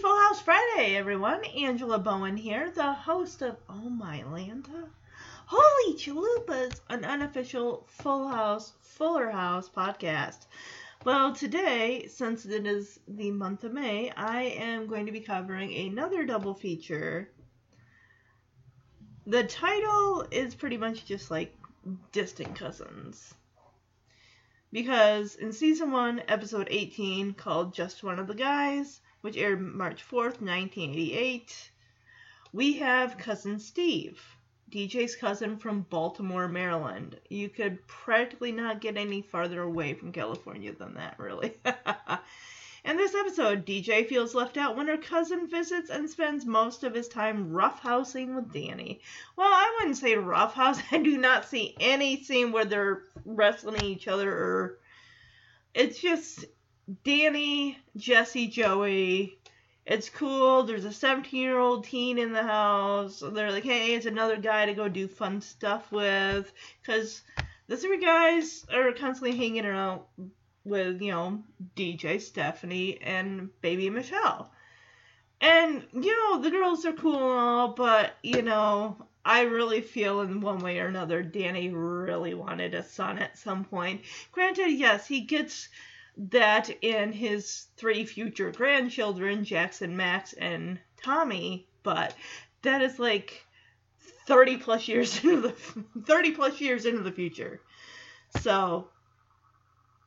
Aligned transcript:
Full 0.00 0.16
House 0.16 0.40
Friday, 0.40 0.94
everyone. 0.94 1.44
Angela 1.44 1.98
Bowen 1.98 2.36
here, 2.36 2.70
the 2.70 2.92
host 2.92 3.42
of 3.42 3.56
Oh 3.68 3.90
Mylanta. 3.90 4.88
Holy 5.46 5.96
Chalupas, 5.96 6.80
an 6.88 7.04
unofficial 7.04 7.84
Full 7.88 8.28
House, 8.28 8.74
Fuller 8.80 9.28
House 9.28 9.68
podcast. 9.68 10.46
Well, 11.04 11.34
today, 11.34 12.06
since 12.06 12.46
it 12.46 12.64
is 12.64 13.00
the 13.08 13.32
month 13.32 13.64
of 13.64 13.72
May, 13.72 14.12
I 14.12 14.42
am 14.42 14.86
going 14.86 15.06
to 15.06 15.12
be 15.12 15.18
covering 15.18 15.74
another 15.74 16.24
double 16.24 16.54
feature. 16.54 17.32
The 19.26 19.42
title 19.42 20.28
is 20.30 20.54
pretty 20.54 20.76
much 20.76 21.06
just 21.06 21.28
like 21.28 21.56
Distant 22.12 22.54
Cousins. 22.54 23.34
Because 24.72 25.34
in 25.34 25.52
season 25.52 25.90
1, 25.90 26.22
episode 26.28 26.68
18, 26.70 27.34
called 27.34 27.74
Just 27.74 28.04
One 28.04 28.20
of 28.20 28.28
the 28.28 28.34
Guys, 28.34 29.00
which 29.20 29.36
aired 29.36 29.60
March 29.60 30.02
4th, 30.08 30.40
1988, 30.40 31.70
we 32.52 32.74
have 32.74 33.18
cousin 33.18 33.58
Steve, 33.58 34.22
DJ's 34.70 35.16
cousin 35.16 35.58
from 35.58 35.82
Baltimore, 35.82 36.48
Maryland. 36.48 37.18
You 37.28 37.48
could 37.48 37.86
practically 37.86 38.52
not 38.52 38.80
get 38.80 38.96
any 38.96 39.22
farther 39.22 39.62
away 39.62 39.94
from 39.94 40.12
California 40.12 40.72
than 40.72 40.94
that, 40.94 41.18
really. 41.18 41.54
In 42.84 42.96
this 42.96 43.14
episode, 43.14 43.66
DJ 43.66 44.08
feels 44.08 44.34
left 44.34 44.56
out 44.56 44.76
when 44.76 44.86
her 44.86 44.96
cousin 44.96 45.48
visits 45.48 45.90
and 45.90 46.08
spends 46.08 46.46
most 46.46 46.84
of 46.84 46.94
his 46.94 47.08
time 47.08 47.50
roughhousing 47.50 48.34
with 48.34 48.52
Danny. 48.52 49.00
Well, 49.36 49.50
I 49.50 49.76
wouldn't 49.78 49.98
say 49.98 50.14
roughhouse. 50.14 50.80
I 50.92 50.98
do 50.98 51.18
not 51.18 51.44
see 51.48 51.74
any 51.80 52.22
scene 52.22 52.52
where 52.52 52.64
they're 52.64 53.02
wrestling 53.24 53.82
each 53.82 54.08
other 54.08 54.32
or. 54.32 54.78
It's 55.74 56.00
just 56.00 56.46
Danny, 57.04 57.78
Jesse, 57.96 58.48
Joey. 58.48 59.38
It's 59.84 60.08
cool. 60.08 60.62
There's 60.62 60.84
a 60.84 60.92
17 60.92 61.40
year 61.40 61.58
old 61.58 61.84
teen 61.84 62.18
in 62.18 62.32
the 62.32 62.42
house. 62.42 63.22
They're 63.24 63.52
like, 63.52 63.64
hey, 63.64 63.94
it's 63.94 64.06
another 64.06 64.36
guy 64.36 64.66
to 64.66 64.74
go 64.74 64.88
do 64.88 65.08
fun 65.08 65.40
stuff 65.40 65.90
with. 65.92 66.52
Because 66.80 67.22
the 67.66 67.76
three 67.76 68.00
guys 68.00 68.66
are 68.72 68.92
constantly 68.92 69.36
hanging 69.36 69.66
around 69.66 70.02
with, 70.64 71.02
you 71.02 71.12
know, 71.12 71.42
DJ, 71.76 72.20
Stephanie, 72.20 73.00
and 73.02 73.50
baby 73.60 73.90
Michelle. 73.90 74.50
And, 75.40 75.86
you 75.92 76.16
know, 76.16 76.42
the 76.42 76.50
girls 76.50 76.84
are 76.84 76.92
cool 76.92 77.30
and 77.30 77.38
all, 77.38 77.68
but, 77.68 78.12
you 78.22 78.42
know, 78.42 78.96
I 79.24 79.42
really 79.42 79.82
feel 79.82 80.22
in 80.22 80.40
one 80.40 80.60
way 80.60 80.80
or 80.80 80.86
another 80.86 81.22
Danny 81.22 81.68
really 81.68 82.34
wanted 82.34 82.74
a 82.74 82.82
son 82.82 83.18
at 83.18 83.38
some 83.38 83.64
point. 83.64 84.02
Granted, 84.32 84.70
yes, 84.70 85.06
he 85.06 85.20
gets 85.20 85.68
that 86.18 86.68
in 86.82 87.12
his 87.12 87.66
three 87.76 88.04
future 88.04 88.50
grandchildren, 88.50 89.44
Jackson, 89.44 89.96
Max, 89.96 90.32
and 90.32 90.80
Tommy, 90.96 91.68
but 91.84 92.14
that 92.62 92.82
is 92.82 92.98
like 92.98 93.46
30 94.26 94.56
plus 94.56 94.88
years 94.88 95.16
into 95.24 95.40
the 95.40 95.52
30 96.02 96.32
plus 96.32 96.60
years 96.60 96.86
into 96.86 97.02
the 97.02 97.12
future. 97.12 97.60
So 98.40 98.88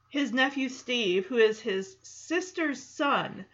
his 0.09 0.33
nephew 0.33 0.67
Steve, 0.67 1.25
who 1.27 1.37
is 1.37 1.59
his 1.61 1.95
sister's 2.03 2.83
son, 2.83 3.45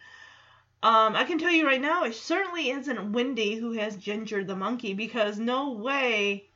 um, 0.82 1.16
I 1.16 1.24
can 1.24 1.38
tell 1.38 1.52
you 1.52 1.66
right 1.66 1.80
now, 1.80 2.04
it 2.04 2.14
certainly 2.14 2.70
isn't 2.70 3.12
Wendy 3.12 3.54
who 3.54 3.72
has 3.72 3.96
Ginger 3.96 4.44
the 4.44 4.56
monkey 4.56 4.94
because 4.94 5.38
no 5.38 5.72
way. 5.72 6.48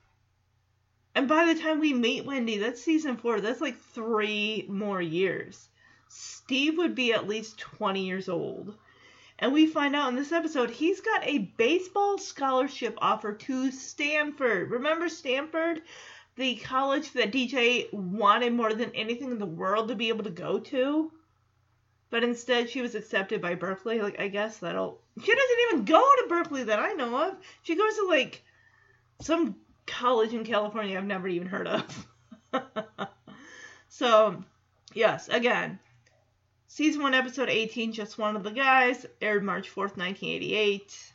And 1.14 1.28
by 1.28 1.46
the 1.46 1.60
time 1.60 1.80
we 1.80 1.92
meet 1.92 2.24
Wendy, 2.24 2.58
that's 2.58 2.82
season 2.82 3.16
four. 3.16 3.40
That's 3.40 3.60
like 3.60 3.78
three 3.78 4.66
more 4.68 5.02
years. 5.02 5.68
Steve 6.12 6.76
would 6.76 6.94
be 6.94 7.14
at 7.14 7.26
least 7.26 7.58
20 7.58 8.04
years 8.04 8.28
old. 8.28 8.76
And 9.38 9.52
we 9.52 9.66
find 9.66 9.96
out 9.96 10.10
in 10.10 10.16
this 10.16 10.32
episode 10.32 10.70
he's 10.70 11.00
got 11.00 11.26
a 11.26 11.38
baseball 11.56 12.18
scholarship 12.18 12.98
offer 12.98 13.32
to 13.32 13.70
Stanford. 13.70 14.70
Remember 14.70 15.08
Stanford? 15.08 15.82
The 16.36 16.56
college 16.56 17.12
that 17.12 17.32
DJ 17.32 17.92
wanted 17.92 18.52
more 18.52 18.74
than 18.74 18.94
anything 18.94 19.30
in 19.30 19.38
the 19.38 19.46
world 19.46 19.88
to 19.88 19.94
be 19.94 20.10
able 20.10 20.24
to 20.24 20.30
go 20.30 20.58
to. 20.58 21.10
But 22.10 22.24
instead 22.24 22.68
she 22.68 22.82
was 22.82 22.94
accepted 22.94 23.40
by 23.40 23.54
Berkeley. 23.54 24.02
Like 24.02 24.20
I 24.20 24.28
guess 24.28 24.58
that'll 24.58 25.00
She 25.18 25.34
doesn't 25.34 25.58
even 25.70 25.84
go 25.86 26.00
to 26.00 26.28
Berkeley 26.28 26.64
that 26.64 26.78
I 26.78 26.92
know 26.92 27.28
of. 27.28 27.36
She 27.62 27.74
goes 27.74 27.96
to 27.96 28.06
like 28.06 28.42
some 29.22 29.56
college 29.86 30.34
in 30.34 30.44
California 30.44 30.98
I've 30.98 31.04
never 31.04 31.28
even 31.28 31.48
heard 31.48 31.68
of. 31.68 32.06
so, 33.88 34.44
yes, 34.92 35.28
again, 35.28 35.78
Season 36.74 37.02
1, 37.02 37.12
Episode 37.12 37.50
18, 37.50 37.92
Just 37.92 38.16
One 38.16 38.34
of 38.34 38.44
the 38.44 38.50
Guys, 38.50 39.04
aired 39.20 39.44
March 39.44 39.68
4th, 39.68 39.98
1988. 39.98 41.12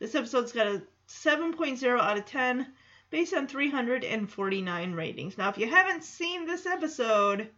This 0.00 0.16
episode's 0.16 0.50
got 0.50 0.66
a 0.66 0.82
7.0 1.08 2.00
out 2.00 2.18
of 2.18 2.24
10, 2.24 2.66
based 3.08 3.32
on 3.32 3.46
349 3.46 4.92
ratings. 4.94 5.38
Now, 5.38 5.50
if 5.50 5.58
you 5.58 5.68
haven't 5.68 6.02
seen 6.02 6.46
this 6.46 6.66
episode, 6.66 7.48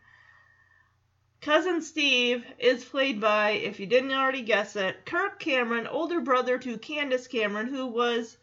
Cousin 1.40 1.80
Steve 1.80 2.44
is 2.58 2.84
played 2.84 3.22
by, 3.22 3.52
if 3.52 3.80
you 3.80 3.86
didn't 3.86 4.12
already 4.12 4.42
guess 4.42 4.76
it, 4.76 5.06
Kirk 5.06 5.38
Cameron, 5.38 5.86
older 5.86 6.20
brother 6.20 6.58
to 6.58 6.76
Candace 6.76 7.26
Cameron, 7.26 7.68
who 7.68 7.86
was 7.86 8.36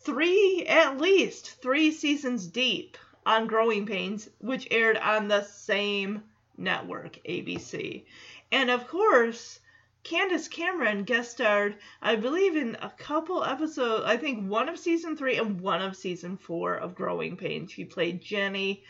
three, 0.00 0.64
at 0.66 0.96
least 0.96 1.60
three 1.60 1.90
seasons 1.90 2.46
deep 2.46 2.96
on 3.26 3.46
Growing 3.46 3.84
Pains, 3.84 4.30
which 4.38 4.68
aired 4.70 4.96
on 4.96 5.28
the 5.28 5.42
same 5.42 6.22
network, 6.58 7.18
ABC. 7.24 8.04
And 8.52 8.70
of 8.70 8.88
course, 8.88 9.60
Candace 10.02 10.46
Cameron 10.46 11.02
guest 11.02 11.32
starred, 11.32 11.76
I 12.00 12.14
believe, 12.14 12.56
in 12.56 12.76
a 12.80 12.90
couple 12.90 13.42
episodes, 13.42 14.04
I 14.06 14.16
think 14.16 14.48
one 14.48 14.68
of 14.68 14.78
season 14.78 15.16
three 15.16 15.36
and 15.36 15.60
one 15.60 15.82
of 15.82 15.96
season 15.96 16.36
four 16.36 16.76
of 16.76 16.94
Growing 16.94 17.36
Pains. 17.36 17.72
She 17.72 17.84
played 17.84 18.22
Jenny, 18.22 18.84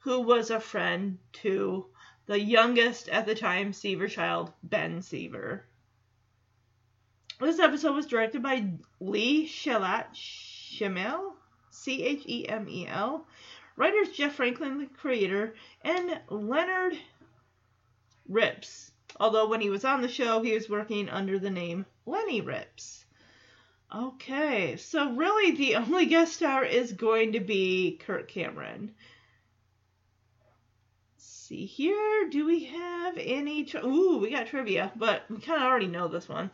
who 0.00 0.20
was 0.20 0.50
a 0.50 0.60
friend 0.60 1.18
to 1.34 1.86
the 2.24 2.40
youngest 2.40 3.08
at 3.10 3.26
the 3.26 3.34
time 3.34 3.72
Seaver 3.72 4.08
child, 4.08 4.52
Ben 4.62 5.02
Seaver. 5.02 5.66
This 7.38 7.58
episode 7.58 7.94
was 7.94 8.06
directed 8.06 8.42
by 8.42 8.70
Lee 9.00 9.46
Shallat 9.46 10.14
Chemel, 10.14 11.34
C 11.70 12.02
H 12.02 12.22
E 12.26 12.48
M 12.48 12.66
E 12.68 12.86
L. 12.86 13.26
Writers 13.76 14.10
Jeff 14.10 14.34
Franklin, 14.34 14.78
the 14.78 14.86
creator, 14.86 15.54
and 15.82 16.20
Leonard 16.28 16.96
Ripps. 18.32 18.90
Although 19.20 19.48
when 19.48 19.60
he 19.60 19.70
was 19.70 19.84
on 19.84 20.00
the 20.00 20.08
show, 20.08 20.42
he 20.42 20.54
was 20.54 20.68
working 20.68 21.08
under 21.08 21.38
the 21.38 21.50
name 21.50 21.84
Lenny 22.06 22.40
Ripps. 22.40 23.04
Okay, 23.94 24.76
so 24.76 25.12
really 25.12 25.52
the 25.52 25.76
only 25.76 26.06
guest 26.06 26.32
star 26.32 26.64
is 26.64 26.92
going 26.92 27.32
to 27.32 27.40
be 27.40 28.00
Kirk 28.06 28.28
Cameron. 28.28 28.94
see 31.18 31.66
here, 31.66 32.28
do 32.30 32.46
we 32.46 32.64
have 32.64 33.18
any? 33.18 33.64
Tri- 33.64 33.84
Ooh, 33.84 34.16
we 34.16 34.30
got 34.30 34.46
trivia, 34.46 34.90
but 34.96 35.24
we 35.28 35.36
kind 35.36 35.62
of 35.62 35.68
already 35.68 35.86
know 35.86 36.08
this 36.08 36.26
one. 36.26 36.50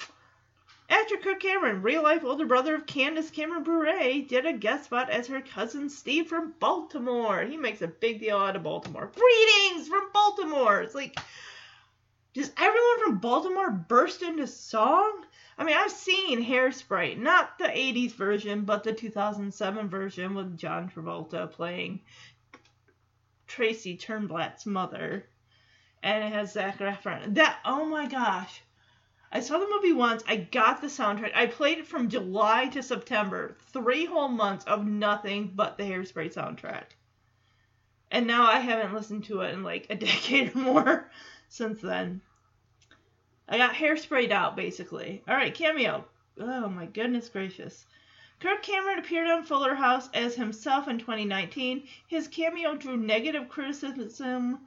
Actor 0.90 1.18
Kirk 1.18 1.40
Cameron, 1.40 1.82
real 1.82 2.02
life 2.02 2.24
older 2.24 2.46
brother 2.46 2.74
of 2.74 2.86
Candace 2.86 3.30
Cameron 3.30 3.62
Bure, 3.62 4.22
did 4.26 4.46
a 4.46 4.52
guest 4.54 4.86
spot 4.86 5.10
as 5.10 5.26
her 5.28 5.40
cousin 5.40 5.90
Steve 5.90 6.26
from 6.26 6.54
Baltimore. 6.58 7.42
He 7.42 7.56
makes 7.56 7.82
a 7.82 7.86
big 7.86 8.20
deal 8.20 8.38
out 8.38 8.56
of 8.56 8.62
Baltimore. 8.62 9.12
Greetings 9.14 9.86
from 9.86 10.10
Baltimore. 10.12 10.80
It's 10.80 10.94
like, 10.94 11.16
does 12.38 12.52
everyone 12.56 13.00
from 13.02 13.18
Baltimore 13.18 13.70
burst 13.72 14.22
into 14.22 14.46
song? 14.46 15.24
I 15.58 15.64
mean, 15.64 15.74
I've 15.76 15.90
seen 15.90 16.44
Hairspray, 16.44 17.18
not 17.18 17.58
the 17.58 17.64
80s 17.64 18.12
version, 18.12 18.64
but 18.64 18.84
the 18.84 18.92
2007 18.92 19.88
version 19.88 20.36
with 20.36 20.56
John 20.56 20.88
Travolta 20.88 21.50
playing 21.50 22.02
Tracy 23.48 23.98
Turnblad's 23.98 24.66
mother. 24.66 25.26
And 26.00 26.22
it 26.22 26.32
has 26.32 26.52
Zac 26.52 26.78
Efron. 26.78 27.34
That, 27.34 27.58
oh 27.64 27.84
my 27.86 28.06
gosh. 28.06 28.62
I 29.32 29.40
saw 29.40 29.58
the 29.58 29.68
movie 29.68 29.92
once. 29.92 30.22
I 30.28 30.36
got 30.36 30.80
the 30.80 30.86
soundtrack. 30.86 31.32
I 31.34 31.46
played 31.46 31.78
it 31.78 31.88
from 31.88 32.08
July 32.08 32.68
to 32.68 32.84
September. 32.84 33.56
Three 33.72 34.04
whole 34.04 34.28
months 34.28 34.64
of 34.66 34.86
nothing 34.86 35.54
but 35.56 35.76
the 35.76 35.82
Hairspray 35.82 36.32
soundtrack. 36.32 36.84
And 38.12 38.28
now 38.28 38.46
I 38.46 38.60
haven't 38.60 38.94
listened 38.94 39.24
to 39.24 39.40
it 39.40 39.54
in 39.54 39.64
like 39.64 39.88
a 39.90 39.94
decade 39.96 40.54
or 40.54 40.58
more 40.60 41.10
since 41.48 41.80
then. 41.80 42.20
I 43.48 43.56
got 43.56 43.74
hairsprayed 43.74 44.30
out, 44.30 44.56
basically. 44.56 45.22
All 45.26 45.34
right, 45.34 45.54
cameo. 45.54 46.04
Oh 46.38 46.68
my 46.68 46.86
goodness 46.86 47.28
gracious. 47.28 47.86
Kirk 48.40 48.62
Cameron 48.62 48.98
appeared 48.98 49.26
on 49.26 49.42
Fuller 49.42 49.74
House 49.74 50.08
as 50.14 50.36
himself 50.36 50.86
in 50.86 50.98
2019. 50.98 51.88
His 52.06 52.28
cameo 52.28 52.76
drew 52.76 52.96
negative 52.96 53.48
criticism 53.48 54.60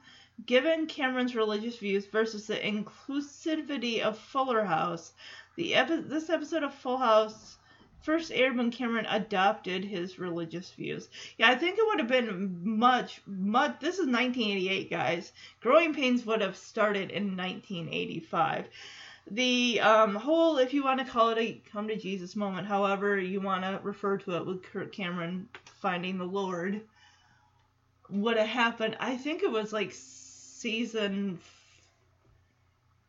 given 0.46 0.88
Cameron's 0.88 1.36
religious 1.36 1.78
views 1.78 2.06
versus 2.08 2.48
the 2.48 2.56
inclusivity 2.58 4.02
of 4.02 4.18
Fuller 4.18 4.66
House. 4.66 5.14
The 5.56 5.76
epi- 5.76 6.02
this 6.02 6.30
episode 6.30 6.64
of 6.64 6.74
Full 6.74 6.98
House 6.98 7.58
first 8.02 8.32
when 8.32 8.72
Cameron 8.72 9.06
adopted 9.06 9.86
his 9.86 10.20
religious 10.20 10.72
views. 10.72 11.10
Yeah, 11.38 11.50
I 11.50 11.56
think 11.56 11.78
it 11.78 11.86
would 11.88 12.00
have 12.00 12.08
been 12.08 12.62
much, 12.64 13.22
much. 13.26 13.80
This 13.80 13.96
is 13.96 14.08
1988, 14.08 14.90
guys. 14.90 15.32
Growing 15.62 15.94
Pains 15.94 16.26
would 16.26 16.42
have 16.42 16.58
started 16.58 17.12
in 17.12 17.38
1985. 17.38 18.68
The 19.30 19.80
um, 19.82 20.16
whole, 20.16 20.58
if 20.58 20.74
you 20.74 20.84
want 20.84 21.00
to 21.00 21.06
call 21.06 21.30
it 21.30 21.38
a 21.38 21.62
come 21.72 21.88
to 21.88 21.96
Jesus 21.96 22.36
moment, 22.36 22.68
however 22.68 23.20
you 23.20 23.40
want 23.40 23.64
to 23.64 23.80
refer 23.84 24.18
to 24.18 24.38
it 24.38 24.46
with 24.46 24.64
Kirk 24.64 24.92
Cameron 24.92 25.48
finding 25.80 26.18
the 26.18 26.26
Lord, 26.26 26.82
would 28.10 28.38
have 28.38 28.48
happened. 28.48 28.98
I 29.00 29.16
think 29.16 29.44
it 29.44 29.52
was 29.52 29.72
like 29.72 29.92
season. 29.94 31.40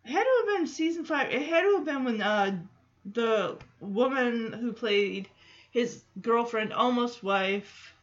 Had 0.05 0.23
to 0.23 0.45
have 0.47 0.59
been 0.59 0.67
season 0.67 1.05
five. 1.05 1.31
It 1.31 1.43
had 1.43 1.63
to 1.63 1.77
have 1.77 1.85
been 1.85 2.05
when 2.05 2.21
uh, 2.21 2.59
the 3.05 3.57
woman 3.81 4.53
who 4.53 4.73
played 4.73 5.29
his 5.71 6.05
girlfriend, 6.21 6.73
almost 6.73 7.23
wife, 7.23 7.95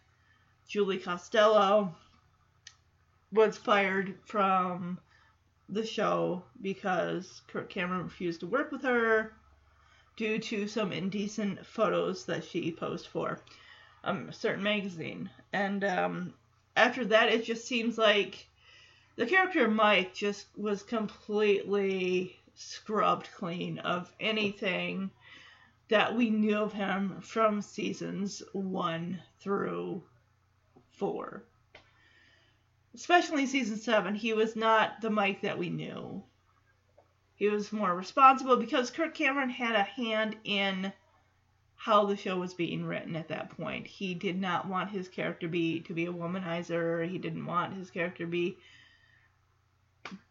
Julie 0.68 0.98
Costello, 0.98 1.96
was 3.32 3.58
fired 3.58 4.16
from 4.26 5.00
the 5.70 5.86
show 5.86 6.44
because 6.62 7.42
Kirk 7.48 7.70
Cameron 7.70 8.04
refused 8.04 8.40
to 8.40 8.48
work 8.48 8.72
with 8.72 8.82
her 8.82 9.34
due 10.18 10.40
to 10.40 10.68
some 10.68 10.92
indecent 10.92 11.66
photos 11.66 12.26
that 12.26 12.44
she 12.44 12.72
posed 12.72 13.08
for 13.08 13.40
um, 14.04 14.30
a 14.30 14.34
certain 14.34 14.64
magazine. 14.64 15.30
And 15.54 15.84
um, 15.84 16.34
after 16.76 17.06
that, 17.06 17.30
it 17.30 17.46
just 17.46 17.68
seems 17.68 17.98
like 17.98 18.48
the 19.16 19.26
character 19.26 19.68
Mike 19.68 20.14
just 20.14 20.48
was 20.58 20.82
completely 20.82 22.39
scrubbed 22.62 23.30
clean 23.36 23.80
of 23.80 24.14
anything 24.20 25.10
that 25.88 26.16
we 26.16 26.30
knew 26.30 26.58
of 26.58 26.74
him 26.74 27.22
from 27.22 27.62
seasons 27.62 28.44
one 28.52 29.22
through 29.40 30.04
four. 30.92 31.44
Especially 32.94 33.46
season 33.46 33.78
seven, 33.78 34.14
he 34.14 34.34
was 34.34 34.56
not 34.56 35.00
the 35.02 35.10
Mike 35.10 35.42
that 35.42 35.58
we 35.58 35.70
knew. 35.70 36.22
He 37.36 37.48
was 37.48 37.72
more 37.72 37.96
responsible 37.96 38.58
because 38.58 38.92
Kirk 38.92 39.16
Cameron 39.16 39.50
had 39.50 39.76
a 39.76 39.84
hand 39.84 40.36
in 40.44 40.92
how 41.76 42.06
the 42.06 42.18
show 42.18 42.38
was 42.38 42.54
being 42.54 42.84
written 42.84 43.16
at 43.16 43.30
that 43.30 43.52
point. 43.52 43.88
He 43.88 44.14
did 44.14 44.38
not 44.38 44.68
want 44.68 44.90
his 44.90 45.08
character 45.08 45.48
be 45.48 45.80
to 45.82 45.94
be 45.94 46.08
a 46.08 46.12
womanizer. 46.12 47.08
He 47.10 47.18
didn't 47.18 47.46
want 47.46 47.74
his 47.78 47.90
character 47.90 48.28
be 48.28 48.58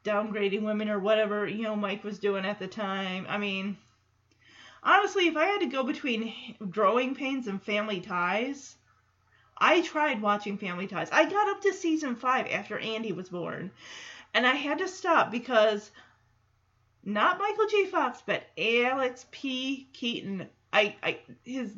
downgrading 0.04 0.62
women 0.62 0.88
or 0.88 0.98
whatever 0.98 1.46
you 1.46 1.62
know 1.62 1.76
Mike 1.76 2.04
was 2.04 2.18
doing 2.18 2.44
at 2.44 2.58
the 2.58 2.66
time. 2.66 3.26
I 3.28 3.38
mean, 3.38 3.76
honestly, 4.82 5.26
if 5.26 5.36
I 5.36 5.46
had 5.46 5.60
to 5.60 5.66
go 5.66 5.82
between 5.82 6.32
Growing 6.70 7.14
Pains 7.14 7.46
and 7.46 7.62
Family 7.62 8.00
Ties, 8.00 8.76
I 9.56 9.80
tried 9.82 10.22
watching 10.22 10.58
Family 10.58 10.86
Ties. 10.86 11.10
I 11.10 11.28
got 11.28 11.48
up 11.48 11.60
to 11.62 11.72
season 11.72 12.16
five 12.16 12.46
after 12.50 12.78
Andy 12.78 13.12
was 13.12 13.28
born, 13.28 13.70
and 14.34 14.46
I 14.46 14.54
had 14.54 14.78
to 14.78 14.88
stop 14.88 15.30
because 15.30 15.90
not 17.04 17.38
Michael 17.38 17.66
J. 17.66 17.86
Fox, 17.86 18.22
but 18.24 18.44
Alex 18.56 19.26
P. 19.30 19.88
Keaton. 19.92 20.48
I, 20.72 20.94
I 21.02 21.18
his 21.44 21.74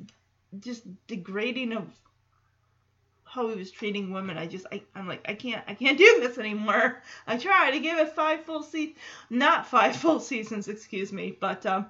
just 0.59 0.83
degrading 1.07 1.73
of 1.73 1.87
how 3.31 3.49
he 3.49 3.55
was 3.55 3.71
treating 3.71 4.13
women. 4.13 4.37
I 4.37 4.47
just 4.47 4.67
I, 4.73 4.83
I'm 4.95 5.07
like 5.07 5.25
I 5.29 5.35
can't 5.35 5.63
I 5.69 5.75
can't 5.75 5.97
do 5.97 6.19
this 6.21 6.37
anymore. 6.37 7.01
I 7.29 7.37
tried. 7.37 7.75
I 7.75 7.79
gave 7.79 7.99
it 7.99 8.13
five 8.13 8.45
full 8.45 8.63
seasons, 8.65 8.97
not 9.31 9.69
five 9.69 9.95
full 9.97 10.19
seasons, 10.19 10.67
excuse 10.67 11.13
me, 11.13 11.37
but 11.39 11.65
um, 11.65 11.87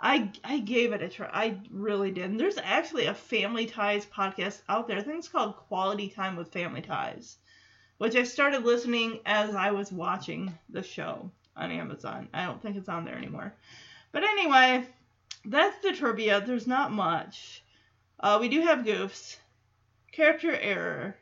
I 0.00 0.30
I 0.42 0.60
gave 0.60 0.92
it 0.92 1.02
a 1.02 1.08
try. 1.08 1.28
I 1.30 1.58
really 1.70 2.10
did. 2.10 2.30
And 2.30 2.40
there's 2.40 2.56
actually 2.56 3.04
a 3.04 3.14
Family 3.14 3.66
Ties 3.66 4.06
podcast 4.06 4.62
out 4.68 4.88
there. 4.88 4.96
I 4.96 5.02
think 5.02 5.18
it's 5.18 5.28
called 5.28 5.56
Quality 5.56 6.08
Time 6.08 6.36
with 6.36 6.52
Family 6.52 6.80
Ties, 6.80 7.36
which 7.98 8.16
I 8.16 8.22
started 8.22 8.64
listening 8.64 9.20
as 9.26 9.54
I 9.54 9.72
was 9.72 9.92
watching 9.92 10.54
the 10.70 10.82
show 10.82 11.30
on 11.54 11.70
Amazon. 11.70 12.28
I 12.32 12.46
don't 12.46 12.62
think 12.62 12.76
it's 12.76 12.88
on 12.88 13.04
there 13.04 13.16
anymore. 13.16 13.52
But 14.10 14.24
anyway, 14.24 14.86
that's 15.44 15.76
the 15.82 15.92
trivia. 15.92 16.40
There's 16.40 16.66
not 16.66 16.92
much. 16.92 17.62
Uh, 18.18 18.38
we 18.40 18.48
do 18.48 18.62
have 18.62 18.86
goofs. 18.86 19.36
Character 20.18 20.52
error. 20.52 21.16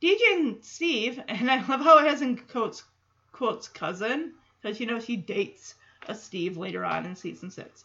DJ 0.00 0.20
and 0.30 0.64
Steve, 0.64 1.20
and 1.26 1.50
I 1.50 1.56
love 1.66 1.80
how 1.80 1.98
it 1.98 2.06
has 2.06 2.22
in 2.22 2.36
quotes, 2.36 2.84
quotes 3.32 3.66
cousin, 3.66 4.34
because 4.62 4.78
you 4.78 4.86
know 4.86 5.00
she 5.00 5.16
dates 5.16 5.74
a 6.06 6.14
Steve 6.14 6.56
later 6.56 6.84
on 6.84 7.06
in 7.06 7.16
season 7.16 7.50
six. 7.50 7.84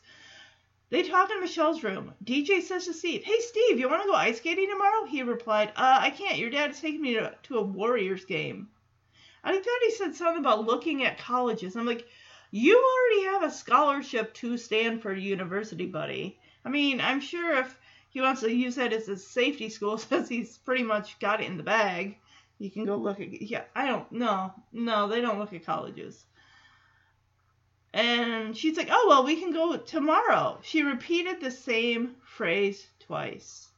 They 0.91 1.01
talk 1.01 1.31
in 1.31 1.41
Michelle's 1.41 1.83
room. 1.83 2.13
DJ 2.23 2.61
says 2.61 2.85
to 2.85 2.93
Steve, 2.93 3.23
Hey 3.23 3.39
Steve, 3.39 3.79
you 3.79 3.89
want 3.89 4.03
to 4.03 4.07
go 4.07 4.13
ice 4.13 4.37
skating 4.37 4.69
tomorrow? 4.69 5.07
He 5.07 5.23
replied, 5.23 5.69
Uh, 5.69 5.97
I 6.01 6.11
can't. 6.11 6.37
Your 6.37 6.51
dad 6.51 6.69
is 6.69 6.79
taking 6.79 7.01
me 7.01 7.15
to, 7.15 7.33
to 7.41 7.57
a 7.57 7.63
Warriors 7.63 8.25
game. 8.25 8.67
I 9.43 9.51
thought 9.51 9.63
he 9.83 9.91
said 9.93 10.13
something 10.13 10.41
about 10.41 10.67
looking 10.67 11.03
at 11.03 11.17
colleges. 11.17 11.75
I'm 11.75 11.87
like, 11.87 12.07
You 12.51 12.77
already 12.77 13.33
have 13.33 13.41
a 13.41 13.51
scholarship 13.51 14.35
to 14.35 14.59
Stanford 14.59 15.17
University, 15.17 15.87
buddy. 15.87 16.37
I 16.63 16.69
mean, 16.69 17.01
I'm 17.01 17.19
sure 17.19 17.57
if 17.57 17.79
he 18.13 18.21
wants 18.21 18.41
to 18.41 18.53
use 18.53 18.75
that 18.75 18.93
as 18.93 19.09
a 19.09 19.17
safety 19.17 19.69
school 19.69 19.97
since 19.97 20.29
he's 20.29 20.57
pretty 20.59 20.83
much 20.83 21.19
got 21.19 21.41
it 21.41 21.47
in 21.47 21.57
the 21.57 21.63
bag. 21.63 22.17
You 22.59 22.69
can 22.69 22.85
go 22.85 22.95
look 22.95 23.19
at 23.19 23.41
yeah, 23.41 23.63
I 23.75 23.87
don't 23.87 24.09
no, 24.11 24.53
no, 24.71 25.07
they 25.07 25.19
don't 25.19 25.39
look 25.39 25.53
at 25.53 25.65
colleges. 25.65 26.23
And 27.93 28.55
she's 28.55 28.77
like, 28.77 28.89
"Oh, 28.89 29.05
well, 29.07 29.23
we 29.23 29.35
can 29.35 29.51
go 29.51 29.77
tomorrow." 29.77 30.59
She 30.63 30.83
repeated 30.83 31.41
the 31.41 31.51
same 31.51 32.15
phrase 32.23 32.87
twice. 32.99 33.69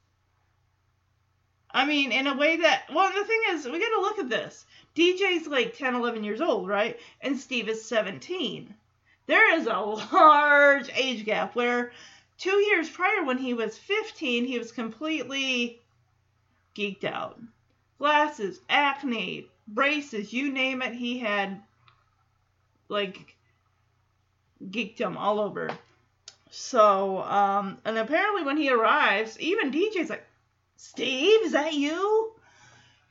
I 1.72 1.86
mean, 1.86 2.12
in 2.12 2.28
a 2.28 2.38
way 2.38 2.58
that 2.58 2.84
well, 2.94 3.12
the 3.14 3.26
thing 3.26 3.42
is, 3.50 3.66
we 3.66 3.80
got 3.80 3.96
to 3.96 4.02
look 4.02 4.20
at 4.20 4.30
this. 4.30 4.66
DJ's 4.96 5.48
like 5.48 5.78
10, 5.78 5.96
11 5.96 6.24
years 6.24 6.40
old, 6.40 6.68
right? 6.68 7.00
And 7.22 7.38
Steve 7.38 7.68
is 7.68 7.84
17. 7.86 8.74
There 9.28 9.58
is 9.58 9.68
a 9.68 9.80
large 10.14 10.90
age 10.94 11.26
gap 11.26 11.56
where 11.56 11.92
two 12.38 12.58
years 12.58 12.90
prior, 12.90 13.24
when 13.24 13.38
he 13.38 13.54
was 13.54 13.78
15, 13.78 14.46
he 14.46 14.60
was 14.60 14.72
completely 14.72 15.82
geeked 16.76 17.04
out. 17.04 17.40
Glasses, 17.98 18.60
acne, 18.70 19.48
braces, 19.68 20.34
you 20.34 20.52
name 20.52 20.82
it, 20.82 20.94
he 20.94 21.20
had 21.20 21.62
like 22.90 23.36
geekdom 24.64 25.16
all 25.18 25.40
over. 25.40 25.70
So, 26.52 27.22
um, 27.24 27.80
and 27.86 27.98
apparently 27.98 28.44
when 28.44 28.58
he 28.58 28.70
arrives, 28.70 29.40
even 29.40 29.72
DJ's 29.72 30.10
like, 30.10 30.26
Steve, 30.78 31.42
is 31.44 31.54
that 31.54 31.74
you? 31.74 32.32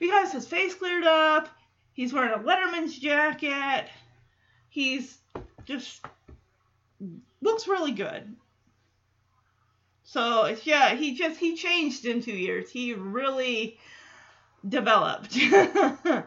Has 0.00 0.32
his 0.32 0.46
face 0.46 0.74
cleared 0.74 1.04
up. 1.04 1.48
He's 1.92 2.12
wearing 2.12 2.32
a 2.32 2.38
Letterman's 2.38 2.96
jacket. 2.96 3.88
He's 4.68 5.18
just 5.64 6.04
looks 7.40 7.66
really 7.66 7.92
good. 7.92 8.36
So 10.14 10.56
yeah, 10.62 10.94
he 10.94 11.16
just 11.16 11.40
he 11.40 11.56
changed 11.56 12.04
in 12.04 12.22
two 12.22 12.36
years. 12.36 12.70
He 12.70 12.92
really 12.92 13.80
developed. 14.66 15.36
All 15.52 16.22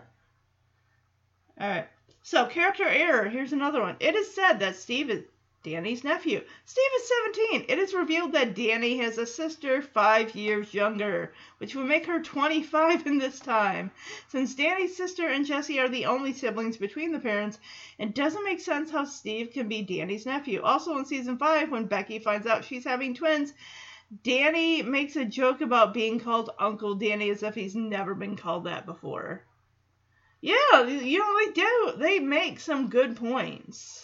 right. 1.58 1.88
So 2.22 2.48
character 2.48 2.86
error. 2.86 3.30
Here's 3.30 3.54
another 3.54 3.80
one. 3.80 3.96
It 4.02 4.14
is 4.14 4.36
said 4.36 4.60
that 4.60 4.76
Steve 4.76 5.10
is 5.10 5.24
Danny's 5.70 6.06
nephew. 6.06 6.42
Steve 6.64 6.92
is 6.96 7.12
17. 7.26 7.66
It 7.68 7.78
is 7.78 7.94
revealed 7.94 8.32
that 8.32 8.56
Danny 8.56 9.00
has 9.00 9.18
a 9.18 9.26
sister 9.26 9.82
five 9.82 10.34
years 10.34 10.74
younger, 10.74 11.34
which 11.58 11.76
would 11.76 11.88
make 11.88 12.06
her 12.06 12.22
25 12.22 13.06
in 13.06 13.18
this 13.18 13.42
time. 13.42 13.92
Since 14.30 14.56
Danny's 14.56 14.96
sister 14.96 15.28
and 15.28 15.46
Jesse 15.46 15.78
are 15.82 15.90
the 15.90 16.06
only 16.06 16.32
siblings 16.32 16.78
between 16.78 17.12
the 17.12 17.20
parents, 17.20 17.60
it 18.00 18.16
doesn't 18.16 18.46
make 18.46 18.62
sense 18.62 18.92
how 18.92 19.04
Steve 19.04 19.52
can 19.52 19.68
be 19.68 19.82
Danny's 19.82 20.26
nephew. 20.26 20.62
Also 20.62 20.98
in 20.98 21.06
season 21.06 21.38
5, 21.38 21.70
when 21.70 21.86
Becky 21.86 22.20
finds 22.20 22.48
out 22.48 22.64
she's 22.64 22.86
having 22.86 23.14
twins, 23.14 23.54
Danny 24.24 24.82
makes 24.84 25.18
a 25.18 25.26
joke 25.26 25.60
about 25.60 25.94
being 25.94 26.18
called 26.18 26.50
Uncle 26.58 26.96
Danny 26.96 27.30
as 27.30 27.44
if 27.44 27.56
he's 27.56 27.76
never 27.76 28.16
been 28.16 28.38
called 28.38 28.64
that 28.64 28.86
before. 28.86 29.44
Yeah, 30.40 30.88
you 30.88 31.20
know, 31.20 31.38
they 31.46 31.52
do. 31.52 31.94
They 31.98 32.20
make 32.20 32.62
some 32.62 32.90
good 32.90 33.18
points. 33.18 33.97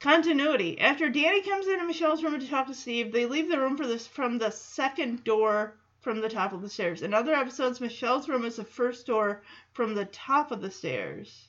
Continuity. 0.00 0.78
After 0.78 1.08
Danny 1.08 1.42
comes 1.42 1.66
into 1.66 1.84
Michelle's 1.84 2.22
room 2.22 2.38
to 2.38 2.48
talk 2.48 2.68
to 2.68 2.74
Steve, 2.74 3.10
they 3.10 3.26
leave 3.26 3.48
the 3.48 3.58
room 3.58 3.76
for 3.76 3.84
this 3.84 4.06
from 4.06 4.38
the 4.38 4.52
second 4.52 5.24
door 5.24 5.76
from 6.00 6.20
the 6.20 6.28
top 6.28 6.52
of 6.52 6.62
the 6.62 6.70
stairs. 6.70 7.02
In 7.02 7.12
other 7.12 7.34
episodes, 7.34 7.80
Michelle's 7.80 8.28
room 8.28 8.44
is 8.44 8.54
the 8.54 8.64
first 8.64 9.06
door 9.06 9.42
from 9.72 9.94
the 9.94 10.04
top 10.04 10.52
of 10.52 10.60
the 10.60 10.70
stairs. 10.70 11.48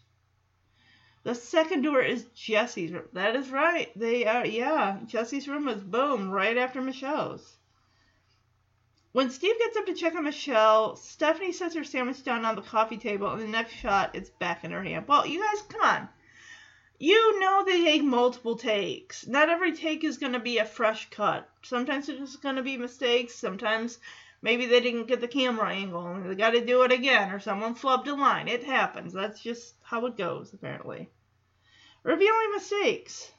The 1.22 1.36
second 1.36 1.84
door 1.84 2.02
is 2.02 2.26
Jesse's 2.34 2.92
room. 2.92 3.08
That 3.14 3.36
is 3.36 3.52
right. 3.52 3.92
They 3.96 4.26
are, 4.26 4.44
yeah. 4.46 4.98
Jesse's 5.06 5.48
room 5.48 5.68
is 5.68 5.84
boom, 5.84 6.32
right 6.32 6.58
after 6.58 6.82
Michelle's. 6.82 7.58
When 9.12 9.30
Steve 9.30 9.60
gets 9.60 9.78
up 9.78 9.86
to 9.86 9.94
check 9.94 10.16
on 10.16 10.24
Michelle, 10.24 10.96
Stephanie 10.96 11.52
sets 11.52 11.76
her 11.76 11.84
sandwich 11.84 12.24
down 12.24 12.46
on 12.46 12.56
the 12.56 12.64
coffee 12.64 12.98
table, 12.98 13.30
and 13.30 13.42
the 13.42 13.48
next 13.48 13.74
shot, 13.74 14.16
it's 14.16 14.32
back 14.32 14.64
in 14.64 14.72
her 14.72 14.84
hand. 14.84 15.08
Well, 15.08 15.28
you 15.28 15.40
guys, 15.40 15.62
come 15.68 15.82
on. 15.82 16.10
You 17.02 17.40
know 17.40 17.64
they 17.64 17.82
take 17.82 18.04
multiple 18.04 18.58
takes. 18.58 19.26
Not 19.26 19.48
every 19.50 19.72
take 19.72 20.04
is 20.04 20.18
going 20.18 20.34
to 20.34 20.40
be 20.40 20.58
a 20.58 20.66
fresh 20.66 21.10
cut. 21.10 21.50
Sometimes 21.62 22.10
it's 22.10 22.36
going 22.36 22.58
to 22.58 22.62
be 22.62 22.76
mistakes. 22.76 23.36
Sometimes 23.36 24.00
maybe 24.42 24.66
they 24.66 24.82
didn't 24.82 25.08
get 25.08 25.22
the 25.22 25.28
camera 25.30 25.70
angle 25.70 26.06
and 26.06 26.30
they 26.30 26.36
got 26.36 26.52
to 26.52 26.66
do 26.66 26.82
it 26.82 26.92
again, 26.92 27.32
or 27.32 27.40
someone 27.40 27.76
flubbed 27.76 28.10
a 28.10 28.14
line. 28.14 28.50
It 28.50 28.66
happens. 28.66 29.14
That's 29.14 29.42
just 29.42 29.76
how 29.82 30.08
it 30.08 30.18
goes, 30.18 30.54
apparently. 30.54 31.10
Revealing 32.04 32.52
mistakes. 32.54 33.32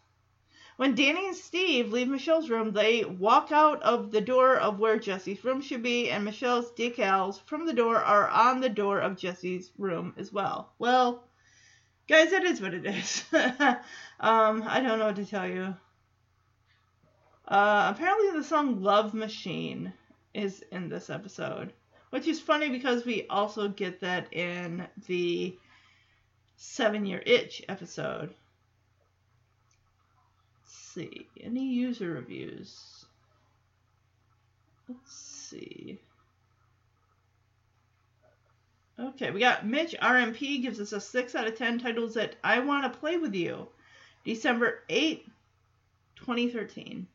When 0.78 0.94
Danny 0.94 1.26
and 1.26 1.36
Steve 1.36 1.92
leave 1.92 2.08
Michelle's 2.08 2.48
room, 2.48 2.72
they 2.72 3.04
walk 3.04 3.52
out 3.52 3.82
of 3.82 4.10
the 4.10 4.22
door 4.22 4.56
of 4.56 4.78
where 4.78 4.98
Jesse's 4.98 5.44
room 5.44 5.60
should 5.60 5.82
be, 5.82 6.08
and 6.08 6.24
Michelle's 6.24 6.72
decals 6.72 7.42
from 7.42 7.66
the 7.66 7.74
door 7.74 7.98
are 7.98 8.26
on 8.26 8.60
the 8.62 8.70
door 8.70 9.00
of 9.00 9.18
Jesse's 9.18 9.70
room 9.76 10.14
as 10.16 10.32
well. 10.32 10.72
Well, 10.78 11.24
guys, 12.10 12.30
that 12.32 12.44
is 12.44 12.60
what 12.60 12.74
it 12.74 12.84
is. 12.84 13.24
um, 13.32 14.64
I 14.66 14.80
don't 14.80 14.98
know 14.98 15.06
what 15.06 15.16
to 15.16 15.24
tell 15.24 15.48
you. 15.48 15.74
Uh, 17.46 17.92
apparently, 17.94 18.32
the 18.32 18.44
song 18.44 18.82
Love 18.82 19.14
Machine 19.14 19.92
is 20.34 20.64
in 20.72 20.88
this 20.88 21.08
episode, 21.08 21.72
which 22.10 22.26
is 22.26 22.40
funny 22.40 22.68
because 22.68 23.04
we 23.04 23.26
also 23.28 23.68
get 23.68 24.00
that 24.00 24.32
in 24.32 24.86
the 25.06 25.56
Seven 26.56 27.06
Year 27.06 27.22
Itch 27.24 27.62
episode 27.68 28.34
Let's 30.70 30.74
see. 30.94 31.26
Any 31.40 31.64
user 31.64 32.10
reviews? 32.10 33.04
Let's 34.88 35.12
see. 35.12 35.98
Okay, 39.00 39.30
we 39.30 39.40
got 39.40 39.66
Mitch 39.66 39.96
RMP 40.02 40.60
gives 40.60 40.78
us 40.78 40.92
a 40.92 41.00
6 41.00 41.34
out 41.34 41.46
of 41.46 41.56
10, 41.56 41.78
titles 41.78 42.12
that 42.14 42.36
I 42.44 42.58
Want 42.58 42.84
to 42.84 42.98
Play 42.98 43.16
With 43.16 43.34
You, 43.34 43.66
December 44.24 44.82
8, 44.90 45.24
2013. 46.16 47.06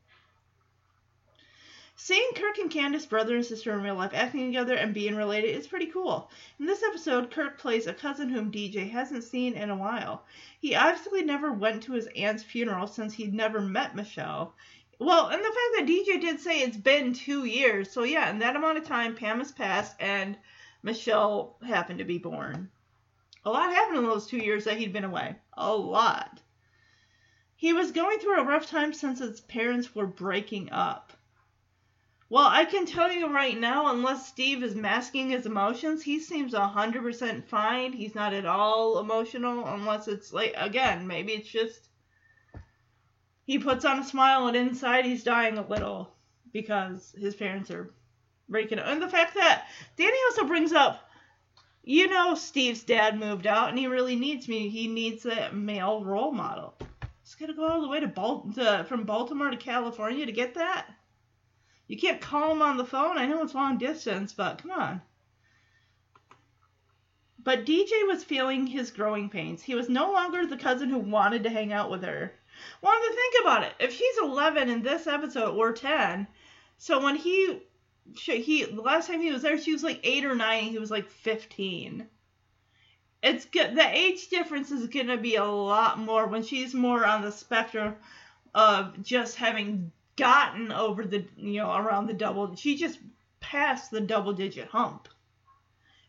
Seeing 1.96 2.32
Kirk 2.34 2.58
and 2.58 2.72
Candace, 2.72 3.06
brother 3.06 3.36
and 3.36 3.46
sister 3.46 3.72
in 3.72 3.84
real 3.84 3.94
life, 3.94 4.15
acting 4.15 4.48
together 4.48 4.74
and 4.74 4.96
being 4.96 5.15
related 5.15 5.56
is 5.56 5.68
pretty 5.68 5.86
cool. 5.86 6.32
In 6.60 6.65
this 6.65 6.82
episode, 6.82 7.30
Kirk 7.30 7.60
plays 7.60 7.86
a 7.86 7.94
cousin 7.94 8.30
whom 8.30 8.51
DJ 8.51 8.89
hasn't 8.89 9.24
seen 9.24 9.54
in 9.54 9.70
a 9.70 9.77
while. 9.77 10.25
He 10.60 10.74
obviously 10.74 11.24
never 11.24 11.51
went 11.51 11.84
to 11.84 11.94
his 11.94 12.10
aunt's 12.15 12.42
funeral 12.42 12.88
since 12.88 13.13
he'd 13.13 13.34
never 13.34 13.62
met 13.62 13.96
Michelle. 13.96 14.56
Well, 14.98 15.27
and 15.27 15.39
the 15.39 15.46
fact 15.46 15.58
that 15.77 15.86
DJ 15.86 16.20
did 16.20 16.39
say 16.39 16.62
it's 16.62 16.77
been 16.77 17.13
two 17.13 17.46
years, 17.46 17.92
so 17.92 18.01
yeah, 18.01 18.32
in 18.32 18.39
that 18.39 18.56
amount 18.56 18.80
of 18.80 18.86
time, 18.86 19.13
Pam 19.13 19.38
has 19.38 19.51
passed 19.51 19.96
and 20.00 20.36
Michelle 20.86 21.58
happened 21.65 21.98
to 21.98 22.06
be 22.06 22.20
born. 22.20 22.70
A 23.44 23.50
lot 23.50 23.74
happened 23.74 23.98
in 23.98 24.04
those 24.04 24.27
two 24.27 24.38
years 24.38 24.65
that 24.65 24.77
he'd 24.77 24.94
been 24.94 25.04
away. 25.04 25.36
A 25.54 25.75
lot. 25.75 26.39
He 27.56 27.74
was 27.74 27.92
going 27.92 28.20
through 28.20 28.39
a 28.39 28.46
rough 28.46 28.68
time 28.68 28.94
since 28.94 29.18
his 29.18 29.42
parents 29.42 29.96
were 29.96 30.06
breaking 30.06 30.72
up. 30.72 31.12
Well, 32.30 32.46
I 32.46 32.65
can 32.65 32.86
tell 32.86 33.12
you 33.12 33.34
right 33.34 33.60
now, 33.60 33.92
unless 33.92 34.27
Steve 34.27 34.62
is 34.62 34.75
masking 34.75 35.32
his 35.32 35.48
emotions, 35.48 36.04
he 36.04 36.20
seems 36.20 36.54
100% 36.54 37.46
fine. 37.46 37.92
He's 37.92 38.13
not 38.13 38.34
at 38.34 38.46
all 38.46 39.00
emotional, 39.00 39.65
unless 39.65 40.08
it's 40.08 40.32
like, 40.32 40.54
again, 40.56 41.08
maybe 41.08 41.34
it's 41.34 41.50
just 41.50 41.89
he 43.44 43.58
puts 43.58 43.86
on 43.86 43.98
a 43.98 44.04
smile 44.04 44.46
and 44.46 44.56
inside 44.56 45.06
he's 45.06 45.24
dying 45.24 45.58
a 45.58 45.68
little 45.68 46.13
because 46.54 47.15
his 47.18 47.34
parents 47.34 47.72
are 47.72 47.92
breaking 48.50 48.80
up. 48.80 48.88
And 48.88 49.02
the 49.02 49.10
fact 49.10 49.36
that 49.36 49.68
Danny 49.98 50.18
also 50.30 50.46
brings 50.46 50.74
up, 50.74 51.10
you 51.84 52.08
know, 52.08 52.36
Steve's 52.36 52.84
dad 52.84 53.20
moved 53.20 53.48
out 53.48 53.70
and 53.70 53.78
he 53.78 53.88
really 53.88 54.16
needs 54.16 54.48
me. 54.48 54.70
He 54.70 54.88
needs 54.88 55.25
a 55.25 55.52
male 55.52 56.04
role 56.04 56.32
model. 56.32 56.75
He's 57.24 57.36
got 57.36 57.48
to 57.48 57.54
go 57.54 57.68
all 57.68 57.82
the 57.82 57.88
way 57.88 58.00
to, 58.00 58.08
Bal- 58.08 58.52
to 58.56 58.86
from 58.88 59.04
Baltimore 59.04 59.50
to 59.50 59.58
California 59.58 60.25
to 60.25 60.32
get 60.32 60.56
that. 60.56 60.88
You 61.88 61.98
can't 61.98 62.22
call 62.22 62.52
him 62.52 62.62
on 62.62 62.78
the 62.78 62.86
phone. 62.86 63.18
I 63.18 63.28
know 63.28 63.44
it's 63.44 63.54
long 63.54 63.78
distance, 63.78 64.34
but 64.34 64.58
come 64.58 64.72
on. 64.72 65.02
But 67.44 67.66
DJ 67.66 68.08
was 68.08 68.24
feeling 68.24 68.66
his 68.66 68.90
growing 68.90 69.30
pains. 69.30 69.62
He 69.62 69.75
was 69.75 69.88
no 69.88 70.12
longer 70.12 70.48
the 70.48 70.58
cousin 70.58 70.90
who 70.90 70.98
wanted 70.98 71.44
to 71.44 71.52
hang 71.52 71.72
out 71.72 71.92
with 71.92 72.02
her. 72.04 72.34
Well, 72.82 72.94
to 72.94 73.14
think 73.14 73.36
about 73.42 73.64
it. 73.64 73.74
If 73.80 73.94
he's 73.94 74.18
11 74.18 74.68
in 74.70 74.82
this 74.82 75.06
episode 75.06 75.56
or 75.56 75.72
10, 75.72 76.25
so 76.78 77.00
when 77.00 77.16
he 77.16 77.62
he 78.16 78.64
the 78.66 78.82
last 78.82 79.08
time 79.08 79.22
he 79.22 79.32
was 79.32 79.42
there, 79.42 79.58
she 79.58 79.74
was 79.74 79.84
like 79.84 80.00
eight 80.04 80.26
or 80.26 80.36
nine. 80.36 80.66
He 80.66 80.80
was 80.80 80.92
like 80.92 81.10
15. 81.10 82.08
It's 83.24 83.46
good. 83.46 83.76
The 83.76 83.98
age 83.98 84.28
difference 84.30 84.72
is 84.72 84.88
gonna 84.88 85.18
be 85.18 85.36
a 85.36 85.46
lot 85.46 86.00
more 86.00 86.28
when 86.28 86.44
she's 86.44 86.74
more 86.74 87.06
on 87.06 87.22
the 87.22 87.32
spectrum 87.32 87.96
of 88.54 89.02
just 89.04 89.36
having 89.36 89.92
gotten 90.16 90.72
over 90.72 91.04
the 91.04 91.26
you 91.36 91.60
know 91.60 91.76
around 91.76 92.08
the 92.08 92.14
double 92.14 92.56
she 92.56 92.78
just 92.78 93.00
passed 93.42 93.92
the 93.92 94.02
double 94.02 94.34
digit 94.34 94.68
hump 94.70 95.10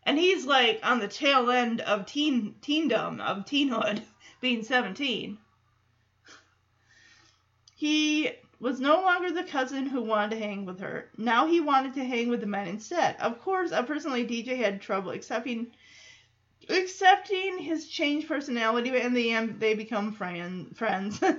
and 0.03 0.17
he's 0.17 0.45
like 0.45 0.79
on 0.81 0.99
the 0.99 1.07
tail 1.07 1.51
end 1.51 1.81
of 1.81 2.05
teen 2.05 2.55
teendom 2.61 3.19
of 3.19 3.45
teenhood 3.45 4.01
being 4.41 4.63
17 4.63 5.37
he 7.75 8.31
was 8.59 8.79
no 8.79 9.01
longer 9.01 9.31
the 9.31 9.43
cousin 9.43 9.85
who 9.85 10.01
wanted 10.01 10.31
to 10.31 10.41
hang 10.43 10.65
with 10.65 10.79
her. 10.79 11.09
Now 11.17 11.47
he 11.47 11.61
wanted 11.61 11.93
to 11.95 12.03
hang 12.03 12.29
with 12.29 12.41
the 12.41 12.47
men 12.47 12.67
instead. 12.67 13.15
Of 13.19 13.41
course 13.41 13.71
uh, 13.71 13.83
personally 13.83 14.25
dj 14.25 14.57
had 14.57 14.81
trouble 14.81 15.11
accepting 15.11 15.67
accepting 16.69 17.59
his 17.59 17.87
changed 17.87 18.27
personality 18.27 18.89
but 18.89 19.01
in 19.01 19.13
the 19.13 19.31
end 19.31 19.59
they 19.59 19.73
become 19.73 20.13
friend, 20.13 20.75
friends. 20.75 21.21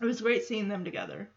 It 0.00 0.04
was 0.04 0.20
great 0.20 0.44
seeing 0.44 0.68
them 0.68 0.84
together. 0.84 1.28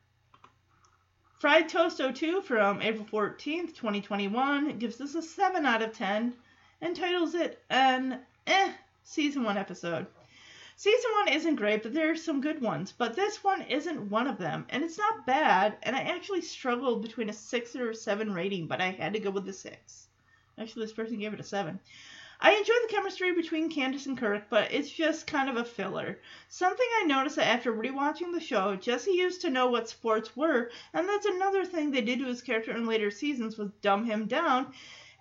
Fried 1.39 1.67
Toast 1.67 1.97
02 1.97 2.43
from 2.43 2.79
April 2.83 3.05
14th, 3.05 3.73
2021 3.73 4.77
gives 4.77 5.01
us 5.01 5.15
a 5.15 5.23
7 5.23 5.65
out 5.65 5.81
of 5.81 5.93
10 5.93 6.35
and 6.81 6.95
titles 6.95 7.33
it 7.33 7.63
an 7.71 8.19
eh 8.45 8.71
season 9.03 9.43
1 9.43 9.57
episode. 9.57 10.05
Season 10.81 11.11
1 11.27 11.27
isn't 11.27 11.55
great, 11.57 11.83
but 11.83 11.93
there 11.93 12.09
are 12.09 12.15
some 12.15 12.41
good 12.41 12.59
ones, 12.59 12.91
but 12.91 13.15
this 13.15 13.43
one 13.43 13.61
isn't 13.61 14.09
one 14.09 14.25
of 14.25 14.39
them, 14.39 14.65
and 14.69 14.83
it's 14.83 14.97
not 14.97 15.27
bad, 15.27 15.77
and 15.83 15.95
I 15.95 15.99
actually 15.99 16.41
struggled 16.41 17.03
between 17.03 17.29
a 17.29 17.33
6 17.33 17.75
or 17.75 17.91
a 17.91 17.95
7 17.95 18.33
rating, 18.33 18.65
but 18.65 18.81
I 18.81 18.89
had 18.89 19.13
to 19.13 19.19
go 19.19 19.29
with 19.29 19.45
the 19.45 19.53
6. 19.53 20.07
Actually, 20.57 20.85
this 20.85 20.91
person 20.91 21.19
gave 21.19 21.35
it 21.35 21.39
a 21.39 21.43
7. 21.43 21.79
I 22.39 22.53
enjoy 22.53 22.73
the 22.81 22.93
chemistry 22.95 23.31
between 23.31 23.69
Candace 23.69 24.07
and 24.07 24.17
Kirk, 24.17 24.45
but 24.49 24.71
it's 24.71 24.89
just 24.89 25.27
kind 25.27 25.51
of 25.51 25.57
a 25.57 25.63
filler. 25.63 26.17
Something 26.49 26.87
I 26.99 27.05
noticed 27.05 27.35
that 27.35 27.45
after 27.45 27.71
rewatching 27.71 28.33
the 28.33 28.41
show, 28.41 28.75
Jesse 28.75 29.11
used 29.11 29.41
to 29.41 29.51
know 29.51 29.67
what 29.67 29.87
sports 29.87 30.35
were, 30.35 30.71
and 30.95 31.07
that's 31.07 31.27
another 31.27 31.63
thing 31.63 31.91
they 31.91 32.01
did 32.01 32.17
to 32.17 32.25
his 32.25 32.41
character 32.41 32.75
in 32.75 32.87
later 32.87 33.11
seasons 33.11 33.55
was 33.55 33.69
dumb 33.83 34.05
him 34.05 34.25
down. 34.25 34.73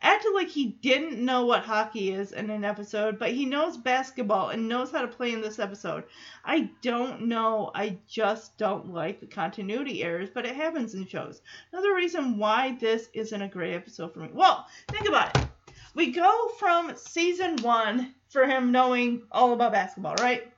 Acted 0.02 0.33
like 0.35 0.49
he 0.49 0.78
didn't 0.80 1.25
know 1.25 1.45
what 1.45 1.62
hockey 1.62 2.12
is 2.12 2.33
in 2.33 2.50
an 2.50 2.64
episode, 2.64 3.19
but 3.19 3.33
he 3.33 3.45
knows 3.45 3.76
basketball 3.76 4.49
and 4.49 4.69
knows 4.69 4.90
how 4.90 5.02
to 5.02 5.09
play 5.09 5.33
in 5.33 5.42
this 5.42 5.59
episode. 5.59 6.04
I 6.45 6.71
don't 6.83 7.23
know. 7.28 7.71
I 7.75 7.99
just 8.09 8.57
don't 8.57 8.92
like 8.92 9.21
the 9.21 9.26
continuity 9.26 10.02
errors, 10.02 10.30
but 10.33 10.47
it 10.47 10.57
happens 10.57 10.95
in 10.95 11.07
shows. 11.07 11.42
Another 11.73 11.95
reason 11.95 12.38
why 12.38 12.76
this 12.80 13.09
isn't 13.12 13.42
a 13.42 13.49
great 13.49 13.75
episode 13.75 14.14
for 14.14 14.21
me. 14.21 14.30
Well, 14.33 14.66
think 14.88 15.07
about 15.07 15.37
it 15.37 15.47
we 15.95 16.12
go 16.12 16.49
from 16.59 16.97
season 16.97 17.57
one 17.62 18.14
for 18.28 18.47
him 18.47 18.73
knowing 18.73 19.23
all 19.30 19.52
about 19.52 19.73
basketball, 19.73 20.14
right? 20.16 20.52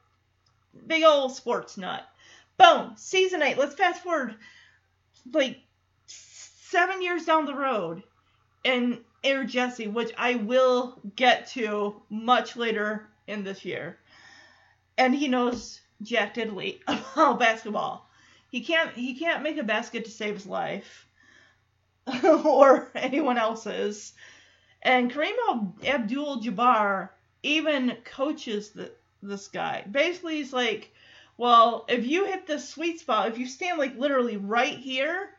Big 0.87 1.04
old 1.04 1.34
sports 1.34 1.76
nut. 1.76 2.04
Boom, 2.58 2.92
season 2.96 3.42
eight. 3.42 3.58
Let's 3.58 3.75
fast 3.75 4.02
forward 4.02 4.37
like 5.32 5.58
seven 6.06 7.02
years 7.02 7.25
down 7.25 7.46
the 7.46 7.54
road 7.54 8.02
and 8.64 8.99
Air 9.25 9.45
Jesse, 9.45 9.88
which 9.88 10.12
I 10.17 10.37
will 10.37 11.00
get 11.17 11.49
to 11.49 12.02
much 12.11 12.57
later 12.57 13.09
in 13.26 13.45
this 13.45 13.64
year. 13.64 13.99
And 14.99 15.14
he 15.14 15.29
knows 15.29 15.81
Jack 16.02 16.35
Diddley 16.35 16.81
about 16.87 17.38
basketball. 17.38 18.09
He 18.50 18.61
can't 18.61 18.93
he 18.95 19.14
can't 19.14 19.43
make 19.43 19.57
a 19.59 19.62
basket 19.62 20.05
to 20.05 20.11
save 20.11 20.35
his 20.35 20.47
life. 20.47 21.07
or 22.25 22.91
anyone 22.95 23.38
else's. 23.38 24.12
And 24.83 25.12
Kareem 25.12 25.85
Abdul 25.85 26.43
Jabbar 26.43 27.11
even 27.43 27.97
coaches 28.05 28.71
the, 28.71 28.93
this 29.23 29.49
guy. 29.49 29.85
Basically, 29.88 30.37
he's 30.37 30.52
like, 30.52 30.93
well, 31.37 31.85
if 31.88 32.07
you 32.07 32.26
hit 32.26 32.47
the 32.47 32.59
sweet 32.59 33.00
spot, 33.00 33.29
if 33.29 33.38
you 33.38 33.47
stand 33.47 33.79
like 33.79 33.97
literally 33.97 34.37
right 34.37 34.76
here, 34.76 35.31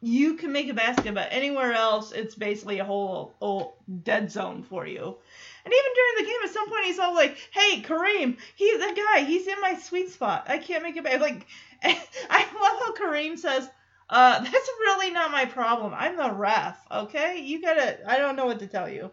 you 0.00 0.34
can 0.34 0.52
make 0.52 0.68
a 0.68 0.74
basket, 0.74 1.14
but 1.14 1.28
anywhere 1.30 1.72
else, 1.72 2.12
it's 2.12 2.34
basically 2.34 2.78
a 2.78 2.84
whole, 2.84 3.34
whole 3.38 3.76
dead 4.02 4.30
zone 4.30 4.62
for 4.62 4.86
you. 4.86 5.16
And 5.64 5.74
even 5.74 5.94
during 5.94 6.16
the 6.18 6.24
game, 6.24 6.40
at 6.44 6.50
some 6.50 6.68
point, 6.70 6.84
he's 6.86 6.98
all 6.98 7.14
like, 7.14 7.36
"Hey, 7.52 7.82
Kareem, 7.82 8.38
he's 8.54 8.78
that 8.78 8.96
guy. 8.96 9.24
He's 9.24 9.46
in 9.46 9.60
my 9.60 9.78
sweet 9.78 10.10
spot. 10.10 10.46
I 10.48 10.58
can't 10.58 10.82
make 10.82 10.96
it 10.96 11.04
back." 11.04 11.20
Like, 11.20 11.46
I 11.82 12.40
love 12.40 12.80
how 12.80 12.94
Kareem 12.94 13.38
says, 13.38 13.68
uh, 14.08 14.40
"That's 14.40 14.70
really 14.80 15.10
not 15.10 15.32
my 15.32 15.44
problem. 15.44 15.92
I'm 15.94 16.16
the 16.16 16.32
ref. 16.32 16.78
Okay, 16.90 17.40
you 17.40 17.60
gotta. 17.60 17.98
I 18.10 18.16
don't 18.18 18.36
know 18.36 18.46
what 18.46 18.60
to 18.60 18.66
tell 18.66 18.88
you." 18.88 19.10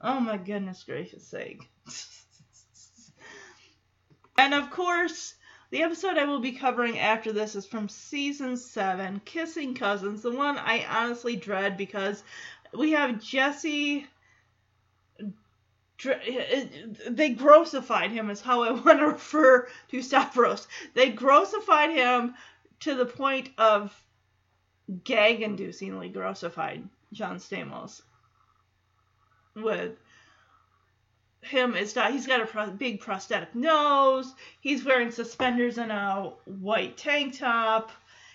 Oh 0.00 0.20
my 0.20 0.36
goodness 0.36 0.84
gracious 0.84 1.26
sake. 1.26 1.68
and 4.38 4.54
of 4.54 4.70
course, 4.70 5.34
the 5.72 5.82
episode 5.82 6.18
I 6.18 6.26
will 6.26 6.38
be 6.38 6.52
covering 6.52 6.98
after 6.98 7.32
this 7.32 7.56
is 7.56 7.64
from 7.64 7.88
season 7.88 8.58
7, 8.58 9.22
Kissing 9.24 9.74
Cousins, 9.74 10.20
the 10.20 10.30
one 10.30 10.58
I 10.58 10.84
honestly 10.84 11.34
dread 11.34 11.78
because 11.78 12.22
we 12.74 12.92
have 12.92 13.22
Jesse. 13.22 14.06
They 17.08 17.30
grossified 17.30 18.10
him, 18.10 18.28
is 18.28 18.42
how 18.42 18.64
I 18.64 18.70
want 18.84 18.98
to 18.98 19.06
refer 19.06 19.66
to 19.88 20.02
Stavros. 20.02 20.68
They 20.92 21.08
grossified 21.08 21.90
him 21.90 22.34
to 22.80 22.94
the 22.94 23.06
point 23.06 23.48
of 23.56 23.98
gag 25.04 25.40
inducingly 25.40 26.12
grossified 26.12 26.86
John 27.14 27.38
Stamos 27.38 28.02
with 29.54 29.96
him 31.42 31.74
is 31.74 31.96
not 31.96 32.12
he's 32.12 32.26
got 32.26 32.40
a 32.40 32.46
pro- 32.46 32.70
big 32.70 33.00
prosthetic 33.00 33.54
nose. 33.54 34.32
He's 34.60 34.84
wearing 34.84 35.10
suspenders 35.10 35.76
and 35.76 35.92
a 35.92 36.32
white 36.44 36.96
tank 36.96 37.38
top. 37.38 37.90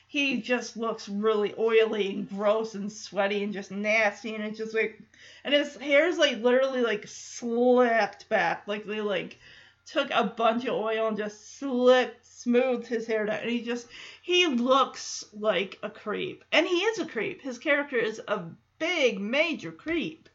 He 0.09 0.41
just 0.41 0.77
looks 0.77 1.09
really 1.09 1.53
oily 1.57 2.13
and 2.13 2.29
gross 2.29 2.75
and 2.75 2.91
sweaty 2.91 3.43
and 3.43 3.53
just 3.53 3.71
nasty 3.71 4.35
and 4.35 4.43
it's 4.43 4.57
just 4.57 4.73
like 4.73 4.99
and 5.43 5.53
his 5.53 5.75
hair 5.77 6.07
is 6.07 6.17
like 6.17 6.41
literally 6.41 6.81
like 6.81 7.07
slicked 7.07 8.27
back. 8.29 8.63
Like 8.67 8.85
they 8.85 9.01
like 9.01 9.37
took 9.85 10.09
a 10.11 10.25
bunch 10.25 10.65
of 10.65 10.75
oil 10.75 11.07
and 11.07 11.17
just 11.17 11.57
slicked 11.57 12.25
smoothed 12.25 12.87
his 12.87 13.07
hair 13.07 13.25
down 13.25 13.39
and 13.39 13.49
he 13.49 13.63
just 13.63 13.87
he 14.21 14.47
looks 14.47 15.25
like 15.33 15.79
a 15.81 15.89
creep. 15.89 16.43
And 16.51 16.67
he 16.67 16.75
is 16.75 16.99
a 16.99 17.05
creep. 17.05 17.41
His 17.41 17.57
character 17.57 17.97
is 17.97 18.21
a 18.27 18.43
big 18.79 19.19
major 19.19 19.71
creep. 19.71 20.29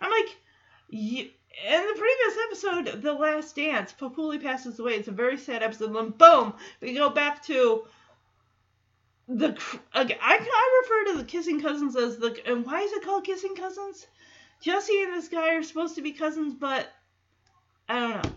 I'm 0.00 0.10
like 0.10 0.36
you, 0.90 1.30
in 1.66 1.86
the 1.86 1.98
previous 1.98 2.38
episode, 2.46 3.02
The 3.02 3.12
Last 3.12 3.56
Dance, 3.56 3.92
Papouli 3.98 4.42
passes 4.42 4.78
away. 4.78 4.94
It's 4.94 5.08
a 5.08 5.12
very 5.12 5.36
sad 5.36 5.62
episode. 5.62 5.94
Then 5.94 6.10
boom, 6.10 6.54
we 6.80 6.94
go 6.94 7.10
back 7.10 7.44
to 7.46 7.84
the. 9.28 9.58
I, 9.92 10.18
I 10.20 10.82
refer 10.82 11.12
to 11.12 11.18
the 11.18 11.24
kissing 11.24 11.60
cousins 11.60 11.96
as 11.96 12.18
the. 12.18 12.36
And 12.46 12.64
why 12.64 12.80
is 12.80 12.92
it 12.92 13.04
called 13.04 13.24
kissing 13.24 13.56
cousins? 13.56 14.06
Jesse 14.60 15.02
and 15.02 15.14
this 15.14 15.28
guy 15.28 15.54
are 15.54 15.62
supposed 15.62 15.96
to 15.96 16.02
be 16.02 16.12
cousins, 16.12 16.54
but 16.54 16.88
I 17.88 17.98
don't 17.98 18.24
know. 18.24 18.32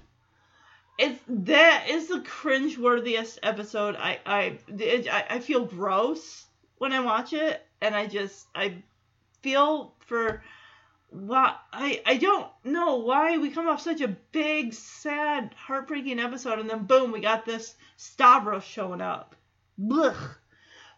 It's 0.98 1.20
that 1.28 1.86
is 1.90 2.08
the 2.08 2.22
cringe-worthiest 2.22 3.40
episode. 3.44 3.96
I 3.96 4.20
I 4.26 4.60
it, 4.68 5.12
I, 5.12 5.26
I 5.32 5.40
feel 5.40 5.66
gross 5.66 6.46
when 6.78 6.94
I 6.94 7.00
watch 7.00 7.34
it, 7.34 7.66
and 7.82 7.96
I 7.96 8.06
just 8.08 8.46
I 8.54 8.76
feel 9.42 9.96
for 10.00 10.44
why 11.14 11.56
I 11.72 12.02
I 12.06 12.18
don't 12.18 12.48
know 12.64 12.96
why 12.96 13.38
we 13.38 13.52
come 13.52 13.68
off 13.68 13.82
such 13.82 14.02
a 14.02 14.08
big, 14.08 14.74
sad, 14.74 15.54
heartbreaking 15.56 16.20
episode, 16.20 16.60
and 16.60 16.70
then 16.70 16.86
boom, 16.86 17.12
we 17.12 17.20
got 17.20 17.46
this 17.46 17.76
Stavros 17.98 18.64
showing 18.64 19.02
up. 19.02 19.36
Blech. 19.80 20.36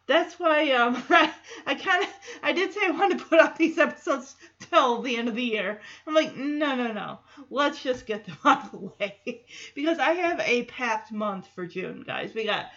That's 0.08 0.40
why 0.40 0.72
um 0.72 1.04
I, 1.10 1.34
I 1.66 1.76
kind 1.76 2.04
of 2.04 2.10
I 2.42 2.54
did 2.54 2.74
say 2.74 2.82
I 2.86 2.92
wanted 2.92 3.20
to 3.20 3.26
put 3.26 3.42
out 3.42 3.58
these 3.58 3.78
episodes 3.78 4.36
till 4.60 5.02
the 5.02 5.18
end 5.18 5.28
of 5.28 5.36
the 5.36 5.44
year. 5.44 5.82
I'm 6.08 6.14
like 6.14 6.36
no 6.36 6.76
no 6.76 6.94
no, 6.94 7.20
let's 7.50 7.84
just 7.84 8.06
get 8.06 8.26
them 8.26 8.38
out 8.46 8.66
of 8.66 8.72
the 8.72 8.92
way 9.00 9.46
because 9.76 10.00
I 10.00 10.12
have 10.12 10.40
a 10.40 10.64
packed 10.64 11.12
month 11.12 11.48
for 11.54 11.66
June, 11.66 12.04
guys. 12.08 12.34
We 12.34 12.46
got 12.46 12.68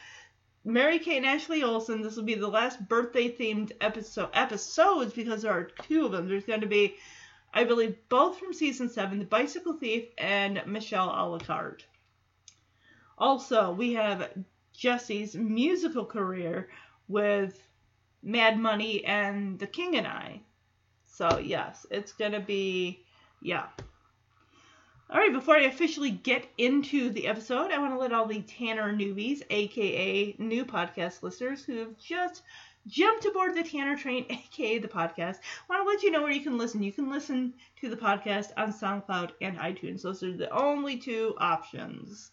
Mary 0.65 0.99
Kate 0.99 1.19
and 1.19 1.27
Ashley 1.27 1.63
Olsen. 1.63 2.03
This 2.03 2.17
will 2.17 2.25
be 2.25 2.35
the 2.35 2.49
last 2.49 2.89
birthday 2.89 3.31
themed 3.31 3.71
episode 3.81 4.31
episodes 4.35 5.13
because 5.13 5.43
there 5.43 5.53
are 5.53 5.71
two 5.83 6.07
of 6.07 6.13
them. 6.13 6.29
There's 6.29 6.45
going 6.45 6.63
to 6.63 6.67
be 6.67 6.97
I 7.59 7.65
believe 7.65 7.97
both 8.09 8.39
from 8.39 8.55
season 8.55 8.89
7, 8.89 9.19
The 9.19 9.25
Bicycle 9.25 9.73
Thief 9.73 10.05
and 10.17 10.63
Michelle 10.65 11.09
a 11.09 11.27
la 11.27 11.39
carte. 11.39 11.85
Also, 13.19 13.73
we 13.73 13.95
have 13.95 14.31
Jesse's 14.73 15.35
musical 15.35 16.05
career 16.05 16.69
with 17.09 17.61
Mad 18.23 18.61
Money 18.61 19.05
and 19.05 19.59
The 19.59 19.67
King 19.67 19.97
and 19.97 20.07
I. 20.07 20.43
So, 21.05 21.39
yes, 21.39 21.85
it's 21.91 22.13
going 22.13 22.31
to 22.31 22.39
be, 22.39 23.05
yeah. 23.43 23.67
All 25.11 25.19
right, 25.19 25.33
before 25.33 25.57
I 25.57 25.63
officially 25.63 26.13
get 26.13 26.47
into 26.59 27.11
the 27.11 27.27
episode, 27.27 27.73
I 27.73 27.79
want 27.79 27.93
to 27.93 27.99
let 27.99 28.13
all 28.13 28.27
the 28.27 28.43
Tanner 28.43 28.95
newbies, 28.95 29.43
aka 29.51 30.37
new 30.39 30.65
podcast 30.65 31.25
listeners 31.25 31.65
who 31.65 31.79
have 31.79 31.99
just 31.99 32.45
jumped 32.89 33.27
aboard 33.27 33.55
the 33.55 33.63
Tanner 33.63 33.97
train, 33.97 34.27
aka 34.31 34.79
the 34.79 34.89
podcast. 34.89 35.37
I 35.69 35.69
want 35.69 35.85
to 35.85 35.89
let 35.89 36.03
you 36.03 36.11
know 36.11 36.23
where 36.23 36.33
you 36.33 36.41
can 36.41 36.59
listen. 36.59 36.83
You 36.83 36.93
can 36.93 37.11
listen 37.11 37.55
to 37.81 37.89
the 37.89 37.97
podcast 37.97 38.51
on 38.57 38.73
SoundCloud 38.73 39.33
and 39.41 39.59
iTunes. 39.59 40.03
Those 40.03 40.23
are 40.23 40.37
the 40.37 40.51
only 40.51 40.97
two 40.97 41.35
options. 41.39 42.33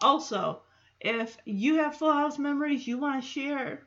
Also, 0.00 0.62
if 1.00 1.38
you 1.44 1.76
have 1.76 1.96
Full 1.96 2.12
House 2.12 2.38
memories 2.38 2.86
you 2.86 2.98
want 2.98 3.22
to 3.22 3.28
share, 3.28 3.86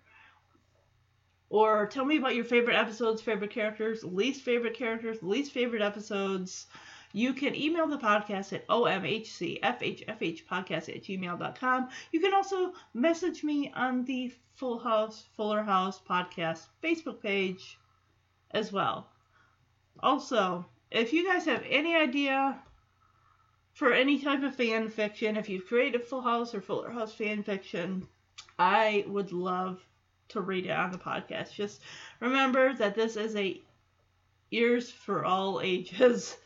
or 1.50 1.86
tell 1.88 2.06
me 2.06 2.18
about 2.18 2.36
your 2.36 2.46
favorite 2.46 2.78
episodes, 2.78 3.22
favorite 3.22 3.52
characters, 3.52 4.04
least 4.04 4.42
favorite 4.42 4.74
characters, 4.74 5.22
least 5.22 5.52
favorite 5.52 5.82
episodes, 5.82 6.68
you 7.14 7.34
can 7.34 7.56
email 7.56 7.88
the 7.88 7.98
podcast 7.98 8.54
at 8.54 8.68
omhcfhfhpodcast 8.68 10.90
at 10.90 11.04
gmail.com. 11.04 11.90
You 12.12 12.20
can 12.20 12.34
also 12.34 12.74
message 12.94 13.44
me 13.44 13.72
on 13.76 14.06
the 14.06 14.34
Full 14.56 14.80
House, 14.80 15.26
Fuller 15.36 15.64
House 15.64 16.00
podcast 16.00 16.68
Facebook 16.84 17.22
page 17.22 17.78
as 18.52 18.72
well. 18.72 19.10
Also, 20.02 20.66
if 20.90 21.14
you 21.14 21.28
guys 21.28 21.46
have 21.46 21.64
any 21.70 21.96
idea 21.96 22.60
for 23.74 23.94
any 23.94 24.20
type 24.20 24.44
of 24.44 24.56
fan 24.56 24.90
fiction, 24.90 25.38
if 25.38 25.50
you've 25.50 25.68
created 25.68 26.04
Full 26.04 26.22
House 26.22 26.54
or 26.54 26.62
Fuller 26.62 26.92
House 26.92 27.14
fan 27.14 27.44
fiction, 27.44 28.08
I 28.60 29.06
would 29.08 29.32
love 29.32 29.84
to 30.30 30.42
read 30.42 30.66
it 30.66 30.72
on 30.72 30.92
the 30.92 30.98
podcast. 30.98 31.54
Just 31.54 31.82
remember 32.20 32.74
that 32.74 32.96
this 32.96 33.16
is 33.16 33.36
a 33.36 33.62
ears 34.52 34.92
for 34.92 35.26
all 35.26 35.62
ages 35.62 36.38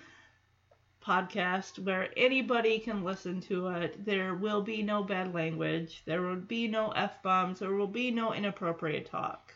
podcast 1.05 1.77
where 1.77 2.09
anybody 2.17 2.79
can 2.79 3.03
listen 3.03 3.39
to 3.39 3.67
it. 3.67 4.03
There 4.03 4.33
will 4.33 4.61
be 4.61 4.81
no 4.81 5.03
bad 5.03 5.33
language. 5.35 6.01
There 6.05 6.21
will 6.21 6.37
be 6.37 6.67
no 6.67 6.91
F 6.91 7.21
bombs. 7.21 7.59
There 7.59 7.73
will 7.73 7.87
be 7.87 8.09
no 8.09 8.33
inappropriate 8.33 9.05
talk. 9.05 9.53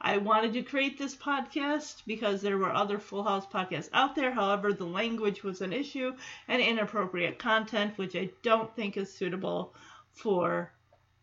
I 0.00 0.18
wanted 0.18 0.52
to 0.52 0.62
create 0.62 0.98
this 0.98 1.16
podcast 1.16 2.02
because 2.06 2.42
there 2.42 2.58
were 2.58 2.72
other 2.72 2.98
Full 2.98 3.24
House 3.24 3.46
podcasts 3.46 3.88
out 3.92 4.14
there. 4.14 4.30
However, 4.30 4.72
the 4.72 4.84
language 4.84 5.42
was 5.42 5.62
an 5.62 5.72
issue 5.72 6.12
and 6.46 6.62
inappropriate 6.62 7.38
content, 7.38 7.96
which 7.96 8.14
I 8.14 8.30
don't 8.42 8.74
think 8.76 8.96
is 8.96 9.12
suitable 9.12 9.74
for 10.12 10.72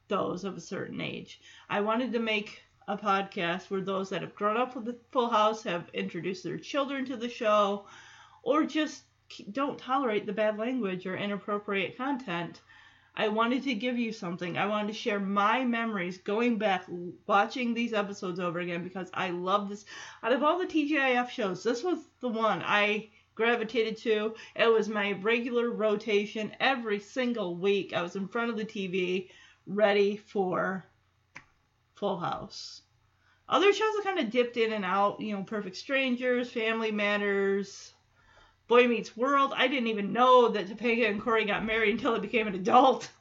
those 0.07 0.43
of 0.43 0.57
a 0.57 0.61
certain 0.61 0.99
age. 0.99 1.39
I 1.69 1.79
wanted 1.79 2.11
to 2.13 2.19
make 2.19 2.63
a 2.87 2.97
podcast 2.97 3.69
where 3.69 3.81
those 3.81 4.09
that 4.09 4.21
have 4.21 4.35
grown 4.35 4.57
up 4.57 4.75
with 4.75 4.85
the 4.85 4.97
Full 5.11 5.29
House 5.29 5.63
have 5.63 5.87
introduced 5.93 6.43
their 6.43 6.57
children 6.57 7.05
to 7.05 7.15
the 7.15 7.29
show 7.29 7.85
or 8.43 8.65
just 8.65 9.03
don't 9.51 9.77
tolerate 9.79 10.25
the 10.25 10.33
bad 10.33 10.57
language 10.57 11.05
or 11.05 11.15
inappropriate 11.15 11.97
content. 11.97 12.61
I 13.15 13.27
wanted 13.27 13.63
to 13.63 13.73
give 13.73 13.97
you 13.97 14.13
something. 14.13 14.57
I 14.57 14.65
wanted 14.65 14.87
to 14.87 14.93
share 14.93 15.19
my 15.19 15.65
memories 15.65 16.17
going 16.17 16.57
back, 16.57 16.85
watching 17.27 17.73
these 17.73 17.93
episodes 17.93 18.39
over 18.39 18.59
again 18.59 18.83
because 18.83 19.09
I 19.13 19.31
love 19.31 19.69
this. 19.69 19.85
Out 20.23 20.31
of 20.31 20.43
all 20.43 20.57
the 20.57 20.65
TGIF 20.65 21.29
shows, 21.29 21.61
this 21.61 21.83
was 21.83 21.99
the 22.21 22.29
one 22.29 22.61
I 22.63 23.09
gravitated 23.35 23.97
to. 23.97 24.35
It 24.55 24.67
was 24.67 24.87
my 24.87 25.13
regular 25.13 25.69
rotation 25.69 26.55
every 26.59 26.99
single 26.99 27.55
week. 27.55 27.93
I 27.93 28.01
was 28.01 28.15
in 28.15 28.27
front 28.27 28.49
of 28.49 28.57
the 28.57 28.65
TV, 28.65 29.29
ready 29.65 30.15
for 30.17 30.85
Full 31.95 32.17
House. 32.17 32.81
Other 33.49 33.73
shows 33.73 33.95
have 33.95 34.05
kind 34.05 34.19
of 34.19 34.31
dipped 34.31 34.55
in 34.55 34.71
and 34.71 34.85
out, 34.85 35.19
you 35.19 35.35
know, 35.35 35.43
Perfect 35.43 35.75
Strangers, 35.75 36.49
Family 36.49 36.91
Matters, 36.91 37.93
Boy 38.71 38.87
Meets 38.87 39.17
World. 39.17 39.51
I 39.53 39.67
didn't 39.67 39.87
even 39.87 40.13
know 40.13 40.47
that 40.47 40.69
Topanga 40.69 41.09
and 41.09 41.21
Corey 41.21 41.43
got 41.43 41.65
married 41.65 41.95
until 41.95 42.15
I 42.15 42.19
became 42.19 42.47
an 42.47 42.55
adult. 42.55 43.11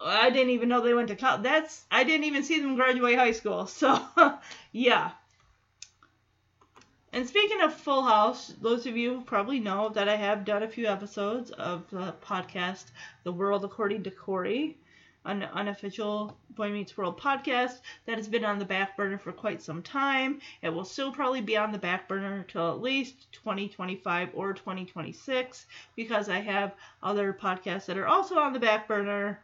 I 0.00 0.30
didn't 0.30 0.48
even 0.48 0.70
know 0.70 0.80
they 0.80 0.94
went 0.94 1.08
to 1.08 1.14
college. 1.14 1.42
That's 1.42 1.84
I 1.90 2.04
didn't 2.04 2.24
even 2.24 2.42
see 2.42 2.58
them 2.58 2.74
graduate 2.74 3.18
high 3.18 3.32
school. 3.32 3.66
So, 3.66 4.00
yeah. 4.72 5.10
And 7.12 7.28
speaking 7.28 7.60
of 7.60 7.74
Full 7.74 8.02
House, 8.02 8.54
those 8.62 8.86
of 8.86 8.96
you 8.96 9.22
probably 9.26 9.60
know 9.60 9.90
that 9.90 10.08
I 10.08 10.16
have 10.16 10.46
done 10.46 10.62
a 10.62 10.68
few 10.68 10.86
episodes 10.86 11.50
of 11.50 11.84
the 11.90 12.14
podcast 12.26 12.86
The 13.24 13.32
World 13.32 13.66
According 13.66 14.04
to 14.04 14.10
Corey. 14.10 14.78
An 15.24 15.42
unofficial 15.44 16.36
Boy 16.50 16.70
Meets 16.70 16.96
World 16.96 17.20
podcast 17.20 17.80
that 18.06 18.16
has 18.16 18.28
been 18.28 18.44
on 18.44 18.58
the 18.58 18.64
back 18.64 18.96
burner 18.96 19.18
for 19.18 19.32
quite 19.32 19.62
some 19.62 19.82
time. 19.82 20.40
It 20.62 20.70
will 20.70 20.84
still 20.84 21.12
probably 21.12 21.40
be 21.40 21.56
on 21.56 21.70
the 21.70 21.78
back 21.78 22.08
burner 22.08 22.38
until 22.38 22.70
at 22.70 22.82
least 22.82 23.30
2025 23.32 24.30
or 24.34 24.52
2026 24.52 25.66
because 25.96 26.28
I 26.28 26.40
have 26.40 26.74
other 27.02 27.32
podcasts 27.32 27.86
that 27.86 27.98
are 27.98 28.08
also 28.08 28.36
on 28.38 28.52
the 28.52 28.58
back 28.58 28.88
burner. 28.88 29.40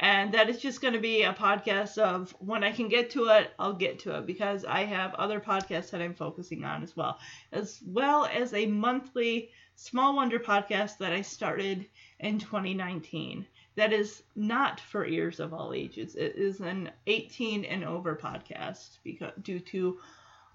And 0.00 0.32
that 0.32 0.48
is 0.48 0.58
just 0.58 0.80
going 0.80 0.94
to 0.94 1.00
be 1.00 1.22
a 1.22 1.32
podcast 1.32 1.98
of 1.98 2.34
when 2.38 2.62
I 2.62 2.70
can 2.70 2.88
get 2.88 3.10
to 3.10 3.26
it, 3.30 3.52
I'll 3.58 3.72
get 3.72 3.98
to 4.00 4.16
it 4.16 4.26
because 4.26 4.64
I 4.64 4.84
have 4.84 5.14
other 5.14 5.40
podcasts 5.40 5.90
that 5.90 6.00
I'm 6.00 6.14
focusing 6.14 6.64
on 6.64 6.82
as 6.82 6.96
well, 6.96 7.18
as 7.52 7.80
well 7.84 8.26
as 8.26 8.54
a 8.54 8.66
monthly 8.66 9.50
Small 9.74 10.16
Wonder 10.16 10.38
podcast 10.38 10.98
that 10.98 11.12
I 11.12 11.22
started 11.22 11.86
in 12.20 12.38
2019 12.38 13.46
that 13.78 13.92
is 13.92 14.24
not 14.34 14.80
for 14.80 15.06
ears 15.06 15.38
of 15.38 15.54
all 15.54 15.72
ages. 15.72 16.16
It 16.16 16.34
is 16.34 16.58
an 16.58 16.90
18 17.06 17.64
and 17.64 17.84
over 17.84 18.16
podcast 18.16 18.98
because 19.04 19.30
due 19.40 19.60
to 19.60 20.00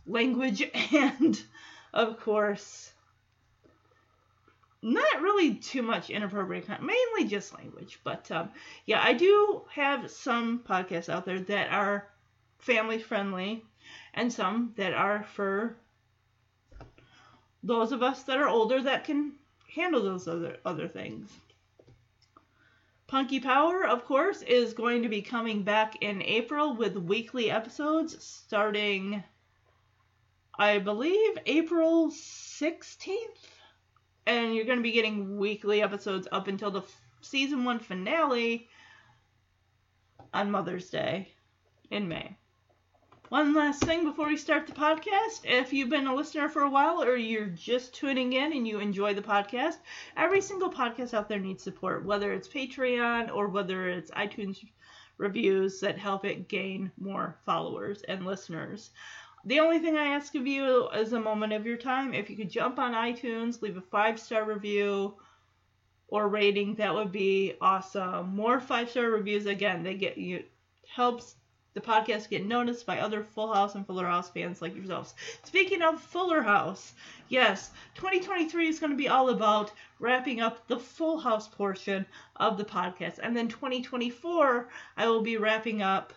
language 0.05 0.61
and 0.91 1.41
of 1.93 2.19
course 2.19 2.91
not 4.81 5.21
really 5.21 5.55
too 5.55 5.81
much 5.81 6.09
inappropriate 6.09 6.67
content, 6.67 6.85
mainly 6.85 7.29
just 7.29 7.57
language. 7.57 7.97
But 8.03 8.29
um, 8.29 8.49
yeah, 8.85 9.01
I 9.01 9.13
do 9.13 9.61
have 9.73 10.11
some 10.11 10.59
podcasts 10.59 11.07
out 11.07 11.23
there 11.23 11.39
that 11.39 11.71
are 11.71 12.09
family 12.59 12.99
friendly 12.99 13.63
and 14.13 14.33
some 14.33 14.73
that 14.75 14.93
are 14.93 15.23
for 15.23 15.77
those 17.63 17.93
of 17.93 18.03
us 18.03 18.23
that 18.23 18.37
are 18.37 18.49
older 18.49 18.81
that 18.81 19.05
can 19.05 19.31
handle 19.73 20.03
those 20.03 20.27
other 20.27 20.57
other 20.65 20.89
things. 20.89 21.31
Punky 23.13 23.39
Power, 23.39 23.85
of 23.85 24.05
course, 24.05 24.41
is 24.41 24.73
going 24.73 25.03
to 25.03 25.07
be 25.07 25.21
coming 25.21 25.61
back 25.61 26.01
in 26.01 26.23
April 26.23 26.75
with 26.75 26.97
weekly 26.97 27.51
episodes 27.51 28.17
starting, 28.25 29.23
I 30.57 30.79
believe, 30.79 31.37
April 31.45 32.09
16th. 32.09 33.13
And 34.25 34.55
you're 34.55 34.65
going 34.65 34.79
to 34.79 34.83
be 34.83 34.93
getting 34.93 35.37
weekly 35.37 35.83
episodes 35.83 36.27
up 36.31 36.47
until 36.47 36.71
the 36.71 36.79
f- 36.79 37.01
season 37.21 37.63
one 37.63 37.77
finale 37.77 38.67
on 40.33 40.49
Mother's 40.49 40.89
Day 40.89 41.35
in 41.91 42.07
May. 42.07 42.35
One 43.29 43.53
last 43.55 43.83
thing 43.83 44.03
before 44.03 44.27
we 44.27 44.37
start 44.37 44.67
the 44.67 44.73
podcast. 44.73 45.45
If 45.45 45.73
you've 45.73 45.89
been 45.89 46.07
a 46.07 46.13
listener 46.13 46.49
for 46.49 46.63
a 46.63 46.69
while 46.69 47.01
or 47.01 47.15
you're 47.15 47.47
just 47.47 47.95
tuning 47.95 48.33
in 48.33 48.51
and 48.53 48.67
you 48.67 48.79
enjoy 48.79 49.13
the 49.13 49.21
podcast, 49.21 49.77
every 50.15 50.41
single 50.41 50.69
podcast 50.69 51.13
out 51.13 51.29
there 51.29 51.39
needs 51.39 51.63
support, 51.63 52.05
whether 52.05 52.31
it's 52.33 52.47
Patreon 52.47 53.33
or 53.33 53.47
whether 53.47 53.89
it's 53.89 54.11
iTunes 54.11 54.63
reviews 55.17 55.79
that 55.79 55.97
help 55.97 56.25
it 56.25 56.47
gain 56.47 56.91
more 56.99 57.39
followers 57.45 58.03
and 58.03 58.25
listeners. 58.25 58.91
The 59.45 59.61
only 59.61 59.79
thing 59.79 59.97
I 59.97 60.07
ask 60.07 60.35
of 60.35 60.45
you 60.45 60.89
is 60.89 61.13
a 61.13 61.19
moment 61.19 61.53
of 61.53 61.65
your 61.65 61.77
time. 61.77 62.13
If 62.13 62.29
you 62.29 62.35
could 62.35 62.51
jump 62.51 62.77
on 62.77 62.93
iTunes, 62.93 63.61
leave 63.61 63.77
a 63.77 63.81
five 63.81 64.19
star 64.19 64.43
review 64.45 65.15
or 66.07 66.27
rating, 66.27 66.75
that 66.75 66.93
would 66.93 67.11
be 67.11 67.55
awesome. 67.61 68.35
More 68.35 68.59
five 68.59 68.91
star 68.91 69.09
reviews, 69.09 69.47
again, 69.47 69.81
they 69.81 69.95
get 69.95 70.17
you 70.17 70.43
helps 70.87 71.35
the 71.73 71.81
podcast 71.81 72.29
get 72.29 72.45
noticed 72.45 72.85
by 72.85 72.99
other 72.99 73.23
Full 73.23 73.51
House 73.51 73.73
and 73.73 73.85
Fuller 73.85 74.05
House 74.05 74.29
fans 74.29 74.61
like 74.61 74.75
yourselves. 74.75 75.15
Speaking 75.43 75.81
of 75.81 75.99
Fuller 75.99 76.41
House, 76.41 76.93
yes, 77.29 77.71
2023 77.95 78.67
is 78.67 78.79
going 78.79 78.91
to 78.91 78.97
be 78.97 79.09
all 79.09 79.29
about 79.29 79.71
wrapping 79.99 80.39
up 80.39 80.67
the 80.67 80.77
Full 80.77 81.17
House 81.17 81.47
portion 81.47 82.05
of 82.35 82.57
the 82.57 82.65
podcast. 82.65 83.19
And 83.23 83.35
then 83.35 83.47
2024, 83.47 84.69
I 84.97 85.07
will 85.07 85.21
be 85.21 85.37
wrapping 85.37 85.81
up 85.81 86.13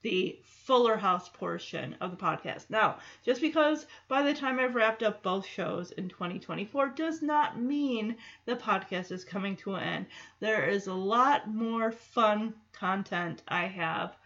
the 0.00 0.38
Fuller 0.42 0.96
House 0.96 1.28
portion 1.28 1.94
of 2.00 2.10
the 2.10 2.16
podcast. 2.16 2.70
Now, 2.70 2.98
just 3.22 3.42
because 3.42 3.86
by 4.08 4.22
the 4.22 4.32
time 4.32 4.58
I've 4.58 4.74
wrapped 4.74 5.02
up 5.02 5.22
both 5.22 5.44
shows 5.46 5.90
in 5.90 6.08
2024 6.08 6.88
does 6.88 7.20
not 7.20 7.60
mean 7.60 8.16
the 8.46 8.56
podcast 8.56 9.12
is 9.12 9.26
coming 9.26 9.56
to 9.56 9.74
an 9.74 9.82
end. 9.82 10.06
There 10.40 10.64
is 10.66 10.86
a 10.86 10.94
lot 10.94 11.50
more 11.52 11.92
fun 11.92 12.54
content 12.72 13.42
I 13.46 13.66
have 13.66 14.16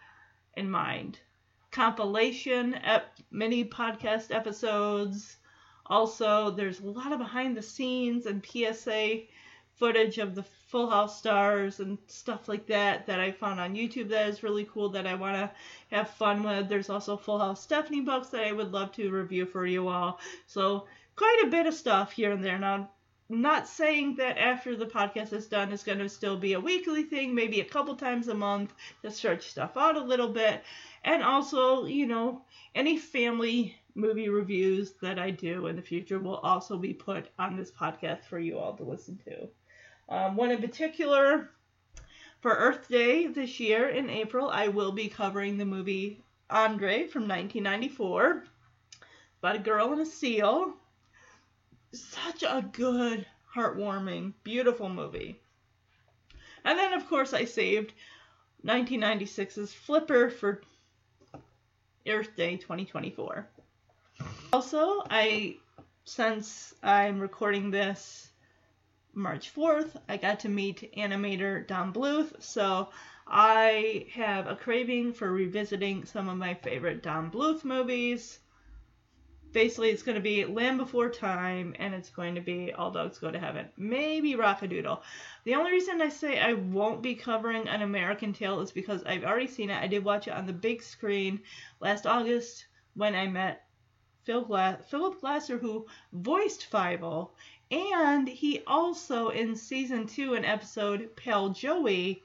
in 0.55 0.69
mind. 0.69 1.19
Compilation, 1.71 2.73
ep- 2.75 3.19
mini 3.31 3.63
podcast 3.65 4.33
episodes. 4.33 5.37
Also, 5.85 6.51
there's 6.51 6.79
a 6.79 6.85
lot 6.85 7.11
of 7.11 7.19
behind 7.19 7.55
the 7.55 7.61
scenes 7.61 8.25
and 8.25 8.45
PSA 8.45 9.21
footage 9.75 10.17
of 10.17 10.35
the 10.35 10.43
Full 10.43 10.89
House 10.89 11.17
stars 11.17 11.79
and 11.79 11.97
stuff 12.07 12.47
like 12.47 12.67
that 12.67 13.07
that 13.07 13.19
I 13.19 13.31
found 13.31 13.59
on 13.59 13.75
YouTube 13.75 14.09
that 14.09 14.27
is 14.27 14.43
really 14.43 14.65
cool 14.65 14.89
that 14.89 15.07
I 15.07 15.15
want 15.15 15.35
to 15.35 15.95
have 15.95 16.09
fun 16.09 16.43
with. 16.43 16.69
There's 16.69 16.89
also 16.89 17.17
Full 17.17 17.39
House 17.39 17.63
Stephanie 17.63 18.01
books 18.01 18.27
that 18.29 18.43
I 18.43 18.51
would 18.51 18.71
love 18.71 18.91
to 18.93 19.09
review 19.09 19.45
for 19.45 19.65
you 19.65 19.87
all. 19.87 20.19
So, 20.45 20.85
quite 21.15 21.43
a 21.43 21.49
bit 21.49 21.65
of 21.65 21.73
stuff 21.73 22.11
here 22.11 22.31
and 22.31 22.43
there. 22.43 22.59
Now, 22.59 22.91
not 23.29 23.67
saying 23.67 24.15
that 24.15 24.39
after 24.39 24.75
the 24.75 24.87
podcast 24.87 25.33
is 25.33 25.47
done 25.47 25.71
it's 25.71 25.83
going 25.83 25.99
to 25.99 26.09
still 26.09 26.35
be 26.35 26.53
a 26.53 26.59
weekly 26.59 27.03
thing, 27.03 27.35
maybe 27.35 27.61
a 27.61 27.65
couple 27.65 27.95
times 27.95 28.27
a 28.27 28.33
month 28.33 28.73
to 29.03 29.11
stretch 29.11 29.49
stuff 29.49 29.77
out 29.77 29.95
a 29.95 30.03
little 30.03 30.29
bit. 30.29 30.63
And 31.03 31.23
also, 31.23 31.85
you 31.85 32.07
know, 32.07 32.41
any 32.73 32.97
family 32.97 33.75
movie 33.93 34.29
reviews 34.29 34.93
that 35.01 35.19
I 35.19 35.29
do 35.31 35.67
in 35.67 35.75
the 35.75 35.81
future 35.81 36.19
will 36.19 36.37
also 36.37 36.77
be 36.77 36.93
put 36.93 37.29
on 37.37 37.55
this 37.55 37.71
podcast 37.71 38.23
for 38.23 38.39
you 38.39 38.57
all 38.57 38.73
to 38.73 38.83
listen 38.83 39.19
to. 39.25 39.47
Um, 40.13 40.35
one 40.35 40.51
in 40.51 40.59
particular, 40.59 41.49
for 42.41 42.51
Earth 42.51 42.87
Day 42.87 43.27
this 43.27 43.59
year 43.59 43.89
in 43.89 44.09
April, 44.09 44.49
I 44.49 44.69
will 44.69 44.91
be 44.91 45.07
covering 45.07 45.57
the 45.57 45.65
movie 45.65 46.23
Andre 46.49 47.05
from 47.05 47.27
1994 47.27 48.45
about 49.41 49.55
a 49.55 49.59
girl 49.59 49.91
and 49.91 50.01
a 50.01 50.05
seal 50.05 50.73
such 51.91 52.43
a 52.43 52.67
good, 52.71 53.25
heartwarming, 53.53 54.33
beautiful 54.43 54.89
movie. 54.89 55.39
And 56.63 56.77
then, 56.77 56.93
of 56.93 57.07
course, 57.07 57.33
I 57.33 57.45
saved 57.45 57.93
1996's 58.65 59.73
Flipper 59.73 60.29
for 60.29 60.61
Earth 62.07 62.35
Day 62.35 62.57
2024. 62.57 63.47
Also, 64.51 65.01
I 65.09 65.57
since 66.05 66.73
I'm 66.81 67.19
recording 67.19 67.69
this 67.69 68.31
March 69.13 69.53
4th, 69.53 69.95
I 70.07 70.17
got 70.17 70.39
to 70.41 70.49
meet 70.49 70.91
animator 70.97 71.67
Don 71.67 71.93
Bluth, 71.93 72.41
so 72.41 72.89
I 73.27 74.07
have 74.13 74.47
a 74.47 74.55
craving 74.55 75.13
for 75.13 75.31
revisiting 75.31 76.05
some 76.05 76.27
of 76.27 76.37
my 76.37 76.55
favorite 76.55 77.03
Don 77.03 77.29
Bluth 77.29 77.63
movies 77.63 78.39
basically 79.51 79.89
it's 79.89 80.03
going 80.03 80.15
to 80.15 80.21
be 80.21 80.45
Land 80.45 80.77
Before 80.77 81.09
Time 81.09 81.75
and 81.79 81.93
it's 81.93 82.09
going 82.09 82.35
to 82.35 82.41
be 82.41 82.71
All 82.73 82.91
Dogs 82.91 83.17
Go 83.17 83.31
to 83.31 83.39
Heaven. 83.39 83.67
Maybe 83.77 84.35
Rock-a-Doodle. 84.35 85.01
The 85.45 85.55
only 85.55 85.71
reason 85.71 86.01
I 86.01 86.09
say 86.09 86.39
I 86.39 86.53
won't 86.53 87.01
be 87.01 87.15
covering 87.15 87.67
An 87.67 87.81
American 87.81 88.33
Tail 88.33 88.59
is 88.61 88.71
because 88.71 89.03
I've 89.03 89.23
already 89.23 89.47
seen 89.47 89.69
it. 89.69 89.81
I 89.81 89.87
did 89.87 90.03
watch 90.03 90.27
it 90.27 90.33
on 90.33 90.45
the 90.45 90.53
big 90.53 90.83
screen 90.83 91.41
last 91.79 92.05
August 92.05 92.65
when 92.93 93.15
I 93.15 93.27
met 93.27 93.63
Phil 94.23 94.41
Gla- 94.41 94.79
Phillip 94.89 95.19
Glasser 95.21 95.57
who 95.57 95.87
voiced 96.13 96.69
Fievel 96.69 97.31
and 97.71 98.27
he 98.27 98.61
also 98.65 99.29
in 99.29 99.55
season 99.55 100.07
2 100.07 100.33
in 100.35 100.45
episode 100.45 101.15
Pal 101.15 101.49
Joey 101.49 102.23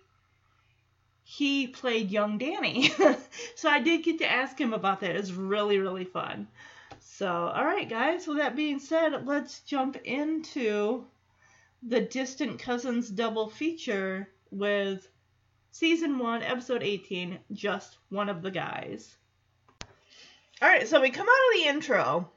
he 1.26 1.66
played 1.68 2.10
young 2.10 2.36
Danny. 2.36 2.90
so 3.54 3.70
I 3.70 3.80
did 3.80 4.02
get 4.02 4.18
to 4.18 4.30
ask 4.30 4.60
him 4.60 4.74
about 4.74 5.00
that. 5.00 5.16
It 5.16 5.20
was 5.20 5.32
really 5.32 5.78
really 5.78 6.04
fun. 6.04 6.48
So, 7.06 7.28
all 7.28 7.64
right, 7.64 7.88
guys. 7.88 8.26
With 8.26 8.38
that 8.38 8.56
being 8.56 8.80
said, 8.80 9.26
let's 9.26 9.60
jump 9.60 9.96
into 10.04 11.04
the 11.82 12.00
Distant 12.00 12.58
Cousins 12.58 13.08
double 13.10 13.48
feature 13.48 14.28
with 14.50 15.06
season 15.70 16.18
one, 16.18 16.42
episode 16.42 16.82
18, 16.82 17.38
Just 17.52 17.98
One 18.08 18.28
of 18.28 18.42
the 18.42 18.50
Guys. 18.50 19.14
All 20.62 20.68
right, 20.68 20.88
so 20.88 21.00
we 21.00 21.10
come 21.10 21.28
out 21.28 21.54
of 21.54 21.60
the 21.60 21.68
intro 21.68 22.30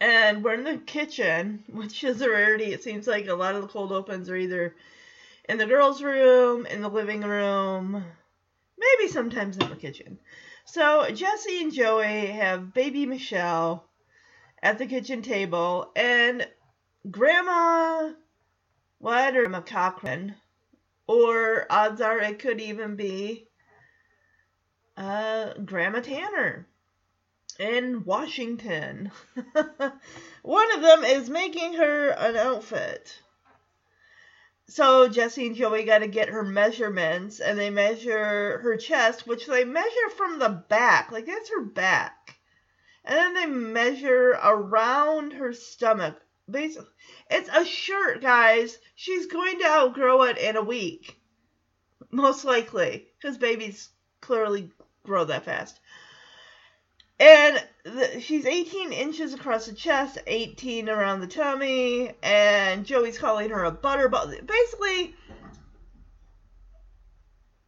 and 0.00 0.42
we're 0.42 0.54
in 0.54 0.64
the 0.64 0.78
kitchen, 0.78 1.64
which 1.72 2.02
is 2.04 2.22
a 2.22 2.30
rarity. 2.30 2.72
It 2.72 2.84
seems 2.84 3.06
like 3.06 3.26
a 3.26 3.34
lot 3.34 3.56
of 3.56 3.62
the 3.62 3.68
cold 3.68 3.92
opens 3.92 4.30
are 4.30 4.36
either 4.36 4.74
in 5.48 5.58
the 5.58 5.66
girls' 5.66 6.02
room, 6.02 6.64
in 6.64 6.80
the 6.80 6.88
living 6.88 7.22
room, 7.22 8.04
maybe 8.78 9.12
sometimes 9.12 9.58
in 9.58 9.68
the 9.68 9.76
kitchen. 9.76 10.18
So 10.72 11.10
Jesse 11.10 11.62
and 11.62 11.72
Joey 11.72 12.26
have 12.26 12.72
baby 12.72 13.04
Michelle 13.04 13.90
at 14.62 14.78
the 14.78 14.86
kitchen 14.86 15.20
table, 15.20 15.90
and 15.96 16.46
Grandma 17.10 18.12
what 18.98 19.36
or 19.36 19.48
Grandma 19.48 20.36
or 21.08 21.66
odds 21.68 22.00
are 22.00 22.20
it 22.20 22.38
could 22.38 22.60
even 22.60 22.94
be 22.94 23.48
uh, 24.96 25.54
Grandma 25.54 26.02
Tanner 26.02 26.68
in 27.58 28.04
Washington. 28.04 29.10
One 30.42 30.74
of 30.76 30.82
them 30.82 31.02
is 31.02 31.28
making 31.28 31.72
her 31.74 32.10
an 32.10 32.36
outfit. 32.36 33.18
So 34.70 35.08
Jesse 35.08 35.48
and 35.48 35.56
Joey 35.56 35.84
got 35.84 35.98
to 35.98 36.06
get 36.06 36.28
her 36.28 36.44
measurements, 36.44 37.40
and 37.40 37.58
they 37.58 37.70
measure 37.70 38.58
her 38.58 38.76
chest, 38.76 39.26
which 39.26 39.46
they 39.46 39.64
measure 39.64 40.10
from 40.16 40.38
the 40.38 40.48
back, 40.48 41.10
like 41.10 41.26
that's 41.26 41.50
her 41.50 41.64
back, 41.64 42.36
and 43.04 43.16
then 43.16 43.34
they 43.34 43.46
measure 43.46 44.38
around 44.42 45.32
her 45.32 45.52
stomach. 45.52 46.16
Basically, 46.48 46.88
it's 47.30 47.50
a 47.52 47.64
shirt, 47.64 48.22
guys. 48.22 48.78
She's 48.94 49.26
going 49.26 49.58
to 49.58 49.66
outgrow 49.66 50.22
it 50.22 50.38
in 50.38 50.56
a 50.56 50.62
week, 50.62 51.18
most 52.12 52.44
likely, 52.44 53.08
because 53.20 53.38
babies 53.38 53.90
clearly 54.20 54.70
grow 55.02 55.24
that 55.24 55.44
fast. 55.44 55.79
And 57.20 57.62
the, 57.84 58.18
she's 58.20 58.46
18 58.46 58.94
inches 58.94 59.34
across 59.34 59.66
the 59.66 59.74
chest, 59.74 60.16
18 60.26 60.88
around 60.88 61.20
the 61.20 61.26
tummy, 61.26 62.12
and 62.22 62.86
Joey's 62.86 63.18
calling 63.18 63.50
her 63.50 63.62
a 63.66 63.72
butterball. 63.72 64.30
Basically, 64.46 65.14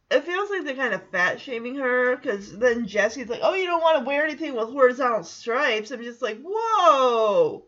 it 0.09 0.23
feels 0.23 0.49
like 0.49 0.65
they're 0.65 0.75
kind 0.75 0.95
of 0.95 1.07
fat 1.11 1.39
shaming 1.39 1.75
her 1.75 2.15
because 2.15 2.57
then 2.57 2.87
Jesse's 2.87 3.29
like, 3.29 3.41
"Oh, 3.43 3.53
you 3.53 3.67
don't 3.67 3.83
want 3.83 3.99
to 3.99 4.05
wear 4.05 4.25
anything 4.25 4.55
with 4.55 4.71
horizontal 4.71 5.23
stripes." 5.23 5.91
I'm 5.91 6.01
just 6.01 6.23
like, 6.23 6.41
"Whoa, 6.41 7.65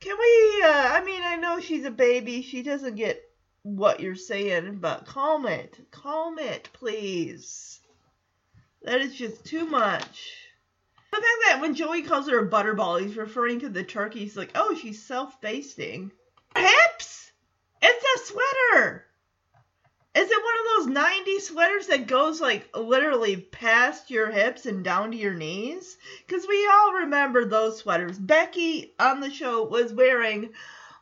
can 0.00 0.18
we?" 0.18 0.62
Uh, 0.64 0.88
I 0.92 1.02
mean, 1.02 1.22
I 1.24 1.36
know 1.36 1.60
she's 1.60 1.86
a 1.86 1.90
baby; 1.90 2.42
she 2.42 2.62
doesn't 2.62 2.96
get 2.96 3.22
what 3.62 4.00
you're 4.00 4.14
saying, 4.14 4.80
but 4.80 5.06
calm 5.06 5.46
it, 5.46 5.78
calm 5.90 6.38
it, 6.38 6.68
please. 6.74 7.80
That 8.82 9.00
is 9.00 9.14
just 9.14 9.46
too 9.46 9.64
much. 9.64 10.39
The 11.12 11.16
fact 11.16 11.26
that 11.46 11.60
when 11.60 11.74
Joey 11.74 12.02
calls 12.02 12.28
her 12.28 12.38
a 12.38 12.48
butterball, 12.48 13.00
he's 13.00 13.16
referring 13.16 13.60
to 13.60 13.68
the 13.68 13.82
turkey. 13.82 14.20
He's 14.20 14.36
like, 14.36 14.52
oh, 14.54 14.74
she's 14.74 15.02
self-basting. 15.02 16.12
Hips! 16.56 17.32
It's 17.82 18.04
a 18.04 18.26
sweater! 18.26 19.06
Is 20.12 20.28
it 20.28 20.42
one 20.42 20.58
of 20.58 20.94
those 20.94 21.04
90s 21.04 21.40
sweaters 21.42 21.86
that 21.86 22.08
goes 22.08 22.40
like 22.40 22.68
literally 22.76 23.36
past 23.36 24.10
your 24.10 24.30
hips 24.30 24.66
and 24.66 24.82
down 24.82 25.12
to 25.12 25.16
your 25.16 25.34
knees? 25.34 25.96
Because 26.26 26.48
we 26.48 26.66
all 26.66 26.94
remember 26.94 27.44
those 27.44 27.78
sweaters. 27.78 28.18
Becky 28.18 28.92
on 28.98 29.20
the 29.20 29.30
show 29.30 29.64
was 29.64 29.92
wearing 29.92 30.52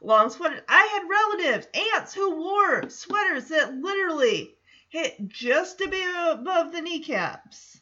long 0.03 0.29
sweaters. 0.29 0.61
I 0.69 0.87
had 0.93 1.09
relatives, 1.09 1.69
aunts, 1.95 2.13
who 2.13 2.37
wore 2.37 2.91
sweaters 2.91 3.49
that 3.49 3.75
literally 3.75 4.55
hit 4.91 5.29
just 5.29 5.81
above 5.81 6.73
the 6.73 6.83
kneecaps. 6.83 7.78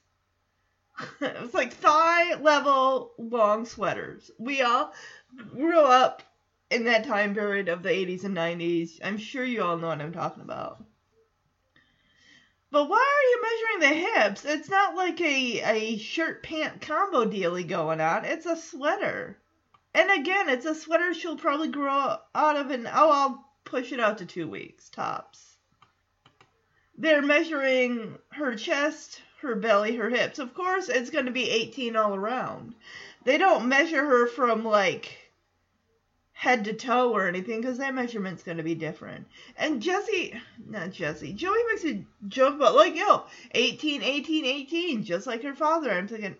it 1.21 1.41
was 1.41 1.55
like 1.55 1.73
thigh 1.73 2.35
level 2.35 3.13
long 3.19 3.67
sweaters. 3.67 4.31
We 4.39 4.63
all 4.63 4.93
grew 5.51 5.81
up 5.81 6.23
in 6.71 6.85
that 6.85 7.05
time 7.05 7.35
period 7.35 7.69
of 7.69 7.83
the 7.83 7.91
80s 7.91 8.25
and 8.25 8.37
90s. 8.37 8.99
I'm 9.05 9.19
sure 9.19 9.45
you 9.45 9.63
all 9.63 9.77
know 9.77 9.89
what 9.89 10.01
I'm 10.01 10.13
talking 10.13 10.43
about. 10.43 10.83
But 12.71 12.89
why 12.89 12.97
are 12.99 13.29
you 13.31 13.43
measuring 13.43 14.03
the 14.03 14.09
hips? 14.11 14.45
It's 14.45 14.69
not 14.69 14.97
like 14.97 15.21
a, 15.21 15.61
a 15.61 15.99
shirt 15.99 16.43
pant 16.43 16.81
combo 16.81 17.25
dealy 17.25 17.67
going 17.67 18.01
on. 18.01 18.25
It's 18.25 18.47
a 18.47 18.57
sweater. 18.57 19.39
And 19.95 20.11
again, 20.11 20.49
it's 20.49 20.67
a 20.67 20.75
sweater 20.75 21.15
she'll 21.15 21.39
probably 21.39 21.69
grow 21.69 22.19
out 22.35 22.57
of 22.57 22.71
and 22.71 22.87
oh, 22.87 23.11
I'll 23.11 23.49
push 23.65 23.93
it 23.93 24.01
out 24.01 24.19
to 24.19 24.27
two 24.27 24.49
weeks 24.49 24.91
tops. 24.91 25.57
They're 26.99 27.23
measuring 27.23 28.19
her 28.33 28.57
chest, 28.57 29.23
her 29.47 29.57
belly, 29.57 29.97
her 29.97 30.11
hips. 30.11 30.39
Of 30.39 30.55
course, 30.55 30.89
it's 30.89 31.11
going 31.11 31.27
to 31.27 31.33
be 31.33 31.51
18 31.51 31.97
all 31.97 32.15
around. 32.15 32.75
They 33.25 33.39
don't 33.39 33.69
measure 33.69 34.05
her 34.05 34.27
from 34.27 34.65
like 34.65 35.27
head 36.33 36.65
to 36.65 36.73
toe 36.75 37.13
or 37.13 37.27
anything 37.27 37.61
because 37.61 37.79
that 37.79 37.95
measurement's 37.95 38.43
going 38.43 38.59
to 38.59 38.63
be 38.63 38.75
different. 38.75 39.27
And 39.57 39.81
Jesse, 39.81 40.39
not 40.69 40.93
Jesse, 40.93 41.33
Joey 41.33 41.65
makes 41.71 41.85
a 41.85 42.05
joke 42.29 42.57
about 42.57 42.77
like, 42.77 42.95
yo, 42.95 43.25
18, 43.53 44.03
18, 44.03 44.45
18, 44.45 45.05
just 45.05 45.27
like 45.27 45.43
her 45.43 45.55
father. 45.55 45.91
I'm 45.91 46.07
thinking, 46.07 46.37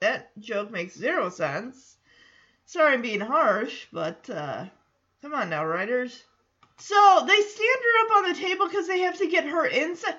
that 0.00 0.38
joke 0.40 0.70
makes 0.70 0.94
zero 0.94 1.30
sense. 1.30 1.96
Sorry 2.66 2.92
I'm 2.92 3.02
being 3.02 3.20
harsh, 3.20 3.86
but 3.92 4.28
uh, 4.28 4.66
come 5.22 5.34
on 5.34 5.48
now, 5.48 5.64
writers. 5.64 6.22
So 6.78 7.24
they 7.26 7.40
stand 7.40 7.78
her 7.82 8.04
up 8.04 8.16
on 8.16 8.32
the 8.32 8.38
table 8.38 8.68
because 8.68 8.86
they 8.86 9.00
have 9.00 9.16
to 9.18 9.26
get 9.26 9.44
her 9.44 9.64
inside. 9.66 10.16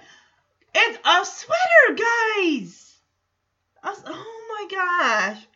It's 0.73 0.99
a 1.05 1.25
sweater, 1.25 2.03
guys! 2.37 2.83
Oh 3.83 4.67
my 4.69 4.75
gosh. 4.75 5.47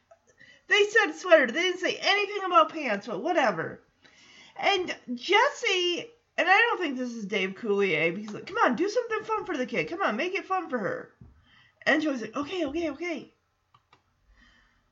They 0.67 0.83
said 0.85 1.13
sweater. 1.13 1.47
They 1.47 1.61
didn't 1.61 1.79
say 1.79 1.97
anything 2.01 2.43
about 2.45 2.71
pants, 2.71 3.07
but 3.07 3.21
whatever. 3.21 3.81
And 4.55 4.95
Jesse, 5.13 6.05
and 6.37 6.47
I 6.47 6.57
don't 6.57 6.79
think 6.79 6.97
this 6.97 7.11
is 7.11 7.25
Dave 7.25 7.55
Coulier, 7.55 8.15
because 8.15 8.33
like, 8.33 8.45
come 8.45 8.57
on, 8.63 8.75
do 8.75 8.87
something 8.87 9.23
fun 9.23 9.45
for 9.45 9.57
the 9.57 9.65
kid. 9.65 9.89
Come 9.89 10.01
on, 10.01 10.15
make 10.15 10.33
it 10.33 10.45
fun 10.45 10.69
for 10.69 10.77
her. 10.77 11.11
And 11.85 12.01
Joey's 12.01 12.21
like, 12.21 12.35
okay, 12.35 12.65
okay, 12.65 12.89
okay. 12.91 13.33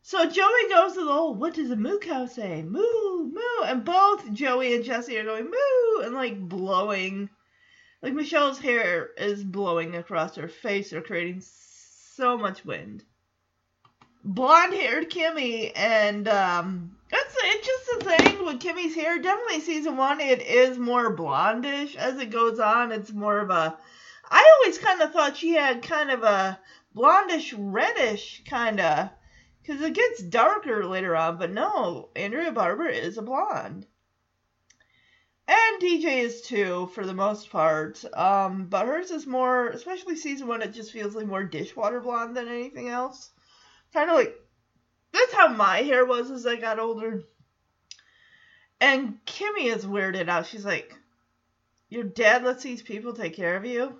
So 0.01 0.25
Joey 0.29 0.69
goes 0.69 0.93
to 0.93 1.05
the 1.05 1.11
old, 1.11 1.39
what 1.39 1.53
does 1.53 1.71
a 1.71 1.75
moo 1.75 1.99
cow 1.99 2.25
say? 2.25 2.63
Moo, 2.63 3.23
moo. 3.31 3.63
And 3.65 3.85
both 3.85 4.33
Joey 4.33 4.75
and 4.75 4.83
Jesse 4.83 5.17
are 5.17 5.23
going 5.23 5.45
moo 5.45 6.03
and 6.03 6.15
like 6.15 6.39
blowing. 6.39 7.29
Like 8.01 8.13
Michelle's 8.13 8.59
hair 8.59 9.09
is 9.17 9.43
blowing 9.43 9.95
across 9.95 10.35
her 10.35 10.47
face. 10.47 10.89
They're 10.89 11.01
creating 11.01 11.41
so 11.41 12.37
much 12.37 12.63
wind. 12.63 13.03
Blonde 14.23 14.73
haired 14.73 15.09
Kimmy 15.09 15.71
and 15.75 16.27
um 16.27 16.97
it's 17.11 17.67
just 17.67 17.99
the 17.99 18.05
thing 18.05 18.45
with 18.45 18.59
Kimmy's 18.59 18.95
hair. 18.95 19.19
Definitely 19.19 19.61
season 19.61 19.97
one 19.97 20.21
it 20.21 20.41
is 20.41 20.77
more 20.77 21.15
blondish 21.15 21.95
as 21.95 22.19
it 22.19 22.29
goes 22.29 22.59
on. 22.59 22.91
It's 22.91 23.11
more 23.11 23.39
of 23.39 23.49
a 23.49 23.77
I 24.29 24.59
always 24.59 24.77
kind 24.77 25.01
of 25.01 25.11
thought 25.11 25.37
she 25.37 25.53
had 25.53 25.81
kind 25.81 26.11
of 26.11 26.23
a 26.23 26.59
blondish 26.95 27.53
reddish 27.57 28.43
kind 28.45 28.79
of 28.79 29.09
because 29.61 29.81
it 29.81 29.93
gets 29.93 30.21
darker 30.23 30.85
later 30.85 31.15
on, 31.15 31.37
but 31.37 31.51
no, 31.51 32.09
Andrea 32.15 32.51
Barber 32.51 32.87
is 32.87 33.17
a 33.17 33.21
blonde. 33.21 33.85
And 35.49 35.81
DJ 35.81 36.19
is 36.19 36.43
too, 36.43 36.91
for 36.93 37.03
the 37.03 37.13
most 37.15 37.49
part. 37.49 38.05
Um, 38.15 38.67
but 38.67 38.85
hers 38.85 39.09
is 39.09 39.25
more, 39.25 39.69
especially 39.69 40.15
season 40.15 40.47
one, 40.47 40.61
it 40.61 40.73
just 40.73 40.91
feels 40.91 41.15
like 41.15 41.25
more 41.25 41.43
dishwater 41.43 41.99
blonde 41.99 42.37
than 42.37 42.47
anything 42.47 42.87
else. 42.87 43.31
Kind 43.91 44.11
of 44.11 44.15
like, 44.15 44.35
that's 45.11 45.33
how 45.33 45.47
my 45.47 45.77
hair 45.77 46.05
was 46.05 46.29
as 46.29 46.45
I 46.45 46.57
got 46.57 46.77
older. 46.77 47.23
And 48.79 49.17
Kimmy 49.25 49.75
is 49.75 49.87
weirded 49.87 50.29
out. 50.29 50.45
She's 50.45 50.65
like, 50.65 50.93
Your 51.89 52.03
dad 52.03 52.43
lets 52.43 52.61
these 52.61 52.83
people 52.83 53.13
take 53.13 53.35
care 53.35 53.57
of 53.57 53.65
you? 53.65 53.99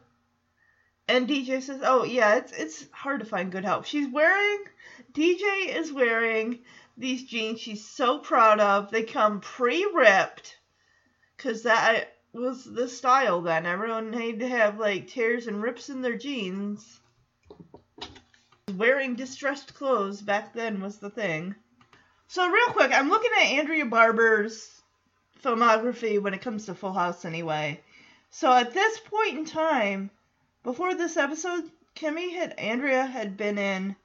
And 1.08 1.28
DJ 1.28 1.64
says, 1.64 1.82
"Oh 1.84 2.04
yeah, 2.04 2.36
it's 2.36 2.52
it's 2.52 2.86
hard 2.92 3.22
to 3.22 3.26
find 3.26 3.52
good 3.52 3.66
help." 3.66 3.86
She's 3.86 4.08
wearing 4.08 4.66
DJ 5.12 5.76
is 5.76 5.92
wearing 5.92 6.60
these 6.96 7.24
jeans 7.24 7.60
she's 7.60 7.84
so 7.84 8.20
proud 8.20 8.60
of. 8.60 8.92
They 8.92 9.02
come 9.02 9.42
pre-ripped 9.42 10.59
cuz 11.40 11.64
that 11.64 12.16
was 12.34 12.64
the 12.64 12.88
style 12.88 13.42
then. 13.42 13.66
Everyone 13.66 14.14
had 14.14 14.40
to 14.40 14.48
have 14.48 14.80
like 14.80 15.08
tears 15.08 15.48
and 15.48 15.62
rips 15.62 15.90
in 15.90 16.02
their 16.02 16.18
jeans. 16.18 17.00
Wearing 18.76 19.16
distressed 19.16 19.74
clothes 19.74 20.22
back 20.22 20.54
then 20.54 20.82
was 20.82 21.00
the 21.00 21.10
thing. 21.10 21.56
So 22.28 22.48
real 22.48 22.68
quick, 22.68 22.92
I'm 22.94 23.10
looking 23.10 23.32
at 23.36 23.48
Andrea 23.48 23.86
Barber's 23.86 24.84
filmography 25.44 26.22
when 26.22 26.36
it 26.36 26.42
comes 26.42 26.66
to 26.66 26.76
Full 26.76 26.94
House 26.94 27.26
anyway. 27.26 27.82
So 28.30 28.52
at 28.54 28.74
this 28.74 29.00
point 29.00 29.38
in 29.38 29.46
time, 29.46 30.12
before 30.64 30.94
this 30.94 31.18
episode, 31.18 31.72
Kimmy 31.96 32.34
had 32.34 32.54
Andrea 32.60 33.06
had 33.06 33.36
been 33.36 33.58
in 33.58 33.96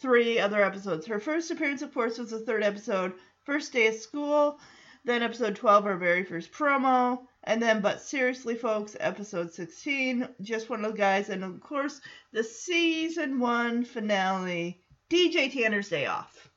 three 0.00 0.38
other 0.38 0.62
episodes. 0.64 1.06
Her 1.06 1.20
first 1.20 1.50
appearance, 1.50 1.82
of 1.82 1.92
course, 1.92 2.18
was 2.18 2.30
the 2.30 2.40
third 2.40 2.62
episode, 2.62 3.12
first 3.44 3.72
day 3.72 3.88
of 3.88 3.94
school. 3.96 4.58
Then 5.04 5.22
episode 5.22 5.56
12, 5.56 5.86
our 5.86 5.96
very 5.96 6.24
first 6.24 6.52
promo. 6.52 7.26
And 7.44 7.60
then, 7.60 7.80
but 7.80 8.00
seriously, 8.00 8.54
folks, 8.54 8.96
episode 9.00 9.52
16, 9.52 10.28
just 10.42 10.70
one 10.70 10.84
of 10.84 10.92
the 10.92 10.98
guys. 10.98 11.28
And 11.28 11.42
of 11.42 11.60
course, 11.60 12.00
the 12.32 12.44
season 12.44 13.40
one 13.40 13.84
finale, 13.84 14.80
DJ 15.10 15.52
Tanner's 15.52 15.88
Day 15.88 16.06
Off. 16.06 16.48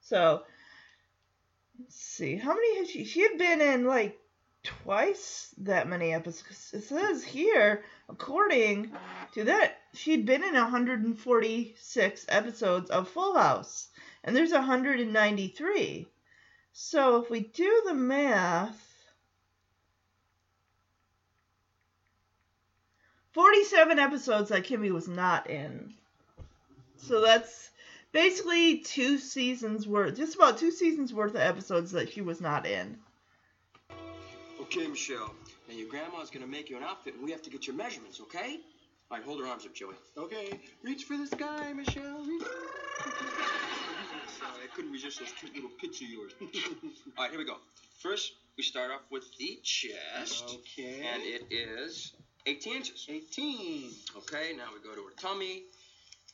So, 0.00 0.42
let's 1.78 1.94
see. 1.94 2.36
How 2.36 2.52
many 2.52 2.78
has 2.78 2.90
she? 2.90 3.04
She 3.04 3.22
had 3.22 3.38
been 3.38 3.60
in 3.60 3.84
like 3.84 4.18
twice 4.64 5.54
that 5.58 5.88
many 5.88 6.12
episodes. 6.12 6.72
It 6.74 6.82
says 6.82 7.22
here, 7.22 7.84
according 8.08 8.90
to 9.34 9.44
that, 9.44 9.78
she'd 9.94 10.26
been 10.26 10.42
in 10.42 10.54
146 10.54 12.26
episodes 12.28 12.90
of 12.90 13.08
Full 13.08 13.38
House, 13.38 13.88
and 14.24 14.34
there's 14.34 14.52
193. 14.52 16.08
So 16.80 17.16
if 17.16 17.28
we 17.28 17.40
do 17.40 17.82
the 17.86 17.92
math, 17.92 18.80
47 23.32 23.98
episodes 23.98 24.50
that 24.50 24.62
Kimmy 24.62 24.92
was 24.92 25.08
not 25.08 25.50
in. 25.50 25.92
So 26.96 27.20
that's 27.20 27.70
basically 28.12 28.78
two 28.78 29.18
seasons 29.18 29.88
worth, 29.88 30.16
just 30.16 30.36
about 30.36 30.58
two 30.58 30.70
seasons 30.70 31.12
worth 31.12 31.32
of 31.34 31.40
episodes 31.40 31.90
that 31.92 32.12
she 32.12 32.20
was 32.20 32.40
not 32.40 32.64
in. 32.64 32.96
Okay, 34.60 34.86
Michelle. 34.86 35.34
Now 35.68 35.74
your 35.74 35.88
grandma's 35.88 36.30
gonna 36.30 36.46
make 36.46 36.70
you 36.70 36.76
an 36.76 36.84
outfit, 36.84 37.14
and 37.16 37.24
we 37.24 37.32
have 37.32 37.42
to 37.42 37.50
get 37.50 37.66
your 37.66 37.74
measurements, 37.74 38.20
okay? 38.20 38.60
All 39.10 39.18
right, 39.18 39.26
hold 39.26 39.40
her 39.40 39.48
arms 39.48 39.66
up, 39.66 39.74
Joey. 39.74 39.96
Okay, 40.16 40.60
reach 40.84 41.04
for 41.04 41.16
the 41.16 41.26
sky, 41.26 41.72
Michelle. 41.72 42.24
I 44.42 44.66
couldn't 44.74 44.92
resist 44.92 45.20
those 45.20 45.32
cute 45.38 45.54
little 45.54 45.70
pits 45.80 46.00
of 46.00 46.08
yours. 46.08 46.32
All 46.40 47.24
right, 47.24 47.30
here 47.30 47.38
we 47.38 47.44
go. 47.44 47.56
First, 48.00 48.32
we 48.56 48.62
start 48.62 48.90
off 48.90 49.02
with 49.10 49.24
the 49.38 49.58
chest, 49.62 50.44
Okay. 50.46 51.06
and 51.12 51.22
it 51.22 51.44
is 51.50 52.12
18 52.46 52.76
inches. 52.76 53.06
18. 53.08 53.90
Okay, 54.18 54.52
now 54.56 54.66
we 54.72 54.80
go 54.88 54.94
to 54.94 55.02
her 55.02 55.14
tummy, 55.20 55.62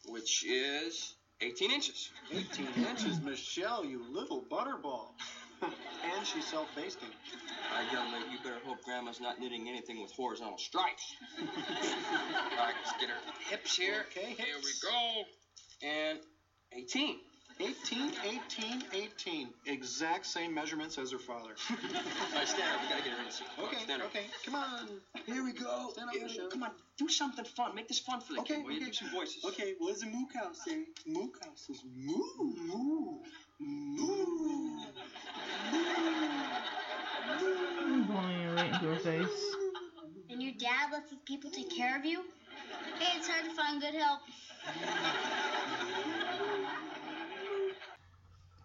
which 0.06 0.44
is 0.44 1.14
18 1.40 1.70
inches. 1.70 2.10
18 2.32 2.66
inches, 2.88 3.20
Michelle, 3.20 3.84
you 3.84 4.02
little 4.12 4.42
butterball. 4.50 5.08
and 5.62 6.26
she's 6.26 6.44
self-basting. 6.46 7.08
All 7.72 7.82
right, 7.82 7.92
young 7.92 8.12
lady, 8.12 8.26
you 8.32 8.38
better 8.42 8.60
hope 8.66 8.82
Grandma's 8.84 9.20
not 9.20 9.40
knitting 9.40 9.68
anything 9.68 10.02
with 10.02 10.12
horizontal 10.12 10.58
stripes. 10.58 11.14
All 11.40 11.46
right, 11.46 12.74
let's 12.84 13.00
get 13.00 13.08
her 13.08 13.16
hips 13.48 13.76
here. 13.76 14.04
Okay, 14.10 14.34
Here 14.34 14.56
we 14.62 14.70
go. 14.82 15.22
And 15.86 16.18
18. 16.72 17.16
18, 17.60 18.12
18, 18.24 18.82
18. 18.92 19.48
Exact 19.66 20.26
same 20.26 20.52
measurements 20.52 20.98
as 20.98 21.12
her 21.12 21.18
father. 21.18 21.54
All 21.70 21.76
right, 22.34 22.48
stand 22.48 22.74
up. 22.74 22.82
We 22.82 22.88
gotta 22.88 23.02
get 23.04 23.12
her 23.12 23.22
in. 23.22 23.30
Come 23.56 23.64
on, 23.64 23.68
Okay, 23.68 23.82
stand 23.84 24.02
up. 24.02 24.08
okay, 24.08 24.26
come 24.44 24.54
on. 24.56 24.88
Here 25.24 25.44
we 25.44 25.52
go. 25.52 25.90
Stand 25.92 26.08
up, 26.08 26.14
Here 26.14 26.22
we. 26.24 26.28
Michelle. 26.28 26.48
Come 26.48 26.62
on, 26.64 26.72
do 26.98 27.08
something 27.08 27.44
fun. 27.44 27.74
Make 27.76 27.86
this 27.88 28.00
fun 28.00 28.20
for 28.20 28.32
the 28.34 28.40
Okay, 28.40 28.54
kid. 28.56 28.64
Will 28.64 28.72
you 28.72 28.76
okay. 28.78 28.86
do 28.86 28.92
some 28.92 29.10
voices? 29.10 29.44
Okay, 29.44 29.74
what 29.78 29.92
does 29.92 30.02
a 30.02 30.06
moo 30.06 30.26
cow 30.32 30.50
say? 30.52 30.84
Moo 31.06 31.28
cow 31.40 31.50
says 31.54 31.80
moo, 31.96 32.22
moo, 32.42 33.20
moo. 33.60 34.80
I'm 37.80 38.02
blowing 38.04 38.40
it 38.40 38.54
right 38.56 38.72
into 38.74 38.86
her 38.86 38.96
face. 38.96 39.54
And 40.28 40.42
your 40.42 40.52
dad 40.58 40.90
lets 40.92 41.10
his 41.10 41.20
people 41.24 41.50
take 41.50 41.70
care 41.74 41.96
of 41.96 42.04
you? 42.04 42.24
Hey, 42.98 43.16
it's 43.18 43.28
hard 43.28 43.44
to 43.44 43.50
find 43.52 43.80
good 43.80 43.94
help. 43.94 44.20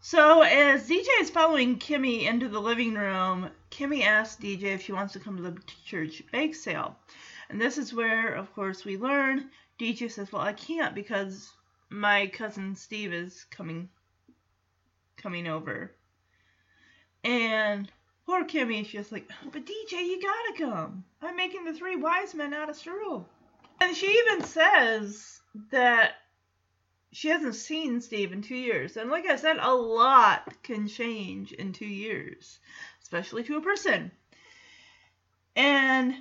So 0.01 0.43
as 0.43 0.87
DJ 0.87 1.07
is 1.19 1.29
following 1.29 1.77
Kimmy 1.77 2.23
into 2.23 2.47
the 2.47 2.61
living 2.61 2.93
room, 2.95 3.51
Kimmy 3.69 4.05
asks 4.05 4.41
DJ 4.41 4.63
if 4.75 4.81
she 4.81 4.93
wants 4.93 5.11
to 5.13 5.19
come 5.19 5.35
to 5.35 5.43
the 5.43 5.61
church 5.85 6.23
bake 6.31 6.55
sale. 6.55 6.97
And 7.49 7.59
this 7.59 7.77
is 7.77 7.93
where, 7.93 8.33
of 8.33 8.53
course, 8.55 8.85
we 8.85 8.95
learn 8.97 9.49
DJ 9.77 10.09
says, 10.09 10.31
Well, 10.31 10.41
I 10.41 10.53
can't 10.53 10.95
because 10.95 11.51
my 11.89 12.27
cousin 12.27 12.75
Steve 12.75 13.13
is 13.13 13.45
coming 13.51 13.89
coming 15.17 15.47
over. 15.47 15.93
And 17.25 17.91
poor 18.25 18.45
Kimmy 18.45 18.81
is 18.81 18.87
just 18.87 19.11
like, 19.11 19.29
oh, 19.29 19.49
But 19.51 19.65
DJ, 19.65 19.91
you 19.91 20.21
gotta 20.21 20.71
come. 20.71 21.03
I'm 21.21 21.35
making 21.35 21.65
the 21.65 21.73
three 21.73 21.97
wise 21.97 22.33
men 22.33 22.53
out 22.53 22.69
of 22.69 22.77
strudel. 22.77 23.25
And 23.81 23.95
she 23.95 24.07
even 24.07 24.45
says 24.45 25.41
that 25.71 26.13
she 27.11 27.29
hasn't 27.29 27.55
seen 27.55 28.01
Steve 28.01 28.31
in 28.31 28.41
two 28.41 28.55
years. 28.55 28.97
And 28.97 29.09
like 29.09 29.25
I 29.25 29.35
said, 29.35 29.57
a 29.59 29.73
lot 29.73 30.61
can 30.63 30.87
change 30.87 31.51
in 31.51 31.73
two 31.73 31.87
years, 31.87 32.59
especially 33.01 33.43
to 33.43 33.57
a 33.57 33.61
person. 33.61 34.11
And 35.55 36.15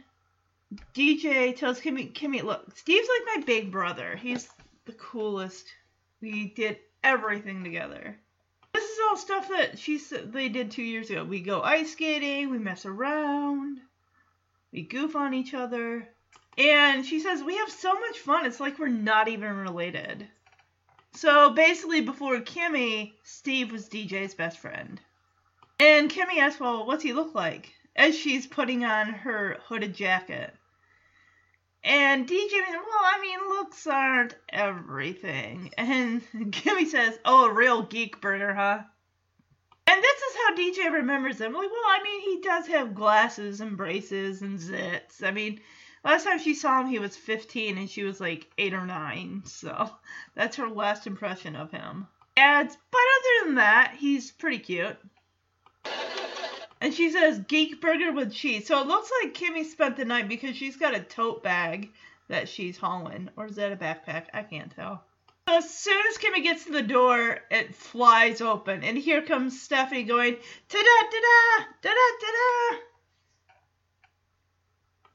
DJ 0.94 1.56
tells 1.56 1.80
Kimmy, 1.80 2.12
Kimmy, 2.12 2.42
look, 2.42 2.76
Steve's 2.76 3.08
like 3.08 3.36
my 3.36 3.44
big 3.44 3.70
brother. 3.70 4.16
He's 4.16 4.48
the 4.86 4.92
coolest. 4.92 5.66
We 6.20 6.48
did 6.48 6.78
everything 7.04 7.64
together. 7.64 8.18
This 8.72 8.84
is 8.84 8.98
all 9.08 9.16
stuff 9.16 9.48
that 9.48 9.78
she 9.78 9.98
said 9.98 10.32
they 10.32 10.48
did 10.48 10.70
two 10.70 10.82
years 10.82 11.10
ago. 11.10 11.24
We 11.24 11.40
go 11.40 11.62
ice 11.62 11.92
skating, 11.92 12.50
we 12.50 12.58
mess 12.58 12.86
around, 12.86 13.80
we 14.72 14.82
goof 14.82 15.16
on 15.16 15.34
each 15.34 15.54
other. 15.54 16.08
And 16.56 17.06
she 17.06 17.20
says, 17.20 17.42
we 17.42 17.56
have 17.56 17.70
so 17.70 17.94
much 17.94 18.18
fun, 18.18 18.46
it's 18.46 18.60
like 18.60 18.78
we're 18.78 18.88
not 18.88 19.28
even 19.28 19.56
related. 19.56 20.28
So 21.20 21.50
basically, 21.50 22.00
before 22.00 22.36
Kimmy, 22.36 23.14
Steve 23.24 23.72
was 23.72 23.88
DJ's 23.88 24.36
best 24.36 24.56
friend. 24.60 25.00
And 25.80 26.08
Kimmy 26.08 26.38
asks, 26.38 26.60
Well, 26.60 26.86
what's 26.86 27.02
he 27.02 27.12
look 27.12 27.34
like? 27.34 27.72
As 27.96 28.16
she's 28.16 28.46
putting 28.46 28.84
on 28.84 29.08
her 29.08 29.56
hooded 29.64 29.94
jacket. 29.94 30.54
And 31.82 32.28
DJ, 32.28 32.52
well, 32.70 33.02
I 33.02 33.18
mean, 33.20 33.48
looks 33.48 33.84
aren't 33.88 34.36
everything. 34.48 35.72
And 35.78 36.22
Kimmy 36.52 36.86
says, 36.86 37.18
Oh, 37.24 37.46
a 37.46 37.52
real 37.52 37.82
geek 37.82 38.20
burger, 38.20 38.54
huh? 38.54 38.82
And 39.88 40.00
this 40.00 40.20
is 40.20 40.36
how 40.36 40.54
DJ 40.54 40.92
remembers 40.92 41.40
him. 41.40 41.52
Like, 41.52 41.68
well, 41.68 41.80
I 41.88 42.00
mean, 42.04 42.20
he 42.20 42.40
does 42.42 42.68
have 42.68 42.94
glasses 42.94 43.60
and 43.60 43.76
braces 43.76 44.42
and 44.42 44.60
zits. 44.60 45.24
I 45.24 45.32
mean, 45.32 45.58
last 46.04 46.24
time 46.24 46.38
she 46.38 46.54
saw 46.54 46.80
him, 46.80 46.88
he 46.88 46.98
was 46.98 47.16
15 47.16 47.78
and 47.78 47.90
she 47.90 48.04
was 48.04 48.20
like 48.20 48.50
8 48.58 48.74
or 48.74 48.86
9. 48.86 49.42
So 49.46 49.90
that's 50.34 50.56
her 50.56 50.68
last 50.68 51.06
impression 51.06 51.56
of 51.56 51.70
him. 51.70 52.06
And, 52.36 52.68
but 52.68 53.00
other 53.00 53.46
than 53.46 53.54
that, 53.56 53.96
he's 53.98 54.30
pretty 54.30 54.58
cute. 54.58 54.96
And 56.80 56.94
she 56.94 57.10
says 57.10 57.40
geek 57.40 57.80
burger 57.80 58.12
with 58.12 58.32
cheese. 58.32 58.68
So 58.68 58.80
it 58.80 58.86
looks 58.86 59.10
like 59.22 59.34
Kimmy 59.34 59.64
spent 59.64 59.96
the 59.96 60.04
night 60.04 60.28
because 60.28 60.56
she's 60.56 60.76
got 60.76 60.94
a 60.94 61.00
tote 61.00 61.42
bag 61.42 61.90
that 62.28 62.48
she's 62.48 62.78
hauling. 62.78 63.30
Or 63.36 63.46
is 63.46 63.56
that 63.56 63.72
a 63.72 63.76
backpack? 63.76 64.26
I 64.32 64.44
can't 64.44 64.70
tell. 64.70 65.02
So 65.48 65.56
as 65.56 65.70
soon 65.70 66.02
as 66.10 66.18
Kimmy 66.18 66.42
gets 66.42 66.66
to 66.66 66.72
the 66.72 66.82
door, 66.82 67.38
it 67.50 67.74
flies 67.74 68.40
open. 68.40 68.84
And 68.84 68.96
here 68.96 69.22
comes 69.22 69.60
Stephanie 69.60 70.04
going, 70.04 70.36
ta 70.68 70.78
da 70.78 71.08
da 71.10 71.18
da, 71.20 71.64
da 71.82 71.90
da 71.90 72.10
da 72.20 72.26
da. 72.30 72.87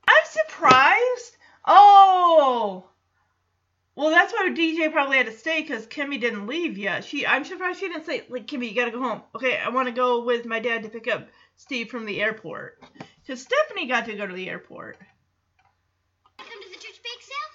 I'm 0.07 0.25
surprised. 0.25 1.37
Oh. 1.65 2.85
Well, 3.95 4.09
that's 4.09 4.33
why 4.33 4.49
DJ 4.49 4.91
probably 4.91 5.17
had 5.17 5.27
to 5.27 5.31
stay 5.31 5.61
because 5.61 5.85
Kimmy 5.85 6.19
didn't 6.19 6.47
leave 6.47 6.77
yet. 6.79 7.05
She, 7.05 7.27
I'm 7.27 7.45
surprised 7.45 7.79
she 7.79 7.87
didn't 7.87 8.05
say, 8.05 8.23
like, 8.27 8.47
Kimmy, 8.47 8.69
you 8.69 8.75
gotta 8.75 8.91
go 8.91 8.99
home. 8.99 9.21
Okay, 9.35 9.57
I 9.57 9.69
want 9.69 9.87
to 9.87 9.93
go 9.93 10.23
with 10.23 10.45
my 10.45 10.59
dad 10.59 10.81
to 10.83 10.89
pick 10.89 11.07
up 11.07 11.27
Steve 11.57 11.89
from 11.89 12.05
the 12.05 12.21
airport. 12.21 12.81
Because 13.21 13.41
Stephanie 13.41 13.87
got 13.87 14.05
to 14.05 14.15
go 14.15 14.25
to 14.25 14.33
the 14.33 14.49
airport. 14.49 14.97
Come 16.37 16.47
to 16.47 16.69
the 16.69 16.75
church 16.75 16.99
bake 17.03 17.21
sale? 17.21 17.53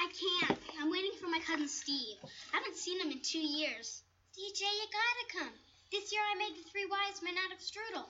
I 0.00 0.08
can't. 0.12 0.60
I'm 0.80 0.90
waiting 0.90 1.12
for 1.18 1.28
my 1.28 1.40
cousin 1.40 1.68
Steve. 1.68 2.18
I 2.52 2.58
haven't 2.58 2.76
seen 2.76 3.00
him 3.00 3.10
in 3.10 3.20
two 3.22 3.38
years. 3.38 4.02
DJ, 4.36 4.60
you 4.60 4.86
gotta 4.92 5.44
come. 5.44 5.54
This 5.90 6.12
year 6.12 6.22
I 6.22 6.38
made 6.38 6.56
the 6.56 6.68
three 6.70 6.86
wise 6.86 7.20
men 7.24 7.34
out 7.40 7.52
of 7.52 7.58
strudel. 7.58 8.06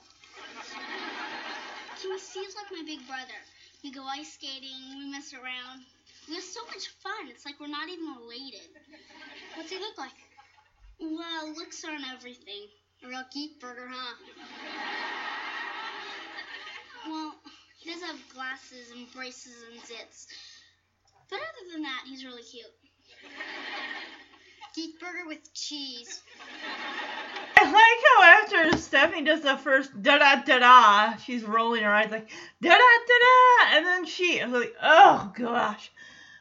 Kimmy 1.97 2.19
Steve's 2.19 2.55
like 2.55 2.71
my 2.71 2.83
big 2.85 3.07
brother. 3.07 3.39
We 3.83 3.91
go 3.91 4.05
ice 4.05 4.33
skating, 4.33 4.97
we 4.99 5.09
mess 5.09 5.33
around. 5.33 5.81
We 6.27 6.35
have 6.35 6.43
so 6.43 6.61
much 6.67 6.87
fun. 7.01 7.29
It's 7.29 7.45
like 7.45 7.59
we're 7.59 7.67
not 7.67 7.89
even 7.89 8.05
related. 8.21 8.69
What's 9.55 9.71
he 9.71 9.77
look 9.79 9.97
like? 9.97 10.13
Well, 10.99 11.53
looks 11.55 11.83
aren't 11.83 12.05
everything. 12.13 12.67
A 13.03 13.07
real 13.07 13.23
geek 13.33 13.59
burger, 13.59 13.87
huh? 13.89 14.13
Well, 17.07 17.35
he 17.79 17.89
does 17.91 18.01
have 18.03 18.17
glasses 18.29 18.91
and 18.91 19.11
braces 19.11 19.63
and 19.71 19.81
zits. 19.81 20.27
But 21.29 21.39
other 21.39 21.71
than 21.73 21.81
that, 21.81 22.03
he's 22.05 22.23
really 22.23 22.43
cute. 22.43 22.65
Geek 24.75 24.99
burger 24.99 25.25
with 25.27 25.53
cheese. 25.53 26.21
I 27.63 27.65
like 27.65 27.75
how 28.17 28.63
after 28.63 28.77
Stephanie 28.77 29.23
does 29.23 29.41
the 29.41 29.55
first 29.55 30.01
da 30.01 30.17
da 30.17 30.41
da 30.41 30.57
da, 30.57 31.17
she's 31.17 31.43
rolling 31.43 31.83
her 31.83 31.93
eyes 31.93 32.09
like 32.09 32.27
da 32.59 32.69
da 32.69 32.75
da 32.75 32.79
da, 32.79 33.77
and 33.77 33.85
then 33.85 34.05
she 34.05 34.43
like, 34.43 34.73
oh 34.81 35.31
gosh, 35.37 35.91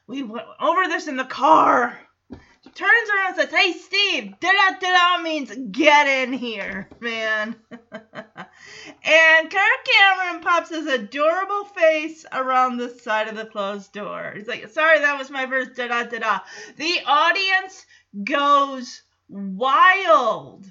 we 0.07 0.23
went 0.23 0.47
over 0.59 0.85
this 0.85 1.09
in 1.09 1.17
the 1.17 1.25
car. 1.25 1.99
She 2.31 2.71
turns 2.71 3.11
around 3.11 3.27
and 3.29 3.37
says, 3.37 3.51
"Hey 3.51 3.73
Steve, 3.73 4.41
da 4.41 4.49
da 4.51 4.79
da 4.81 5.17
da 5.17 5.23
means 5.23 5.55
get 5.71 6.07
in 6.07 6.33
here, 6.33 6.89
man." 7.01 7.55
and 7.71 9.51
Kirk 9.51 9.85
Cameron 9.85 10.43
pops 10.43 10.71
his 10.71 10.87
adorable 10.87 11.65
face 11.65 12.25
around 12.33 12.79
the 12.79 12.89
side 12.89 13.29
of 13.29 13.37
the 13.37 13.45
closed 13.45 13.93
door. 13.93 14.33
He's 14.35 14.49
like, 14.49 14.67
"Sorry, 14.69 15.01
that 15.01 15.19
was 15.19 15.31
my 15.31 15.47
first 15.47 15.77
da 15.77 15.89
da 15.89 16.05
da 16.05 16.19
da." 16.19 16.39
The 16.79 17.01
audience 17.07 17.85
goes 18.25 19.03
wild. 19.29 20.65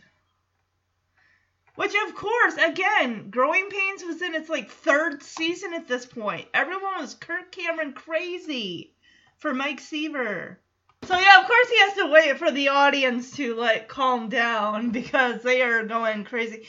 Which, 1.79 1.95
of 1.95 2.13
course, 2.13 2.57
again, 2.57 3.29
Growing 3.29 3.69
Pains 3.69 4.03
was 4.03 4.21
in 4.21 4.35
its 4.35 4.49
like 4.49 4.69
third 4.69 5.23
season 5.23 5.73
at 5.73 5.87
this 5.87 6.05
point. 6.05 6.49
Everyone 6.53 6.99
was 6.99 7.13
Kirk 7.13 7.53
Cameron 7.53 7.93
crazy 7.93 8.95
for 9.37 9.53
Mike 9.53 9.79
Seaver. 9.79 10.59
So 11.03 11.17
yeah, 11.17 11.39
of 11.39 11.47
course 11.47 11.69
he 11.69 11.79
has 11.79 11.93
to 11.93 12.11
wait 12.11 12.37
for 12.37 12.51
the 12.51 12.67
audience 12.67 13.31
to 13.37 13.55
like 13.55 13.87
calm 13.87 14.27
down 14.27 14.89
because 14.91 15.41
they 15.41 15.61
are 15.61 15.85
going 15.85 16.25
crazy. 16.25 16.67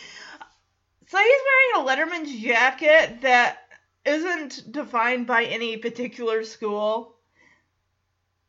So 1.09 1.19
he's 1.19 1.41
wearing 1.75 1.75
a 1.75 1.91
Letterman's 1.91 2.41
jacket 2.41 3.23
that 3.23 3.59
isn't 4.05 4.71
defined 4.71 5.27
by 5.27 5.43
any 5.43 5.77
particular 5.79 6.45
school. 6.45 7.17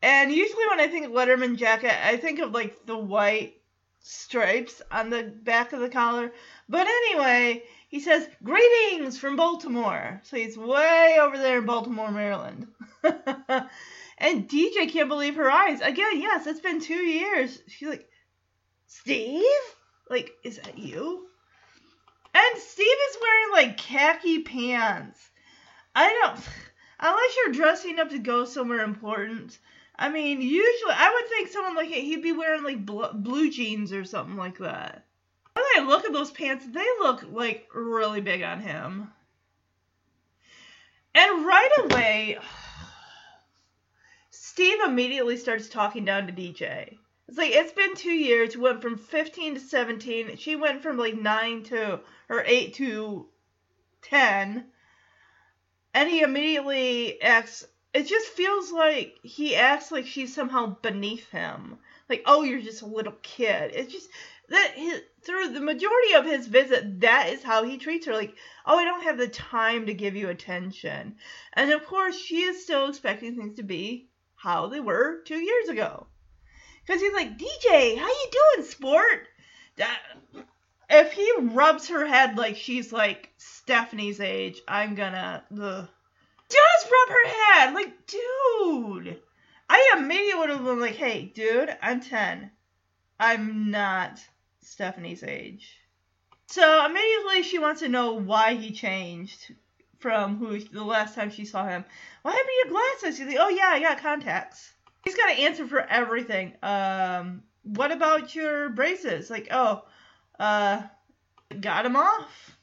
And 0.04 0.32
usually 0.32 0.68
when 0.68 0.80
I 0.80 0.90
think 0.90 1.08
Letterman 1.08 1.58
jacket, 1.58 1.96
I 2.06 2.18
think 2.18 2.38
of 2.38 2.52
like 2.52 2.86
the 2.86 3.00
white 3.00 3.61
stripes 4.02 4.82
on 4.92 5.10
the 5.10 5.24
back 5.24 5.74
of 5.74 5.80
the 5.80 5.90
collar. 5.90 6.32
But 6.68 6.88
anyway, 6.88 7.64
he 7.90 8.00
says, 8.00 8.28
Greetings 8.44 9.18
from 9.18 9.36
Baltimore. 9.36 10.22
So 10.24 10.38
he's 10.38 10.58
way 10.58 11.18
over 11.22 11.38
there 11.38 11.60
in 11.60 11.66
Baltimore, 11.66 12.12
Maryland. 12.12 12.68
and 13.04 14.50
DJ 14.50 14.90
can't 14.90 15.10
believe 15.10 15.36
her 15.36 15.52
eyes. 15.52 15.82
Again, 15.82 16.22
yes, 16.22 16.48
it's 16.48 16.60
been 16.60 16.82
two 16.82 16.94
years. 16.94 17.62
She's 17.68 17.90
like, 17.90 18.10
Steve? 18.88 19.44
Like, 20.10 20.32
is 20.44 20.58
that 20.58 20.78
you? 20.78 21.28
And 22.34 22.62
Steve 22.62 22.88
is 22.88 23.18
wearing 23.22 23.52
like 23.52 23.78
khaki 23.78 24.44
pants. 24.44 25.20
I 25.94 26.10
don't, 26.10 26.40
unless 27.00 27.36
you're 27.38 27.54
dressing 27.54 28.00
up 28.00 28.10
to 28.10 28.20
go 28.20 28.46
somewhere 28.46 28.82
important. 28.82 29.58
I 30.02 30.10
mean, 30.10 30.42
usually 30.42 30.94
I 30.94 31.14
would 31.14 31.30
think 31.30 31.50
someone 31.50 31.76
like 31.76 31.90
he'd 31.90 32.24
be 32.24 32.32
wearing 32.32 32.64
like 32.64 32.84
bl- 32.84 33.14
blue 33.14 33.52
jeans 33.52 33.94
or 33.94 34.04
something 34.04 34.36
like 34.36 34.58
that. 34.58 35.06
When 35.54 35.64
I 35.78 35.88
look 35.88 36.06
at 36.06 36.12
those 36.12 36.32
pants, 36.32 36.66
they 36.66 36.88
look 37.00 37.24
like 37.32 37.70
really 37.72 38.20
big 38.20 38.42
on 38.42 38.62
him. 38.62 39.14
And 41.14 41.46
right 41.46 41.70
away, 41.78 42.40
Steve 44.32 44.80
immediately 44.84 45.38
starts 45.38 45.70
talking 45.70 46.04
down 46.04 46.26
to 46.26 46.34
DJ. 46.34 46.98
It's 47.28 47.38
like 47.38 47.52
it's 47.52 47.74
been 47.74 47.96
two 47.96 48.10
years. 48.10 48.58
We 48.58 48.64
went 48.64 48.82
from 48.82 48.98
15 48.98 49.54
to 49.54 49.60
17. 49.60 50.36
She 50.38 50.56
went 50.56 50.82
from 50.82 50.98
like 50.98 51.14
9 51.14 51.64
to 51.66 52.00
or 52.28 52.44
8 52.44 52.74
to 52.74 53.28
10. 54.02 54.66
And 55.94 56.10
he 56.10 56.22
immediately 56.22 57.22
acts. 57.22 57.68
It 57.94 58.08
just 58.08 58.28
feels 58.28 58.72
like 58.72 59.20
he 59.22 59.56
acts 59.56 59.92
like 59.92 60.06
she's 60.06 60.34
somehow 60.34 60.78
beneath 60.82 61.30
him. 61.30 61.78
Like, 62.08 62.24
oh, 62.26 62.44
you're 62.44 62.62
just 62.62 62.82
a 62.82 62.86
little 62.88 63.16
kid. 63.22 63.72
It's 63.74 63.92
just 63.92 64.10
that 64.48 64.74
his, 64.76 65.02
through 65.24 65.50
the 65.50 65.60
majority 65.60 66.14
of 66.14 66.26
his 66.26 66.48
visit, 66.48 67.02
that 67.02 67.30
is 67.30 67.44
how 67.44 67.64
he 67.64 67.78
treats 67.78 68.06
her. 68.06 68.14
Like, 68.14 68.36
oh, 68.66 68.78
I 68.78 68.86
don't 68.86 69.04
have 69.04 69.18
the 69.18 69.28
time 69.28 69.86
to 69.86 69.94
give 69.94 70.16
you 70.16 70.30
attention. 70.30 71.16
And 71.54 71.72
of 71.72 71.86
course, 71.86 72.18
she 72.18 72.42
is 72.44 72.64
still 72.64 72.88
expecting 72.88 73.36
things 73.36 73.58
to 73.58 73.64
be 73.64 74.10
how 74.36 74.68
they 74.68 74.80
were 74.80 75.22
two 75.26 75.40
years 75.40 75.70
ago. 75.70 76.08
Because 76.86 77.02
he's 77.02 77.14
like, 77.14 77.38
DJ, 77.38 77.98
how 77.98 78.08
you 78.08 78.30
doing, 78.32 78.68
sport? 78.68 79.28
That, 79.78 80.00
if 80.90 81.14
he 81.14 81.32
rubs 81.40 81.88
her 81.90 82.06
head 82.06 82.38
like 82.38 82.58
she's 82.58 82.92
like 82.92 83.32
Stephanie's 83.38 84.20
age, 84.20 84.62
I'm 84.68 84.96
gonna. 84.96 85.44
Ugh. 85.62 85.88
Just 86.52 86.92
rub 86.92 87.10
her 87.10 87.28
head, 87.28 87.74
like, 87.74 88.06
dude. 88.08 89.20
I 89.70 89.96
immediately 89.98 90.34
would 90.36 90.50
have 90.50 90.64
been 90.64 90.82
like, 90.82 90.96
hey, 90.96 91.32
dude, 91.34 91.76
I'm 91.82 92.02
10. 92.02 92.52
I'm 93.20 93.72
not 93.72 94.20
Stephanie's 94.62 95.24
age. 95.24 95.80
So 96.48 96.86
immediately 96.86 97.44
she 97.44 97.60
wants 97.60 97.80
to 97.80 97.88
know 97.88 98.14
why 98.14 98.56
he 98.56 98.72
changed 98.72 99.54
from 100.00 100.38
who 100.38 100.60
the 100.60 100.84
last 100.84 101.16
time 101.16 101.30
she 101.30 101.46
saw 101.46 101.66
him. 101.66 101.86
What 102.24 102.32
happened 102.32 102.50
to 102.50 102.70
your 102.70 102.78
glasses? 102.78 103.18
He's 103.18 103.28
like, 103.28 103.38
oh 103.40 103.50
yeah, 103.50 103.70
I 103.70 103.80
got 103.80 104.00
contacts. 104.00 104.74
He's 105.06 105.16
got 105.16 105.28
to 105.28 105.42
answer 105.42 105.66
for 105.66 105.80
everything. 105.80 106.56
Um, 106.62 107.44
what 107.64 107.92
about 107.92 108.36
your 108.36 108.70
braces? 108.70 109.30
Like, 109.30 109.48
oh, 109.52 109.84
uh, 110.40 110.82
got 111.60 111.84
them 111.84 111.96
off. 111.96 112.58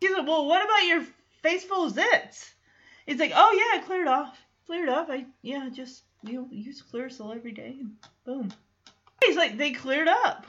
He's 0.00 0.10
like, 0.10 0.26
well, 0.26 0.46
what 0.46 0.64
about 0.64 0.86
your 0.86 1.04
face 1.42 1.64
full 1.64 1.86
of 1.86 1.92
zits? 1.92 2.50
He's 3.06 3.18
like, 3.18 3.32
oh 3.34 3.52
yeah, 3.52 3.80
I 3.80 3.84
cleared 3.84 4.08
off, 4.08 4.36
cleared 4.66 4.88
up. 4.88 5.08
I 5.10 5.26
yeah, 5.42 5.68
just 5.72 6.02
you 6.22 6.40
know, 6.40 6.48
use 6.50 6.82
Clearasil 6.92 7.34
every 7.34 7.52
day, 7.52 7.76
and 7.80 7.96
boom. 8.24 8.52
He's 9.24 9.36
like, 9.36 9.56
they 9.56 9.72
cleared 9.72 10.08
up. 10.08 10.46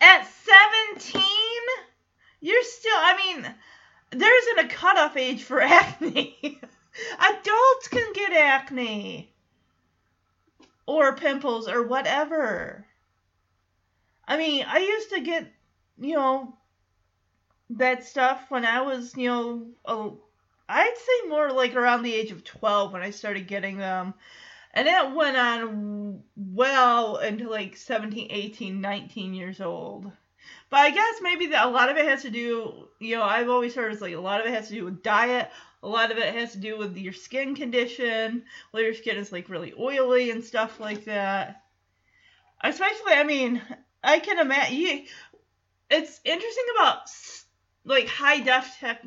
At 0.00 0.26
17, 0.94 1.22
you're 2.40 2.62
still. 2.62 2.96
I 2.96 3.16
mean, 3.16 3.54
there 4.10 4.38
isn't 4.38 4.66
a 4.66 4.74
cutoff 4.74 5.16
age 5.16 5.42
for 5.42 5.60
acne. 5.62 6.60
Adults 7.18 7.88
can 7.88 8.12
get 8.12 8.32
acne 8.32 9.32
or 10.86 11.16
pimples 11.16 11.68
or 11.68 11.86
whatever. 11.86 12.86
I 14.26 14.36
mean, 14.36 14.64
I 14.68 14.78
used 14.78 15.10
to 15.10 15.20
get, 15.20 15.50
you 15.98 16.14
know, 16.16 16.56
that 17.70 18.04
stuff 18.04 18.44
when 18.50 18.64
I 18.64 18.82
was, 18.82 19.16
you 19.16 19.28
know, 19.28 19.66
a, 19.84 20.10
I'd 20.72 20.96
say 20.96 21.28
more 21.28 21.52
like 21.52 21.74
around 21.74 22.02
the 22.02 22.14
age 22.14 22.30
of 22.30 22.44
12 22.44 22.92
when 22.92 23.02
I 23.02 23.10
started 23.10 23.46
getting 23.46 23.78
them. 23.78 24.14
And 24.74 24.88
it 24.88 25.14
went 25.14 25.36
on 25.36 26.22
well 26.36 27.18
into 27.18 27.50
like 27.50 27.76
17, 27.76 28.28
18, 28.30 28.80
19 28.80 29.34
years 29.34 29.60
old. 29.60 30.10
But 30.70 30.80
I 30.80 30.90
guess 30.90 31.14
maybe 31.20 31.48
that 31.48 31.66
a 31.66 31.70
lot 31.70 31.90
of 31.90 31.98
it 31.98 32.06
has 32.06 32.22
to 32.22 32.30
do, 32.30 32.88
you 32.98 33.16
know, 33.16 33.22
I've 33.22 33.50
always 33.50 33.74
heard 33.74 33.92
it's 33.92 34.00
like 34.00 34.14
a 34.14 34.20
lot 34.20 34.40
of 34.40 34.46
it 34.46 34.54
has 34.54 34.68
to 34.68 34.74
do 34.74 34.86
with 34.86 35.02
diet. 35.02 35.50
A 35.82 35.88
lot 35.88 36.10
of 36.10 36.16
it 36.16 36.34
has 36.34 36.52
to 36.52 36.58
do 36.58 36.78
with 36.78 36.96
your 36.96 37.12
skin 37.12 37.54
condition, 37.54 38.44
whether 38.70 38.86
your 38.86 38.94
skin 38.94 39.16
is 39.16 39.32
like 39.32 39.50
really 39.50 39.74
oily 39.78 40.30
and 40.30 40.42
stuff 40.42 40.80
like 40.80 41.04
that. 41.04 41.62
Especially, 42.62 43.12
I 43.12 43.24
mean, 43.24 43.60
I 44.02 44.20
can 44.20 44.38
imagine. 44.38 45.06
It's 45.90 46.20
interesting 46.24 46.64
about 46.76 47.10
like 47.84 48.08
high 48.08 48.40
def 48.40 48.78
tech, 48.78 49.04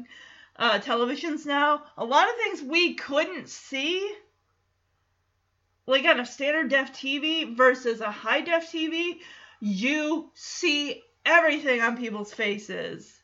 uh, 0.58 0.80
televisions 0.80 1.46
now. 1.46 1.84
A 1.98 2.06
lot 2.06 2.30
of 2.30 2.36
things 2.36 2.62
we 2.62 2.96
couldn't 2.96 3.50
see, 3.50 4.14
like 5.86 6.06
on 6.06 6.20
a 6.20 6.26
standard 6.26 6.70
def 6.70 6.94
TV 6.94 7.56
versus 7.56 8.02
a 8.02 8.12
high 8.12 8.42
def 8.42 8.72
TV, 8.72 9.20
you 9.60 10.30
see 10.34 11.02
everything 11.26 11.82
on 11.82 11.98
people's 11.98 12.34
faces. 12.34 13.22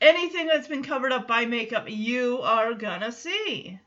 Anything 0.00 0.46
that's 0.46 0.68
been 0.68 0.82
covered 0.82 1.12
up 1.12 1.26
by 1.26 1.46
makeup, 1.46 1.88
you 1.88 2.40
are 2.42 2.74
gonna 2.74 3.12
see. 3.12 3.78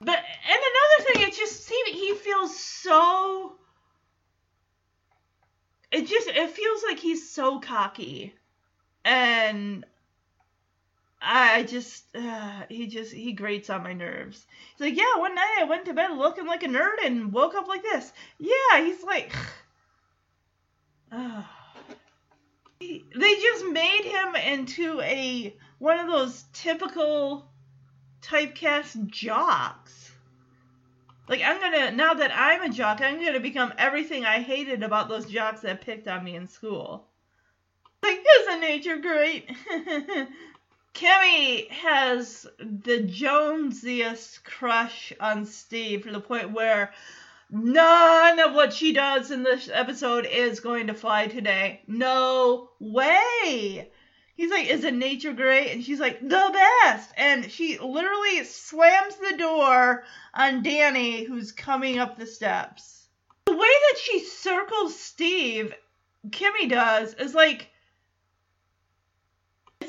But 0.00 0.16
and 0.16 0.62
another 0.62 1.12
thing, 1.12 1.28
it 1.28 1.34
just 1.34 1.64
see 1.64 1.82
he 1.86 2.14
feels 2.14 2.58
so. 2.58 3.56
It 5.90 6.06
just 6.06 6.28
it 6.28 6.50
feels 6.50 6.82
like 6.84 6.98
he's 6.98 7.30
so 7.30 7.58
cocky, 7.58 8.34
and 9.04 9.84
I 11.22 11.64
just 11.64 12.04
uh, 12.16 12.62
he 12.68 12.86
just 12.86 13.12
he 13.12 13.32
grates 13.32 13.68
on 13.68 13.82
my 13.82 13.92
nerves. 13.92 14.46
He's 14.76 14.80
like, 14.80 14.96
yeah, 14.96 15.18
one 15.18 15.34
night 15.34 15.58
I 15.60 15.64
went 15.64 15.84
to 15.86 15.92
bed 15.92 16.12
looking 16.16 16.46
like 16.46 16.62
a 16.62 16.68
nerd 16.68 17.04
and 17.04 17.32
woke 17.32 17.54
up 17.54 17.68
like 17.68 17.82
this. 17.82 18.12
Yeah, 18.38 18.84
he's 18.84 19.02
like. 19.02 19.32
Uh, 21.12 21.42
they 22.78 23.34
just 23.34 23.66
made 23.66 24.04
him 24.04 24.36
into 24.36 25.00
a 25.00 25.56
one 25.78 25.98
of 25.98 26.06
those 26.06 26.44
typical 26.52 27.50
typecast 28.22 29.08
jocks. 29.08 30.12
Like 31.28 31.42
I'm 31.44 31.60
gonna 31.60 31.90
now 31.90 32.14
that 32.14 32.30
I'm 32.32 32.62
a 32.62 32.68
jock, 32.72 33.00
I'm 33.00 33.22
gonna 33.22 33.40
become 33.40 33.72
everything 33.76 34.24
I 34.24 34.40
hated 34.40 34.82
about 34.82 35.08
those 35.08 35.26
jocks 35.26 35.60
that 35.62 35.80
picked 35.80 36.08
on 36.08 36.24
me 36.24 36.36
in 36.36 36.46
school. 36.46 37.06
Like, 38.02 38.24
isn't 38.40 38.60
nature 38.60 38.96
great? 38.96 39.50
Kimmy 40.94 41.70
has 41.70 42.46
the 42.58 43.00
Jonesiest 43.00 44.44
crush 44.44 45.12
on 45.20 45.46
Steve 45.46 46.04
to 46.04 46.12
the 46.12 46.20
point 46.20 46.52
where 46.52 46.92
None 47.52 48.38
of 48.38 48.54
what 48.54 48.72
she 48.72 48.92
does 48.92 49.32
in 49.32 49.42
this 49.42 49.68
episode 49.72 50.24
is 50.24 50.60
going 50.60 50.86
to 50.86 50.94
fly 50.94 51.26
today. 51.26 51.82
No 51.88 52.70
way. 52.78 53.90
He's 54.36 54.50
like, 54.52 54.68
Is 54.68 54.84
it 54.84 54.94
nature 54.94 55.32
great? 55.32 55.72
And 55.72 55.82
she's 55.82 55.98
like, 55.98 56.20
The 56.20 56.50
best. 56.84 57.10
And 57.16 57.50
she 57.50 57.76
literally 57.78 58.44
slams 58.44 59.16
the 59.16 59.36
door 59.36 60.04
on 60.32 60.62
Danny, 60.62 61.24
who's 61.24 61.50
coming 61.50 61.98
up 61.98 62.16
the 62.16 62.26
steps. 62.26 63.08
The 63.46 63.52
way 63.52 63.58
that 63.58 63.98
she 63.98 64.20
circles 64.20 64.98
Steve, 64.98 65.74
Kimmy 66.28 66.68
does, 66.68 67.14
is 67.14 67.34
like, 67.34 67.68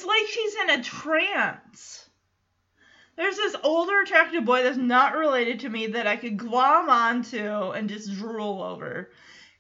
it's 0.01 0.07
like 0.07 0.27
she's 0.27 0.55
in 0.55 0.69
a 0.79 0.83
trance. 0.83 2.09
There's 3.15 3.35
this 3.35 3.55
older 3.63 4.01
attractive 4.01 4.45
boy 4.45 4.63
that's 4.63 4.77
not 4.77 5.15
related 5.15 5.59
to 5.59 5.69
me 5.69 5.87
that 5.87 6.07
I 6.07 6.15
could 6.15 6.37
glom 6.37 6.89
onto 6.89 7.71
and 7.71 7.87
just 7.87 8.11
drool 8.15 8.63
over. 8.63 9.11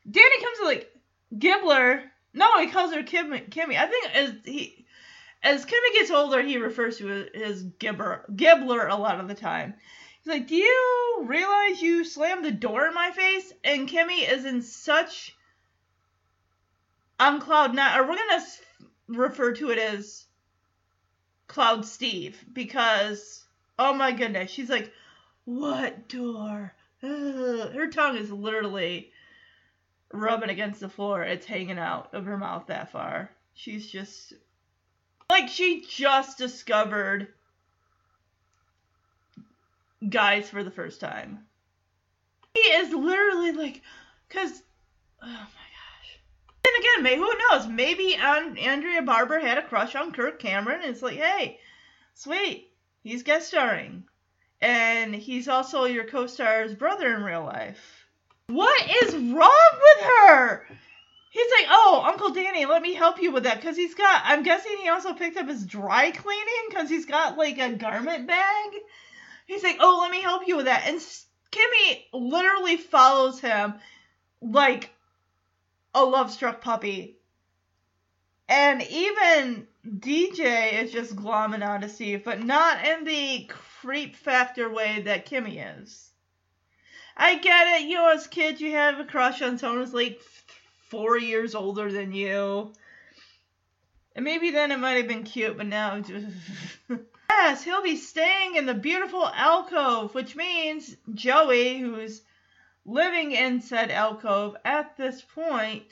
Danny 0.09 0.41
comes 0.41 0.57
to 0.59 0.65
like 0.65 0.91
Gibbler. 1.37 2.03
No, 2.33 2.59
he 2.59 2.67
calls 2.67 2.93
her 2.93 3.03
Kim, 3.03 3.31
Kimmy. 3.31 3.77
I 3.77 3.85
think 3.85 4.15
as 4.15 4.33
he 4.43 4.85
as 5.43 5.65
Kimmy 5.65 5.93
gets 5.93 6.09
older, 6.09 6.41
he 6.41 6.57
refers 6.57 6.97
to 6.97 7.29
his 7.33 7.63
Gibbler, 7.63 8.25
Gibbler 8.35 8.89
a 8.89 8.95
lot 8.95 9.19
of 9.19 9.27
the 9.27 9.35
time. 9.35 9.75
He's 10.23 10.31
like, 10.31 10.47
"Do 10.47 10.55
you 10.55 11.25
realize 11.25 11.81
you 11.81 12.03
slammed 12.03 12.45
the 12.45 12.51
door 12.51 12.87
in 12.87 12.95
my 12.95 13.11
face?" 13.11 13.53
And 13.63 13.87
Kimmy 13.87 14.27
is 14.27 14.45
in 14.45 14.63
such 14.63 15.35
on 17.19 17.41
cloud 17.41 17.75
nine, 17.75 17.99
or 17.99 18.07
we're 18.07 18.15
gonna 18.15 18.43
refer 19.07 19.53
to 19.53 19.69
it 19.69 19.77
as 19.77 20.25
Cloud 21.51 21.85
Steve 21.85 22.43
because 22.53 23.43
Oh 23.77 23.93
my 23.93 24.11
goodness. 24.11 24.51
She's 24.51 24.69
like, 24.69 24.93
what 25.43 26.07
door? 26.07 26.73
Ugh. 27.03 27.73
Her 27.73 27.87
tongue 27.87 28.15
is 28.15 28.31
literally 28.31 29.11
rubbing 30.13 30.49
against 30.49 30.79
the 30.79 30.87
floor. 30.87 31.23
It's 31.23 31.45
hanging 31.45 31.77
out 31.79 32.13
of 32.13 32.25
her 32.25 32.37
mouth 32.37 32.67
that 32.67 32.91
far. 32.91 33.31
She's 33.53 33.85
just 33.85 34.33
like 35.29 35.49
she 35.49 35.81
just 35.81 36.37
discovered 36.37 37.27
guys 40.07 40.49
for 40.49 40.63
the 40.63 40.71
first 40.71 41.01
time. 41.01 41.39
He 42.53 42.61
is 42.61 42.93
literally 42.93 43.51
like, 43.51 43.81
cause, 44.29 44.61
oh. 45.21 45.47
And 46.65 46.75
again, 46.79 47.03
may 47.03 47.15
who 47.15 47.31
knows? 47.49 47.67
Maybe 47.67 48.15
An- 48.15 48.57
Andrea 48.57 49.01
Barber 49.01 49.39
had 49.39 49.57
a 49.57 49.63
crush 49.63 49.95
on 49.95 50.11
Kirk 50.11 50.39
Cameron, 50.39 50.81
and 50.81 50.91
it's 50.91 51.01
like, 51.01 51.17
hey, 51.17 51.59
sweet, 52.13 52.71
he's 53.03 53.23
guest 53.23 53.47
starring, 53.47 54.03
and 54.61 55.15
he's 55.15 55.47
also 55.47 55.85
your 55.85 56.05
co-star's 56.05 56.75
brother 56.75 57.15
in 57.15 57.23
real 57.23 57.43
life. 57.43 58.05
What 58.47 58.89
is 59.03 59.15
wrong 59.15 59.71
with 59.73 60.05
her? 60.05 60.67
He's 61.31 61.51
like, 61.59 61.67
oh, 61.69 62.03
Uncle 62.05 62.31
Danny, 62.31 62.65
let 62.65 62.81
me 62.81 62.93
help 62.93 63.21
you 63.21 63.31
with 63.31 63.43
that, 63.43 63.61
cause 63.61 63.77
he's 63.77 63.95
got. 63.95 64.21
I'm 64.25 64.43
guessing 64.43 64.77
he 64.81 64.89
also 64.89 65.13
picked 65.13 65.37
up 65.37 65.47
his 65.47 65.65
dry 65.65 66.11
cleaning, 66.11 66.71
cause 66.73 66.89
he's 66.89 67.05
got 67.05 67.37
like 67.37 67.57
a 67.57 67.73
garment 67.75 68.27
bag. 68.27 68.71
He's 69.47 69.63
like, 69.63 69.77
oh, 69.79 69.99
let 70.01 70.11
me 70.11 70.21
help 70.21 70.47
you 70.47 70.57
with 70.57 70.65
that, 70.65 70.83
and 70.87 70.99
Kimmy 71.51 72.03
literally 72.13 72.77
follows 72.77 73.39
him 73.39 73.75
like 74.41 74.91
a 75.93 76.03
love 76.03 76.31
struck 76.31 76.61
puppy. 76.61 77.17
And 78.47 78.81
even 78.81 79.67
DJ 79.87 80.81
is 80.81 80.91
just 80.91 81.15
glomming 81.15 81.67
on 81.67 81.81
to 81.81 81.89
Steve, 81.89 82.23
but 82.23 82.43
not 82.43 82.85
in 82.85 83.05
the 83.05 83.49
creep 83.81 84.15
factor 84.15 84.69
way 84.69 85.01
that 85.03 85.25
Kimmy 85.25 85.79
is. 85.79 86.11
I 87.15 87.35
get 87.35 87.81
it, 87.81 87.87
you 87.87 87.95
know, 87.95 88.09
as 88.09 88.27
kids, 88.27 88.61
you 88.61 88.71
have 88.71 88.99
a 88.99 89.05
crush 89.05 89.41
on 89.41 89.57
someone 89.57 89.79
who's 89.79 89.93
like 89.93 90.21
four 90.89 91.17
years 91.17 91.55
older 91.55 91.91
than 91.91 92.13
you. 92.13 92.73
And 94.15 94.25
maybe 94.25 94.51
then 94.51 94.71
it 94.71 94.79
might 94.79 94.97
have 94.97 95.07
been 95.07 95.23
cute, 95.23 95.57
but 95.57 95.67
now 95.67 95.99
just. 95.99 96.35
yes, 97.29 97.63
he'll 97.63 97.83
be 97.83 97.95
staying 97.95 98.55
in 98.55 98.65
the 98.65 98.73
beautiful 98.73 99.25
alcove, 99.25 100.13
which 100.13 100.35
means 100.35 100.95
Joey, 101.13 101.79
who's 101.79 102.21
living 102.85 103.31
in 103.31 103.61
said 103.61 103.91
alcove 103.91 104.55
at 104.65 104.97
this 104.97 105.21
point. 105.21 105.91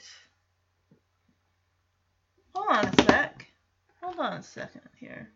Hold 2.54 2.68
on 2.70 2.86
a 2.86 3.02
sec. 3.02 3.46
Hold 4.02 4.18
on 4.18 4.32
a 4.34 4.42
second 4.42 4.88
here. 4.98 5.30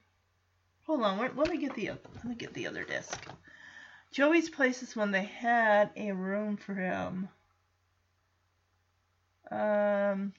Hold 0.86 1.02
on. 1.02 1.18
Wait, 1.18 1.36
let 1.36 1.48
me 1.48 1.58
get 1.58 1.74
the 1.74 1.88
let 1.88 2.24
me 2.24 2.34
get 2.34 2.52
the 2.54 2.66
other 2.66 2.84
disc. 2.84 3.18
Joey's 4.12 4.48
place 4.48 4.82
is 4.82 4.94
when 4.94 5.10
they 5.10 5.24
had 5.24 5.90
a 5.96 6.12
room 6.12 6.56
for 6.56 6.74
him. 6.74 7.28
Um. 9.50 10.32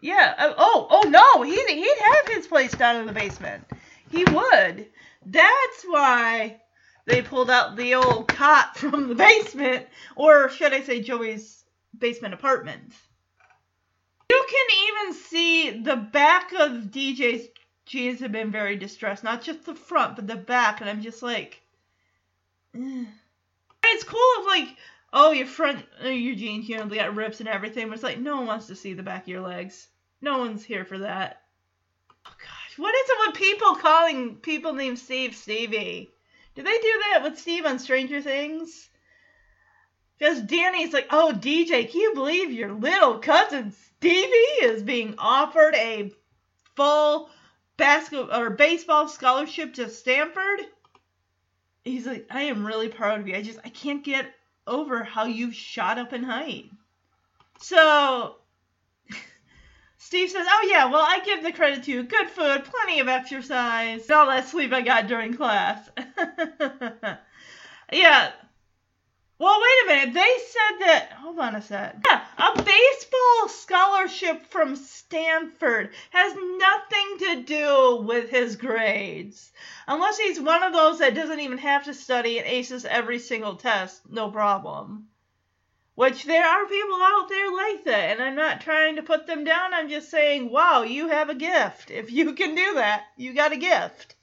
Yeah. 0.00 0.34
uh, 0.38 0.54
Oh. 0.56 0.86
Oh 0.90 1.08
no. 1.08 1.42
He'd 1.42 1.68
he'd 1.68 1.98
have 1.98 2.28
his 2.28 2.46
place 2.46 2.72
down 2.72 2.96
in 2.96 3.06
the 3.06 3.12
basement. 3.12 3.64
He 4.10 4.24
would. 4.24 4.86
That's 5.24 5.84
why 5.86 6.60
they 7.06 7.22
pulled 7.22 7.50
out 7.50 7.76
the 7.76 7.94
old 7.94 8.28
cot 8.28 8.76
from 8.76 9.08
the 9.08 9.14
basement, 9.14 9.86
or 10.16 10.48
should 10.48 10.72
I 10.72 10.82
say 10.82 11.00
Joey's 11.00 11.60
basement 11.98 12.34
apartment. 12.34 12.92
You 14.30 14.44
can 14.48 14.66
even 14.86 15.14
see 15.14 15.70
the 15.82 15.96
back 15.96 16.52
of 16.52 16.84
DJ's 16.90 17.48
jeans 17.86 18.20
have 18.20 18.32
been 18.32 18.50
very 18.50 18.76
distressed. 18.76 19.24
Not 19.24 19.42
just 19.42 19.64
the 19.64 19.74
front, 19.74 20.16
but 20.16 20.26
the 20.26 20.36
back. 20.36 20.80
And 20.80 20.88
I'm 20.88 21.02
just 21.02 21.22
like, 21.22 21.60
eh. 22.74 23.04
it's 23.84 24.04
cool 24.04 24.20
if 24.38 24.46
like, 24.46 24.76
oh, 25.12 25.32
your 25.32 25.46
front, 25.46 25.84
uh, 26.04 26.08
your 26.08 26.36
jeans, 26.36 26.68
you 26.68 26.76
know, 26.76 26.86
they 26.86 26.96
got 26.96 27.14
rips 27.14 27.40
and 27.40 27.48
everything. 27.48 27.88
But 27.88 27.94
it's 27.94 28.02
like, 28.04 28.20
no 28.20 28.36
one 28.36 28.46
wants 28.46 28.68
to 28.68 28.76
see 28.76 28.94
the 28.94 29.02
back 29.02 29.22
of 29.22 29.28
your 29.28 29.40
legs. 29.40 29.88
No 30.22 30.38
one's 30.38 30.64
here 30.64 30.84
for 30.84 30.98
that. 30.98 31.42
Oh 32.26 32.32
gosh, 32.38 32.78
what 32.78 32.94
is 32.94 33.08
it 33.08 33.18
with 33.26 33.36
people 33.36 33.74
calling 33.76 34.36
people 34.36 34.74
named 34.74 34.98
Steve 34.98 35.34
Stevie? 35.34 36.10
Do 36.54 36.62
they 36.62 36.78
do 36.78 37.02
that 37.12 37.22
with 37.22 37.38
Steve 37.38 37.64
on 37.64 37.78
Stranger 37.78 38.20
Things? 38.20 38.88
Because 40.18 40.42
Danny's 40.42 40.92
like, 40.92 41.06
oh, 41.10 41.32
DJ, 41.34 41.90
can 41.90 42.00
you 42.00 42.12
believe 42.14 42.52
your 42.52 42.72
little 42.72 43.18
cousin 43.18 43.72
Stevie 43.72 44.62
is 44.62 44.82
being 44.82 45.14
offered 45.16 45.74
a 45.74 46.12
full 46.76 47.30
basketball 47.76 48.38
or 48.38 48.50
baseball 48.50 49.08
scholarship 49.08 49.74
to 49.74 49.88
Stanford? 49.88 50.60
He's 51.84 52.06
like, 52.06 52.26
I 52.30 52.42
am 52.42 52.66
really 52.66 52.88
proud 52.88 53.20
of 53.20 53.28
you. 53.28 53.34
I 53.34 53.42
just, 53.42 53.60
I 53.64 53.70
can't 53.70 54.04
get 54.04 54.26
over 54.66 55.02
how 55.02 55.24
you've 55.24 55.54
shot 55.54 55.98
up 55.98 56.12
in 56.12 56.22
height. 56.22 56.70
So, 57.58 58.36
Steve 60.02 60.30
says, 60.30 60.46
oh, 60.48 60.66
yeah, 60.70 60.86
well, 60.86 61.04
I 61.06 61.20
give 61.20 61.42
the 61.42 61.52
credit 61.52 61.84
to 61.84 61.90
you. 61.90 62.02
Good 62.02 62.30
food, 62.30 62.64
plenty 62.64 63.00
of 63.00 63.08
exercise, 63.08 64.02
and 64.04 64.10
all 64.10 64.28
that 64.28 64.48
sleep 64.48 64.72
I 64.72 64.80
got 64.80 65.08
during 65.08 65.36
class. 65.36 65.90
yeah. 67.92 68.32
Well, 69.38 69.60
wait 69.60 69.84
a 69.84 69.86
minute. 69.86 70.14
They 70.14 70.34
said 70.48 70.86
that. 70.86 71.12
Hold 71.18 71.38
on 71.38 71.54
a 71.54 71.60
sec. 71.60 71.96
Yeah, 72.06 72.24
a 72.38 72.62
baseball 72.62 73.48
scholarship 73.48 74.46
from 74.46 74.74
Stanford 74.74 75.90
has 76.12 76.34
nothing 76.34 77.18
to 77.18 77.42
do 77.42 78.02
with 78.02 78.30
his 78.30 78.56
grades. 78.56 79.52
Unless 79.86 80.16
he's 80.16 80.40
one 80.40 80.62
of 80.62 80.72
those 80.72 81.00
that 81.00 81.14
doesn't 81.14 81.40
even 81.40 81.58
have 81.58 81.84
to 81.84 81.92
study 81.92 82.38
and 82.38 82.46
aces 82.46 82.86
every 82.86 83.18
single 83.18 83.56
test, 83.56 84.00
no 84.10 84.30
problem. 84.30 85.08
Which 86.00 86.24
there 86.24 86.46
are 86.46 86.64
people 86.66 86.96
out 87.02 87.28
there 87.28 87.52
like 87.52 87.84
that, 87.84 88.12
and 88.12 88.22
I'm 88.22 88.34
not 88.34 88.62
trying 88.62 88.96
to 88.96 89.02
put 89.02 89.26
them 89.26 89.44
down. 89.44 89.74
I'm 89.74 89.90
just 89.90 90.10
saying, 90.10 90.50
wow, 90.50 90.80
you 90.80 91.08
have 91.08 91.28
a 91.28 91.34
gift. 91.34 91.90
If 91.90 92.10
you 92.10 92.32
can 92.32 92.54
do 92.54 92.72
that, 92.76 93.04
you 93.18 93.34
got 93.34 93.52
a 93.52 93.58
gift. 93.58 94.16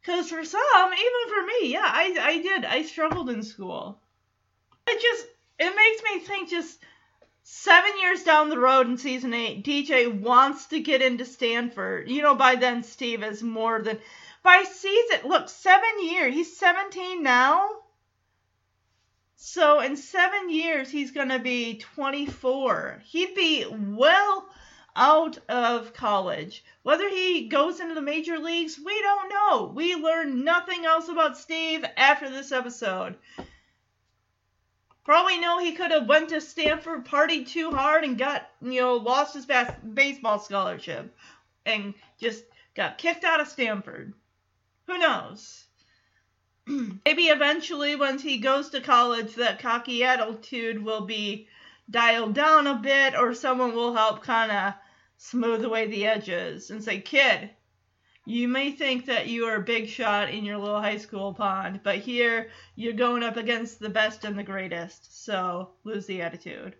Because 0.00 0.28
for 0.28 0.44
some, 0.44 0.92
even 0.92 1.28
for 1.28 1.46
me, 1.46 1.72
yeah, 1.72 1.84
I, 1.84 2.16
I 2.20 2.42
did. 2.42 2.64
I 2.64 2.82
struggled 2.82 3.30
in 3.30 3.44
school. 3.44 4.00
It 4.88 5.00
just, 5.00 5.24
it 5.60 5.72
makes 5.76 6.02
me 6.02 6.26
think 6.26 6.50
just 6.50 6.80
seven 7.44 7.92
years 8.00 8.24
down 8.24 8.48
the 8.48 8.58
road 8.58 8.88
in 8.88 8.98
season 8.98 9.32
eight, 9.32 9.64
DJ 9.64 10.12
wants 10.12 10.66
to 10.66 10.80
get 10.80 11.00
into 11.00 11.24
Stanford. 11.24 12.10
You 12.10 12.22
know, 12.22 12.34
by 12.34 12.56
then 12.56 12.82
Steve 12.82 13.22
is 13.22 13.40
more 13.40 13.80
than, 13.82 14.00
by 14.42 14.64
season, 14.64 15.28
look, 15.28 15.48
seven 15.48 16.02
years, 16.02 16.34
he's 16.34 16.56
17 16.56 17.22
now. 17.22 17.79
So 19.42 19.80
in 19.80 19.96
seven 19.96 20.50
years, 20.50 20.90
he's 20.90 21.12
going 21.12 21.30
to 21.30 21.38
be 21.38 21.78
24. 21.78 23.02
He'd 23.06 23.34
be 23.34 23.64
well 23.66 24.46
out 24.94 25.38
of 25.48 25.94
college. 25.94 26.62
Whether 26.82 27.08
he 27.08 27.48
goes 27.48 27.80
into 27.80 27.94
the 27.94 28.02
major 28.02 28.38
leagues, 28.38 28.78
we 28.78 29.00
don't 29.00 29.30
know. 29.30 29.72
We 29.74 29.94
learn 29.94 30.44
nothing 30.44 30.84
else 30.84 31.08
about 31.08 31.38
Steve 31.38 31.86
after 31.96 32.28
this 32.28 32.52
episode. 32.52 33.16
For 35.04 35.14
all 35.14 35.24
we 35.24 35.40
know, 35.40 35.58
he 35.58 35.72
could 35.72 35.90
have 35.90 36.06
went 36.06 36.28
to 36.28 36.42
Stanford, 36.42 37.06
partied 37.06 37.48
too 37.48 37.70
hard, 37.70 38.04
and 38.04 38.18
got 38.18 38.46
you 38.60 38.82
know 38.82 38.96
lost 38.96 39.32
his 39.32 39.46
bas- 39.46 39.72
baseball 39.94 40.38
scholarship, 40.38 41.16
and 41.64 41.94
just 42.20 42.44
got 42.74 42.98
kicked 42.98 43.24
out 43.24 43.40
of 43.40 43.48
Stanford. 43.48 44.12
Who 44.86 44.98
knows? 44.98 45.64
Maybe 47.04 47.24
eventually, 47.24 47.96
once 47.96 48.22
he 48.22 48.38
goes 48.38 48.70
to 48.70 48.80
college, 48.80 49.34
that 49.36 49.60
cocky 49.60 50.04
attitude 50.04 50.82
will 50.82 51.02
be 51.02 51.48
dialed 51.90 52.34
down 52.34 52.66
a 52.66 52.74
bit, 52.74 53.14
or 53.16 53.34
someone 53.34 53.74
will 53.74 53.94
help 53.94 54.22
kind 54.22 54.52
of 54.52 54.74
smooth 55.16 55.64
away 55.64 55.86
the 55.86 56.06
edges 56.06 56.70
and 56.70 56.82
say, 56.82 57.00
Kid, 57.00 57.50
you 58.26 58.48
may 58.48 58.70
think 58.70 59.06
that 59.06 59.28
you 59.28 59.46
are 59.46 59.56
a 59.56 59.62
big 59.62 59.88
shot 59.88 60.30
in 60.30 60.44
your 60.44 60.58
little 60.58 60.80
high 60.80 60.98
school 60.98 61.34
pond, 61.34 61.80
but 61.82 61.98
here 61.98 62.50
you're 62.76 62.92
going 62.92 63.22
up 63.22 63.36
against 63.36 63.80
the 63.80 63.88
best 63.88 64.24
and 64.24 64.38
the 64.38 64.42
greatest, 64.42 65.24
so 65.24 65.70
lose 65.84 66.06
the 66.06 66.22
attitude. 66.22 66.76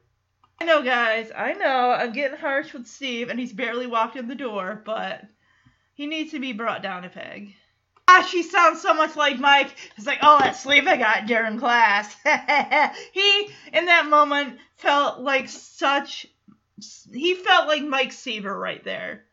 I 0.61 0.67
know, 0.67 0.83
guys, 0.83 1.33
I 1.35 1.55
know 1.55 1.91
I'm 1.91 2.13
getting 2.13 2.39
harsh 2.39 2.75
with 2.75 2.87
Steve, 2.87 3.31
and 3.31 3.41
he's 3.41 3.53
barely 3.53 3.87
walked 3.87 4.17
in 4.17 4.29
the 4.29 4.35
door, 4.35 4.83
but 4.85 5.25
he 5.95 6.07
needs 6.07 6.33
to 6.33 6.39
be 6.39 6.53
brought 6.53 6.83
down 6.83 7.05
a 7.05 7.09
peg. 7.09 7.55
Ah, 8.13 8.27
she 8.29 8.43
sounds 8.43 8.83
so 8.83 8.93
much 8.93 9.15
like 9.15 9.39
Mike. 9.39 9.73
It's 9.97 10.05
like, 10.05 10.19
oh, 10.23 10.41
that 10.41 10.57
sleep 10.57 10.85
I 10.89 10.97
got 10.97 11.27
during 11.27 11.61
class. 11.61 12.13
he, 13.13 13.51
in 13.73 13.85
that 13.85 14.07
moment, 14.09 14.59
felt 14.75 15.21
like 15.21 15.49
such. 15.49 16.27
He 17.13 17.35
felt 17.37 17.69
like 17.69 17.85
Mike 17.85 18.11
Seaver 18.11 18.59
right 18.59 18.83
there. 18.83 19.27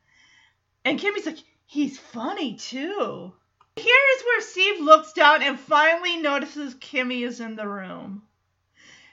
And 0.86 1.00
Kimmy's 1.00 1.26
like, 1.26 1.40
he's 1.66 1.98
funny 1.98 2.56
too. 2.56 3.34
Here 3.78 4.04
is 4.16 4.24
where 4.24 4.42
Steve 4.42 4.82
looks 4.82 5.12
down 5.14 5.42
and 5.42 5.60
finally 5.60 6.18
notices 6.18 6.76
Kimmy 6.76 7.26
is 7.26 7.40
in 7.40 7.56
the 7.56 7.68
room. 7.68 8.22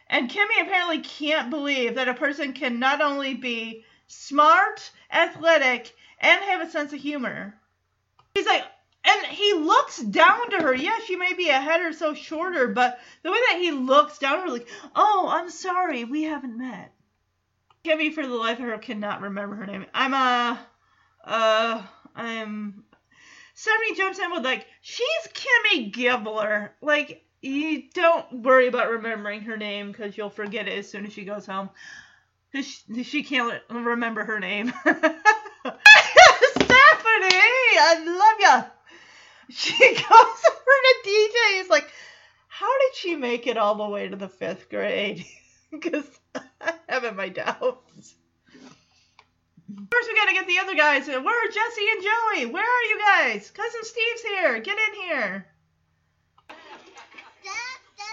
And 0.08 0.30
Kimmy 0.30 0.60
apparently 0.60 0.98
can't 0.98 1.48
believe 1.48 1.94
that 1.94 2.10
a 2.10 2.14
person 2.14 2.52
can 2.52 2.78
not 2.78 3.00
only 3.00 3.32
be 3.32 3.86
smart, 4.08 4.90
athletic, 5.10 5.94
and 6.18 6.44
have 6.44 6.60
a 6.60 6.70
sense 6.70 6.92
of 6.92 7.00
humor. 7.00 7.54
He's 8.34 8.46
like, 8.46 8.64
and 9.05 9.26
he 9.26 9.52
looks 9.55 9.98
down 9.98 10.50
to 10.50 10.57
her. 10.59 10.74
Yeah, 10.74 10.98
she 11.07 11.16
may 11.16 11.34
be 11.34 11.50
a 11.50 11.61
head 11.61 11.80
or 11.82 11.92
so 11.92 12.14
shorter, 12.14 12.68
but 12.68 12.98
the 13.22 13.30
way 13.30 13.38
that 13.50 13.59
he 13.61 13.70
looks 13.70 14.18
down 14.18 14.40
her, 14.40 14.48
like, 14.48 14.68
oh, 14.96 15.28
I'm 15.30 15.50
sorry, 15.50 16.05
we 16.05 16.22
haven't 16.22 16.57
met. 16.57 16.92
Kimmy, 17.84 18.12
for 18.12 18.26
the 18.26 18.34
life 18.34 18.59
of 18.59 18.64
her, 18.64 18.78
cannot 18.78 19.20
remember 19.20 19.57
her 19.57 19.66
name. 19.66 19.84
I'm 19.92 20.14
uh, 20.14 20.57
uh, 21.22 21.82
I'm. 22.16 22.84
Stephanie 23.55 23.94
jumps 23.94 24.18
in 24.18 24.32
with 24.32 24.44
like, 24.44 24.66
she's 24.80 25.07
Kimmy 25.32 25.92
Gibbler. 25.92 26.70
Like, 26.80 27.24
you 27.42 27.84
don't 27.92 28.42
worry 28.42 28.68
about 28.68 28.90
remembering 28.90 29.42
her 29.42 29.57
name 29.59 29.92
because 29.92 30.16
you'll 30.16 30.30
forget 30.30 30.66
it 30.66 30.78
as 30.78 30.88
soon 30.90 31.05
as 31.05 31.12
she 31.12 31.24
goes 31.24 31.44
home. 31.44 31.68
she, 32.55 33.02
she 33.05 33.22
can't 33.22 33.61
remember 33.68 34.24
her 34.24 34.40
name. 34.40 34.72
Stephanie, 34.84 35.05
I 37.76 38.02
love 38.07 38.40
ya. 38.40 38.64
She 39.51 39.72
goes 39.95 40.05
over 40.11 40.76
to 40.84 41.09
DJ. 41.09 41.59
He's 41.59 41.70
like, 41.70 41.88
how 42.49 42.66
did 42.80 42.95
she 42.97 43.16
make 43.16 43.47
it 43.47 43.57
all 43.59 43.74
the 43.76 43.88
way 43.88 44.09
to 44.09 44.16
the 44.16 44.28
fifth 44.28 44.68
grade? 44.68 45.24
Because 45.72 46.07
I 46.61 46.72
have 46.88 47.16
my 47.16 47.28
doubts. 47.28 48.14
First, 49.90 50.09
we 50.09 50.14
gotta 50.14 50.34
get 50.34 50.47
the 50.47 50.61
other 50.61 50.76
guys. 50.76 51.09
Where 51.09 51.18
are 51.18 51.49
Jesse 51.49 51.88
and 51.90 52.03
Joey? 52.03 52.47
Where 52.47 52.62
are 52.62 52.84
you 52.90 52.99
guys? 53.05 53.51
Cousin 53.51 53.82
Steve's 53.82 54.22
here. 54.22 54.61
Get 54.61 54.78
in 54.78 54.95
here. 55.03 55.47
Da, 57.45 57.51
da. 57.99 58.05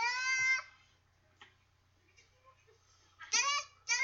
Da, 3.31 3.47
da. 3.87 4.03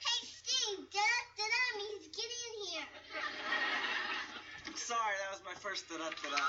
Hey, 0.00 0.26
Steve, 0.26 0.86
da, 0.92 1.00
da, 1.38 1.44
da, 1.44 1.78
means 1.78 2.08
get 2.16 2.30
in 2.44 2.54
here. 2.68 2.86
Sorry, 4.88 5.00
that 5.20 5.30
was 5.30 5.42
my 5.44 5.52
first 5.60 5.86
da-da-da-da. 5.90 6.42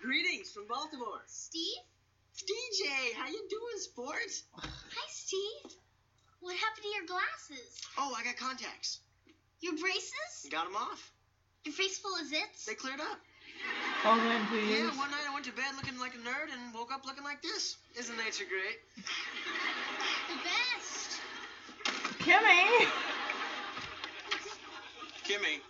Greetings 0.00 0.52
from 0.52 0.68
Baltimore. 0.68 1.08
Steve? 1.26 1.60
DJ, 2.36 3.14
how 3.16 3.26
you 3.26 3.48
doing, 3.50 3.78
sport? 3.78 4.14
Hi, 4.54 5.06
Steve. 5.10 5.72
What 6.38 6.54
happened 6.54 6.84
to 6.84 6.88
your 6.88 7.06
glasses? 7.08 7.80
Oh, 7.98 8.14
I 8.16 8.22
got 8.22 8.36
contacts. 8.36 9.00
Your 9.58 9.76
braces? 9.76 10.46
Got 10.52 10.66
them 10.66 10.76
off. 10.76 11.17
Your 11.68 11.74
face 11.74 11.98
full 11.98 12.14
of 12.14 12.24
zits? 12.24 12.64
They 12.64 12.72
cleared 12.72 12.98
up. 12.98 13.20
All 14.06 14.16
them 14.16 14.46
please. 14.46 14.70
Yeah, 14.70 14.88
one 14.96 15.10
night 15.10 15.28
I 15.28 15.34
went 15.34 15.44
to 15.44 15.52
bed 15.52 15.76
looking 15.76 16.00
like 16.00 16.14
a 16.14 16.18
nerd 16.24 16.48
and 16.48 16.72
woke 16.72 16.90
up 16.90 17.04
looking 17.04 17.24
like 17.24 17.42
this. 17.42 17.76
Isn't 17.94 18.16
nature 18.16 18.44
great? 18.48 18.80
The 18.96 20.38
best. 20.48 21.20
Kimmy. 22.24 22.88
Kimmy, 25.28 25.60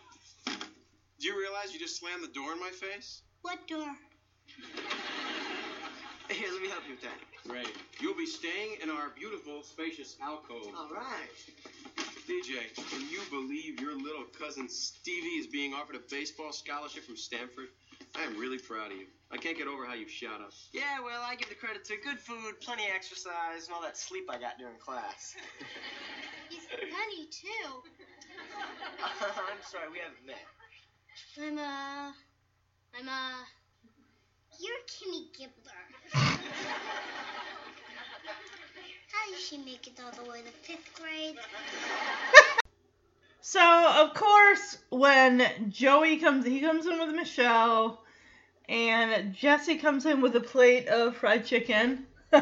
do 1.19 1.27
you 1.27 1.37
realize 1.37 1.73
you 1.75 1.81
just 1.81 1.99
slammed 1.99 2.23
the 2.23 2.29
door 2.29 2.53
in 2.53 2.61
my 2.61 2.71
face? 2.71 3.23
What 3.43 3.67
door? 3.67 3.93
Here, 6.31 6.49
let 6.53 6.63
me 6.63 6.69
help 6.69 6.85
you 6.87 6.95
with 6.95 7.03
that. 7.03 7.19
Great. 7.49 7.75
You'll 7.99 8.15
be 8.15 8.27
staying 8.27 8.77
in 8.85 8.91
our 8.91 9.09
beautiful, 9.19 9.65
spacious 9.65 10.15
alcove. 10.23 10.73
All 10.79 10.91
right. 10.95 11.35
DJ, 12.29 12.61
can 12.91 13.09
you 13.09 13.21
believe 13.31 13.81
your 13.81 13.97
little 13.97 14.25
cousin 14.39 14.69
Stevie 14.69 15.41
is 15.41 15.47
being 15.47 15.73
offered 15.73 15.97
a 15.97 16.01
baseball 16.11 16.53
scholarship 16.53 17.05
from 17.05 17.17
Stanford? 17.17 17.69
I 18.15 18.25
am 18.25 18.37
really 18.39 18.59
proud 18.59 18.93
of 18.93 18.99
you. 18.99 19.07
I 19.31 19.39
can't 19.39 19.57
get 19.57 19.67
over 19.67 19.87
how 19.87 19.95
you've 19.95 20.11
shot 20.11 20.43
up. 20.43 20.53
Yeah, 20.75 21.01
well, 21.03 21.23
I 21.25 21.37
give 21.37 21.49
the 21.49 21.55
credit 21.55 21.87
to 21.87 21.97
good 22.05 22.19
food, 22.19 22.61
plenty 22.61 22.85
of 22.85 22.91
exercise, 22.95 23.65
and 23.65 23.75
all 23.75 23.81
that 23.81 23.97
sleep 23.97 24.29
I 24.29 24.39
got 24.39 24.59
during 24.59 24.77
class. 24.77 25.37
He's 26.51 26.67
funny, 26.69 27.29
too. 27.33 27.81
I'm 29.03 29.63
sorry, 29.65 29.89
we 29.91 29.99
haven't 29.99 30.27
met. 30.27 30.45
I'm 31.41 31.57
a. 31.57 32.13
I'm 33.01 33.09
uh, 33.09 33.11
a. 33.11 33.47
You're 34.61 34.85
Kimmy 34.85 35.33
Gibbler. 35.33 35.81
She 39.39 39.59
make 39.59 39.87
it 39.87 40.01
all 40.05 40.25
the 40.25 40.31
way 40.31 40.43
to 40.43 40.51
fifth 40.51 40.93
grade? 40.95 41.39
So 43.41 43.63
of 43.63 44.13
course, 44.13 44.77
when 44.91 45.71
Joey 45.71 46.19
comes, 46.19 46.45
he 46.45 46.61
comes 46.61 46.85
in 46.85 46.99
with 46.99 47.15
Michelle, 47.15 48.03
and 48.69 49.33
Jesse 49.33 49.79
comes 49.79 50.05
in 50.05 50.21
with 50.21 50.37
a 50.37 50.41
plate 50.41 50.87
of 50.89 51.17
fried 51.17 51.47
chicken. 51.47 52.07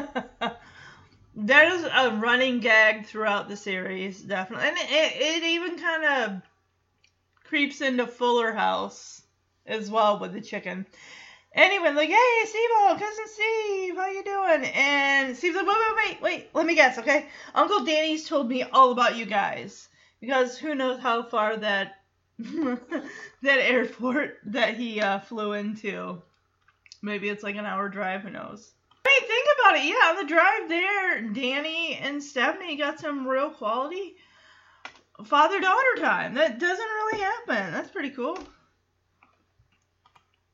That 1.39 1.71
is 1.71 1.83
a 1.83 2.17
running 2.19 2.61
gag 2.61 3.05
throughout 3.05 3.47
the 3.47 3.55
series, 3.55 4.19
definitely, 4.19 4.69
and 4.69 4.77
it, 4.77 5.21
it 5.21 5.43
even 5.43 5.77
kind 5.77 6.03
of 6.03 6.41
creeps 7.43 7.79
into 7.79 8.07
Fuller 8.07 8.51
House 8.51 9.21
as 9.67 9.87
well 9.87 10.17
with 10.17 10.33
the 10.33 10.41
chicken. 10.41 10.87
Anyway, 11.57 11.91
like, 11.91 12.09
hey, 12.09 12.45
Steve, 12.45 12.69
cousin 12.99 13.25
Steve, 13.25 13.95
how 13.95 14.05
you 14.05 14.23
doing? 14.23 14.63
And 14.75 15.35
Steve's 15.35 15.55
like, 15.55 15.65
wait, 15.65 15.75
wait, 15.75 15.95
wait, 15.97 16.21
wait, 16.21 16.49
let 16.53 16.67
me 16.67 16.75
guess, 16.75 16.99
okay? 16.99 17.25
Uncle 17.55 17.83
Danny's 17.83 18.29
told 18.29 18.47
me 18.47 18.61
all 18.61 18.91
about 18.91 19.15
you 19.15 19.25
guys 19.25 19.89
because 20.21 20.55
who 20.55 20.75
knows 20.75 20.99
how 20.99 21.23
far 21.23 21.57
that 21.57 21.95
that 22.37 22.79
airport 23.43 24.37
that 24.45 24.75
he 24.75 25.01
uh, 25.01 25.17
flew 25.17 25.53
into. 25.53 26.21
Maybe 27.01 27.27
it's 27.27 27.43
like 27.43 27.55
an 27.55 27.65
hour 27.65 27.89
drive. 27.89 28.21
Who 28.21 28.29
knows? 28.29 28.73
Mean, 29.03 29.27
think 29.27 29.47
about 29.59 29.77
it. 29.77 29.85
Yeah, 29.85 30.09
on 30.09 30.15
the 30.17 30.31
drive 30.31 30.69
there, 30.69 31.21
Danny 31.21 31.95
and 31.95 32.21
Stephanie 32.21 32.75
got 32.75 32.99
some 32.99 33.27
real 33.27 33.49
quality 33.49 34.17
father 35.23 35.59
daughter 35.59 35.95
time. 35.97 36.35
That 36.35 36.59
doesn't 36.59 36.85
really 36.85 37.19
happen. 37.19 37.73
That's 37.73 37.89
pretty 37.89 38.11
cool. 38.11 38.37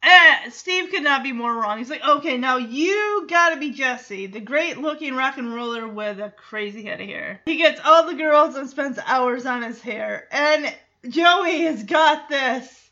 Eh, 0.05 0.49
Steve 0.49 0.89
could 0.89 1.03
not 1.03 1.23
be 1.23 1.31
more 1.31 1.53
wrong. 1.53 1.77
He's 1.77 1.89
like, 1.89 2.03
okay, 2.05 2.37
now 2.37 2.57
you 2.57 3.25
gotta 3.29 3.57
be 3.57 3.71
Jesse, 3.71 4.27
the 4.27 4.41
great 4.41 4.77
looking 4.77 5.15
rock 5.15 5.37
and 5.37 5.53
roller 5.53 5.87
with 5.87 6.19
a 6.19 6.29
crazy 6.29 6.83
head 6.83 6.99
of 6.99 7.07
hair. 7.07 7.41
He 7.45 7.55
gets 7.55 7.79
all 7.83 8.05
the 8.05 8.13
girls 8.13 8.55
and 8.55 8.69
spends 8.69 8.99
hours 9.05 9.45
on 9.45 9.61
his 9.61 9.81
hair. 9.81 10.27
And 10.31 10.73
Joey 11.07 11.61
has 11.61 11.83
got 11.83 12.27
this 12.27 12.89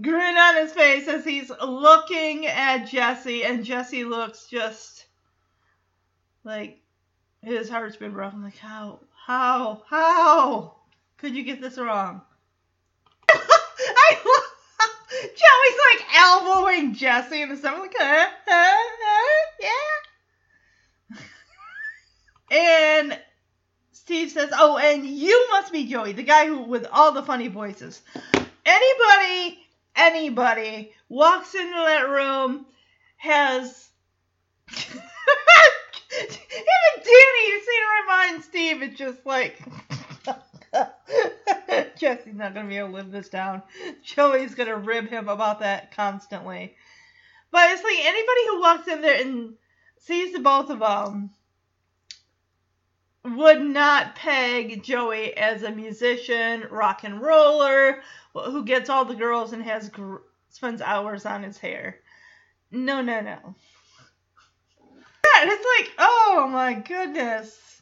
grin 0.00 0.36
on 0.36 0.56
his 0.56 0.72
face 0.72 1.06
as 1.06 1.24
he's 1.24 1.50
looking 1.64 2.46
at 2.46 2.86
Jesse, 2.86 3.44
and 3.44 3.64
Jesse 3.64 4.04
looks 4.04 4.48
just 4.48 5.06
like 6.42 6.80
his 7.40 7.68
heart's 7.68 7.96
been 7.96 8.12
broken. 8.12 8.42
Like, 8.42 8.58
how, 8.58 8.98
how, 9.26 9.84
how 9.88 10.74
could 11.18 11.36
you 11.36 11.44
get 11.44 11.60
this 11.60 11.78
wrong? 11.78 12.22
I 13.30 14.16
Joey's 15.22 15.78
like 15.92 16.16
elbowing 16.16 16.94
Jesse 16.94 17.42
in 17.42 17.48
the 17.48 17.56
stomach, 17.56 17.80
like, 17.80 17.94
huh, 17.98 18.28
huh, 18.46 18.90
huh, 19.02 19.50
yeah. 19.60 19.78
and 22.50 23.18
Steve 23.92 24.30
says, 24.30 24.50
"Oh, 24.52 24.76
and 24.76 25.04
you 25.06 25.48
must 25.50 25.72
be 25.72 25.86
Joey, 25.86 26.12
the 26.12 26.22
guy 26.22 26.46
who 26.46 26.62
with 26.62 26.86
all 26.92 27.12
the 27.12 27.22
funny 27.22 27.48
voices. 27.48 28.02
Anybody, 28.66 29.58
anybody 29.96 30.92
walks 31.08 31.54
into 31.54 31.74
that 31.74 32.08
room 32.08 32.66
has." 33.16 33.90
Even 36.16 37.02
Danny, 37.02 37.48
you 37.48 37.60
see 37.60 37.78
to 37.80 38.02
remind 38.02 38.44
Steve, 38.44 38.82
it's 38.82 38.98
just 38.98 39.24
like 39.26 39.60
Jesse's 42.04 42.34
not 42.34 42.52
gonna 42.52 42.68
be 42.68 42.76
able 42.76 42.88
to 42.88 42.96
live 42.96 43.10
this 43.10 43.30
down. 43.30 43.62
Joey's 44.04 44.54
gonna 44.54 44.76
rib 44.76 45.08
him 45.08 45.30
about 45.30 45.60
that 45.60 45.96
constantly. 45.96 46.76
But 47.50 47.70
it's 47.70 47.82
like 47.82 47.98
anybody 47.98 48.40
who 48.48 48.60
walks 48.60 48.88
in 48.88 49.00
there 49.00 49.22
and 49.22 49.54
sees 50.00 50.34
the 50.34 50.40
both 50.40 50.68
of 50.68 50.80
them 50.80 51.30
would 53.24 53.62
not 53.62 54.16
peg 54.16 54.82
Joey 54.82 55.34
as 55.34 55.62
a 55.62 55.70
musician, 55.70 56.64
rock 56.70 57.04
and 57.04 57.22
roller, 57.22 58.02
who 58.34 58.66
gets 58.66 58.90
all 58.90 59.06
the 59.06 59.14
girls 59.14 59.54
and 59.54 59.62
has 59.62 59.88
gr- 59.88 60.16
spends 60.50 60.82
hours 60.82 61.24
on 61.24 61.42
his 61.42 61.56
hair. 61.56 62.00
No, 62.70 63.00
no, 63.00 63.22
no. 63.22 63.54
Yeah, 64.78 65.44
it's 65.46 65.66
like, 65.78 65.92
oh 65.98 66.48
my 66.52 66.74
goodness. 66.74 67.73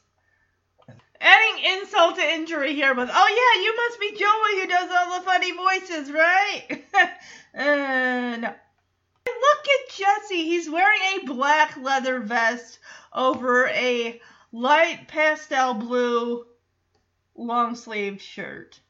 Adding 1.24 1.64
insult 1.64 2.16
to 2.16 2.22
injury 2.22 2.74
here, 2.74 2.96
but 2.96 3.08
oh 3.12 3.54
yeah, 3.54 3.62
you 3.62 3.76
must 3.76 4.00
be 4.00 4.10
Joey 4.18 4.60
who 4.60 4.66
does 4.66 4.90
all 4.90 5.20
the 5.20 5.24
funny 5.24 5.52
voices, 5.52 6.10
right? 6.10 6.84
uh, 7.56 8.36
no. 8.36 8.54
Look 9.24 9.68
at 9.68 9.94
Jesse. 9.96 10.44
He's 10.44 10.68
wearing 10.68 11.00
a 11.00 11.26
black 11.26 11.76
leather 11.76 12.18
vest 12.18 12.80
over 13.12 13.68
a 13.68 14.20
light 14.50 15.06
pastel 15.06 15.74
blue 15.74 16.44
long 17.36 17.76
sleeved 17.76 18.20
shirt. 18.20 18.80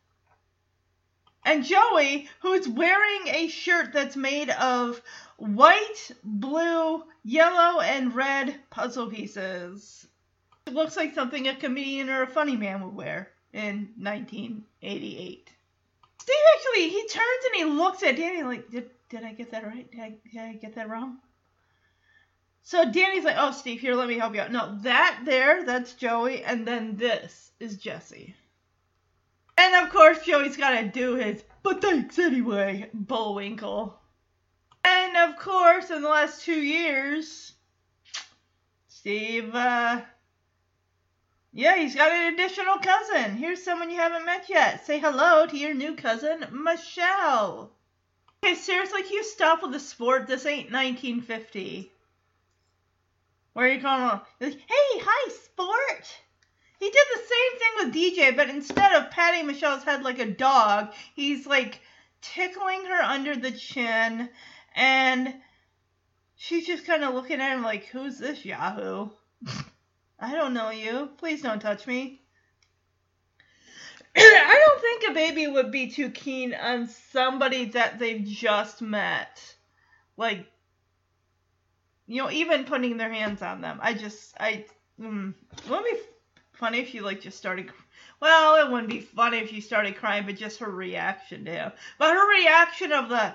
And 1.44 1.64
Joey, 1.64 2.30
who's 2.40 2.66
wearing 2.66 3.28
a 3.28 3.48
shirt 3.48 3.92
that's 3.92 4.16
made 4.16 4.48
of 4.48 5.02
white, 5.36 6.12
blue, 6.24 7.02
yellow, 7.24 7.80
and 7.80 8.14
red 8.14 8.58
puzzle 8.70 9.10
pieces. 9.10 10.06
It 10.66 10.74
looks 10.74 10.96
like 10.96 11.14
something 11.14 11.48
a 11.48 11.54
comedian 11.54 12.08
or 12.08 12.22
a 12.22 12.26
funny 12.26 12.56
man 12.56 12.82
would 12.82 12.94
wear 12.94 13.30
in 13.52 13.90
1988. 13.98 15.50
Steve 16.18 16.36
actually 16.56 16.88
he 16.88 17.08
turns 17.08 17.44
and 17.46 17.54
he 17.56 17.64
looks 17.64 18.02
at 18.02 18.16
Danny 18.16 18.42
like, 18.42 18.70
did 18.70 18.90
did 19.08 19.24
I 19.24 19.32
get 19.32 19.50
that 19.50 19.66
right? 19.66 19.90
Did 19.90 20.00
I, 20.00 20.14
did 20.32 20.40
I 20.40 20.52
get 20.54 20.74
that 20.76 20.88
wrong? 20.88 21.18
So 22.62 22.90
Danny's 22.90 23.24
like, 23.24 23.36
oh 23.38 23.50
Steve, 23.50 23.80
here, 23.80 23.94
let 23.94 24.08
me 24.08 24.18
help 24.18 24.34
you 24.34 24.40
out. 24.40 24.52
No, 24.52 24.78
that 24.82 25.22
there, 25.24 25.64
that's 25.64 25.94
Joey, 25.94 26.44
and 26.44 26.66
then 26.66 26.96
this 26.96 27.50
is 27.58 27.76
Jesse. 27.76 28.34
And 29.58 29.74
of 29.84 29.92
course 29.92 30.24
Joey's 30.24 30.56
gotta 30.56 30.88
do 30.88 31.14
his 31.14 31.44
but 31.62 31.80
thanks 31.80 32.18
anyway, 32.18 32.88
Bullwinkle. 32.92 33.98
And 34.84 35.16
of 35.16 35.38
course, 35.38 35.90
in 35.90 36.02
the 36.02 36.08
last 36.08 36.44
two 36.44 36.60
years, 36.60 37.52
Steve, 38.88 39.54
uh, 39.54 40.00
yeah, 41.52 41.76
he's 41.76 41.94
got 41.94 42.10
an 42.10 42.32
additional 42.32 42.78
cousin. 42.78 43.36
Here's 43.36 43.62
someone 43.62 43.90
you 43.90 43.96
haven't 43.96 44.24
met 44.24 44.48
yet. 44.48 44.86
Say 44.86 44.98
hello 44.98 45.46
to 45.46 45.56
your 45.56 45.74
new 45.74 45.94
cousin, 45.94 46.46
Michelle. 46.50 47.70
Okay, 48.42 48.54
seriously, 48.54 49.02
can 49.02 49.12
you 49.12 49.24
stop 49.24 49.62
with 49.62 49.72
the 49.72 49.78
sport? 49.78 50.26
This 50.26 50.46
ain't 50.46 50.72
1950. 50.72 51.92
Where 53.52 53.66
are 53.66 53.68
you 53.68 53.82
calling 53.82 54.02
on? 54.02 54.20
Like, 54.40 54.54
hey, 54.54 55.00
hi, 55.04 55.32
sport. 55.44 56.16
He 56.80 56.90
did 56.90 57.06
the 57.14 57.20
same 57.20 57.58
thing 57.58 57.72
with 57.78 57.94
DJ, 57.94 58.36
but 58.36 58.48
instead 58.48 58.92
of 58.94 59.10
patting 59.10 59.46
Michelle's 59.46 59.84
head 59.84 60.02
like 60.02 60.18
a 60.20 60.30
dog, 60.30 60.92
he's 61.14 61.46
like 61.46 61.80
tickling 62.22 62.86
her 62.86 63.02
under 63.02 63.36
the 63.36 63.52
chin, 63.52 64.30
and 64.74 65.34
she's 66.36 66.66
just 66.66 66.86
kind 66.86 67.04
of 67.04 67.14
looking 67.14 67.40
at 67.40 67.54
him 67.54 67.62
like, 67.62 67.84
who's 67.86 68.18
this 68.18 68.44
Yahoo? 68.44 69.10
I 70.22 70.34
don't 70.36 70.54
know 70.54 70.70
you. 70.70 71.10
Please 71.18 71.42
don't 71.42 71.60
touch 71.60 71.84
me. 71.88 72.22
I 74.16 74.64
don't 74.64 74.80
think 74.80 75.10
a 75.10 75.14
baby 75.14 75.48
would 75.48 75.72
be 75.72 75.90
too 75.90 76.10
keen 76.10 76.54
on 76.54 76.86
somebody 76.86 77.64
that 77.70 77.98
they've 77.98 78.24
just 78.24 78.80
met. 78.80 79.42
Like, 80.16 80.46
you 82.06 82.22
know, 82.22 82.30
even 82.30 82.64
putting 82.64 82.98
their 82.98 83.12
hands 83.12 83.42
on 83.42 83.62
them. 83.62 83.80
I 83.82 83.94
just, 83.94 84.32
I, 84.38 84.64
mm, 85.00 85.34
it 85.64 85.70
would 85.70 85.84
be 85.84 85.98
funny 86.52 86.78
if 86.78 86.94
you, 86.94 87.02
like, 87.02 87.20
just 87.20 87.38
started, 87.38 87.70
well, 88.20 88.64
it 88.64 88.70
wouldn't 88.70 88.90
be 88.90 89.00
funny 89.00 89.38
if 89.38 89.52
you 89.52 89.60
started 89.60 89.96
crying, 89.96 90.24
but 90.24 90.36
just 90.36 90.60
her 90.60 90.70
reaction 90.70 91.44
to 91.46 91.50
him. 91.50 91.72
But 91.98 92.14
her 92.14 92.30
reaction 92.30 92.92
of 92.92 93.08
the, 93.08 93.34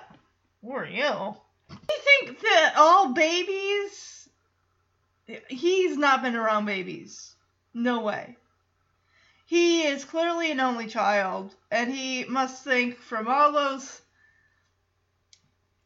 who 0.62 0.72
are 0.72 0.86
you? 0.86 1.02
I 1.02 1.98
think 2.24 2.40
that 2.40 2.74
all 2.78 3.12
babies, 3.12 4.17
he's 5.48 5.96
not 5.96 6.22
been 6.22 6.36
around 6.36 6.64
babies. 6.66 7.34
No 7.74 8.00
way. 8.00 8.36
He 9.46 9.82
is 9.82 10.04
clearly 10.04 10.50
an 10.50 10.60
only 10.60 10.86
child, 10.86 11.54
and 11.70 11.92
he 11.92 12.24
must 12.24 12.64
think 12.64 12.98
from 12.98 13.28
all 13.28 13.52
those 13.52 14.02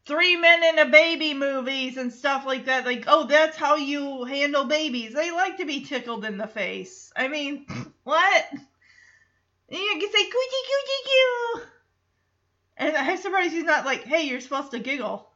three 0.05 0.35
men 0.35 0.63
and 0.63 0.79
a 0.79 0.85
baby 0.85 1.33
movies 1.33 1.95
and 1.97 2.11
stuff 2.11 2.45
like 2.45 2.65
that, 2.65 2.85
like, 2.85 3.05
oh, 3.07 3.25
that's 3.25 3.55
how 3.55 3.75
you 3.75 4.25
handle 4.25 4.65
babies. 4.65 5.13
They 5.13 5.31
like 5.31 5.57
to 5.57 5.65
be 5.65 5.85
tickled 5.85 6.25
in 6.25 6.37
the 6.37 6.47
face. 6.47 7.11
I 7.15 7.27
mean, 7.29 7.65
what? 8.03 8.45
You 9.69 9.97
can 9.99 10.11
say 10.11 10.25
coochie 10.25 10.63
coochie 10.69 11.05
coo. 11.05 11.61
And 12.77 12.97
I'm 12.97 13.17
surprised 13.17 13.53
he's 13.53 13.63
not 13.63 13.85
like, 13.85 14.03
hey, 14.03 14.23
you're 14.23 14.41
supposed 14.41 14.71
to 14.71 14.79
giggle. 14.79 15.29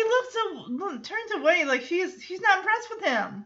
He 0.00 0.08
looks 0.08 1.08
turns 1.08 1.32
away 1.34 1.64
like 1.64 1.82
she's 1.82 2.22
she's 2.22 2.40
not 2.40 2.58
impressed 2.58 2.90
with 2.90 3.04
him 3.04 3.44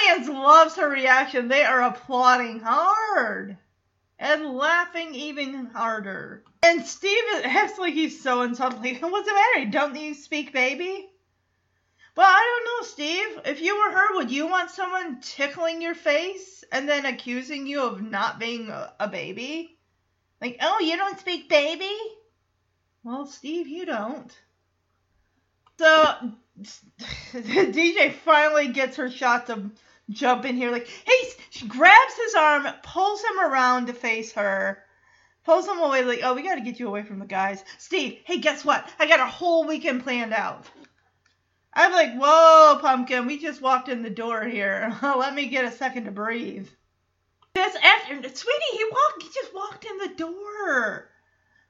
audience 0.00 0.28
loves 0.28 0.76
her 0.76 0.88
reaction. 0.88 1.48
They 1.48 1.64
are 1.64 1.82
applauding 1.82 2.60
hard 2.60 3.56
and 4.18 4.54
laughing 4.54 5.14
even 5.14 5.66
harder. 5.66 6.44
And 6.62 6.84
Steve 6.84 7.22
acts 7.44 7.78
like 7.78 7.94
he's 7.94 8.22
so 8.22 8.42
insulted. 8.42 8.80
What's 9.00 9.28
the 9.28 9.34
matter? 9.34 9.70
Don't 9.70 9.96
you 9.96 10.14
speak 10.14 10.52
baby? 10.52 11.08
Well, 12.16 12.26
I 12.28 12.60
don't 12.64 12.64
know, 12.64 12.88
Steve. 12.88 13.40
If 13.46 13.62
you 13.62 13.76
were 13.76 13.92
her, 13.92 14.16
would 14.16 14.30
you 14.30 14.46
want 14.46 14.70
someone 14.70 15.20
tickling 15.20 15.80
your 15.80 15.94
face 15.94 16.64
and 16.72 16.88
then 16.88 17.06
accusing 17.06 17.66
you 17.66 17.82
of 17.82 18.02
not 18.02 18.38
being 18.38 18.68
a, 18.68 18.92
a 19.00 19.08
baby? 19.08 19.78
Like, 20.40 20.58
oh, 20.60 20.80
you 20.80 20.96
don't 20.96 21.18
speak 21.18 21.48
baby? 21.48 21.96
Well, 23.04 23.26
Steve, 23.26 23.68
you 23.68 23.86
don't. 23.86 24.36
So 25.80 26.04
DJ 27.32 28.12
finally 28.12 28.68
gets 28.68 28.98
her 28.98 29.10
shot 29.10 29.46
to 29.46 29.70
jump 30.10 30.44
in 30.44 30.54
here 30.54 30.70
like, 30.70 30.86
hey, 30.86 31.28
she 31.48 31.66
grabs 31.66 32.16
his 32.22 32.34
arm, 32.34 32.68
pulls 32.82 33.22
him 33.22 33.40
around 33.40 33.86
to 33.86 33.94
face 33.94 34.30
her, 34.32 34.84
pulls 35.42 35.66
him 35.66 35.78
away 35.78 36.04
like, 36.04 36.20
oh, 36.22 36.34
we 36.34 36.42
got 36.42 36.56
to 36.56 36.60
get 36.60 36.78
you 36.78 36.86
away 36.86 37.02
from 37.02 37.18
the 37.18 37.24
guys. 37.24 37.64
Steve, 37.78 38.18
hey, 38.24 38.40
guess 38.40 38.62
what? 38.62 38.86
I 38.98 39.08
got 39.08 39.20
a 39.20 39.26
whole 39.26 39.66
weekend 39.66 40.02
planned 40.02 40.34
out. 40.34 40.66
I'm 41.72 41.92
like, 41.92 42.12
whoa, 42.14 42.78
pumpkin, 42.82 43.24
we 43.24 43.38
just 43.38 43.62
walked 43.62 43.88
in 43.88 44.02
the 44.02 44.10
door 44.10 44.44
here. 44.44 44.94
Let 45.02 45.32
me 45.32 45.46
get 45.46 45.64
a 45.64 45.72
second 45.72 46.04
to 46.04 46.10
breathe. 46.10 46.68
This 47.54 47.74
afternoon, 47.74 48.24
sweetie, 48.24 48.76
he 48.76 48.84
walked, 48.84 49.22
he 49.22 49.28
just 49.32 49.54
walked 49.54 49.86
in 49.86 49.96
the 49.96 50.14
door. 50.14 51.09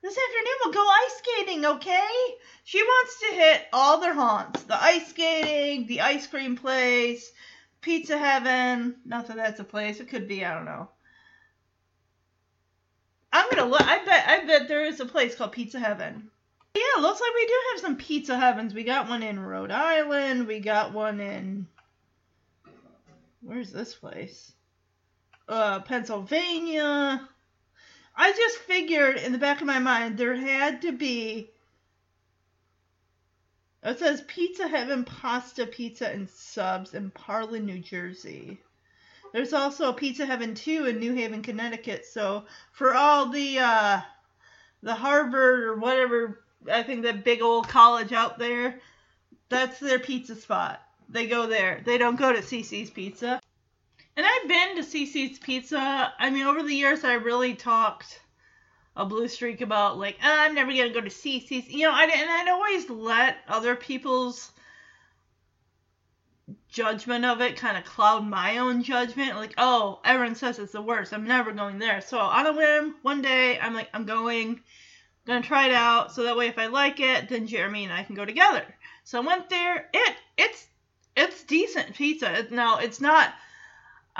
This 0.02 0.16
afternoon 0.16 0.54
we'll 0.64 0.74
go 0.74 0.88
ice 0.88 1.18
skating, 1.18 1.64
okay? 1.66 2.08
She 2.64 2.82
wants 2.82 3.20
to 3.20 3.34
hit 3.34 3.66
all 3.72 4.00
their 4.00 4.14
haunts. 4.14 4.62
The 4.62 4.82
ice 4.82 5.08
skating, 5.08 5.86
the 5.86 6.00
ice 6.00 6.26
cream 6.26 6.56
place, 6.56 7.30
Pizza 7.82 8.16
Heaven. 8.16 8.96
Not 9.04 9.26
that 9.28 9.36
that's 9.36 9.60
a 9.60 9.64
place. 9.64 10.00
It 10.00 10.08
could 10.08 10.26
be. 10.26 10.44
I 10.44 10.54
don't 10.54 10.64
know. 10.64 10.88
I'm 13.32 13.48
gonna 13.50 13.70
look. 13.70 13.82
I 13.82 14.04
bet. 14.04 14.24
I 14.26 14.44
bet 14.46 14.68
there 14.68 14.86
is 14.86 15.00
a 15.00 15.06
place 15.06 15.34
called 15.34 15.52
Pizza 15.52 15.78
Heaven. 15.78 16.30
Yeah, 16.74 17.02
looks 17.02 17.20
like 17.20 17.34
we 17.34 17.46
do 17.46 17.54
have 17.72 17.80
some 17.80 17.96
Pizza 17.96 18.38
Heavens. 18.38 18.72
We 18.72 18.84
got 18.84 19.08
one 19.08 19.22
in 19.22 19.38
Rhode 19.38 19.70
Island. 19.70 20.46
We 20.46 20.60
got 20.60 20.92
one 20.92 21.20
in. 21.20 21.66
Where's 23.42 23.72
this 23.72 23.94
place? 23.94 24.52
Uh, 25.48 25.80
Pennsylvania. 25.80 27.28
I 28.20 28.32
just 28.32 28.58
figured 28.58 29.16
in 29.16 29.32
the 29.32 29.38
back 29.38 29.62
of 29.62 29.66
my 29.66 29.78
mind 29.78 30.18
there 30.18 30.34
had 30.34 30.82
to 30.82 30.92
be 30.92 31.48
it 33.82 33.98
says 33.98 34.22
Pizza 34.28 34.68
Heaven 34.68 35.06
Pasta 35.06 35.64
Pizza 35.64 36.06
and 36.06 36.28
Subs 36.28 36.92
in 36.92 37.10
Parlin, 37.12 37.64
New 37.64 37.78
Jersey. 37.78 38.58
There's 39.32 39.54
also 39.54 39.94
Pizza 39.94 40.26
Heaven 40.26 40.54
2 40.54 40.84
in 40.84 40.98
New 40.98 41.14
Haven, 41.14 41.40
Connecticut. 41.40 42.04
So 42.04 42.44
for 42.72 42.94
all 42.94 43.30
the 43.30 43.58
uh, 43.58 44.00
the 44.82 44.94
Harvard 44.94 45.64
or 45.64 45.76
whatever, 45.76 46.44
I 46.70 46.82
think 46.82 47.04
that 47.04 47.24
big 47.24 47.40
old 47.40 47.68
college 47.68 48.12
out 48.12 48.38
there, 48.38 48.80
that's 49.48 49.78
their 49.78 49.98
pizza 49.98 50.36
spot. 50.36 50.82
They 51.08 51.26
go 51.26 51.46
there. 51.46 51.80
They 51.86 51.96
don't 51.96 52.18
go 52.18 52.34
to 52.34 52.40
CiCi's 52.40 52.90
Pizza. 52.90 53.39
And 54.16 54.26
I've 54.26 54.48
been 54.48 54.76
to 54.76 54.82
CiCi's 54.82 55.38
Pizza. 55.38 56.12
I 56.18 56.30
mean, 56.30 56.46
over 56.46 56.62
the 56.62 56.74
years, 56.74 57.04
I 57.04 57.14
really 57.14 57.54
talked 57.54 58.20
a 58.96 59.06
blue 59.06 59.28
streak 59.28 59.60
about 59.60 59.98
like 59.98 60.16
oh, 60.22 60.28
I'm 60.28 60.54
never 60.54 60.72
gonna 60.72 60.90
go 60.90 61.00
to 61.00 61.10
CiCi's. 61.10 61.68
You 61.68 61.86
know, 61.86 61.92
I 61.92 62.04
and 62.04 62.30
I'd 62.30 62.48
always 62.48 62.90
let 62.90 63.38
other 63.48 63.76
people's 63.76 64.52
judgment 66.68 67.24
of 67.24 67.40
it 67.40 67.56
kind 67.56 67.76
of 67.76 67.84
cloud 67.84 68.26
my 68.26 68.58
own 68.58 68.82
judgment. 68.82 69.36
Like, 69.36 69.54
oh, 69.58 70.00
everyone 70.04 70.34
says 70.34 70.58
it's 70.58 70.72
the 70.72 70.82
worst. 70.82 71.12
I'm 71.12 71.26
never 71.26 71.52
going 71.52 71.78
there. 71.78 72.00
So 72.00 72.18
on 72.18 72.46
a 72.46 72.52
whim, 72.52 72.96
one 73.02 73.22
day 73.22 73.58
I'm 73.58 73.74
like, 73.74 73.88
I'm 73.92 74.04
going, 74.04 74.60
gonna 75.26 75.42
try 75.42 75.66
it 75.66 75.74
out. 75.74 76.12
So 76.12 76.24
that 76.24 76.36
way, 76.36 76.48
if 76.48 76.58
I 76.58 76.66
like 76.66 77.00
it, 77.00 77.28
then 77.28 77.46
Jeremy 77.46 77.84
and 77.84 77.92
I 77.92 78.04
can 78.04 78.14
go 78.14 78.24
together. 78.24 78.64
So 79.04 79.20
I 79.20 79.26
went 79.26 79.48
there. 79.48 79.88
It 79.92 80.16
it's 80.36 80.66
it's 81.16 81.42
decent 81.44 81.94
pizza. 81.94 82.46
Now 82.50 82.78
it's 82.78 83.00
not 83.00 83.32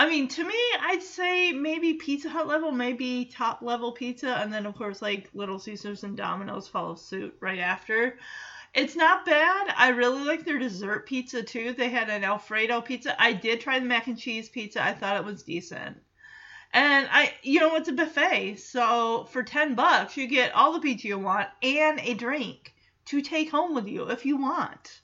I 0.01 0.09
mean, 0.09 0.28
to 0.28 0.44
me, 0.44 0.59
I'd 0.80 1.03
say 1.03 1.53
maybe 1.53 1.92
Pizza 1.92 2.30
Hut 2.30 2.48
level, 2.48 2.72
maybe 2.72 3.26
top 3.26 3.61
level 3.61 3.92
pizza, 3.92 4.34
and 4.38 4.51
then 4.51 4.64
of 4.64 4.74
course 4.74 5.03
like 5.03 5.28
Little 5.34 5.59
Caesars 5.59 6.05
and 6.05 6.16
Domino's 6.16 6.66
follow 6.66 6.94
suit 6.94 7.36
right 7.38 7.59
after. 7.59 8.16
It's 8.72 8.96
not 8.96 9.26
bad. 9.26 9.74
I 9.76 9.90
really 9.90 10.24
like 10.24 10.46
their 10.46 10.59
dessert 10.59 11.07
pizza 11.07 11.42
too. 11.42 11.74
They 11.74 11.90
had 11.90 12.09
an 12.09 12.24
Alfredo 12.24 12.80
pizza. 12.80 13.14
I 13.22 13.34
did 13.34 13.61
try 13.61 13.78
the 13.78 13.84
mac 13.84 14.07
and 14.07 14.18
cheese 14.18 14.48
pizza. 14.48 14.82
I 14.82 14.94
thought 14.94 15.18
it 15.18 15.26
was 15.26 15.42
decent. 15.42 15.98
And 16.72 17.07
I, 17.12 17.34
you 17.42 17.61
know, 17.61 17.76
it's 17.76 17.90
a 17.90 17.92
buffet, 17.92 18.57
so 18.57 19.24
for 19.24 19.42
ten 19.42 19.74
bucks 19.74 20.16
you 20.16 20.26
get 20.26 20.55
all 20.55 20.72
the 20.72 20.80
pizza 20.80 21.09
you 21.09 21.18
want 21.18 21.51
and 21.62 22.01
a 22.01 22.14
drink 22.14 22.72
to 23.05 23.20
take 23.20 23.51
home 23.51 23.74
with 23.74 23.86
you 23.86 24.09
if 24.09 24.24
you 24.24 24.38
want. 24.38 25.03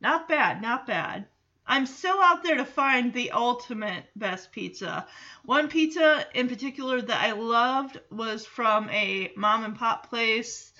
Not 0.00 0.28
bad, 0.28 0.60
not 0.60 0.84
bad. 0.84 1.26
I'm 1.66 1.86
still 1.86 2.20
out 2.20 2.42
there 2.42 2.56
to 2.56 2.64
find 2.64 3.12
the 3.12 3.32
ultimate 3.32 4.04
best 4.14 4.52
pizza. 4.52 5.06
One 5.44 5.68
pizza 5.68 6.26
in 6.34 6.48
particular 6.48 7.02
that 7.02 7.22
I 7.22 7.32
loved 7.32 8.00
was 8.10 8.46
from 8.46 8.88
a 8.90 9.32
mom 9.36 9.64
and 9.64 9.76
pop 9.76 10.08
place 10.08 10.72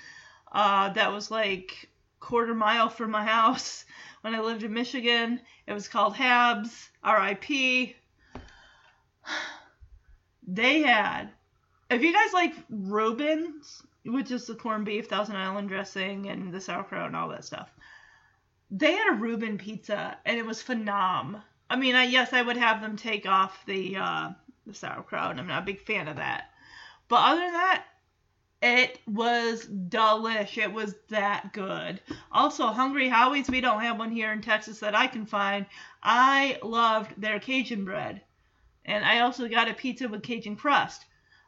uh, 0.53 0.91
that 0.91 1.13
was 1.13 1.31
like 1.31 1.89
quarter 2.21 2.55
mile 2.55 2.89
from 2.89 3.11
my 3.11 3.25
house 3.25 3.85
when 4.21 4.35
I 4.35 4.41
lived 4.41 4.63
in 4.63 4.73
Michigan. 4.73 5.41
It 5.67 5.73
was 5.73 5.89
called 5.89 6.15
Habs, 6.15 6.89
R.I.P. 7.03 7.97
they 10.47 10.83
had 10.83 11.31
if 11.91 12.03
you 12.03 12.13
guys 12.13 12.33
like 12.33 12.55
Reuben's, 12.69 13.83
which 14.05 14.31
is 14.31 14.47
the 14.47 14.55
corned 14.55 14.85
beef, 14.85 15.09
Thousand 15.09 15.37
Island 15.37 15.69
dressing, 15.69 16.29
and 16.29 16.53
the 16.53 16.61
sauerkraut 16.61 17.07
and 17.07 17.17
all 17.17 17.29
that 17.29 17.45
stuff, 17.45 17.73
they 18.71 18.93
had 18.93 19.13
a 19.13 19.17
Reuben 19.17 19.59
pizza 19.59 20.19
and 20.25 20.39
it 20.39 20.47
was 20.47 20.63
phenom. 20.63 21.43
I 21.69 21.77
mean, 21.77 21.95
I, 21.95 22.05
yes, 22.05 22.33
I 22.33 22.43
would 22.43 22.57
have 22.57 22.81
them 22.81 22.97
take 22.97 23.27
off 23.27 23.65
the 23.67 23.97
uh, 23.97 24.31
the 24.67 24.75
sauerkraut. 24.75 25.39
I'm 25.39 25.47
not 25.47 25.63
a 25.63 25.67
big 25.67 25.81
fan 25.81 26.09
of 26.09 26.17
that, 26.17 26.51
but 27.09 27.21
other 27.21 27.41
than 27.41 27.53
that, 27.53 27.85
it 28.63 28.99
was 29.07 29.67
delish. 29.67 30.59
It 30.59 30.73
was 30.73 30.95
that 31.09 31.53
good. 31.53 32.01
Also, 32.33 32.67
Hungry 32.69 33.09
Howie's, 33.09 33.51
we 33.51 33.61
don't 33.61 33.83
have 33.83 33.99
one 33.99 34.11
here 34.11 34.33
in 34.33 34.41
Texas 34.41 34.81
that 34.81 34.95
I 34.95 35.07
can 35.07 35.27
find. 35.27 35.67
I 36.03 36.59
loved 36.63 37.21
their 37.21 37.39
Cajun 37.39 37.85
bread. 37.85 38.23
And 38.85 39.05
I 39.05 39.21
also 39.21 39.49
got 39.49 39.69
a 39.69 39.75
pizza 39.75 40.09
with 40.09 40.23
Cajun 40.23 40.57
crust. 40.57 41.05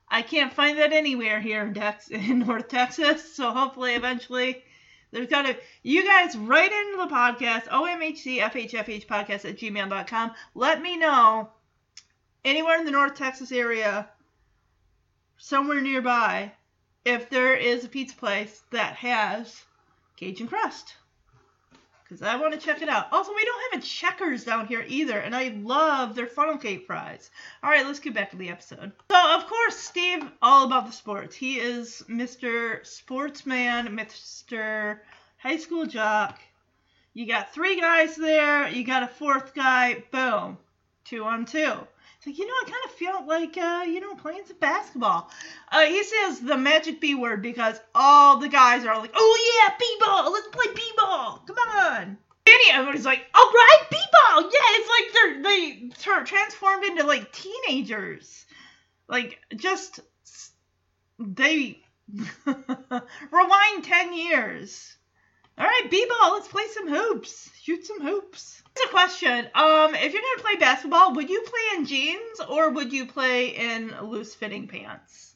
I 0.09 0.23
can't 0.23 0.53
find 0.53 0.79
that 0.79 0.93
anywhere 0.93 1.41
here 1.41 1.63
in, 1.63 1.75
Tex- 1.75 2.09
in 2.11 2.41
North 2.41 2.69
Texas, 2.69 3.35
so 3.35 3.53
hopefully 3.53 3.95
eventually 3.95 4.63
there's 5.11 5.29
got 5.29 5.43
to. 5.43 5.57
You 5.83 6.05
guys 6.05 6.37
write 6.37 6.73
into 6.73 6.99
the 6.99 7.15
podcast, 7.15 7.69
OMHCFHFH 7.69 9.07
podcast 9.07 9.49
at 9.49 9.57
gmail.com. 9.57 10.33
Let 10.55 10.83
me 10.83 10.97
know 10.97 11.51
anywhere 12.45 12.79
in 12.79 12.85
the 12.85 12.91
North 12.91 13.15
Texas 13.15 13.53
area, 13.53 14.09
somewhere 15.39 15.81
nearby, 15.81 16.53
if 17.05 17.31
there 17.31 17.55
is 17.55 17.85
a 17.85 17.89
pizza 17.89 18.17
place 18.17 18.63
that 18.71 18.97
has 18.97 19.65
Cajun 20.17 20.49
crust. 20.49 20.95
Because 22.09 22.23
I 22.23 22.37
want 22.37 22.55
to 22.55 22.59
check 22.59 22.81
it 22.81 22.89
out. 22.89 23.13
Also, 23.13 23.35
we 23.35 23.45
don't 23.45 23.73
have 23.73 23.83
a 23.83 23.85
Checkers 23.85 24.45
down 24.45 24.67
here 24.67 24.83
either, 24.89 25.19
and 25.19 25.37
I 25.37 25.49
love 25.61 26.15
their 26.15 26.27
funnel 26.27 26.57
cake 26.57 26.87
fries. 26.87 27.31
All 27.63 27.69
right, 27.69 27.85
let's 27.85 28.01
get 28.01 28.15
back 28.15 28.31
to 28.31 28.37
the 28.37 28.49
episode. 28.49 28.93
So, 29.11 29.35
of 29.35 29.47
course, 29.47 29.77
Steve, 29.77 30.25
all 30.41 30.65
about 30.65 30.87
the 30.87 30.93
sports. 30.93 31.37
He 31.37 31.59
is 31.59 32.03
Mr. 32.09 32.85
Sportsman, 32.87 33.89
Mr. 33.89 35.01
High 35.37 35.59
School 35.59 35.85
Jock. 35.85 36.41
You 37.13 37.27
got 37.27 37.53
three 37.53 37.79
guys 37.79 38.17
there, 38.17 38.69
you 38.69 38.85
got 38.85 39.03
a 39.03 39.09
fourth 39.09 39.55
guy, 39.55 40.03
boom, 40.11 40.57
two 41.05 41.25
on 41.25 41.45
two. 41.45 41.87
It's 42.19 42.27
like, 42.27 42.39
you 42.39 42.47
know, 42.47 42.53
I 42.53 42.65
kind 42.65 42.85
of 42.85 42.91
feel 42.93 43.27
like, 43.29 43.57
uh, 43.57 43.85
you 43.87 44.01
know, 44.01 44.17
playing 44.17 44.43
some 44.45 44.57
basketball. 44.59 45.31
Uh, 45.71 45.85
he 45.85 46.03
says 46.03 46.41
the 46.41 46.57
magic 46.57 47.01
B 47.01 47.15
word 47.15 47.43
because 47.43 47.81
all 47.95 48.39
the 48.39 48.49
guys 48.49 48.85
are 48.85 48.99
like, 48.99 49.13
oh 49.15 49.69
yeah, 49.69 49.75
B-ball, 49.79 50.33
let's 50.33 50.49
play 50.49 50.67
B-ball, 50.75 51.45
come 51.47 51.57
on. 51.57 52.19
Danny, 52.45 52.71
everybody's 52.73 53.05
like, 53.05 53.25
all 53.33 53.47
right, 53.47 53.85
B-ball, 53.89 54.43
yeah, 54.43 54.49
it's 54.51 54.89
like 54.89 55.13
they're, 55.13 55.43
they 55.45 55.89
tur- 55.97 56.25
transformed 56.25 56.85
into 56.87 57.07
like 57.07 57.31
teenagers. 57.31 58.47
Like, 59.09 59.39
just, 59.55 60.01
they, 61.21 61.81
rewind 62.47 63.85
10 63.85 64.13
years. 64.13 64.97
All 65.57 65.67
right, 65.67 65.89
B-ball, 65.89 66.33
let's 66.33 66.49
play 66.49 66.65
some 66.73 66.89
hoops, 66.89 67.49
shoot 67.63 67.87
some 67.87 68.01
hoops. 68.01 68.61
A 68.85 68.91
question. 68.91 69.49
Um, 69.55 69.95
if 69.95 70.13
you're 70.13 70.23
gonna 70.23 70.43
play 70.43 70.57
basketball, 70.57 71.15
would 71.15 71.29
you 71.29 71.43
play 71.43 71.79
in 71.79 71.87
jeans 71.87 72.41
or 72.49 72.71
would 72.71 72.93
you 72.93 73.07
play 73.07 73.49
in 73.49 73.95
loose 74.03 74.35
fitting 74.35 74.69
pants? 74.69 75.35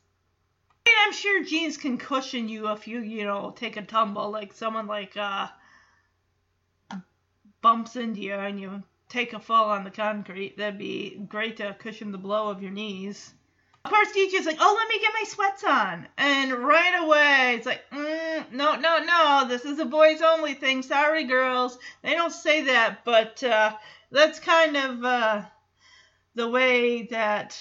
I 0.71 0.91
mean, 0.91 0.97
I'm 1.07 1.13
sure 1.13 1.45
jeans 1.45 1.77
can 1.77 1.99
cushion 1.99 2.49
you 2.49 2.69
if 2.69 2.87
you, 2.87 3.01
you 3.01 3.25
know, 3.25 3.53
take 3.57 3.77
a 3.77 3.83
tumble, 3.83 4.31
like 4.31 4.53
someone 4.53 4.87
like 4.87 5.17
uh 5.17 5.49
bumps 7.63 7.97
into 7.97 8.21
you 8.21 8.35
and 8.35 8.61
you 8.61 8.83
take 9.09 9.33
a 9.33 9.41
fall 9.41 9.71
on 9.71 9.85
the 9.85 9.91
concrete. 9.91 10.57
That'd 10.57 10.79
be 10.79 11.21
great 11.29 11.57
to 11.59 11.75
cushion 11.75 12.13
the 12.13 12.19
blow 12.19 12.49
of 12.49 12.63
your 12.63 12.73
knees. 12.73 13.33
Of 13.85 13.91
course, 13.91 14.09
DJ's 14.13 14.47
like, 14.47 14.59
oh, 14.61 14.77
let 14.79 14.89
me 14.89 15.01
get 15.01 15.13
my 15.13 15.25
sweats 15.25 15.65
on. 15.65 16.07
And 16.17 16.53
right 16.53 17.03
away, 17.03 17.55
it's 17.57 17.67
like, 17.67 17.83
mm, 17.91 18.53
no, 18.53 18.77
no, 18.77 18.99
no, 19.03 19.47
this 19.49 19.65
is 19.65 19.81
a 19.81 19.85
boys 19.85 20.23
only 20.23 20.55
thing. 20.55 20.83
Sorry, 20.83 21.25
girls. 21.25 21.79
They 22.03 22.15
don't 22.15 22.33
say 22.33 22.63
that, 22.63 23.05
but 23.05 23.43
uh, 23.43 23.75
that's 24.13 24.39
kind 24.39 24.77
of 24.77 25.05
uh, 25.05 25.43
the 26.37 26.49
way 26.49 27.09
that. 27.11 27.59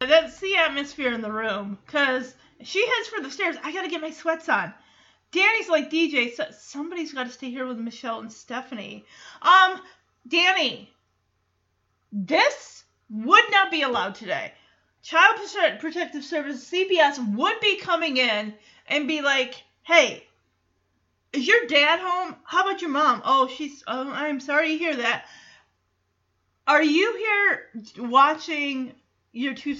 That's 0.00 0.38
the 0.40 0.56
atmosphere 0.56 1.12
in 1.14 1.22
the 1.22 1.32
room. 1.32 1.78
Because 1.86 2.34
she 2.62 2.86
heads 2.86 3.08
for 3.08 3.22
the 3.22 3.30
stairs. 3.30 3.56
I 3.62 3.72
gotta 3.72 3.88
get 3.88 4.02
my 4.02 4.10
sweats 4.10 4.48
on. 4.50 4.74
Danny's 5.30 5.70
like, 5.70 5.90
DJ, 5.90 6.34
so- 6.34 6.50
somebody's 6.50 7.14
gotta 7.14 7.30
stay 7.30 7.50
here 7.50 7.66
with 7.66 7.78
Michelle 7.78 8.20
and 8.20 8.30
Stephanie. 8.32 9.06
Um, 9.40 9.80
Danny, 10.28 10.92
this 12.12 12.81
would 13.12 13.44
not 13.50 13.70
be 13.70 13.82
allowed 13.82 14.14
today. 14.14 14.52
Child 15.02 15.38
Protective 15.80 16.24
Services, 16.24 16.68
CPS 16.70 17.36
would 17.36 17.60
be 17.60 17.76
coming 17.76 18.16
in 18.16 18.54
and 18.86 19.06
be 19.06 19.20
like, 19.20 19.62
"Hey, 19.82 20.26
is 21.32 21.46
your 21.46 21.66
dad 21.66 22.00
home? 22.00 22.36
How 22.44 22.62
about 22.62 22.80
your 22.80 22.90
mom? 22.90 23.22
Oh, 23.24 23.48
she's. 23.48 23.82
Oh, 23.86 24.10
I'm 24.10 24.40
sorry 24.40 24.68
to 24.68 24.78
hear 24.78 24.96
that. 24.96 25.26
Are 26.66 26.82
you 26.82 27.16
here 27.16 27.70
watching 28.08 28.94
your 29.32 29.54
two 29.54 29.76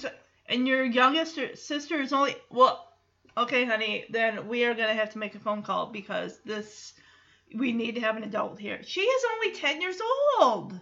and 0.46 0.66
your 0.66 0.84
youngest 0.84 1.38
sister 1.54 2.00
is 2.00 2.12
only 2.12 2.34
well? 2.50 2.88
Okay, 3.36 3.64
honey, 3.64 4.04
then 4.10 4.48
we 4.48 4.64
are 4.64 4.74
gonna 4.74 4.94
have 4.94 5.10
to 5.12 5.18
make 5.18 5.34
a 5.34 5.40
phone 5.40 5.62
call 5.62 5.86
because 5.86 6.38
this 6.44 6.92
we 7.54 7.72
need 7.72 7.94
to 7.94 8.00
have 8.00 8.16
an 8.16 8.24
adult 8.24 8.58
here. 8.58 8.82
She 8.82 9.02
is 9.02 9.24
only 9.34 9.54
ten 9.54 9.80
years 9.80 9.98
old. 10.40 10.78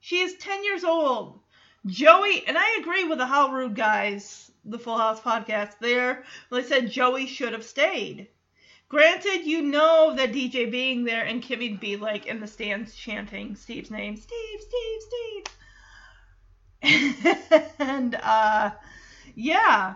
She 0.00 0.20
is 0.20 0.34
ten 0.34 0.62
years 0.64 0.84
old. 0.84 1.40
Joey, 1.86 2.46
and 2.46 2.58
I 2.58 2.76
agree 2.78 3.04
with 3.04 3.16
the 3.18 3.26
How 3.26 3.48
Rude 3.50 3.74
guys, 3.74 4.50
the 4.66 4.78
Full 4.78 4.98
House 4.98 5.20
podcast 5.20 5.78
there, 5.78 6.24
they 6.50 6.62
said 6.62 6.90
Joey 6.90 7.26
should 7.26 7.54
have 7.54 7.64
stayed. 7.64 8.28
Granted, 8.88 9.46
you 9.46 9.62
know 9.62 10.14
that 10.16 10.32
DJ 10.32 10.66
being 10.66 11.04
there 11.04 11.24
and 11.24 11.42
Kimmy'd 11.42 11.80
be 11.80 11.96
like 11.96 12.26
in 12.26 12.40
the 12.40 12.46
stands 12.46 12.94
chanting 12.94 13.56
Steve's 13.56 13.90
name, 13.90 14.16
Steve, 14.16 14.60
Steve, 14.60 15.46
Steve. 16.82 17.72
and 17.78 18.14
uh 18.16 18.70
yeah, 19.34 19.94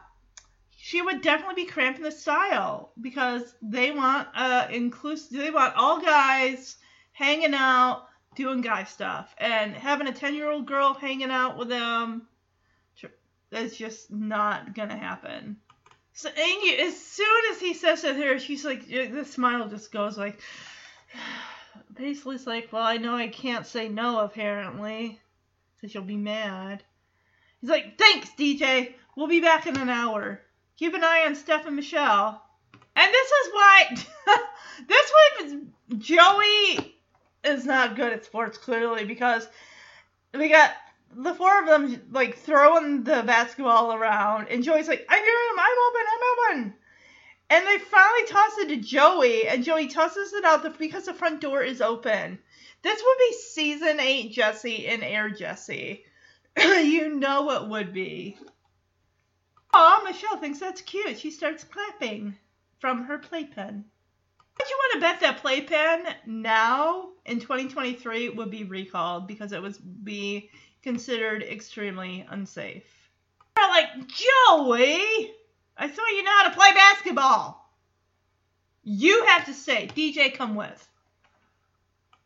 she 0.77 1.03
would 1.03 1.23
definitely 1.23 1.65
be 1.65 1.71
cramping 1.71 2.03
the 2.05 2.11
style 2.13 2.93
because 3.01 3.55
they 3.63 3.91
want 3.93 4.29
uh 4.35 4.67
inclusive 4.71 5.39
they 5.39 5.51
want 5.51 5.75
all 5.77 6.01
guys 6.01 6.77
hanging 7.13 7.55
out 7.55 8.09
doing 8.39 8.63
guy 8.63 8.85
stuff. 8.85 9.35
And 9.37 9.75
having 9.75 10.07
a 10.07 10.13
10 10.13 10.35
year 10.35 10.51
old 10.51 10.65
girl 10.65 10.95
hanging 10.95 11.31
out 11.31 11.59
with 11.59 11.69
them 11.69 12.27
that's 13.51 13.77
just 13.77 14.11
not 14.11 14.75
gonna 14.75 14.97
happen. 14.97 15.57
So 16.13 16.29
as 16.31 17.01
soon 17.01 17.43
as 17.53 17.61
he 17.61 17.75
says 17.75 18.03
to 18.03 18.15
her 18.15 18.39
she's 18.39 18.65
like 18.65 18.89
the 18.89 19.25
smile 19.25 19.69
just 19.69 19.93
goes 19.93 20.19
like 20.19 20.41
basically 21.95 22.37
it's 22.37 22.47
like 22.47 22.73
well 22.73 22.83
i 22.83 22.97
know 22.97 23.15
i 23.15 23.29
can't 23.29 23.67
say 23.67 23.89
no 23.89 24.21
apparently 24.21 25.21
because 25.77 25.95
you'll 25.95 26.05
be 26.05 26.17
mad. 26.17 26.83
He's 27.61 27.71
like 27.71 27.99
thanks 27.99 28.31
dj 28.39 28.95
we'll 29.17 29.29
be 29.29 29.41
back 29.41 29.67
in 29.67 29.77
an 29.77 29.89
hour. 29.89 30.41
Keep 30.77 30.95
an 30.95 31.05
eye 31.05 31.25
on 31.27 31.35
steph 31.35 31.67
and 31.67 31.77
michelle. 31.77 32.43
And 32.95 33.13
this 33.13 33.31
is 33.31 33.53
why 33.53 33.97
this 34.89 35.13
one 35.39 35.73
joey 35.99 36.98
is 37.45 37.65
not 37.65 37.97
good 37.97 38.13
at 38.13 38.25
sports 38.25 38.59
clearly 38.59 39.05
because 39.05 39.49
we 40.35 40.49
got 40.49 40.73
the 41.15 41.35
four 41.35 41.61
of 41.61 41.67
them 41.67 42.03
like 42.11 42.37
throwing 42.37 43.05
the 43.05 43.23
basketball 43.23 43.93
around 43.93 44.49
and 44.49 44.63
Joey's 44.63 44.89
like, 44.89 45.07
I 45.09 45.17
hear 45.17 45.25
him, 45.25 45.59
I'm 45.59 45.79
open, 45.89 46.07
I'm 46.13 46.63
open. 46.67 46.75
And 47.51 47.67
they 47.67 47.79
finally 47.79 48.27
toss 48.27 48.59
it 48.59 48.69
to 48.69 48.77
Joey 48.77 49.49
and 49.49 49.65
Joey 49.65 49.89
tosses 49.89 50.33
it 50.35 50.45
out 50.45 50.63
the, 50.63 50.71
because 50.71 51.07
the 51.07 51.15
front 51.15 51.41
door 51.41 51.63
is 51.63 51.81
open. 51.81 52.39
This 52.83 53.03
would 53.03 53.19
be 53.19 53.33
season 53.33 54.01
eight 54.01 54.33
Jesse 54.33 54.87
and 54.87 55.03
Air 55.03 55.31
Jesse. 55.31 56.05
you 56.59 57.15
know 57.15 57.51
it 57.53 57.69
would 57.69 57.93
be. 57.93 58.39
Aw, 59.73 60.03
Michelle 60.05 60.39
thinks 60.39 60.61
that's 60.61 60.81
cute. 60.83 61.19
She 61.19 61.31
starts 61.31 61.65
clapping 61.65 62.37
from 62.79 63.05
her 63.05 63.19
playpen. 63.19 63.85
Would 64.59 64.69
you 64.69 64.77
want 64.77 64.95
to 64.95 65.01
bet 65.01 65.21
that 65.21 65.41
playpen 65.41 66.15
now 66.27 67.11
in 67.25 67.39
2023 67.39 68.31
would 68.31 68.51
be 68.51 68.65
recalled 68.65 69.29
because 69.29 69.53
it 69.53 69.63
was 69.63 69.79
be 69.79 70.51
considered 70.83 71.43
extremely 71.43 72.27
unsafe? 72.29 72.85
They're 73.57 73.69
like, 73.69 73.89
Joey, 74.09 75.33
I 75.77 75.91
saw 75.91 76.07
you 76.09 76.23
know 76.25 76.37
how 76.39 76.49
to 76.49 76.57
play 76.57 76.73
basketball. 76.73 77.73
You 78.83 79.27
have 79.27 79.47
to 79.47 79.55
say, 79.55 79.89
DJ, 79.95 80.35
come 80.35 80.55
with. 80.57 80.89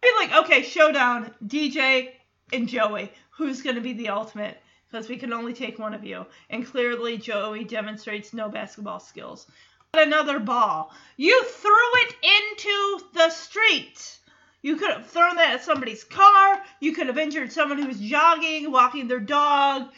Be 0.01 0.11
like, 0.18 0.45
okay, 0.45 0.62
showdown, 0.62 1.33
DJ 1.47 2.12
and 2.53 2.68
Joey. 2.68 3.12
Who's 3.30 3.62
going 3.62 3.76
to 3.76 3.83
be 3.83 3.93
the 3.93 4.09
ultimate? 4.09 4.59
Because 4.91 5.09
we 5.09 5.16
can 5.16 5.33
only 5.33 5.53
take 5.53 5.78
one 5.78 5.95
of 5.95 6.05
you. 6.05 6.26
And 6.51 6.66
clearly, 6.66 7.18
Joey 7.18 7.64
demonstrates 7.64 8.33
no 8.33 8.49
basketball 8.49 9.01
skills 9.01 9.47
another 9.95 10.40
ball. 10.40 10.90
You 11.18 11.45
threw 11.45 11.93
it 11.97 12.16
into 12.22 13.05
the 13.12 13.28
street. 13.28 14.18
You 14.62 14.76
could 14.76 14.90
have 14.90 15.07
thrown 15.07 15.36
that 15.36 15.57
at 15.57 15.64
somebody's 15.64 16.03
car. 16.03 16.62
You 16.80 16.95
could 16.95 17.09
have 17.09 17.18
injured 17.18 17.53
someone 17.53 17.76
who 17.76 17.88
was 17.88 18.01
jogging, 18.01 18.72
walking 18.72 19.07
their 19.07 19.20
dog, 19.20 19.90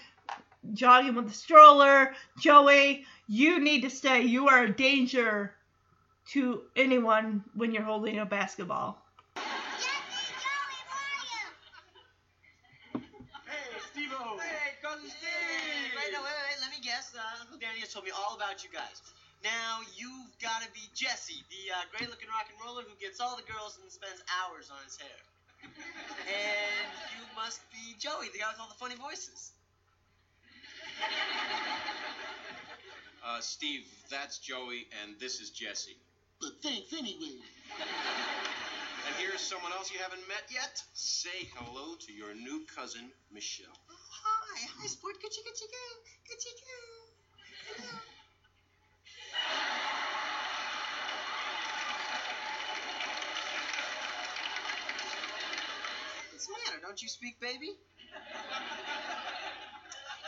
jogging 0.72 1.14
with 1.14 1.30
a 1.30 1.32
stroller. 1.32 2.12
Joey, 2.40 3.06
you 3.28 3.60
need 3.60 3.82
to 3.82 3.90
stay. 3.90 4.22
You 4.22 4.48
are 4.48 4.64
a 4.64 4.76
danger 4.76 5.54
to 6.30 6.62
anyone 6.74 7.44
when 7.54 7.72
you're 7.72 7.84
holding 7.84 8.18
a 8.18 8.26
basketball. 8.26 9.00
Hey, 9.36 9.42
Steve-O. 13.92 14.38
Hey, 14.38 14.72
cousin 14.82 15.08
Steve! 15.08 15.92
Wait, 15.94 16.12
wait, 16.12 16.20
wait, 16.20 16.60
let 16.60 16.70
me 16.72 16.78
guess. 16.82 17.14
Uh, 17.16 17.20
Uncle 17.42 17.58
Danny 17.60 17.78
has 17.78 17.92
told 17.92 18.04
me 18.04 18.10
all 18.10 18.34
about 18.34 18.64
you 18.64 18.70
guys. 18.72 19.02
Now, 19.44 19.84
you've 19.92 20.32
got 20.40 20.64
to 20.64 20.68
be 20.72 20.88
Jesse, 20.96 21.44
the 21.52 21.68
uh, 21.76 21.84
great-looking 21.92 22.32
rock 22.32 22.48
and 22.48 22.56
roller 22.64 22.80
who 22.80 22.96
gets 22.96 23.20
all 23.20 23.36
the 23.36 23.44
girls 23.44 23.76
and 23.76 23.92
spends 23.92 24.24
hours 24.32 24.72
on 24.72 24.80
his 24.88 24.96
hair. 24.96 25.20
and 25.68 26.88
you 27.12 27.22
must 27.36 27.60
be 27.68 27.92
Joey, 28.00 28.32
the 28.32 28.40
guy 28.40 28.48
with 28.48 28.60
all 28.60 28.72
the 28.72 28.80
funny 28.80 28.96
voices. 28.96 29.52
Uh, 33.20 33.40
Steve, 33.40 33.84
that's 34.10 34.38
Joey, 34.38 34.88
and 35.02 35.12
this 35.20 35.40
is 35.40 35.50
Jesse. 35.50 35.96
But 36.40 36.62
thanks 36.62 36.92
anyway. 36.96 37.36
And 37.76 39.14
here's 39.20 39.40
someone 39.40 39.72
else 39.72 39.92
you 39.92 39.98
haven't 40.00 40.26
met 40.26 40.48
yet. 40.48 40.82
Say 40.94 41.48
hello 41.56 41.96
to 42.00 42.12
your 42.12 42.32
new 42.34 42.64
cousin, 42.74 43.12
Michelle. 43.30 43.76
Oh, 43.90 43.94
Hi, 44.24 44.68
hi, 44.80 44.86
sport. 44.86 45.20
Good 45.20 45.32
chicken, 45.32 45.52
chicken. 45.52 45.92
Good 46.28 46.40
chicken. 46.40 48.13
What's 56.44 56.60
the 56.60 56.60
matter? 56.68 56.80
Don't 56.84 57.00
you 57.00 57.08
speak, 57.08 57.40
baby? 57.40 57.72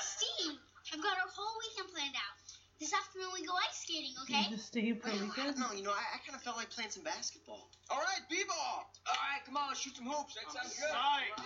Steve, 0.00 0.56
I've 0.88 1.02
got 1.04 1.12
our 1.20 1.28
whole 1.28 1.52
weekend 1.60 1.92
planned 1.92 2.16
out. 2.16 2.40
This 2.80 2.96
afternoon 2.96 3.36
we 3.36 3.44
go 3.44 3.52
ice 3.52 3.84
skating, 3.84 4.16
okay? 4.24 4.48
You 4.48 4.56
just 4.56 4.72
stay 4.72 4.96
for 4.96 5.12
a 5.12 5.12
Well, 5.12 5.12
I 5.12 5.24
weekend. 5.28 5.60
don't 5.60 5.60
know. 5.60 5.76
You 5.76 5.84
know, 5.84 5.92
I, 5.92 6.16
I 6.16 6.18
kind 6.24 6.32
of 6.32 6.40
felt 6.40 6.56
like 6.56 6.72
playing 6.72 6.88
some 6.88 7.04
basketball. 7.04 7.68
All 7.92 8.00
right, 8.00 8.24
b-ball. 8.32 8.88
All 8.88 9.20
right, 9.28 9.44
come 9.44 9.60
on, 9.60 9.68
let's 9.68 9.84
shoot 9.84 9.92
some 9.92 10.08
hoops. 10.08 10.40
That 10.40 10.48
sounds 10.56 10.72
good. 10.72 10.88
Right. 10.88 11.36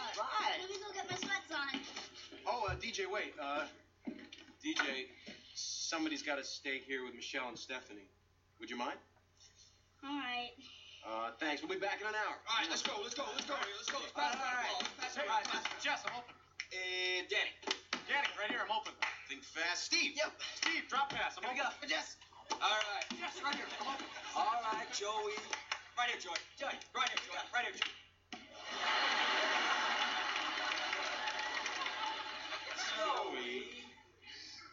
Let 0.63 0.71
me 0.71 0.79
go 0.79 0.95
get 0.95 1.11
my 1.11 1.19
sweats 1.19 1.51
on. 1.51 1.75
Oh, 2.47 2.71
uh, 2.71 2.79
DJ, 2.79 3.11
wait. 3.11 3.35
Uh, 3.43 3.67
DJ, 4.63 5.11
somebody's 5.59 6.23
got 6.23 6.39
to 6.39 6.47
stay 6.47 6.79
here 6.79 7.03
with 7.03 7.19
Michelle 7.19 7.51
and 7.51 7.59
Stephanie. 7.59 8.07
Would 8.63 8.71
you 8.71 8.79
mind? 8.79 9.03
All 10.07 10.15
right. 10.15 10.55
Uh, 11.01 11.33
thanks. 11.41 11.63
We'll 11.65 11.73
be 11.73 11.81
back 11.81 12.01
in 12.01 12.07
an 12.07 12.15
hour. 12.15 12.37
All 12.45 12.57
right, 12.61 12.69
let's 12.69 12.85
go, 12.85 12.93
let's 13.01 13.17
go, 13.17 13.25
let's 13.33 13.49
go. 13.49 13.57
Let's 13.57 13.89
go. 13.89 13.99
Let's 14.01 14.13
pass 14.13 14.37
that 14.37 14.45
ball. 14.69 14.85
Let's 14.85 14.95
pass 15.01 15.17
it. 15.17 15.25
All 15.25 15.33
right, 15.33 15.49
pass 15.49 15.65
it. 15.65 15.81
Jess, 15.81 16.01
I'm 16.05 16.13
open. 16.21 16.35
Uh, 16.37 17.25
Danny. 17.33 17.53
Danny, 18.05 18.29
right 18.37 18.51
here, 18.53 18.61
I'm 18.61 18.71
open. 18.73 18.93
Think 19.29 19.43
fast. 19.43 19.89
Steve. 19.89 20.13
Yep. 20.15 20.31
Steve, 20.61 20.85
drop 20.93 21.09
pass. 21.11 21.41
I'm 21.41 21.45
Here 21.49 21.57
we 21.57 21.61
open. 21.65 21.89
go. 21.89 21.89
Yes. 21.89 22.21
All 22.53 22.81
right. 22.93 23.07
Jess, 23.17 23.41
right 23.41 23.57
here, 23.57 23.65
I'm 23.81 23.89
open. 23.89 24.07
All 24.37 24.61
right, 24.61 24.89
Joey. 24.93 25.41
Right 25.97 26.13
here, 26.13 26.21
Joey. 26.21 26.41
Joey. 26.61 26.77
Right 26.93 27.09
here, 27.09 27.21
Joey. 27.25 27.49
Right 27.49 27.65
here, 27.65 27.77
Joey. 27.81 27.97
Joey. 32.77 33.89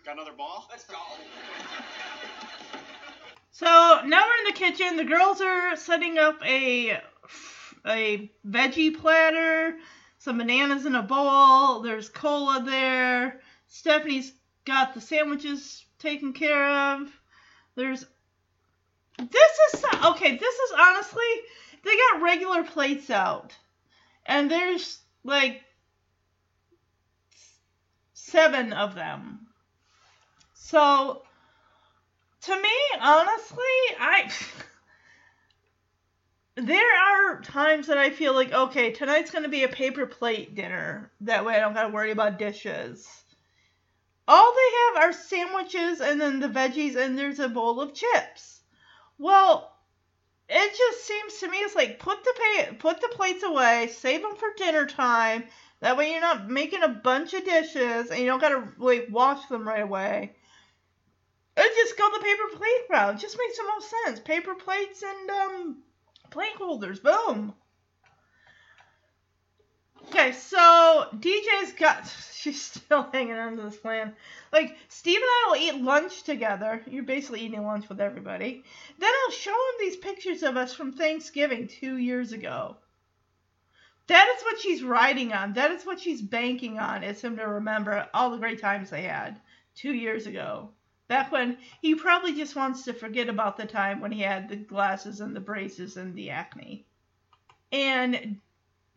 Got 0.04 0.20
another 0.20 0.36
ball? 0.36 0.68
Let's 0.70 0.84
go. 0.86 1.00
So 3.58 3.66
now 3.66 4.24
we're 4.24 4.48
in 4.48 4.54
the 4.54 4.60
kitchen. 4.60 4.98
The 4.98 5.04
girls 5.04 5.42
are 5.42 5.76
setting 5.78 6.20
up 6.20 6.40
a 6.46 7.02
a 7.88 8.32
veggie 8.48 8.96
platter, 8.96 9.80
some 10.20 10.38
bananas 10.38 10.86
in 10.86 10.94
a 10.94 11.02
bowl. 11.02 11.80
There's 11.80 12.08
cola 12.08 12.62
there. 12.64 13.42
Stephanie's 13.68 14.32
got 14.64 14.94
the 14.94 15.02
sandwiches 15.02 15.84
taken 15.98 16.34
care 16.34 16.70
of. 16.70 17.12
There's 17.74 18.06
this 19.18 19.74
is 19.74 19.84
okay. 20.06 20.38
This 20.38 20.56
is 20.56 20.72
honestly 20.80 21.24
they 21.84 21.96
got 22.12 22.22
regular 22.22 22.64
plates 22.64 23.10
out, 23.10 23.56
and 24.28 24.52
there's 24.52 25.00
like 25.24 25.64
seven 28.14 28.72
of 28.72 28.94
them. 28.94 29.48
So 30.54 31.24
to 32.48 32.62
me, 32.62 33.00
honestly, 33.02 33.58
I 34.00 34.32
there 36.56 36.80
are 36.80 37.42
times 37.42 37.88
that 37.88 37.98
I 37.98 38.10
feel 38.10 38.34
like 38.34 38.54
okay, 38.54 38.92
tonight's 38.92 39.32
gonna 39.32 39.50
be 39.50 39.64
a 39.64 39.68
paper 39.68 40.06
plate 40.06 40.56
dinner. 40.56 41.12
That 41.22 41.46
way, 41.46 41.56
I 41.56 41.60
don't 41.60 41.74
gotta 41.74 41.94
worry 41.94 42.12
about 42.12 42.40
dishes. 42.40 43.06
All 44.30 44.54
they 44.54 45.02
have 45.02 45.04
are 45.04 45.14
sandwiches 45.14 46.00
and 46.00 46.22
then 46.22 46.40
the 46.40 46.48
veggies, 46.48 46.96
and 46.96 47.20
there's 47.20 47.40
a 47.40 47.50
bowl 47.50 47.82
of 47.82 47.94
chips. 47.94 48.62
Well, 49.18 49.78
it 50.48 50.78
just 50.78 51.06
seems 51.06 51.40
to 51.40 51.50
me 51.50 51.58
it's 51.58 51.76
like 51.76 52.00
put 52.00 52.24
the 52.24 52.34
pay, 52.40 52.74
put 52.76 53.02
the 53.02 53.10
plates 53.10 53.44
away, 53.44 53.90
save 53.94 54.22
them 54.22 54.38
for 54.38 54.54
dinner 54.56 54.86
time. 54.86 55.44
That 55.82 55.98
way, 55.98 56.12
you're 56.14 56.22
not 56.22 56.50
making 56.50 56.84
a 56.84 56.88
bunch 56.88 57.34
of 57.34 57.44
dishes, 57.44 58.10
and 58.10 58.22
you 58.22 58.26
don't 58.26 58.40
gotta 58.40 58.70
like 58.78 59.08
wash 59.12 59.46
them 59.48 59.68
right 59.68 59.84
away. 59.84 60.38
Or 61.58 61.64
just 61.64 61.98
go 61.98 62.08
the 62.14 62.24
paper 62.24 62.56
plate 62.56 62.86
route. 62.90 63.16
It 63.16 63.22
just 63.22 63.38
makes 63.38 63.58
the 63.58 63.64
most 63.64 63.94
sense. 64.06 64.20
Paper 64.20 64.54
plates 64.54 65.04
and 65.04 65.30
um 65.32 65.78
plate 66.30 66.56
holders. 66.56 67.00
Boom. 67.00 67.54
Okay, 70.08 70.32
so 70.34 71.08
DJ's 71.16 71.74
got 71.74 72.08
she's 72.34 72.62
still 72.62 73.10
hanging 73.12 73.34
on 73.34 73.58
to 73.58 73.64
this 73.64 73.78
plan. 73.78 74.16
Like 74.54 74.78
Steve 74.88 75.18
and 75.18 75.26
I 75.26 75.46
will 75.50 75.58
eat 75.58 75.84
lunch 75.84 76.24
together. 76.24 76.84
You're 76.86 77.04
basically 77.04 77.42
eating 77.42 77.66
lunch 77.66 77.90
with 77.90 78.00
everybody. 78.00 78.64
Then 79.00 79.12
I'll 79.26 79.34
show 79.34 79.52
him 79.52 79.76
these 79.80 79.98
pictures 79.98 80.44
of 80.44 80.58
us 80.58 80.74
from 80.74 80.94
Thanksgiving 80.94 81.68
two 81.68 81.98
years 81.98 82.34
ago. 82.34 82.78
That 84.06 84.34
is 84.38 84.44
what 84.44 84.60
she's 84.62 84.84
riding 84.84 85.34
on. 85.34 85.54
That 85.54 85.72
is 85.72 85.86
what 85.86 86.00
she's 86.00 86.22
banking 86.22 86.78
on. 86.80 87.04
Is 87.04 87.20
him 87.20 87.36
to 87.38 87.48
remember 87.48 88.08
all 88.14 88.30
the 88.30 88.38
great 88.38 88.62
times 88.62 88.92
they 88.92 89.04
had 89.04 89.42
two 89.76 89.94
years 89.94 90.28
ago. 90.28 90.70
Back 91.08 91.32
when 91.32 91.58
he 91.82 91.96
probably 91.96 92.34
just 92.34 92.56
wants 92.56 92.84
to 92.84 92.94
forget 92.94 93.30
about 93.30 93.56
the 93.56 93.66
time 93.66 94.02
when 94.02 94.12
he 94.12 94.22
had 94.22 94.50
the 94.50 94.58
glasses 94.58 95.22
and 95.22 95.36
the 95.36 95.40
braces 95.40 95.96
and 95.96 96.14
the 96.16 96.32
acne. 96.32 96.86
And 97.72 98.40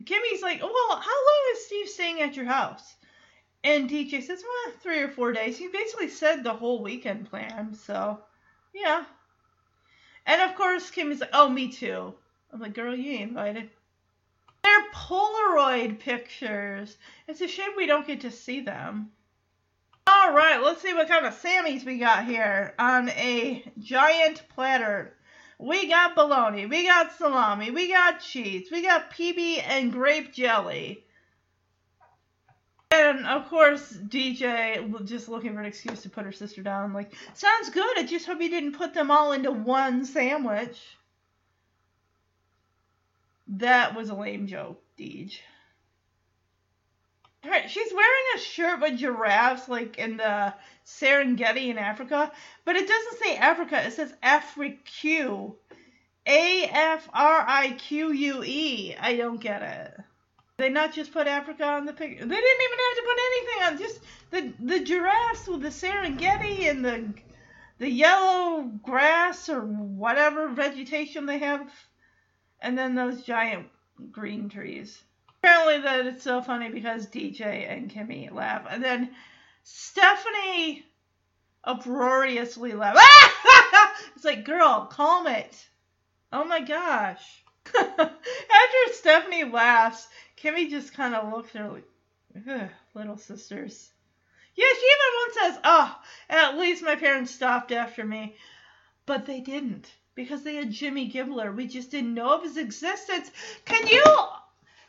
Kimmy's 0.05 0.43
like, 0.43 0.61
Well, 0.61 0.73
how 0.73 0.97
long 0.97 1.53
is 1.53 1.67
Steve 1.67 1.89
staying 1.89 2.21
at 2.21 2.37
your 2.37 2.47
house? 2.47 2.97
And 3.63 3.89
DJ 3.89 4.23
says, 4.23 4.43
Well, 4.43 4.75
three 4.81 5.01
or 5.01 5.09
four 5.09 5.33
days. 5.33 5.57
He 5.57 5.69
basically 5.69 6.09
said 6.09 6.43
the 6.43 6.55
whole 6.55 6.83
weekend 6.83 7.31
plan, 7.31 7.75
so 7.75 8.21
yeah. 8.75 9.05
And 10.27 10.43
of 10.43 10.57
course, 10.57 10.91
Kimmy's 10.91 11.21
like, 11.21 11.31
Oh, 11.33 11.49
me 11.49 11.71
too. 11.71 12.15
I'm 12.53 12.61
like, 12.61 12.75
Girl, 12.75 12.95
you 12.95 13.13
ain't 13.13 13.31
invited. 13.31 13.71
They're 14.63 14.91
Polaroid 14.93 16.01
pictures. 16.01 16.97
It's 17.29 17.41
a 17.41 17.49
shame 17.49 17.71
we 17.77 17.87
don't 17.87 18.07
get 18.07 18.23
to 18.23 18.31
see 18.31 18.61
them. 18.61 19.13
All 20.07 20.33
right, 20.33 20.61
let's 20.63 20.83
see 20.83 20.95
what 20.95 21.09
kind 21.09 21.27
of 21.27 21.35
Sammys 21.35 21.85
we 21.85 21.99
got 21.99 22.25
here 22.25 22.75
on 22.79 23.09
a 23.11 23.65
giant 23.79 24.43
platter. 24.55 25.15
We 25.59 25.89
got 25.89 26.15
bologna, 26.15 26.67
we 26.67 26.87
got 26.87 27.13
salami, 27.13 27.71
we 27.71 27.89
got 27.89 28.21
cheese, 28.21 28.69
we 28.73 28.83
got 28.83 29.11
PB 29.11 29.63
and 29.67 29.93
grape 29.93 30.33
jelly. 30.33 31.05
And 32.91 33.27
of 33.27 33.49
course, 33.49 33.93
DJ 33.93 35.07
just 35.07 35.29
looking 35.29 35.55
for 35.55 35.61
an 35.61 35.67
excuse 35.67 36.03
to 36.03 36.11
put 36.11 36.25
her 36.25 36.33
sister 36.33 36.63
down. 36.63 36.93
Like, 36.93 37.13
sounds 37.35 37.71
good. 37.71 37.99
I 37.99 38.05
just 38.05 38.27
hope 38.27 38.41
you 38.41 38.51
didn't 38.51 38.77
put 38.77 38.95
them 38.95 39.11
all 39.11 39.33
into 39.33 39.53
one 39.53 40.05
sandwich. 40.05 40.81
That 43.49 43.95
was 43.95 44.11
a 44.11 44.15
lame 44.15 44.47
joke, 44.47 44.83
Deej. 44.99 45.39
She's 47.43 47.93
wearing 47.93 48.25
a 48.35 48.39
shirt 48.39 48.81
with 48.81 48.99
giraffes, 48.99 49.69
like 49.69 49.99
in 49.99 50.19
the 50.19 50.55
Serengeti 50.85 51.69
in 51.69 51.79
Africa, 51.79 52.31
but 52.65 52.77
it 52.77 52.87
doesn't 52.87 53.19
say 53.19 53.37
Africa, 53.37 53.87
it 53.87 53.93
says 53.93 54.15
Afrique. 54.23 55.57
A 56.27 56.65
F 56.65 57.09
R 57.15 57.45
I 57.49 57.73
Q 57.73 58.13
U 58.13 58.45
E. 58.45 58.95
I 59.01 59.17
don't 59.17 59.41
get 59.41 59.63
it. 59.63 59.95
They 60.59 60.69
not 60.69 60.93
just 60.93 61.13
put 61.13 61.27
Africa 61.27 61.65
on 61.65 61.87
the 61.87 61.95
picture. 61.95 62.27
They 62.27 62.35
didn't 62.35 62.63
even 62.65 62.79
have 62.79 62.97
to 62.97 63.03
put 63.07 63.19
anything 63.19 63.63
on. 63.63 63.79
Just 63.79 64.01
the 64.31 64.53
the 64.75 64.85
giraffes 64.85 65.49
with 65.49 65.63
the 65.63 65.69
Serengeti 65.71 66.69
and 66.69 66.85
the 66.85 67.15
the 67.79 67.89
yellow 67.89 68.63
grass 68.83 69.49
or 69.49 69.63
whatever 69.63 70.49
vegetation 70.49 71.25
they 71.25 71.39
have, 71.39 71.67
and 72.61 72.77
then 72.77 72.95
those 72.95 73.23
giant 73.23 73.69
green 74.13 74.51
trees. 74.51 75.03
Apparently 75.43 75.81
that 75.81 76.07
it's 76.07 76.23
so 76.23 76.43
funny 76.43 76.69
because 76.69 77.07
DJ 77.07 77.71
and 77.71 77.91
Kimmy 77.91 78.31
laugh, 78.31 78.67
and 78.69 78.85
then 78.85 79.11
Stephanie 79.63 80.85
uproariously 81.65 82.75
laughs. 82.75 83.01
it's 84.17 84.25
like, 84.25 84.45
girl, 84.45 84.87
calm 84.91 85.27
it. 85.27 85.67
Oh 86.33 86.45
my 86.45 86.61
gosh. 86.61 87.43
After 87.79 88.93
Stephanie 88.93 89.45
laughs, 89.45 90.09
Kimmy 90.37 90.69
just 90.69 90.95
kind 90.95 91.15
of 91.15 91.33
looks 91.33 91.55
at 91.55 91.63
her 91.63 91.83
like, 92.35 92.71
little 92.95 93.17
sisters. 93.17 93.91
Yeah, 94.55 94.67
she 94.73 94.87
even 94.87 95.17
once 95.17 95.35
says, 95.35 95.61
Oh, 95.65 95.99
at 96.29 96.59
least 96.59 96.83
my 96.83 96.97
parents 96.97 97.35
stopped 97.35 97.73
after 97.73 98.05
me. 98.05 98.37
But 99.07 99.27
they 99.27 99.41
didn't 99.41 99.91
because 100.15 100.43
they 100.43 100.57
had 100.57 100.71
Jimmy 100.71 101.11
Gibbler. 101.11 101.55
We 101.55 101.67
just 101.67 101.91
didn't 101.91 102.15
know 102.15 102.35
of 102.35 102.43
his 102.43 102.57
existence. 102.57 103.31
Can 103.65 103.87
you 103.87 104.05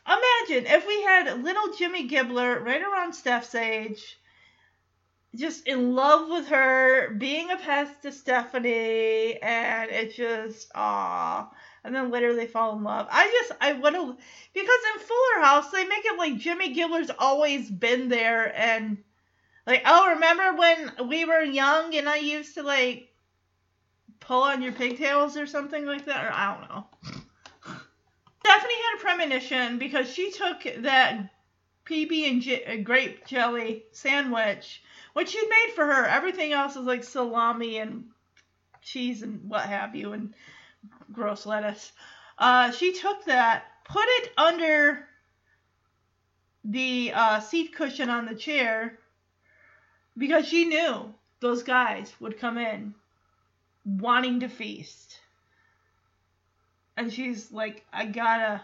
imagine 0.06 0.66
if 0.66 0.86
we 0.86 1.02
had 1.02 1.42
little 1.42 1.72
Jimmy 1.74 2.08
Gibbler 2.08 2.64
right 2.64 2.82
around 2.82 3.12
Steph's 3.14 3.54
age? 3.54 4.18
just 5.34 5.66
in 5.66 5.94
love 5.94 6.28
with 6.28 6.48
her, 6.48 7.10
being 7.14 7.50
a 7.50 7.56
pest 7.56 8.02
to 8.02 8.12
Stephanie, 8.12 9.40
and 9.42 9.90
it 9.90 10.14
just 10.14 10.70
ah. 10.74 11.50
And 11.84 11.94
then 11.94 12.10
later 12.10 12.34
they 12.34 12.46
fall 12.46 12.76
in 12.76 12.84
love. 12.84 13.08
I 13.10 13.26
just 13.26 13.60
I 13.60 13.72
would 13.72 13.94
have 13.94 14.16
because 14.54 14.80
in 14.94 15.00
Fuller 15.00 15.44
House 15.44 15.70
they 15.70 15.84
make 15.84 16.04
it 16.04 16.18
like 16.18 16.36
Jimmy 16.36 16.74
Gibbler's 16.74 17.10
always 17.18 17.68
been 17.68 18.08
there 18.08 18.56
and 18.56 18.98
like 19.66 19.82
oh 19.84 20.10
remember 20.10 20.54
when 20.56 21.08
we 21.08 21.24
were 21.24 21.42
young 21.42 21.96
and 21.96 22.08
I 22.08 22.16
used 22.16 22.54
to 22.54 22.62
like 22.62 23.08
pull 24.20 24.42
on 24.42 24.62
your 24.62 24.72
pigtails 24.72 25.36
or 25.36 25.46
something 25.46 25.84
like 25.84 26.04
that 26.04 26.24
or 26.24 26.32
I 26.32 26.56
don't 26.56 26.68
know. 26.68 26.86
Stephanie 28.44 28.74
premonition 29.02 29.78
because 29.78 30.10
she 30.12 30.30
took 30.30 30.62
that 30.78 31.30
PB 31.84 32.30
and 32.30 32.42
J- 32.42 32.78
grape 32.78 33.26
jelly 33.26 33.84
sandwich 33.92 34.82
which 35.12 35.30
she'd 35.30 35.48
made 35.48 35.74
for 35.74 35.84
her. 35.84 36.06
Everything 36.06 36.52
else 36.52 36.76
is 36.76 36.86
like 36.86 37.04
salami 37.04 37.78
and 37.78 38.06
cheese 38.80 39.22
and 39.22 39.48
what 39.48 39.66
have 39.66 39.94
you, 39.94 40.12
and 40.12 40.34
gross 41.12 41.46
lettuce. 41.46 41.92
Uh, 42.38 42.70
she 42.72 42.92
took 42.92 43.24
that, 43.26 43.64
put 43.84 44.04
it 44.06 44.32
under 44.36 45.06
the 46.64 47.12
uh, 47.14 47.40
seat 47.40 47.74
cushion 47.74 48.08
on 48.08 48.26
the 48.26 48.34
chair 48.34 48.98
because 50.16 50.46
she 50.46 50.64
knew 50.64 51.14
those 51.40 51.62
guys 51.62 52.12
would 52.20 52.38
come 52.38 52.58
in 52.58 52.94
wanting 53.84 54.40
to 54.40 54.48
feast. 54.48 55.18
And 56.96 57.12
she's 57.12 57.50
like, 57.50 57.84
I 57.92 58.06
gotta. 58.06 58.62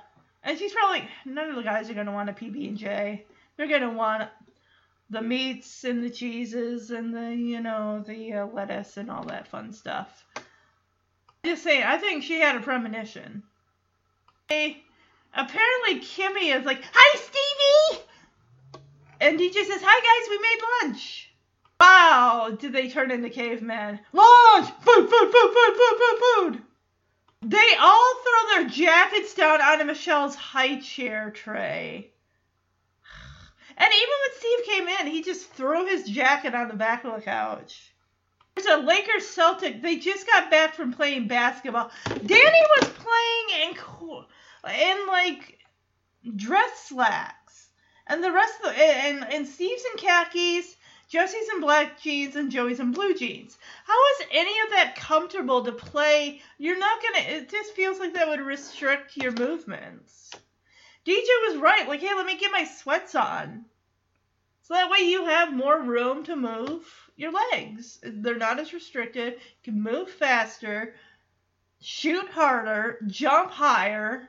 And 0.48 0.58
she's 0.58 0.72
probably 0.72 1.06
none 1.26 1.50
of 1.50 1.56
the 1.56 1.62
guys 1.62 1.90
are 1.90 1.94
gonna 1.94 2.10
want 2.10 2.30
a 2.30 2.32
PB 2.32 2.68
and 2.68 2.78
J. 2.78 3.26
They're 3.56 3.68
gonna 3.68 3.92
want 3.92 4.30
the 5.10 5.20
meats 5.20 5.84
and 5.84 6.02
the 6.02 6.08
cheeses 6.08 6.90
and 6.90 7.14
the 7.14 7.36
you 7.36 7.60
know 7.60 8.02
the 8.06 8.32
uh, 8.32 8.46
lettuce 8.46 8.96
and 8.96 9.10
all 9.10 9.24
that 9.24 9.46
fun 9.46 9.74
stuff. 9.74 10.24
Just 11.44 11.64
saying, 11.64 11.82
I 11.82 11.98
think 11.98 12.22
she 12.22 12.40
had 12.40 12.56
a 12.56 12.60
premonition. 12.60 13.42
Hey, 14.48 14.82
apparently 15.34 16.00
Kimmy 16.00 16.56
is 16.56 16.64
like, 16.64 16.82
"Hi, 16.94 17.18
Stevie," 17.18 18.04
and 19.20 19.38
DJ 19.38 19.66
says, 19.66 19.82
"Hi 19.84 20.00
guys, 20.00 20.30
we 20.30 20.38
made 20.38 20.88
lunch." 20.88 21.30
Wow, 21.78 22.56
did 22.58 22.72
they 22.72 22.88
turn 22.88 23.10
into 23.10 23.28
cavemen? 23.28 24.00
Lunch, 24.14 24.70
food, 24.80 25.10
food, 25.10 25.30
food, 25.30 25.30
food, 25.30 25.76
food, 25.76 25.98
food, 25.98 26.18
food. 26.22 26.62
They 27.42 27.74
all 27.78 28.14
throw 28.14 28.50
their 28.50 28.68
jackets 28.68 29.34
down 29.34 29.60
onto 29.60 29.84
Michelle's 29.84 30.34
high 30.34 30.80
chair 30.80 31.30
tray. 31.30 32.10
And 33.76 33.92
even 33.94 34.08
when 34.08 34.38
Steve 34.38 34.66
came 34.66 34.88
in, 34.88 35.06
he 35.12 35.22
just 35.22 35.50
threw 35.52 35.86
his 35.86 36.08
jacket 36.08 36.54
on 36.54 36.66
the 36.66 36.74
back 36.74 37.04
of 37.04 37.14
the 37.14 37.20
couch. 37.20 37.92
There's 38.54 38.66
a 38.66 38.82
Lakers 38.82 39.24
Celtic. 39.24 39.82
They 39.82 39.98
just 39.98 40.26
got 40.26 40.50
back 40.50 40.74
from 40.74 40.92
playing 40.92 41.28
basketball. 41.28 41.92
Danny 42.06 42.62
was 42.80 42.88
playing 42.88 43.68
in 43.68 43.78
in 44.74 45.06
like 45.06 45.60
dress 46.34 46.88
slacks, 46.88 47.68
and 48.08 48.22
the 48.22 48.32
rest 48.32 48.54
of 48.64 48.74
the 48.74 48.82
and 48.82 49.32
and 49.32 49.46
Steve's 49.46 49.84
in 49.92 49.98
khakis. 49.98 50.74
Jesse's 51.08 51.48
in 51.54 51.60
black 51.60 52.00
jeans 52.00 52.36
and 52.36 52.50
Joey's 52.50 52.80
in 52.80 52.92
blue 52.92 53.14
jeans. 53.14 53.56
How 53.84 53.94
is 54.12 54.26
any 54.30 54.60
of 54.60 54.70
that 54.70 54.94
comfortable 54.94 55.64
to 55.64 55.72
play? 55.72 56.42
You're 56.58 56.78
not 56.78 57.02
gonna. 57.02 57.26
It 57.36 57.48
just 57.48 57.74
feels 57.74 57.98
like 57.98 58.14
that 58.14 58.28
would 58.28 58.40
restrict 58.40 59.16
your 59.16 59.32
movements. 59.32 60.30
DJ 61.06 61.26
was 61.48 61.56
right. 61.56 61.88
Like, 61.88 62.00
hey, 62.00 62.14
let 62.14 62.26
me 62.26 62.36
get 62.36 62.52
my 62.52 62.64
sweats 62.64 63.14
on. 63.14 63.64
So 64.62 64.74
that 64.74 64.90
way 64.90 64.98
you 64.98 65.24
have 65.24 65.54
more 65.54 65.80
room 65.80 66.24
to 66.24 66.36
move 66.36 66.84
your 67.16 67.32
legs. 67.32 67.98
They're 68.02 68.36
not 68.36 68.60
as 68.60 68.74
restricted. 68.74 69.32
You 69.32 69.72
can 69.72 69.82
move 69.82 70.10
faster, 70.10 70.94
shoot 71.80 72.28
harder, 72.28 72.98
jump 73.06 73.50
higher. 73.50 74.28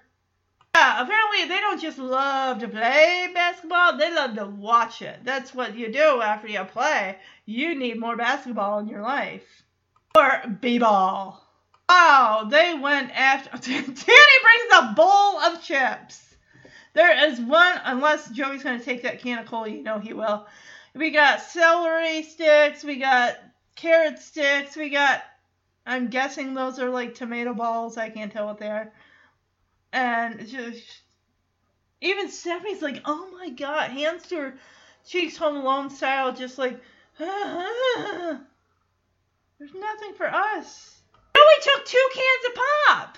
Yeah, 0.76 1.02
apparently 1.02 1.46
they 1.48 1.60
don't 1.60 1.82
just 1.82 1.98
love 1.98 2.60
to 2.60 2.68
play 2.68 3.30
basketball, 3.34 3.98
they 3.98 4.14
love 4.14 4.36
to 4.36 4.46
watch 4.46 5.02
it. 5.02 5.20
That's 5.24 5.54
what 5.54 5.76
you 5.76 5.92
do 5.92 6.22
after 6.22 6.48
you 6.48 6.64
play. 6.64 7.18
You 7.46 7.76
need 7.76 8.00
more 8.00 8.16
basketball 8.16 8.80
in 8.80 8.88
your 8.88 9.02
life. 9.02 9.64
Or 10.16 10.44
b-ball. 10.62 11.44
Wow, 11.90 12.48
they 12.50 12.76
went 12.76 13.12
after. 13.12 13.58
Danny 13.68 13.84
brings 13.84 14.74
a 14.74 14.94
bowl 14.96 15.40
of 15.40 15.62
chips. 15.64 16.36
There 16.94 17.30
is 17.30 17.40
one, 17.40 17.82
unless 17.84 18.30
Joey's 18.30 18.64
going 18.64 18.80
to 18.80 18.86
take 18.86 19.04
that 19.04 19.22
can 19.22 19.40
of 19.40 19.48
cola, 19.48 19.70
you 19.70 19.82
know 19.84 20.00
he 20.00 20.14
will. 20.14 20.46
We 20.94 21.12
got 21.12 21.42
celery 21.42 22.24
sticks, 22.24 22.84
we 22.84 22.98
got 22.98 23.38
carrot 23.76 24.20
sticks, 24.20 24.76
we 24.76 24.90
got, 24.90 25.24
I'm 25.86 26.10
guessing 26.10 26.54
those 26.54 26.80
are 26.80 26.90
like 26.90 27.16
tomato 27.16 27.54
balls. 27.54 27.98
I 27.98 28.10
can't 28.10 28.32
tell 28.32 28.46
what 28.46 28.60
they 28.60 28.68
are. 28.68 28.92
And 29.92 30.48
just, 30.48 31.02
even 32.02 32.30
Stephanie's 32.30 32.82
like, 32.82 33.02
oh 33.06 33.30
my 33.40 33.50
god, 33.50 33.92
hands 33.92 34.28
to 34.28 34.36
her 34.36 34.54
cheeks, 35.06 35.38
Home 35.38 35.58
Alone 35.58 35.90
style, 35.90 36.34
just 36.34 36.58
like, 36.58 36.80
ah, 37.20 38.40
there's 39.58 39.74
nothing 39.74 40.14
for 40.16 40.28
us. 40.28 41.02
Joey 41.36 41.64
took 41.64 41.86
two 41.86 42.10
cans 42.14 42.46
of 42.48 42.56
pop. 42.56 43.18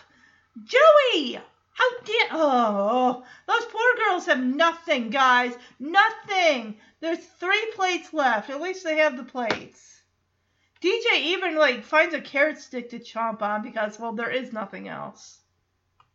Joey, 0.63 1.39
how 1.73 1.99
did? 2.03 2.27
oh 2.31 3.23
those 3.47 3.65
poor 3.65 4.05
girls 4.05 4.25
have 4.25 4.43
nothing, 4.43 5.09
guys. 5.09 5.53
Nothing. 5.79 6.77
There's 6.99 7.19
three 7.19 7.71
plates 7.75 8.13
left. 8.13 8.49
At 8.49 8.61
least 8.61 8.83
they 8.83 8.97
have 8.97 9.17
the 9.17 9.23
plates. 9.23 10.01
DJ 10.81 11.21
even 11.21 11.55
like 11.55 11.83
finds 11.83 12.13
a 12.15 12.21
carrot 12.21 12.59
stick 12.59 12.89
to 12.89 12.99
chomp 12.99 13.41
on 13.41 13.61
because 13.61 13.99
well 13.99 14.13
there 14.13 14.31
is 14.31 14.51
nothing 14.51 14.87
else. 14.87 15.40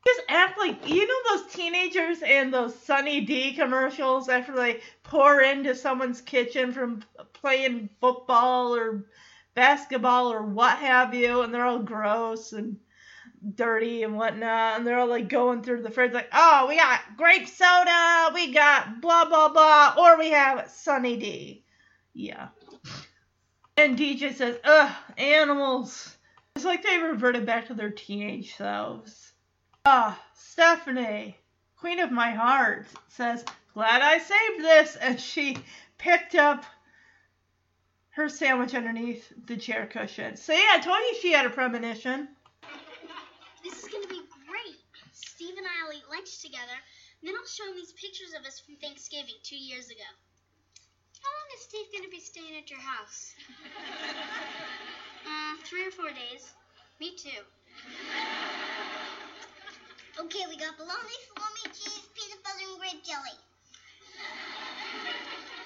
Just 0.07 0.23
act 0.29 0.59
like 0.59 0.89
you 0.89 1.07
know 1.07 1.37
those 1.37 1.53
teenagers 1.53 2.23
in 2.23 2.51
those 2.51 2.79
Sunny 2.79 3.23
D 3.23 3.55
commercials 3.55 4.29
after 4.29 4.55
they 4.55 4.81
pour 5.03 5.41
into 5.41 5.75
someone's 5.75 6.21
kitchen 6.21 6.73
from 6.73 7.03
playing 7.33 7.89
football 8.01 8.75
or 8.75 9.05
basketball 9.55 10.33
or 10.33 10.43
what 10.43 10.79
have 10.79 11.13
you, 11.13 11.43
and 11.43 11.53
they're 11.53 11.65
all 11.67 11.81
gross 11.81 12.53
and 12.53 12.77
dirty 13.55 14.03
and 14.03 14.17
whatnot, 14.17 14.77
and 14.77 14.87
they're 14.87 14.99
all 14.99 15.09
like 15.09 15.29
going 15.29 15.63
through 15.63 15.83
the 15.83 15.91
fridge, 15.91 16.13
like, 16.13 16.29
oh, 16.33 16.67
we 16.69 16.77
got 16.77 17.01
grape 17.17 17.49
soda, 17.49 18.31
we 18.35 18.53
got 18.53 19.01
blah 19.01 19.25
blah 19.25 19.49
blah, 19.49 19.95
or 19.99 20.19
we 20.19 20.31
have 20.31 20.71
Sunny 20.71 21.17
D. 21.17 21.65
Yeah. 22.15 22.49
And 23.77 23.99
DJ 23.99 24.35
says, 24.35 24.59
ugh, 24.65 24.93
animals. 25.19 26.17
It's 26.55 26.65
like 26.65 26.83
they 26.83 26.99
reverted 26.99 27.45
back 27.45 27.67
to 27.67 27.75
their 27.75 27.91
teenage 27.91 28.57
selves. 28.57 29.26
Ah, 29.89 30.21
Stephanie, 30.35 31.39
queen 31.77 32.01
of 32.01 32.11
my 32.11 32.33
heart, 32.33 32.89
says, 33.07 33.45
glad 33.73 34.03
I 34.03 34.19
saved 34.19 34.65
this, 34.65 34.97
and 34.97 35.21
she 35.21 35.57
picked 35.97 36.35
up 36.35 36.65
her 38.09 38.29
sandwich 38.29 38.75
underneath 38.75 39.33
the 39.47 39.57
chair 39.57 39.87
cushion. 39.87 40.37
See, 40.37 40.61
I 40.73 40.81
told 40.81 40.99
you 40.99 41.15
she 41.21 41.31
had 41.31 41.47
a 41.47 41.51
premonition. 41.51 42.27
This 43.63 43.85
is 43.85 43.89
gonna 43.89 44.09
be 44.09 44.23
great. 44.49 44.81
Steve 45.13 45.55
and 45.57 45.65
I 45.69 45.87
will 45.87 45.95
eat 45.97 46.11
lunch 46.11 46.43
together, 46.43 46.79
and 47.21 47.29
then 47.29 47.37
I'll 47.39 47.47
show 47.47 47.71
him 47.71 47.77
these 47.77 47.93
pictures 47.93 48.35
of 48.37 48.45
us 48.45 48.59
from 48.59 48.75
Thanksgiving 48.83 49.39
two 49.45 49.55
years 49.55 49.87
ago. 49.87 50.11
How 51.23 51.31
long 51.31 51.49
is 51.55 51.63
Steve 51.63 51.87
gonna 51.95 52.11
be 52.11 52.19
staying 52.19 52.59
at 52.59 52.69
your 52.69 52.81
house? 52.81 53.35
uh, 55.29 55.55
three 55.63 55.87
or 55.87 55.93
four 55.93 56.11
days. 56.11 56.51
Me 56.99 57.15
too. 57.15 58.56
Okay, 60.17 60.49
we 60.49 60.57
got 60.57 60.73
bologna, 60.81 61.13
salami, 61.29 61.77
cheese, 61.77 62.09
peanut 62.17 62.41
butter, 62.41 62.65
and 62.65 62.81
grape 62.81 63.05
jelly. 63.05 63.37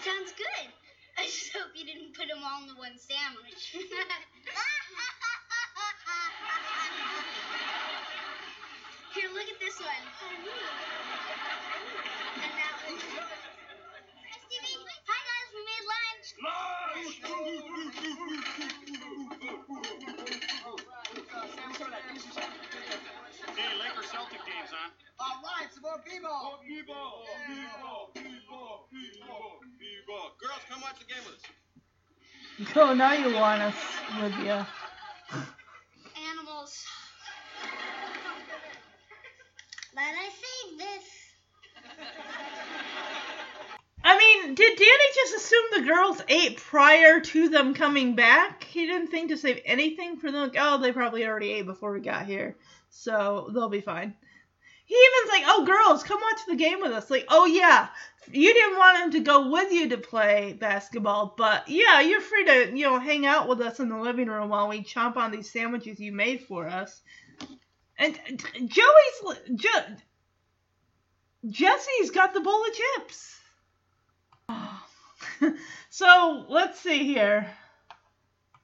Sounds 0.02 0.34
good. 0.34 0.66
I 1.14 1.30
just 1.30 1.54
hope 1.54 1.70
you 1.78 1.86
didn't 1.86 2.18
put 2.18 2.26
them 2.26 2.42
all 2.42 2.58
in 2.62 2.66
the 2.66 2.74
one 2.74 2.98
sandwich. 2.98 3.70
Here, 9.14 9.30
look 9.30 9.46
at 9.46 9.60
this 9.62 9.78
one. 9.78 10.02
And 12.42 12.50
that 12.50 12.74
one. 12.90 12.98
Hi, 15.06 15.20
guys. 15.30 15.48
We 15.54 15.62
made 15.62 15.86
lunch. 15.86 16.26
Hey, 16.42 16.79
All 25.60 25.66
right, 25.66 25.74
some 25.74 25.82
more 25.82 25.98
people. 25.98 26.30
B-ball, 26.66 27.22
B-ball, 27.46 28.10
B-ball, 28.14 28.88
B-ball, 28.90 29.60
B-ball. 29.78 30.30
Girls, 30.40 30.62
come 30.70 30.80
watch 30.80 30.98
the 30.98 31.04
game 31.04 31.22
with 31.26 31.34
us. 32.64 32.76
Oh, 32.76 32.94
now 32.94 33.12
you 33.12 33.34
want 33.34 33.60
us 33.60 33.74
with 34.22 34.32
you. 34.38 34.64
Animals. 36.30 36.86
But 39.92 40.00
I 40.00 40.30
saved 40.30 40.80
this. 40.80 41.04
I 44.02 44.16
mean, 44.16 44.54
did 44.54 44.78
Danny 44.78 45.10
just 45.14 45.34
assume 45.34 45.64
the 45.74 45.82
girls 45.82 46.22
ate 46.28 46.56
prior 46.56 47.20
to 47.20 47.48
them 47.50 47.74
coming 47.74 48.16
back? 48.16 48.64
He 48.64 48.86
didn't 48.86 49.08
think 49.08 49.28
to 49.28 49.36
save 49.36 49.60
anything 49.66 50.16
for 50.16 50.30
them. 50.32 50.40
Like, 50.40 50.56
oh, 50.58 50.78
they 50.80 50.92
probably 50.92 51.26
already 51.26 51.52
ate 51.52 51.66
before 51.66 51.92
we 51.92 52.00
got 52.00 52.24
here, 52.24 52.56
so 52.88 53.50
they'll 53.52 53.68
be 53.68 53.82
fine. 53.82 54.14
He 54.90 54.96
even's 54.96 55.30
like, 55.30 55.44
oh, 55.46 55.64
girls, 55.64 56.02
come 56.02 56.20
watch 56.20 56.40
the 56.48 56.56
game 56.56 56.80
with 56.80 56.90
us. 56.90 57.08
Like, 57.08 57.26
oh, 57.28 57.46
yeah, 57.46 57.90
you 58.32 58.52
didn't 58.52 58.76
want 58.76 58.98
him 58.98 59.12
to 59.12 59.20
go 59.20 59.48
with 59.48 59.70
you 59.72 59.88
to 59.90 59.98
play 59.98 60.56
basketball, 60.58 61.32
but 61.38 61.68
yeah, 61.68 62.00
you're 62.00 62.20
free 62.20 62.44
to, 62.44 62.76
you 62.76 62.86
know, 62.86 62.98
hang 62.98 63.24
out 63.24 63.46
with 63.48 63.60
us 63.60 63.78
in 63.78 63.88
the 63.88 63.96
living 63.96 64.26
room 64.26 64.48
while 64.48 64.66
we 64.66 64.82
chomp 64.82 65.16
on 65.16 65.30
these 65.30 65.48
sandwiches 65.48 66.00
you 66.00 66.10
made 66.10 66.40
for 66.40 66.66
us. 66.66 67.02
And 68.00 68.18
Joey's, 68.66 69.38
jo- 69.54 69.96
Jesse's 71.48 72.10
got 72.10 72.34
the 72.34 72.40
bowl 72.40 72.64
of 72.64 72.72
chips. 72.74 73.38
so 75.90 76.46
let's 76.48 76.80
see 76.80 77.04
here. 77.04 77.48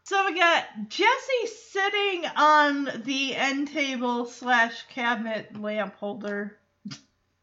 So 0.07 0.25
we 0.25 0.39
got 0.39 0.65
Jesse 0.89 1.47
sitting 1.69 2.27
on 2.37 3.03
the 3.05 3.35
end 3.35 3.67
table 3.67 4.27
slash 4.27 4.85
cabinet 4.89 5.61
lamp 5.61 5.97
holder. 5.97 6.57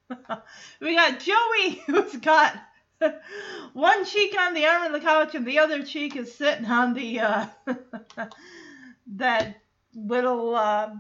we 0.79 0.95
got 0.95 1.19
Joey 1.19 1.83
who's 1.85 2.15
got 2.15 2.55
one 3.73 4.05
cheek 4.05 4.33
on 4.39 4.53
the 4.53 4.65
arm 4.65 4.83
of 4.85 4.93
the 4.93 5.01
couch 5.01 5.35
and 5.35 5.45
the 5.45 5.59
other 5.59 5.83
cheek 5.83 6.15
is 6.15 6.33
sitting 6.33 6.65
on 6.65 6.93
the 6.93 7.19
uh, 7.19 7.47
that 9.07 9.57
little 9.93 10.55
uh, 10.55 10.91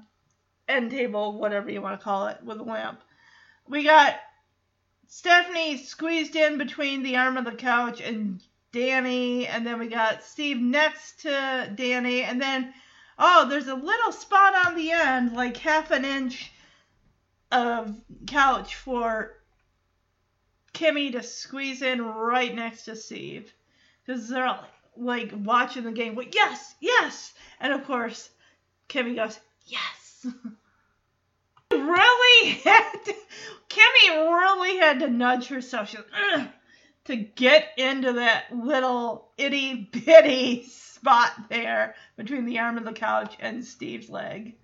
end 0.67 0.91
table, 0.91 1.39
whatever 1.39 1.71
you 1.71 1.81
want 1.81 1.97
to 1.97 2.03
call 2.03 2.27
it, 2.27 2.43
with 2.43 2.59
a 2.59 2.63
lamp. 2.63 2.99
We 3.69 3.85
got 3.85 4.15
Stephanie 5.07 5.77
squeezed 5.77 6.35
in 6.35 6.57
between 6.57 7.03
the 7.03 7.15
arm 7.15 7.37
of 7.37 7.45
the 7.45 7.53
couch 7.53 8.01
and 8.01 8.43
Danny, 8.73 9.47
and 9.47 9.65
then 9.65 9.79
we 9.79 9.87
got 9.87 10.23
Steve 10.23 10.59
next 10.59 11.21
to 11.21 11.71
Danny, 11.75 12.23
and 12.23 12.41
then 12.41 12.73
oh, 13.19 13.47
there's 13.47 13.67
a 13.67 13.75
little 13.75 14.11
spot 14.11 14.65
on 14.65 14.75
the 14.75 14.91
end, 14.91 15.33
like 15.33 15.55
half 15.57 15.91
an 15.91 16.03
inch 16.03 16.51
of 17.51 17.95
couch 18.25 18.75
for 18.75 19.35
Kimmy 20.73 21.11
to 21.11 21.21
squeeze 21.21 21.83
in 21.83 22.01
right 22.01 22.53
next 22.53 22.85
to 22.85 22.95
Steve, 22.95 23.53
because 24.05 24.27
they're 24.27 24.47
all 24.47 24.65
like 24.97 25.31
watching 25.33 25.83
the 25.83 25.91
game. 25.91 26.19
Yes, 26.33 26.73
yes, 26.79 27.33
and 27.59 27.73
of 27.73 27.85
course, 27.85 28.29
Kimmy 28.89 29.15
goes 29.15 29.39
yes. 29.67 30.25
really 31.71 32.49
had 32.63 32.91
to, 33.05 33.13
Kimmy 33.69 34.09
really 34.09 34.77
had 34.77 34.99
to 35.01 35.09
nudge 35.09 35.47
herself. 35.47 35.89
She 35.89 35.97
was, 35.97 36.05
"Ugh," 36.33 36.47
to 37.05 37.15
get 37.15 37.69
into 37.77 38.13
that 38.13 38.45
little 38.55 39.29
itty 39.37 39.89
bitty 39.91 40.63
spot 40.67 41.31
there 41.49 41.95
between 42.15 42.45
the 42.45 42.59
arm 42.59 42.77
of 42.77 42.85
the 42.85 42.93
couch 42.93 43.35
and 43.39 43.63
Steve's 43.63 44.09
leg. 44.09 44.55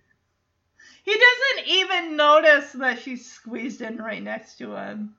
He 1.03 1.11
doesn't 1.11 1.67
even 1.67 2.17
notice 2.17 2.71
that 2.73 3.01
she's 3.01 3.29
squeezed 3.29 3.81
in 3.81 3.97
right 3.97 4.21
next 4.21 4.57
to 4.59 4.75
him. 4.75 5.15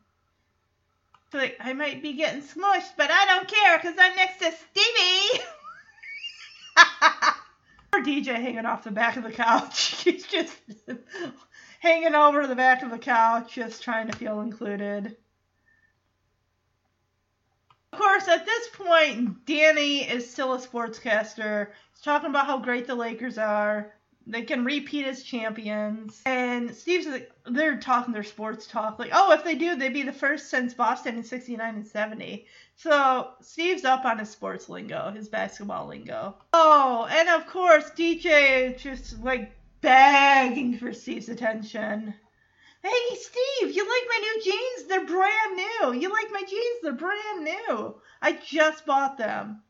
Like, 1.32 1.56
I 1.60 1.72
might 1.74 2.02
be 2.02 2.14
getting 2.14 2.42
smushed, 2.42 2.92
but 2.96 3.10
I 3.10 3.26
don't 3.26 3.48
care 3.48 3.78
because 3.78 3.96
I'm 3.98 4.16
next 4.16 4.38
to 4.38 4.52
Stevie. 4.52 5.44
Poor 7.92 8.02
DJ 8.02 8.34
hanging 8.34 8.66
off 8.66 8.84
the 8.84 8.90
back 8.90 9.16
of 9.16 9.22
the 9.22 9.32
couch. 9.32 10.02
He's 10.04 10.26
just 10.26 10.56
hanging 11.80 12.14
over 12.14 12.46
the 12.46 12.56
back 12.56 12.82
of 12.82 12.90
the 12.90 12.98
couch, 12.98 13.54
just 13.54 13.82
trying 13.82 14.08
to 14.08 14.16
feel 14.16 14.40
included. 14.40 15.16
Of 17.92 17.98
course, 17.98 18.28
at 18.28 18.46
this 18.46 18.68
point, 18.68 19.44
Danny 19.46 20.08
is 20.08 20.30
still 20.30 20.54
a 20.54 20.58
sportscaster. 20.58 21.68
He's 21.92 22.02
talking 22.02 22.30
about 22.30 22.46
how 22.46 22.58
great 22.58 22.86
the 22.86 22.94
Lakers 22.94 23.36
are. 23.36 23.92
They 24.26 24.42
can 24.42 24.64
repeat 24.64 25.06
as 25.06 25.24
champions. 25.24 26.22
And 26.24 26.72
Steve's 26.72 27.06
like, 27.06 27.32
they're 27.46 27.78
talking 27.78 28.12
their 28.12 28.22
sports 28.22 28.66
talk. 28.68 29.00
Like, 29.00 29.10
oh, 29.12 29.32
if 29.32 29.42
they 29.42 29.56
do, 29.56 29.74
they'd 29.74 29.92
be 29.92 30.04
the 30.04 30.12
first 30.12 30.50
since 30.50 30.72
Boston 30.72 31.16
in 31.16 31.24
69 31.24 31.74
and 31.74 31.86
70. 31.86 32.46
So 32.76 33.30
Steve's 33.40 33.84
up 33.84 34.04
on 34.04 34.18
his 34.18 34.30
sports 34.30 34.68
lingo, 34.68 35.10
his 35.10 35.28
basketball 35.28 35.88
lingo. 35.88 36.36
Oh, 36.52 37.08
and 37.10 37.28
of 37.28 37.46
course, 37.48 37.90
DJ 37.90 38.72
is 38.72 38.82
just 38.82 39.20
like 39.24 39.52
begging 39.80 40.78
for 40.78 40.92
Steve's 40.92 41.28
attention. 41.28 42.14
Hey, 42.82 43.16
Steve, 43.16 43.76
you 43.76 43.82
like 43.82 44.08
my 44.08 44.18
new 44.22 44.42
jeans? 44.42 44.88
They're 44.88 45.04
brand 45.04 45.56
new. 45.56 46.00
You 46.00 46.10
like 46.10 46.32
my 46.32 46.42
jeans? 46.48 46.78
They're 46.82 46.92
brand 46.92 47.44
new. 47.44 48.00
I 48.22 48.32
just 48.32 48.86
bought 48.86 49.18
them. 49.18 49.62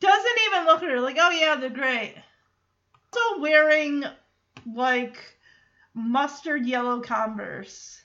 Doesn't 0.00 0.38
even 0.46 0.66
look 0.66 0.82
at 0.82 0.90
her 0.90 1.00
like, 1.00 1.16
oh 1.18 1.30
yeah, 1.30 1.56
they're 1.56 1.70
great. 1.70 2.14
Also 3.12 3.40
wearing 3.40 4.04
like 4.74 5.18
mustard 5.94 6.66
yellow 6.66 7.00
Converse. 7.00 8.00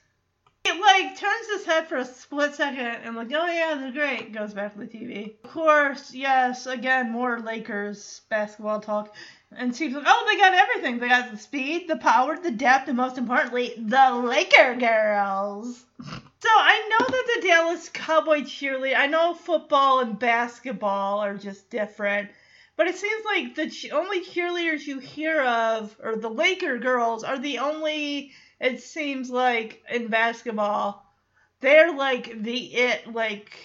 He 0.63 0.71
like 0.79 1.17
turns 1.17 1.47
his 1.47 1.65
head 1.65 1.87
for 1.87 1.97
a 1.97 2.05
split 2.05 2.55
second 2.55 3.03
and 3.03 3.15
like, 3.15 3.31
oh 3.33 3.47
yeah, 3.47 3.75
they're 3.75 3.91
great. 3.91 4.33
Goes 4.33 4.53
back 4.53 4.73
to 4.73 4.79
the 4.79 4.85
TV. 4.85 5.35
Of 5.43 5.51
course, 5.51 6.13
yes, 6.13 6.67
again, 6.67 7.11
more 7.11 7.39
Lakers 7.39 8.21
basketball 8.29 8.79
talk. 8.79 9.15
And 9.57 9.75
Steve's 9.75 9.95
like, 9.95 10.05
oh, 10.07 10.25
they 10.27 10.37
got 10.37 10.53
everything. 10.53 10.99
They 10.99 11.09
got 11.09 11.31
the 11.31 11.37
speed, 11.37 11.87
the 11.87 11.97
power, 11.97 12.37
the 12.37 12.51
depth, 12.51 12.87
and 12.87 12.97
most 12.97 13.17
importantly, 13.17 13.73
the 13.77 14.11
Laker 14.11 14.75
girls. 14.75 15.85
So 16.43 16.49
I 16.49 16.87
know 16.89 17.05
that 17.05 17.33
the 17.35 17.47
Dallas 17.47 17.89
Cowboy 17.89 18.39
cheerleader, 18.39 18.97
I 18.97 19.05
know 19.05 19.35
football 19.35 19.99
and 19.99 20.17
basketball 20.17 21.19
are 21.19 21.37
just 21.37 21.69
different, 21.69 22.31
but 22.75 22.87
it 22.87 22.95
seems 22.95 23.23
like 23.25 23.53
the 23.53 23.91
only 23.91 24.25
cheerleaders 24.25 24.87
you 24.87 24.97
hear 24.97 25.43
of, 25.43 25.95
or 26.01 26.15
the 26.15 26.31
Laker 26.31 26.79
girls, 26.79 27.23
are 27.23 27.37
the 27.37 27.59
only, 27.59 28.31
it 28.59 28.81
seems 28.81 29.29
like, 29.29 29.83
in 29.91 30.07
basketball. 30.07 31.05
They're 31.59 31.93
like 31.93 32.41
the 32.41 32.57
it, 32.73 33.13
like, 33.13 33.55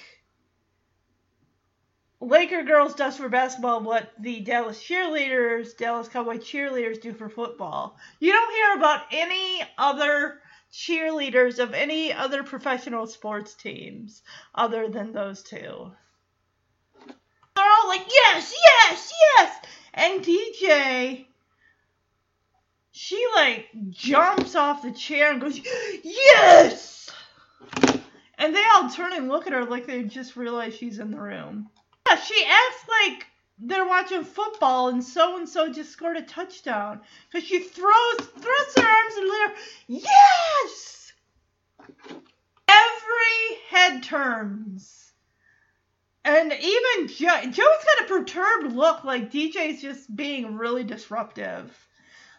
Laker 2.26 2.64
girls 2.64 2.96
does 2.96 3.16
for 3.16 3.28
basketball 3.28 3.80
what 3.82 4.10
the 4.18 4.40
Dallas 4.40 4.82
cheerleaders, 4.82 5.76
Dallas 5.76 6.08
Cowboy 6.08 6.38
cheerleaders 6.38 7.00
do 7.00 7.12
for 7.12 7.28
football. 7.28 7.96
You 8.18 8.32
don't 8.32 8.52
hear 8.52 8.74
about 8.74 9.02
any 9.12 9.62
other 9.78 10.40
cheerleaders 10.72 11.60
of 11.60 11.72
any 11.72 12.12
other 12.12 12.42
professional 12.42 13.06
sports 13.06 13.54
teams 13.54 14.22
other 14.56 14.88
than 14.88 15.12
those 15.12 15.44
two. 15.44 15.92
They're 17.06 17.64
all 17.64 17.88
like, 17.88 18.06
yes, 18.12 18.52
yes, 18.64 19.12
yes! 19.38 19.56
And 19.94 20.24
DJ, 20.24 21.26
she 22.90 23.24
like 23.36 23.68
jumps 23.90 24.56
off 24.56 24.82
the 24.82 24.90
chair 24.90 25.30
and 25.30 25.40
goes, 25.40 25.60
yes! 26.02 27.08
And 28.36 28.52
they 28.52 28.64
all 28.74 28.90
turn 28.90 29.12
and 29.12 29.28
look 29.28 29.46
at 29.46 29.52
her 29.52 29.64
like 29.64 29.86
they 29.86 30.02
just 30.02 30.34
realized 30.34 30.76
she's 30.76 30.98
in 30.98 31.12
the 31.12 31.20
room. 31.20 31.70
Yeah, 32.06 32.16
she 32.20 32.44
acts 32.44 32.88
like 32.88 33.26
they're 33.58 33.86
watching 33.86 34.22
football 34.24 34.88
and 34.88 35.02
so 35.02 35.36
and 35.36 35.48
so 35.48 35.72
just 35.72 35.90
scored 35.90 36.16
a 36.16 36.22
touchdown 36.22 37.00
because 37.30 37.46
she 37.48 37.60
throws 37.60 38.16
throws 38.18 38.74
her 38.76 38.86
arms 38.86 39.16
in 39.16 39.24
the 39.24 39.34
air. 39.34 39.54
Yes! 39.88 41.12
Every 42.68 43.58
head 43.68 44.02
turns. 44.02 45.12
And 46.24 46.52
even 46.52 47.08
jo- 47.08 47.42
Joey's 47.42 47.54
got 47.54 48.02
a 48.02 48.08
perturbed 48.08 48.72
look, 48.74 49.04
like 49.04 49.30
DJ's 49.30 49.80
just 49.80 50.14
being 50.14 50.56
really 50.56 50.82
disruptive. 50.82 51.72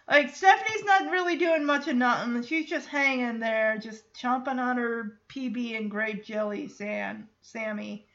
Like 0.09 0.35
Stephanie's 0.35 0.83
not 0.85 1.11
really 1.11 1.37
doing 1.37 1.65
much 1.65 1.87
of 1.87 1.95
nothing. 1.95 2.43
She's 2.43 2.69
just 2.69 2.87
hanging 2.87 3.39
there, 3.39 3.77
just 3.77 4.13
chomping 4.13 4.59
on 4.59 4.77
her 4.77 5.19
PB 5.29 5.77
and 5.77 5.89
grape 5.91 6.23
jelly, 6.23 6.67
San 6.67 7.27
Sammy. 7.41 8.07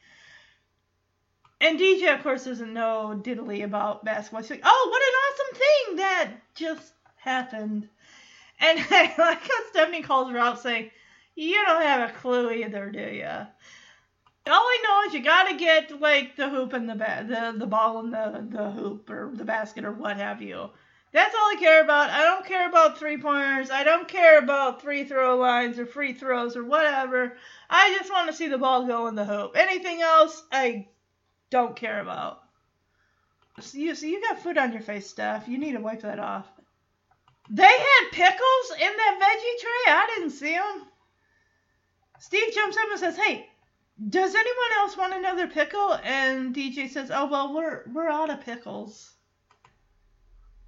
And 1.63 1.79
DJ, 1.79 2.13
of 2.13 2.25
course, 2.25 2.45
doesn't 2.45 2.75
know 2.75 3.21
diddly 3.23 3.63
about 3.63 4.05
basketball. 4.05 4.43
She's 4.43 4.51
like, 4.51 4.63
oh, 4.65 4.89
what 4.91 5.03
an 5.03 5.47
awesome 5.47 5.59
thing 5.61 5.97
that 5.97 6.33
just 6.57 6.93
happened. 7.17 7.89
And 8.59 8.85
I 8.91 9.15
like 9.19 9.49
Stephanie 9.71 10.03
calls 10.03 10.33
her 10.33 10.39
out 10.39 10.61
saying, 10.61 10.91
you 11.37 11.65
don't 11.65 11.83
have 11.83 12.11
a 12.11 12.13
clue 12.15 12.51
either, 12.51 12.91
do 12.91 12.99
you? 12.99 13.25
All 13.25 14.61
I 14.61 14.79
know 14.83 15.09
is 15.09 15.15
you 15.15 15.23
gotta 15.23 15.57
get 15.57 16.01
like 16.01 16.35
the 16.35 16.49
hoop 16.49 16.73
and 16.73 16.89
the 16.89 16.97
ba- 16.97 17.25
the 17.29 17.57
the 17.57 17.67
ball 17.67 18.01
and 18.01 18.13
the 18.13 18.45
the 18.51 18.71
hoop 18.73 19.09
or 19.09 19.31
the 19.33 19.45
basket 19.45 19.85
or 19.85 19.93
what 19.93 20.17
have 20.17 20.43
you. 20.43 20.69
That's 21.13 21.35
all 21.35 21.53
I 21.53 21.57
care 21.61 21.85
about. 21.85 22.11
I 22.11 22.23
don't 22.23 22.45
care 22.45 22.69
about 22.69 22.99
three 22.99 23.19
pointers. 23.19 23.71
I 23.71 23.85
don't 23.85 24.09
care 24.09 24.39
about 24.41 24.83
free 24.83 25.05
throw 25.05 25.37
lines 25.37 25.79
or 25.79 25.87
free 25.87 26.13
throws 26.13 26.57
or 26.57 26.65
whatever. 26.65 27.37
I 27.71 27.97
just 27.97 28.11
want 28.11 28.29
to 28.31 28.37
see 28.37 28.49
the 28.49 28.59
ball 28.59 28.85
go 28.85 29.07
in 29.07 29.15
the 29.15 29.25
hoop. 29.25 29.53
Anything 29.55 30.03
else, 30.03 30.43
I 30.51 30.89
don't 31.53 31.77
care 31.77 32.01
about. 32.01 32.41
So 33.61 33.77
you, 33.77 33.95
so 33.95 34.07
you 34.07 34.23
got 34.23 34.43
food 34.43 34.57
on 34.57 34.73
your 34.73 34.81
face, 34.81 35.07
Steph. 35.07 35.47
You 35.47 35.59
need 35.59 35.73
to 35.73 35.81
wipe 35.81 36.01
that 36.01 36.19
off. 36.19 36.47
They 37.51 37.63
had 37.63 38.11
pickles 38.11 38.73
in 38.73 38.93
that 38.97 39.19
veggie 39.21 39.61
tray. 39.61 39.93
I 39.93 40.13
didn't 40.15 40.31
see 40.31 40.55
them. 40.55 40.87
Steve 42.19 42.55
jumps 42.55 42.79
up 42.79 42.89
and 42.91 42.99
says, 42.99 43.17
"Hey, 43.17 43.51
does 44.09 44.35
anyone 44.35 44.73
else 44.79 44.97
want 44.97 45.13
another 45.13 45.47
pickle?" 45.47 45.93
And 46.03 46.55
DJ 46.55 46.89
says, 46.89 47.11
"Oh 47.13 47.27
well, 47.27 47.55
we're 47.55 47.83
we're 47.93 48.09
out 48.09 48.31
of 48.31 48.41
pickles." 48.41 49.13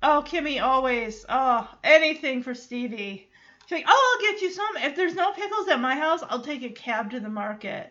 Oh, 0.02 0.22
Kimmy, 0.26 0.62
always. 0.62 1.24
Oh, 1.30 1.66
anything 1.82 2.42
for 2.42 2.54
Stevie. 2.54 3.30
She's 3.62 3.78
like, 3.78 3.86
oh, 3.88 4.18
I'll 4.20 4.32
get 4.32 4.42
you 4.42 4.50
some. 4.50 4.76
If 4.76 4.96
there's 4.96 5.14
no 5.14 5.32
pickles 5.32 5.68
at 5.68 5.80
my 5.80 5.96
house, 5.96 6.22
I'll 6.28 6.42
take 6.42 6.62
a 6.62 6.68
cab 6.68 7.12
to 7.12 7.20
the 7.20 7.30
market. 7.30 7.90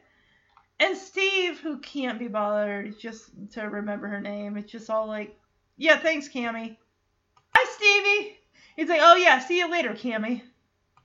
And 0.80 0.98
Steve, 0.98 1.60
who 1.60 1.80
can't 1.80 2.20
be 2.20 2.28
bothered 2.28 3.00
just 3.00 3.30
to 3.54 3.64
remember 3.64 4.08
her 4.08 4.22
name, 4.22 4.58
it's 4.58 4.72
just 4.72 4.90
all 4.90 5.08
like, 5.08 5.38
yeah, 5.78 5.98
thanks, 5.98 6.28
Cammy. 6.28 6.78
Hi, 7.56 7.72
Stevie. 7.72 8.38
He's 8.76 8.90
like, 8.90 9.02
oh 9.02 9.16
yeah, 9.16 9.40
see 9.40 9.60
you 9.60 9.72
later, 9.72 9.92
Cammy. 9.92 10.42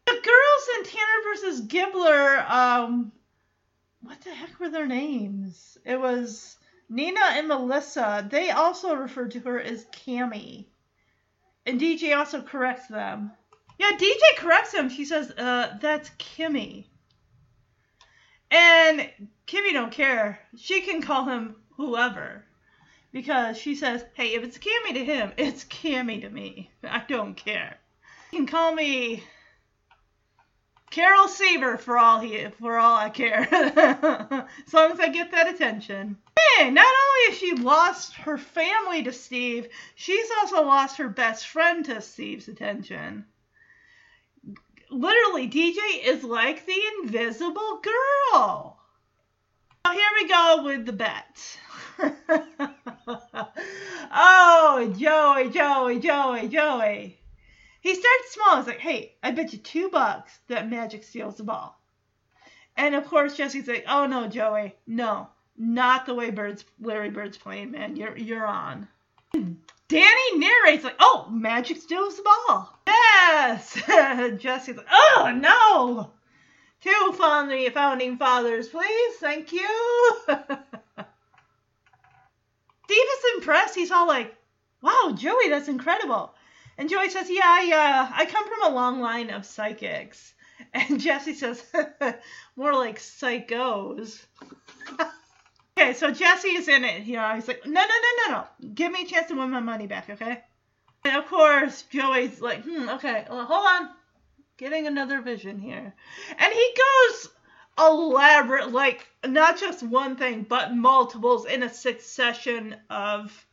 The 0.07 0.13
girls 0.13 0.69
in 0.77 0.85
Tanner 0.85 1.23
versus 1.25 1.61
Gibbler, 1.67 2.51
um, 2.51 3.13
what 4.01 4.21
the 4.23 4.31
heck 4.31 4.59
were 4.59 4.71
their 4.71 4.87
names? 4.87 5.77
It 5.85 6.01
was 6.01 6.57
Nina 6.89 7.21
and 7.33 7.49
Melissa. 7.49 8.27
They 8.29 8.51
also 8.51 8.95
referred 8.95 9.33
to 9.33 9.41
her 9.41 9.61
as 9.61 9.85
Cammy. 9.87 10.67
And 11.67 11.79
DJ 11.79 12.17
also 12.17 12.41
corrects 12.41 12.89
them. 12.89 13.33
Yeah, 13.79 13.93
DJ 13.93 14.19
corrects 14.39 14.73
him. 14.73 14.89
She 14.89 15.05
says, 15.05 15.31
uh, 15.31 15.77
that's 15.81 16.11
Kimmy. 16.19 16.87
And 18.51 19.09
Kimmy 19.49 19.73
don't 19.73 19.91
care. 19.91 20.39
She 20.59 20.83
can 20.83 21.01
call 21.01 21.25
him 21.25 21.57
whoever. 21.79 22.45
Because 23.13 23.57
she 23.57 23.75
says, 23.75 24.05
hey, 24.13 24.35
if 24.35 24.45
it's 24.45 24.59
Cammy 24.59 24.93
to 24.93 25.05
him, 25.05 25.33
it's 25.39 25.65
Cammy 25.65 26.21
to 26.21 26.29
me. 26.29 26.71
I 26.85 27.03
don't 27.09 27.35
care. 27.35 27.79
You 28.31 28.41
can 28.41 28.47
call 28.47 28.75
me 28.75 29.25
Carol 30.91 31.29
Seaver 31.29 31.79
for 31.79 31.99
all 31.99 32.21
he 32.21 32.47
for 32.61 32.77
all 32.77 32.97
I 32.97 33.09
care. 33.09 33.41
as 33.51 34.75
long 34.75 34.93
as 34.93 35.01
I 35.01 35.09
get 35.09 35.31
that 35.33 35.49
attention. 35.49 36.19
Hey, 36.39 36.71
not 36.71 36.85
only 36.85 37.31
has 37.31 37.39
she 37.39 37.55
lost 37.55 38.15
her 38.17 38.37
family 38.37 39.03
to 39.05 39.13
Steve, 39.15 39.69
she's 39.95 40.29
also 40.41 40.63
lost 40.63 40.99
her 40.99 41.09
best 41.09 41.47
friend 41.47 41.87
to 41.87 42.03
Steve's 42.03 42.49
attention. 42.49 43.25
Literally, 44.91 45.49
DJ 45.49 45.79
is 46.05 46.23
like 46.23 46.67
the 46.67 46.81
invisible 47.03 47.81
girl. 47.83 48.78
Now 49.85 49.93
here 49.93 50.11
we 50.21 50.29
go 50.29 50.63
with 50.65 50.87
the 50.87 50.93
bet. 50.93 51.59
oh, 54.13 54.95
Joey, 54.99 55.51
Joey, 55.51 55.99
Joey, 56.01 56.49
Joey. 56.49 57.19
He 57.81 57.95
starts 57.95 58.33
small. 58.33 58.57
He's 58.57 58.67
like, 58.67 58.81
hey, 58.81 59.15
I 59.23 59.31
bet 59.31 59.53
you 59.53 59.59
two 59.59 59.89
bucks 59.89 60.39
that 60.49 60.69
Magic 60.69 61.05
steals 61.05 61.37
the 61.37 61.45
ball. 61.45 61.81
And 62.77 62.95
of 62.95 63.07
course, 63.07 63.37
Jesse's 63.37 63.67
like, 63.67 63.85
oh 63.89 64.07
no, 64.07 64.29
Joey, 64.29 64.77
no, 64.87 65.29
not 65.57 66.07
the 66.07 66.15
way 66.15 66.31
Bird's 66.31 66.65
Larry 66.81 67.11
Bird's 67.11 67.37
playing, 67.37 67.73
man. 67.73 67.97
You're 67.97 68.17
you're 68.17 68.47
on. 68.47 68.89
Danny 69.89 70.37
narrates 70.37 70.85
like, 70.85 70.97
oh, 71.01 71.29
Magic 71.31 71.79
steals 71.79 72.17
the 72.17 72.23
ball. 72.23 72.79
Yes. 72.87 73.75
Jesse's 74.39 74.77
like, 74.77 74.87
oh 74.91 75.33
no. 75.35 76.11
Two 76.81 77.13
founding 77.15 77.71
founding 77.73 78.17
fathers, 78.19 78.69
please. 78.69 79.15
Thank 79.17 79.53
you. 79.53 79.69
Steve 82.85 83.07
is 83.17 83.25
impressed. 83.37 83.75
He's 83.75 83.91
all 83.91 84.07
like, 84.07 84.35
wow, 84.81 85.13
Joey, 85.15 85.49
that's 85.49 85.69
incredible. 85.69 86.35
And 86.79 86.89
Joey 86.89 87.11
says, 87.11 87.29
Yeah, 87.29 87.43
I, 87.45 87.73
uh, 87.73 88.13
I 88.15 88.27
come 88.27 88.49
from 88.49 88.73
a 88.73 88.75
long 88.75 89.01
line 89.01 89.31
of 89.31 89.45
psychics. 89.45 90.35
And 90.75 90.99
Jesse 90.99 91.35
says, 91.35 91.63
More 92.57 92.75
like 92.75 92.99
psychos. 92.99 94.25
okay, 95.79 95.95
so 95.95 96.11
Jesse 96.11 96.49
is 96.49 96.67
in 96.67 96.85
it. 96.85 97.05
You 97.05 97.17
know, 97.17 97.35
he's 97.35 97.47
like, 97.47 97.65
No, 97.65 97.81
no, 97.81 97.87
no, 97.87 98.33
no, 98.33 98.33
no. 98.39 98.69
Give 98.75 98.91
me 98.91 99.03
a 99.03 99.07
chance 99.07 99.29
to 99.29 99.35
win 99.35 99.51
my 99.51 99.61
money 99.61 99.87
back, 99.87 100.11
okay? 100.11 100.43
And 101.05 101.17
of 101.17 101.27
course, 101.27 101.83
Joey's 101.91 102.41
like, 102.41 102.65
Hmm, 102.65 102.89
okay, 102.91 103.25
well, 103.31 103.45
hold 103.45 103.67
on. 103.67 103.89
Getting 104.59 104.87
another 104.87 105.23
vision 105.23 105.59
here. 105.59 105.95
And 106.37 106.53
he 106.53 106.75
goes 106.77 107.29
elaborate, 107.79 108.73
like, 108.73 109.07
not 109.25 109.59
just 109.59 109.83
one 109.83 110.17
thing, 110.17 110.43
but 110.43 110.75
multiples 110.75 111.47
in 111.47 111.63
a 111.63 111.73
succession 111.73 112.77
of 112.91 113.47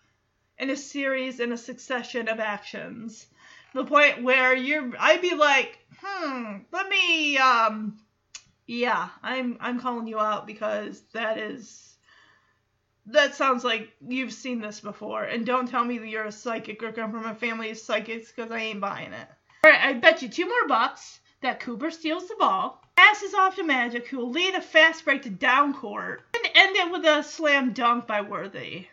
in 0.58 0.70
a 0.70 0.76
series 0.76 1.40
in 1.40 1.52
a 1.52 1.58
succession 1.58 2.28
of 2.28 2.40
actions. 2.40 3.28
The 3.74 3.86
point 3.86 4.24
where 4.24 4.56
you're 4.56 4.92
I'd 5.00 5.22
be 5.22 5.36
like, 5.36 5.78
hmm, 6.02 6.58
let 6.72 6.90
me 6.90 7.38
um 7.38 8.00
yeah, 8.66 9.10
I'm 9.22 9.58
I'm 9.60 9.80
calling 9.80 10.08
you 10.08 10.20
out 10.20 10.48
because 10.48 11.02
that 11.14 11.38
is 11.38 11.98
that 13.08 13.36
sounds 13.36 13.64
like 13.64 13.92
you've 14.08 14.34
seen 14.34 14.60
this 14.60 14.80
before. 14.80 15.24
And 15.24 15.46
don't 15.46 15.70
tell 15.70 15.86
me 15.86 16.00
that 16.00 16.08
you're 16.08 16.26
a 16.26 16.32
psychic 16.32 16.82
or 16.82 16.92
come 16.92 17.12
from 17.12 17.26
a 17.26 17.36
family 17.36 17.70
of 17.70 17.78
psychics 17.78 18.32
because 18.32 18.52
I 18.52 18.60
ain't 18.60 18.82
buying 18.82 19.14
it. 19.14 19.28
Alright, 19.66 19.82
I 19.82 19.94
bet 19.94 20.22
you 20.22 20.30
two 20.30 20.46
more 20.48 20.68
bucks 20.68 21.20
that 21.42 21.60
Cooper 21.60 21.90
steals 21.90 22.28
the 22.28 22.36
ball, 22.38 22.82
passes 22.96 23.34
off 23.34 23.56
to 23.56 23.64
Magic, 23.64 24.08
who 24.08 24.18
will 24.18 24.30
lead 24.30 24.54
a 24.54 24.62
fast 24.62 25.04
break 25.04 25.24
to 25.24 25.30
down 25.30 25.74
court, 25.74 26.22
and 26.36 26.46
end 26.54 26.76
it 26.76 26.92
with 26.92 27.04
a 27.04 27.24
slam 27.24 27.74
dunk 27.74 28.06
by 28.06 28.22
Worthy 28.22 28.88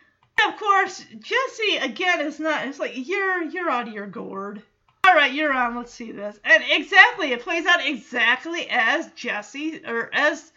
of 0.47 0.57
course, 0.57 1.05
Jesse 1.19 1.77
again 1.77 2.21
is 2.21 2.39
not. 2.39 2.67
It's 2.67 2.79
like 2.79 2.93
you're 2.95 3.43
you're 3.43 3.69
out 3.69 3.87
of 3.87 3.93
your 3.93 4.07
gourd. 4.07 4.61
All 5.05 5.15
right, 5.15 5.33
you're 5.33 5.53
on. 5.53 5.75
Let's 5.75 5.93
see 5.93 6.11
this. 6.11 6.39
And 6.43 6.63
exactly, 6.69 7.31
it 7.31 7.41
plays 7.41 7.65
out 7.65 7.85
exactly 7.85 8.67
as 8.69 9.11
Jesse 9.11 9.81
or 9.85 10.09
as 10.13 10.51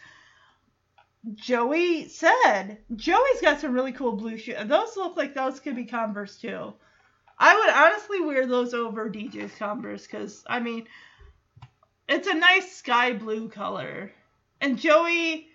Joey 1.35 2.07
said. 2.07 2.77
Joey's 2.95 3.41
got 3.41 3.59
some 3.59 3.73
really 3.73 3.91
cool 3.91 4.13
blue 4.13 4.37
shoes. 4.37 4.55
Those 4.65 4.95
look 4.95 5.17
like 5.17 5.33
those 5.33 5.59
could 5.59 5.75
be 5.75 5.85
Converse 5.85 6.37
too. 6.37 6.73
I 7.39 7.55
would 7.55 7.69
honestly 7.69 8.21
wear 8.21 8.47
those 8.47 8.73
over 8.73 9.09
DJ's 9.09 9.55
Converse 9.55 10.07
because 10.07 10.43
I 10.47 10.59
mean, 10.59 10.87
it's 12.09 12.27
a 12.27 12.33
nice 12.33 12.75
sky 12.75 13.13
blue 13.13 13.49
color. 13.49 14.11
And 14.59 14.79
Joey, 14.79 15.47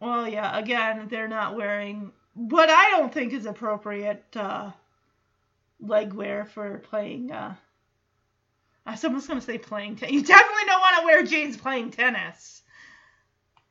well, 0.00 0.28
yeah, 0.28 0.58
again, 0.58 1.06
they're 1.08 1.28
not 1.28 1.56
wearing 1.56 2.12
what 2.34 2.68
I 2.68 2.90
don't 2.90 3.12
think 3.12 3.32
is 3.32 3.46
appropriate 3.46 4.24
uh, 4.36 4.72
leg 5.80 6.12
wear 6.12 6.44
for 6.44 6.78
playing. 6.78 7.32
Uh, 7.32 7.54
I 8.84 8.90
was 8.92 9.04
almost 9.04 9.28
to 9.28 9.40
say 9.40 9.58
playing 9.58 9.96
tennis. 9.96 10.14
You 10.14 10.22
definitely 10.22 10.64
don't 10.66 10.80
want 10.80 10.96
to 10.98 11.04
wear 11.06 11.22
jeans 11.24 11.56
playing 11.56 11.92
tennis. 11.92 12.62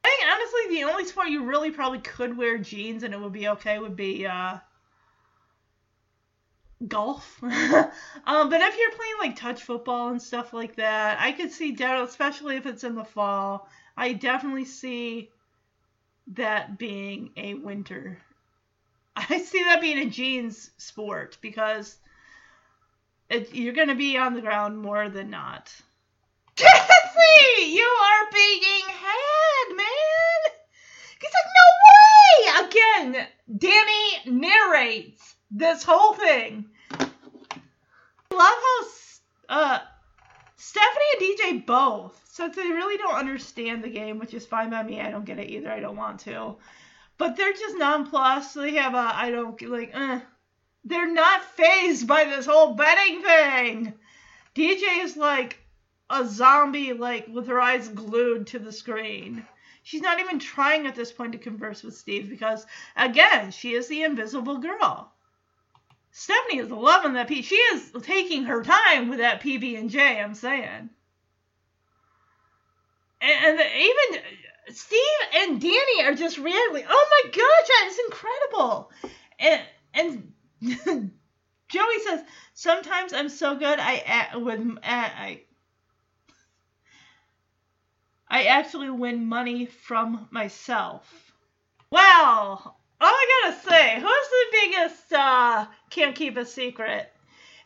I 0.04 0.10
think 0.10 0.32
honestly, 0.32 0.76
the 0.76 0.92
only 0.92 1.06
sport 1.06 1.30
you 1.30 1.46
really 1.46 1.72
probably 1.72 2.00
could 2.00 2.38
wear 2.38 2.58
jeans 2.58 3.04
and 3.04 3.14
it 3.14 3.20
would 3.20 3.32
be 3.34 3.48
okay 3.50 3.80
would 3.80 3.96
be 3.96 4.26
uh, 4.26 4.58
golf. 6.88 7.40
um, 7.44 7.52
but 8.50 8.62
if 8.62 8.78
you're 8.78 8.92
playing 8.92 9.16
like 9.20 9.36
touch 9.36 9.64
football 9.64 10.10
and 10.10 10.22
stuff 10.22 10.54
like 10.54 10.76
that, 10.76 11.18
I 11.20 11.32
could 11.32 11.52
see, 11.52 11.72
that 11.76 12.04
especially 12.04 12.58
if 12.58 12.66
it's 12.66 12.84
in 12.84 12.96
the 12.96 13.04
fall, 13.04 13.70
I 13.98 14.14
definitely 14.14 14.66
see 14.66 15.30
that 16.28 16.78
being 16.78 17.32
a 17.38 17.54
winter 17.54 18.20
I 19.30 19.40
see 19.40 19.64
that 19.64 19.82
being 19.82 20.00
a 20.00 20.10
jeans 20.10 20.72
sport 20.78 21.38
because 21.42 21.98
it, 23.30 23.54
you're 23.54 23.74
going 23.74 23.88
to 23.88 23.96
be 23.96 24.18
on 24.18 24.34
the 24.34 24.42
ground 24.42 24.78
more 24.78 25.10
than 25.10 25.30
not. 25.30 25.74
Jesse, 26.56 27.66
you 27.66 27.84
are 27.84 28.32
being 28.34 28.84
had, 28.88 29.76
man. 29.76 30.54
He's 31.20 31.32
like, 31.34 31.52
no 31.56 32.68
way. 32.68 33.14
Again, 33.14 33.28
Danny 33.58 34.40
narrates 34.40 35.35
this 35.56 35.84
whole 35.84 36.14
thing. 36.14 36.66
I 36.92 37.08
love 38.32 38.40
how 38.40 38.82
uh, 39.50 39.80
Stephanie 40.58 41.06
and 41.14 41.22
DJ 41.22 41.66
both, 41.66 42.22
since 42.26 42.56
they 42.56 42.64
really 42.64 42.98
don't 42.98 43.16
understand 43.16 43.84
the 43.84 43.90
game, 43.90 44.20
which 44.20 44.34
is 44.34 44.46
fine 44.46 44.70
by 44.70 44.84
me. 44.84 45.02
I 45.02 45.12
don't 45.12 45.26
get 45.26 45.40
it 45.40 45.50
either. 45.50 45.72
I 45.72 45.80
don't 45.80 45.98
want 45.98 46.20
to 46.22 46.58
but 47.18 47.36
they're 47.36 47.54
just 47.54 47.78
nonplussed. 47.78 48.56
They 48.56 48.76
have 48.76 48.94
a 48.94 48.98
I 48.98 49.32
don't 49.32 49.60
like. 49.70 49.92
Uh, 49.94 50.20
they're 50.84 51.12
not 51.12 51.44
phased 51.44 52.08
by 52.08 52.26
this 52.26 52.46
whole 52.46 52.74
betting 52.76 53.22
thing. 53.22 53.94
DJ 54.54 55.04
is 55.04 55.18
like 55.18 55.60
a 56.10 56.26
zombie, 56.28 56.94
like 56.94 57.28
with 57.28 57.48
her 57.48 57.60
eyes 57.60 57.88
glued 57.90 58.48
to 58.48 58.60
the 58.60 58.72
screen. 58.72 59.46
She's 59.84 60.02
not 60.02 60.20
even 60.20 60.40
trying 60.40 60.88
at 60.88 60.96
this 60.96 61.12
point 61.12 61.34
to 61.34 61.38
converse 61.38 61.84
with 61.84 61.96
Steve 61.96 62.30
because, 62.30 62.66
again, 62.96 63.52
she 63.52 63.74
is 63.74 63.88
the 63.88 64.04
invisible 64.04 64.58
girl. 64.58 65.12
Stephanie 66.18 66.60
is 66.60 66.72
loving 66.72 67.12
that 67.14 67.28
P. 67.28 67.42
She 67.42 67.56
is 67.58 67.92
taking 68.02 68.46
her 68.46 68.64
time 68.64 69.10
with 69.10 69.20
that 69.20 69.42
PB 69.42 69.78
and 69.78 69.90
J. 69.90 70.22
I'm 70.22 70.34
saying. 70.34 70.90
And, 73.20 73.60
and 73.60 73.60
even 73.60 74.24
Steve 74.70 75.00
and 75.36 75.60
Danny 75.60 76.04
are 76.06 76.14
just 76.14 76.38
reacting. 76.38 76.86
Oh 76.88 77.24
my 77.26 77.32
gosh, 77.32 77.68
that 77.68 77.88
is 77.90 78.00
incredible. 78.06 78.92
And 79.40 79.62
and 79.94 81.12
Joey 81.68 82.00
says 82.06 82.24
sometimes 82.54 83.12
I'm 83.12 83.28
so 83.28 83.58
good 83.58 83.78
I 83.78 84.38
with 84.38 84.66
I 84.84 85.42
I 88.30 88.44
actually 88.46 88.90
win 88.90 89.26
money 89.26 89.66
from 89.66 90.30
myself. 90.32 91.34
Well, 91.92 92.80
I 93.00 93.42
gotta 93.44 93.60
say, 93.70 93.96
who's 93.96 94.04
the 94.04 94.46
biggest 94.52 95.14
uh, 95.14 95.66
can't 95.90 96.16
keep 96.16 96.38
a 96.38 96.46
secret? 96.46 97.12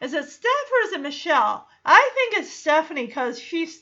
Is 0.02 0.14
it 0.14 0.26
Steph 0.30 0.72
or 0.72 0.88
is 0.88 0.94
it 0.94 1.02
Michelle? 1.02 1.68
I 1.86 2.12
think 2.16 2.38
it's 2.38 2.54
Stephanie 2.54 3.06
because 3.06 3.40
she's 3.40 3.82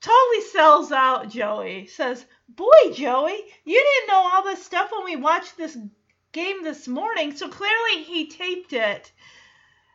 totally 0.00 0.40
sells 0.52 0.92
out 0.92 1.30
Joey. 1.30 1.86
Says, 1.86 2.24
Boy, 2.48 2.92
Joey, 2.94 3.40
you 3.64 3.82
didn't 3.82 4.08
know 4.08 4.30
all 4.32 4.44
this 4.44 4.64
stuff 4.64 4.90
when 4.92 5.04
we 5.04 5.16
watched 5.16 5.56
this 5.56 5.76
game 6.32 6.62
this 6.62 6.86
morning, 6.86 7.34
so 7.34 7.48
clearly 7.48 8.02
he 8.04 8.28
taped 8.28 8.72
it. 8.72 9.10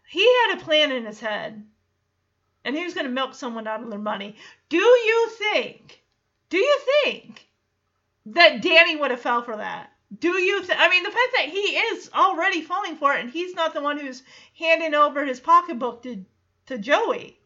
He 0.08 0.26
had 0.26 0.58
a 0.58 0.64
plan 0.64 0.92
in 0.92 1.06
his 1.06 1.20
head. 1.20 1.66
And 2.64 2.76
he 2.76 2.84
was 2.84 2.94
going 2.94 3.06
to 3.06 3.12
milk 3.12 3.34
someone 3.34 3.68
out 3.68 3.82
of 3.82 3.90
their 3.90 4.00
money. 4.00 4.36
Do 4.70 4.78
you 4.78 5.30
think, 5.30 6.04
do 6.50 6.58
you 6.58 6.80
think 7.04 7.48
that 8.28 8.62
Danny 8.62 8.96
would 8.96 9.12
have 9.12 9.22
fell 9.22 9.42
for 9.42 9.58
that? 9.58 9.91
Do 10.20 10.42
you? 10.42 10.62
Th- 10.64 10.78
I 10.78 10.90
mean, 10.90 11.04
the 11.04 11.12
fact 11.12 11.30
that 11.38 11.50
he 11.50 11.60
is 11.60 12.10
already 12.14 12.62
falling 12.62 12.96
for 12.98 13.14
it, 13.14 13.22
and 13.22 13.30
he's 13.30 13.56
not 13.56 13.74
the 13.74 13.82
one 13.82 13.98
who's 13.98 14.24
handing 14.58 14.94
over 14.94 15.26
his 15.26 15.40
pocketbook 15.40 16.04
to 16.04 16.26
to 16.68 16.78
Joey. 16.78 17.38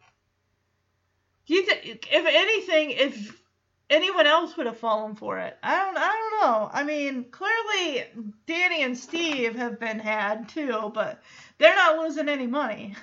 Do 1.46 1.54
you 1.54 1.66
th- 1.66 2.06
if 2.10 2.26
anything, 2.26 2.90
if 2.90 3.42
anyone 3.90 4.26
else 4.26 4.56
would 4.56 4.66
have 4.66 4.78
fallen 4.78 5.14
for 5.16 5.38
it, 5.38 5.56
I 5.62 5.76
don't. 5.76 5.96
I 5.98 6.08
don't 6.08 6.40
know. 6.42 6.70
I 6.72 6.82
mean, 6.84 7.24
clearly 7.30 8.04
Danny 8.46 8.82
and 8.82 8.96
Steve 8.98 9.56
have 9.56 9.78
been 9.80 9.98
had 10.00 10.48
too, 10.48 10.90
but 10.94 11.22
they're 11.58 11.74
not 11.76 11.98
losing 11.98 12.28
any 12.28 12.46
money. 12.46 12.94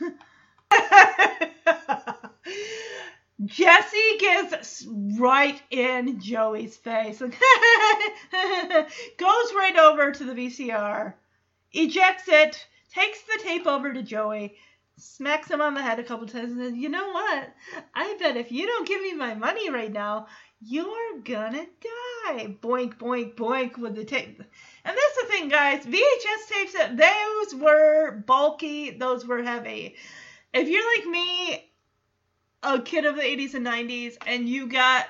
Jesse 3.45 4.17
gets 4.19 4.85
right 5.17 5.61
in 5.71 6.19
Joey's 6.21 6.77
face 6.77 7.21
and 7.21 7.31
goes 7.31 7.39
right 9.53 9.77
over 9.77 10.11
to 10.11 10.23
the 10.23 10.33
VCR, 10.33 11.13
ejects 11.71 12.27
it, 12.27 12.65
takes 12.93 13.21
the 13.23 13.39
tape 13.41 13.65
over 13.65 13.91
to 13.91 14.03
Joey, 14.03 14.55
smacks 14.97 15.49
him 15.49 15.61
on 15.61 15.73
the 15.73 15.81
head 15.81 15.99
a 15.99 16.03
couple 16.03 16.27
times, 16.27 16.51
and 16.51 16.59
says, 16.59 16.75
You 16.75 16.89
know 16.89 17.09
what? 17.09 17.53
I 17.95 18.15
bet 18.19 18.37
if 18.37 18.51
you 18.51 18.67
don't 18.67 18.87
give 18.87 19.01
me 19.01 19.13
my 19.13 19.33
money 19.33 19.69
right 19.69 19.91
now, 19.91 20.27
you're 20.61 21.19
gonna 21.23 21.65
die. 21.81 22.55
Boink, 22.61 22.97
boink, 22.97 23.35
boink 23.35 23.77
with 23.77 23.95
the 23.95 24.05
tape. 24.05 24.41
And 24.85 24.97
that's 24.97 25.21
the 25.21 25.27
thing, 25.27 25.49
guys. 25.49 25.85
VHS 25.85 26.47
tapes, 26.49 26.73
those 26.73 27.61
were 27.61 28.23
bulky, 28.25 28.91
those 28.91 29.25
were 29.25 29.43
heavy. 29.43 29.95
If 30.53 30.69
you're 30.69 30.97
like 30.97 31.07
me, 31.07 31.72
a 32.63 32.81
kid 32.81 33.05
of 33.05 33.15
the 33.15 33.21
80s 33.21 33.53
and 33.53 33.65
90s, 33.65 34.17
and 34.25 34.47
you 34.47 34.67
got 34.67 35.05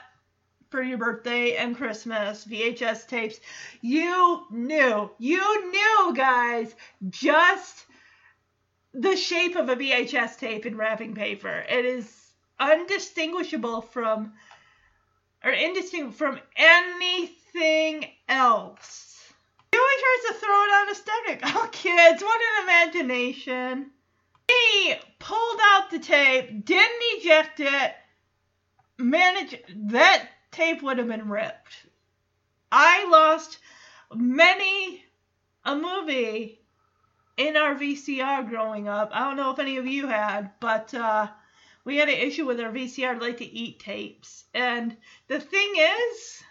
for 0.70 0.82
your 0.82 0.98
birthday 0.98 1.56
and 1.56 1.78
Christmas 1.78 2.46
VHS 2.46 3.08
tapes, 3.08 3.40
you 3.82 4.44
knew, 4.50 5.12
you 5.20 5.72
knew, 5.72 6.14
guys, 6.16 6.74
just 7.10 7.86
the 8.94 9.16
shape 9.16 9.56
of 9.56 9.70
a 9.70 9.76
VHS 9.76 10.38
tape 10.40 10.66
in 10.66 10.76
wrapping 10.76 11.14
paper. 11.14 11.64
It 11.70 11.86
is 11.86 12.34
undistinguishable 12.60 13.82
from, 13.82 14.34
or 15.44 15.52
indistinct 15.52 16.16
from 16.16 16.40
anything 16.56 18.06
else. 18.28 19.32
He 19.72 19.78
always 19.78 20.00
tries 20.02 20.34
to 20.34 20.40
throw 20.40 20.64
it 20.64 20.74
on 20.74 20.90
a 20.90 20.96
stomach. 20.96 21.40
Oh, 21.56 21.70
kids, 21.72 22.24
what 22.24 22.42
an 22.42 22.64
imagination. 22.64 23.92
He 24.72 24.96
pulled 25.20 25.60
out 25.64 25.90
the 25.90 26.00
tape, 26.00 26.66
didn't 26.66 27.02
eject 27.18 27.60
it, 27.60 27.96
managed 28.98 29.58
that 29.90 30.28
tape 30.52 30.82
would 30.82 30.98
have 30.98 31.08
been 31.08 31.30
ripped. 31.30 31.86
I 32.72 33.08
lost 33.10 33.60
many 34.14 35.04
a 35.66 35.76
movie 35.76 36.60
in 37.38 37.58
our 37.58 37.76
VCR 37.76 38.48
growing 38.50 38.88
up. 38.88 39.12
I 39.14 39.22
don't 39.22 39.38
know 39.38 39.52
if 39.52 39.60
any 39.60 39.78
of 39.78 39.88
you 39.88 40.08
had, 40.08 40.52
but 40.60 40.94
uh, 40.94 41.28
we 41.86 41.98
had 41.98 42.10
an 42.10 42.16
issue 42.16 42.46
with 42.46 42.60
our 42.60 42.72
VCR 42.72 43.20
like 43.20 43.38
to 43.38 43.46
eat 43.46 43.80
tapes. 43.80 44.46
And 44.54 44.96
the 45.28 45.40
thing 45.40 45.74
is, 45.76 46.44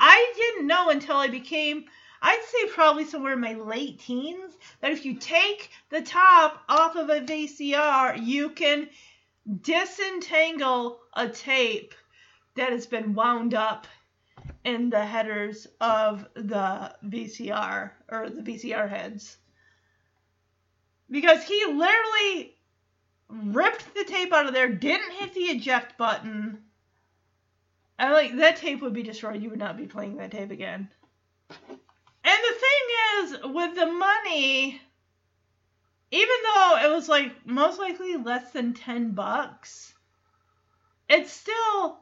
I 0.00 0.32
didn't 0.36 0.66
know 0.66 0.90
until 0.90 1.16
I 1.16 1.28
became 1.28 1.84
I'd 2.26 2.42
say 2.46 2.72
probably 2.72 3.04
somewhere 3.04 3.34
in 3.34 3.40
my 3.40 3.52
late 3.52 3.98
teens 3.98 4.56
that 4.80 4.92
if 4.92 5.04
you 5.04 5.16
take 5.16 5.68
the 5.90 6.00
top 6.00 6.62
off 6.70 6.96
of 6.96 7.10
a 7.10 7.20
VCR, 7.20 8.18
you 8.24 8.48
can 8.48 8.88
disentangle 9.60 11.00
a 11.12 11.28
tape 11.28 11.94
that 12.56 12.70
has 12.70 12.86
been 12.86 13.14
wound 13.14 13.52
up 13.52 13.86
in 14.64 14.88
the 14.88 15.04
headers 15.04 15.66
of 15.82 16.26
the 16.32 16.96
VCR 17.04 17.90
or 18.10 18.30
the 18.30 18.40
VCR 18.40 18.88
heads. 18.88 19.36
Because 21.10 21.44
he 21.44 21.62
literally 21.66 22.56
ripped 23.28 23.94
the 23.94 24.04
tape 24.04 24.32
out 24.32 24.46
of 24.46 24.54
there, 24.54 24.70
didn't 24.70 25.12
hit 25.12 25.34
the 25.34 25.42
eject 25.42 25.98
button. 25.98 26.62
And 27.98 28.14
like 28.14 28.34
that 28.38 28.56
tape 28.56 28.80
would 28.80 28.94
be 28.94 29.02
destroyed. 29.02 29.42
You 29.42 29.50
would 29.50 29.58
not 29.58 29.76
be 29.76 29.86
playing 29.86 30.16
that 30.16 30.30
tape 30.30 30.50
again. 30.50 30.88
And 32.24 32.38
the 32.42 32.60
thing 32.60 33.44
is, 33.44 33.54
with 33.54 33.74
the 33.74 33.86
money, 33.86 34.80
even 36.10 36.36
though 36.44 36.78
it 36.84 36.90
was 36.94 37.08
like 37.08 37.46
most 37.46 37.78
likely 37.78 38.16
less 38.16 38.50
than 38.52 38.72
10 38.72 39.12
bucks, 39.12 39.92
it's 41.08 41.32
still 41.32 41.98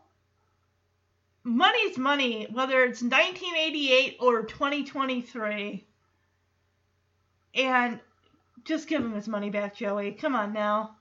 money's 1.42 1.98
money, 1.98 2.46
whether 2.52 2.84
it's 2.84 3.02
1988 3.02 4.18
or 4.20 4.44
2023. 4.44 5.84
And 7.54 8.00
just 8.64 8.88
give 8.88 9.02
him 9.02 9.14
his 9.14 9.28
money 9.28 9.50
back, 9.50 9.74
Joey. 9.76 10.12
Come 10.12 10.36
on 10.36 10.52
now. 10.52 10.96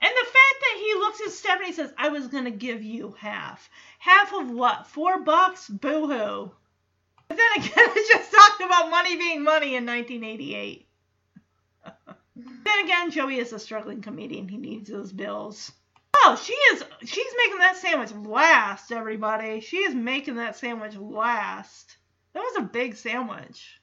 And 0.00 0.10
the 0.10 0.24
fact 0.24 0.60
that 0.60 0.78
he 0.80 0.94
looks 0.94 1.20
at 1.20 1.32
Stephanie 1.32 1.66
and 1.66 1.74
says, 1.74 1.92
I 1.98 2.08
was 2.08 2.28
going 2.28 2.44
to 2.44 2.50
give 2.50 2.82
you 2.82 3.14
half. 3.18 3.68
Half 3.98 4.32
of 4.32 4.50
what? 4.50 4.86
Four 4.86 5.20
bucks? 5.20 5.68
Boo 5.68 6.06
hoo. 6.08 6.52
But 7.30 7.36
then 7.36 7.64
again, 7.64 7.72
it's 7.96 8.08
just 8.08 8.32
talked 8.32 8.60
about 8.60 8.90
money 8.90 9.16
being 9.16 9.44
money 9.44 9.76
in 9.76 9.86
1988. 9.86 10.84
then 12.34 12.84
again, 12.84 13.12
Joey 13.12 13.38
is 13.38 13.52
a 13.52 13.60
struggling 13.60 14.02
comedian. 14.02 14.48
He 14.48 14.56
needs 14.56 14.90
those 14.90 15.12
bills. 15.12 15.70
Oh, 16.12 16.36
she 16.42 16.54
is. 16.54 16.82
She's 17.04 17.32
making 17.38 17.58
that 17.58 17.76
sandwich 17.76 18.10
last, 18.12 18.90
everybody. 18.90 19.60
She 19.60 19.76
is 19.76 19.94
making 19.94 20.34
that 20.36 20.56
sandwich 20.56 20.96
last. 20.96 21.98
That 22.32 22.40
was 22.40 22.56
a 22.58 22.62
big 22.62 22.96
sandwich. 22.96 23.80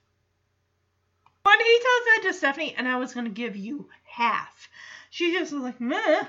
But 1.41 1.57
he 1.57 1.79
tells 1.79 2.03
that 2.03 2.21
to 2.23 2.33
Stephanie, 2.33 2.75
and 2.77 2.85
I 2.85 2.97
was 2.97 3.13
going 3.13 3.27
to 3.27 3.31
give 3.31 3.55
you 3.55 3.87
half. 4.03 4.67
She 5.09 5.31
just 5.31 5.53
was 5.53 5.63
like, 5.63 5.79
meh. 5.79 6.23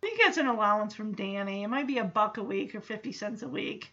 He 0.00 0.16
gets 0.16 0.38
an 0.38 0.46
allowance 0.46 0.94
from 0.94 1.12
Danny. 1.14 1.64
It 1.64 1.68
might 1.68 1.86
be 1.86 1.98
a 1.98 2.04
buck 2.04 2.38
a 2.38 2.42
week 2.42 2.74
or 2.74 2.80
50 2.80 3.12
cents 3.12 3.42
a 3.42 3.48
week. 3.48 3.92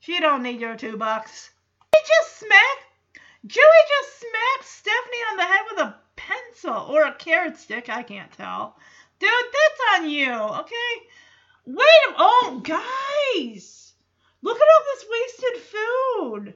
She 0.00 0.20
don't 0.20 0.42
need 0.42 0.60
your 0.60 0.76
two 0.76 0.96
bucks. 0.96 1.50
He 1.92 1.98
just 2.06 2.38
smacked. 2.38 3.20
Joey 3.46 3.62
just 3.88 4.20
smacked 4.20 4.64
Stephanie 4.64 5.24
on 5.30 5.36
the 5.36 5.44
head 5.44 5.60
with 5.70 5.80
a 5.80 6.00
pencil 6.16 6.74
or 6.74 7.04
a 7.04 7.14
carrot 7.14 7.56
stick. 7.56 7.88
I 7.88 8.02
can't 8.02 8.30
tell. 8.32 8.78
Dude, 9.18 9.30
that's 9.30 10.00
on 10.00 10.10
you, 10.10 10.32
okay? 10.32 11.08
Wait 11.66 11.78
a 12.08 12.14
Oh, 12.16 12.60
guys! 12.62 13.92
Look 14.42 14.56
at 14.56 14.68
all 14.68 14.84
this 14.84 15.04
wasted 15.10 15.62
food. 15.62 16.54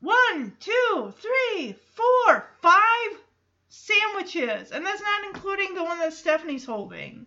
One, 0.00 0.56
two, 0.60 1.12
three, 1.18 1.72
four, 1.94 2.48
five 2.62 3.18
sandwiches. 3.68 4.70
And 4.70 4.86
that's 4.86 5.02
not 5.02 5.24
including 5.24 5.74
the 5.74 5.84
one 5.84 5.98
that 5.98 6.12
Stephanie's 6.12 6.64
holding. 6.64 7.26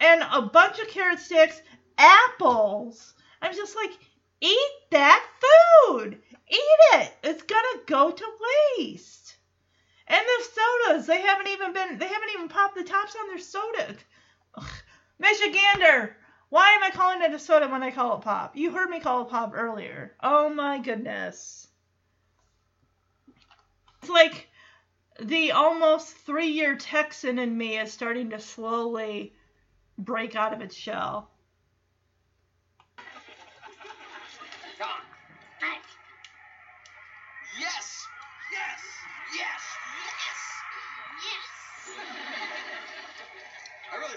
And 0.00 0.22
a 0.32 0.42
bunch 0.42 0.80
of 0.80 0.88
carrot 0.88 1.20
sticks, 1.20 1.62
apples. 1.96 3.14
I'm 3.40 3.54
just 3.54 3.76
like, 3.76 3.92
Eat 4.40 4.72
that 4.90 5.26
food. 5.40 6.20
Eat 6.48 6.78
it. 6.94 7.12
It's 7.22 7.42
gonna 7.42 7.84
go 7.86 8.10
to 8.10 8.24
waste. 8.78 9.36
And 10.06 10.20
the 10.26 10.44
sodas, 10.44 11.06
they 11.06 11.20
haven't 11.20 11.48
even 11.48 11.72
been, 11.72 11.98
they 11.98 12.08
haven't 12.08 12.30
even 12.34 12.48
popped 12.48 12.74
the 12.74 12.84
tops 12.84 13.14
on 13.14 13.28
their 13.28 13.38
soda. 13.38 13.94
Ugh. 14.56 14.70
Michigander, 15.22 16.14
why 16.48 16.72
am 16.72 16.82
I 16.82 16.90
calling 16.90 17.22
it 17.22 17.34
a 17.34 17.38
soda 17.38 17.68
when 17.68 17.82
I 17.82 17.90
call 17.90 18.16
it 18.18 18.22
pop? 18.22 18.56
You 18.56 18.72
heard 18.72 18.90
me 18.90 18.98
call 18.98 19.22
it 19.22 19.30
pop 19.30 19.52
earlier. 19.54 20.16
Oh 20.22 20.48
my 20.48 20.78
goodness. 20.78 21.68
It's 24.02 24.10
like 24.10 24.48
the 25.20 25.52
almost 25.52 26.16
three 26.16 26.48
year 26.48 26.74
Texan 26.76 27.38
in 27.38 27.56
me 27.56 27.78
is 27.78 27.92
starting 27.92 28.30
to 28.30 28.40
slowly 28.40 29.34
break 29.98 30.34
out 30.34 30.54
of 30.54 30.62
its 30.62 30.74
shell. 30.74 31.29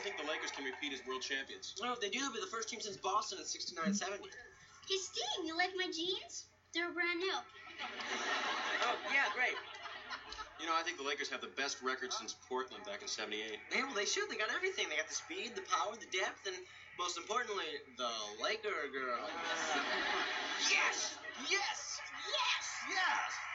Think 0.04 0.20
the 0.20 0.28
Lakers 0.28 0.52
can 0.52 0.68
repeat 0.68 0.92
as 0.92 1.00
world 1.08 1.24
champions. 1.24 1.72
Well, 1.80 1.96
if 1.96 2.04
they 2.04 2.12
do, 2.12 2.20
they'll 2.20 2.36
be 2.36 2.44
the 2.44 2.52
first 2.52 2.68
team 2.68 2.84
since 2.84 3.00
Boston 3.00 3.40
in 3.40 3.48
69 3.48 3.96
70. 3.96 4.20
Hey, 4.20 5.00
Steve, 5.00 5.48
you 5.48 5.56
like 5.56 5.72
my 5.80 5.88
jeans? 5.88 6.52
They're 6.76 6.92
brand 6.92 7.24
new. 7.24 7.40
Oh, 8.84 8.96
yeah, 9.16 9.32
great. 9.32 9.56
You 10.60 10.68
know, 10.68 10.76
I 10.76 10.84
think 10.84 11.00
the 11.00 11.08
Lakers 11.08 11.32
have 11.32 11.40
the 11.40 11.56
best 11.56 11.80
record 11.80 12.12
since 12.12 12.36
Portland 12.52 12.84
back 12.84 13.02
in 13.02 13.08
78. 13.08 13.56
Yeah, 13.72 13.88
well, 13.88 13.96
they 13.96 14.04
should. 14.04 14.28
They 14.28 14.36
got 14.36 14.52
everything. 14.52 14.92
They 14.92 15.00
got 15.00 15.08
the 15.08 15.16
speed, 15.16 15.56
the 15.56 15.64
power, 15.72 15.96
the 15.96 16.12
depth, 16.12 16.44
and 16.52 16.56
most 17.00 17.16
importantly, 17.16 17.80
the 17.96 18.12
Laker 18.44 18.92
girl. 18.92 19.24
yes! 20.68 21.16
Yes! 21.48 21.48
Yes. 21.48 22.00
Yes! 22.28 22.66
Yes. 22.92 23.53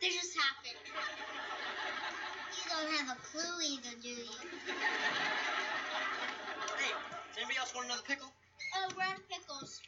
This 0.00 0.16
just 0.16 0.32
happened. 0.32 0.80
You 2.56 2.64
don't 2.72 2.88
have 2.96 3.12
a 3.12 3.18
clue 3.20 3.60
either, 3.68 3.92
do 4.00 4.08
you? 4.08 4.32
Hey, 6.80 6.92
does 6.96 7.36
anybody 7.36 7.60
else 7.60 7.74
want 7.76 7.84
another 7.84 8.00
pickle? 8.08 8.32
Oh, 8.80 8.88
red 8.96 9.20
pickles. 9.28 9.80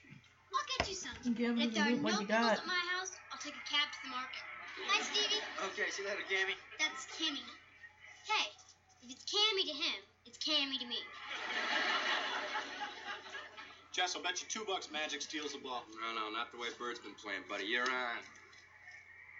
I'll 0.52 0.68
get 0.76 0.84
you 0.84 0.96
some. 1.00 1.16
Give 1.32 1.56
if 1.56 1.72
there 1.72 1.88
are 1.88 1.96
what 2.04 2.12
no 2.12 2.28
pickles 2.28 2.28
got. 2.28 2.60
at 2.60 2.66
my 2.68 2.82
house, 2.92 3.16
I'll 3.32 3.40
take 3.40 3.56
a 3.56 3.64
cab 3.64 3.88
to 3.88 3.98
the 4.04 4.12
market. 4.12 4.44
Hi, 4.84 5.00
Stevie. 5.00 5.40
Okay, 5.72 5.88
see 5.88 6.04
you 6.04 6.08
later, 6.12 6.28
Cammy. 6.28 6.60
That's 6.76 7.08
Kimmy. 7.16 7.40
Hey, 8.28 8.52
if 9.00 9.16
it's 9.16 9.24
Cammy 9.24 9.64
to 9.64 9.76
him, 9.80 9.98
it's 10.28 10.36
Cammy 10.36 10.76
to 10.76 10.84
me. 10.84 11.00
Jess, 13.96 14.12
I'll 14.12 14.22
bet 14.22 14.44
you 14.44 14.48
two 14.52 14.64
bucks 14.68 14.92
Magic 14.92 15.24
steals 15.24 15.56
the 15.56 15.58
ball. 15.64 15.84
No, 15.96 16.12
no, 16.12 16.28
not 16.28 16.52
the 16.52 16.60
way 16.60 16.68
Bird's 16.78 17.00
been 17.00 17.16
playing, 17.16 17.48
buddy. 17.48 17.64
You're 17.64 17.88
on. 17.88 18.20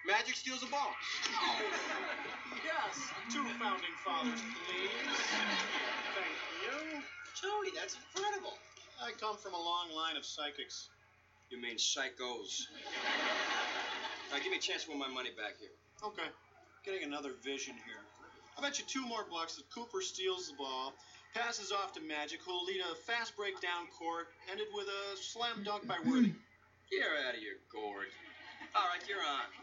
Magic 0.07 0.35
steals 0.35 0.61
the 0.61 0.67
ball. 0.67 0.91
Yes, 2.65 2.95
two 3.31 3.45
founding 3.59 3.95
fathers, 4.05 4.43
please. 4.67 4.91
Thank 6.19 6.37
you. 6.67 7.03
Joey, 7.39 7.71
that's 7.79 7.95
incredible. 7.95 8.59
I 8.99 9.13
come 9.21 9.37
from 9.37 9.55
a 9.55 9.63
long 9.63 9.95
line 9.95 10.17
of 10.17 10.25
psychics. 10.25 10.89
You 11.51 11.61
mean 11.61 11.77
psychos. 11.77 12.67
Now, 14.31 14.39
give 14.43 14.51
me 14.51 14.59
a 14.59 14.61
chance 14.61 14.85
to 14.85 14.91
win 14.91 14.99
my 14.99 15.09
money 15.09 15.31
back 15.37 15.55
here. 15.61 15.75
Okay, 16.03 16.27
getting 16.85 17.05
another 17.05 17.31
vision 17.45 17.75
here. 17.87 18.03
I 18.59 18.61
bet 18.61 18.79
you 18.79 18.85
two 18.89 19.07
more 19.07 19.25
bucks 19.31 19.55
that 19.57 19.71
Cooper 19.71 20.03
steals 20.03 20.49
the 20.49 20.55
ball, 20.59 20.95
passes 21.35 21.71
off 21.71 21.93
to 21.95 22.01
Magic, 22.01 22.41
who'll 22.45 22.65
lead 22.65 22.83
a 22.91 22.95
fast 23.07 23.37
break 23.37 23.61
down 23.61 23.87
court, 23.99 24.29
ended 24.51 24.67
with 24.75 24.89
a 24.89 25.17
slam 25.17 25.63
dunk 25.63 25.87
by 25.87 25.97
Worthy. 26.05 26.35
You're 26.91 27.17
out 27.29 27.35
of 27.37 27.43
your 27.43 27.63
gourd. 27.71 28.11
All 28.75 28.89
right, 28.89 29.01
you're 29.09 29.23
on. 29.23 29.62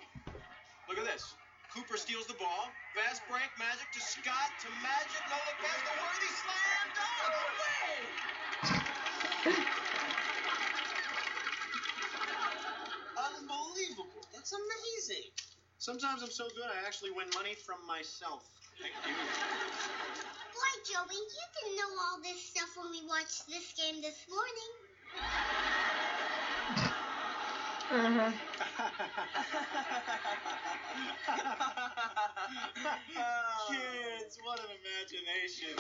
Look 0.90 0.98
at 0.98 1.06
this. 1.06 1.38
Cooper 1.70 1.98
steals 1.98 2.26
the 2.26 2.34
ball. 2.34 2.66
Fast 2.98 3.22
break, 3.30 3.46
Magic 3.62 3.86
to 3.94 4.02
Scott 4.02 4.50
to 4.66 4.68
Magic. 4.82 5.22
No 5.30 5.38
look 5.38 5.62
pass 5.62 5.78
to 5.86 5.94
Worthy. 6.02 6.34
Slam 6.34 6.90
dunk. 6.98 7.30
Unbelievable. 13.22 14.26
That's 14.34 14.50
amazing. 14.50 15.30
Sometimes 15.78 16.24
I'm 16.24 16.34
so 16.34 16.50
good 16.58 16.66
I 16.66 16.82
actually 16.88 17.12
win 17.12 17.30
money 17.36 17.54
from 17.54 17.86
myself. 17.86 18.50
Thank 18.82 18.98
you. 19.06 19.14
Boy, 19.14 20.74
Joey, 20.90 21.22
you 21.22 21.46
didn't 21.54 21.78
know 21.78 21.92
all 22.02 22.18
this 22.26 22.50
stuff 22.50 22.74
when 22.76 22.90
we 22.90 23.06
watched 23.06 23.46
this 23.46 23.78
game 23.78 24.02
this 24.02 24.26
morning. 24.26 24.74
Uh-huh. 27.92 28.32
Kids, 33.70 34.38
what 34.44 34.60
an 34.60 34.66
imagination. 34.78 35.76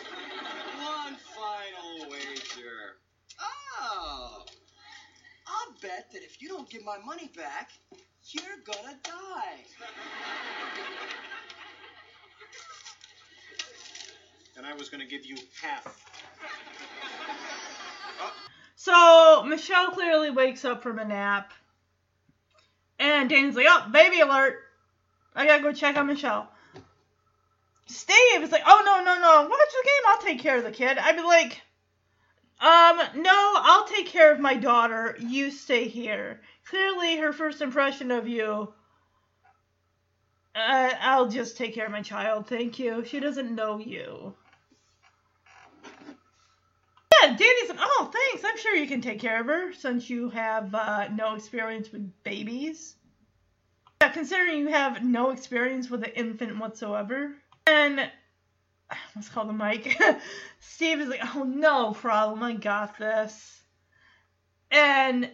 One 0.82 1.16
final 1.36 2.10
wager. 2.10 2.98
Oh. 3.40 4.44
I'll 5.46 5.74
bet 5.82 6.10
that 6.12 6.24
if 6.24 6.42
you 6.42 6.48
don't 6.48 6.68
give 6.68 6.84
my 6.84 6.98
money 7.06 7.30
back, 7.38 7.70
you're 8.24 8.58
gonna 8.66 8.98
die. 9.04 9.66
And 14.58 14.66
I 14.66 14.74
was 14.74 14.90
going 14.90 15.02
to 15.02 15.08
give 15.08 15.26
you 15.26 15.38
half. 15.62 15.96
So 18.76 19.44
Michelle 19.44 19.92
clearly 19.92 20.32
wakes 20.32 20.66
up 20.66 20.84
from 20.84 21.00
a 21.00 21.06
nap. 21.06 21.54
And 23.20 23.30
Danny's 23.30 23.56
like, 23.56 23.66
oh, 23.68 23.90
baby 23.92 24.22
alert. 24.22 24.60
I 25.36 25.46
gotta 25.46 25.62
go 25.62 25.74
check 25.74 25.98
on 25.98 26.08
Michelle. 26.08 26.50
Steve 27.88 28.42
is 28.42 28.52
like, 28.52 28.64
oh, 28.66 28.82
no, 28.86 29.04
no, 29.04 29.20
no. 29.20 29.42
Watch 29.50 29.50
the 29.50 29.84
game. 29.84 30.04
I'll 30.08 30.22
take 30.22 30.40
care 30.40 30.58
of 30.58 30.64
the 30.64 30.72
kid. 30.72 30.98
I'd 30.98 31.18
be 31.18 31.22
like, 31.22 31.62
um, 32.62 33.22
no, 33.22 33.54
I'll 33.58 33.86
take 33.88 34.08
care 34.08 34.32
of 34.32 34.40
my 34.40 34.56
daughter. 34.56 35.18
You 35.20 35.52
stay 35.52 35.90
here. 35.90 36.40
Clearly, 36.66 37.18
her 37.18 37.34
first 37.34 37.62
impression 37.62 38.12
of 38.12 38.28
you. 38.28 38.74
Uh, 40.56 40.92
I'll 41.02 41.28
just 41.28 41.58
take 41.58 41.76
care 41.76 41.86
of 41.88 41.92
my 41.92 42.02
child. 42.02 42.48
Thank 42.48 42.80
you. 42.80 43.04
She 43.06 43.20
doesn't 43.20 43.54
know 43.54 43.80
you. 43.80 44.34
Yeah, 47.22 47.36
Danny's 47.36 47.70
like, 47.70 47.80
oh, 47.82 48.12
thanks. 48.14 48.46
I'm 48.48 48.58
sure 48.58 48.76
you 48.76 48.88
can 48.88 49.02
take 49.02 49.20
care 49.20 49.42
of 49.42 49.48
her 49.48 49.74
since 49.74 50.10
you 50.10 50.30
have 50.30 50.74
uh, 50.74 51.10
no 51.10 51.36
experience 51.36 51.92
with 51.92 52.24
babies. 52.24 52.96
Yeah, 54.02 54.10
considering 54.10 54.60
you 54.60 54.68
have 54.70 55.04
no 55.04 55.32
experience 55.32 55.90
with 55.90 56.04
an 56.04 56.12
infant 56.12 56.58
whatsoever. 56.58 57.36
And 57.68 58.10
let's 59.14 59.28
call 59.28 59.44
the 59.44 59.52
mic. 59.52 60.02
Steve 60.62 61.02
is 61.02 61.10
like, 61.10 61.20
oh, 61.36 61.44
no 61.44 61.92
problem. 61.92 62.42
I 62.42 62.54
got 62.54 62.98
this. 62.98 63.62
And 64.72 65.30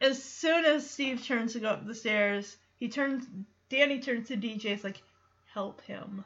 as 0.00 0.22
soon 0.22 0.64
as 0.64 0.88
Steve 0.88 1.24
turns 1.24 1.54
to 1.54 1.60
go 1.60 1.70
up 1.70 1.84
the 1.84 1.96
stairs, 1.96 2.56
he 2.76 2.88
turns. 2.88 3.26
Danny 3.70 3.98
turns 3.98 4.28
to 4.28 4.36
DJ. 4.36 4.66
It's 4.66 4.84
like, 4.84 5.02
help 5.52 5.80
him. 5.80 6.24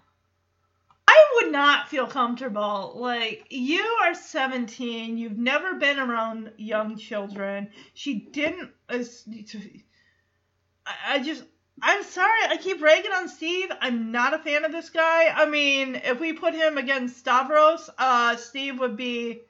I 1.08 1.24
would 1.36 1.50
not 1.50 1.88
feel 1.88 2.06
comfortable. 2.06 2.92
Like, 2.96 3.46
you 3.48 3.82
are 4.02 4.12
17. 4.12 5.16
You've 5.16 5.38
never 5.38 5.76
been 5.76 5.98
around 5.98 6.52
young 6.58 6.98
children. 6.98 7.70
She 7.94 8.16
didn't. 8.16 8.70
Uh, 8.88 9.02
I 10.86 11.14
I 11.14 11.22
just. 11.22 11.44
I'm 11.82 12.02
sorry. 12.04 12.40
I 12.48 12.56
keep 12.56 12.82
ragging 12.82 13.12
on 13.12 13.28
Steve. 13.28 13.70
I'm 13.80 14.12
not 14.12 14.34
a 14.34 14.38
fan 14.38 14.64
of 14.64 14.72
this 14.72 14.90
guy. 14.90 15.28
I 15.28 15.46
mean, 15.46 15.94
if 15.96 16.20
we 16.20 16.32
put 16.32 16.54
him 16.54 16.78
against 16.78 17.18
Stavros, 17.18 17.88
uh, 17.98 18.36
Steve 18.36 18.78
would 18.80 18.96
be 18.96 19.42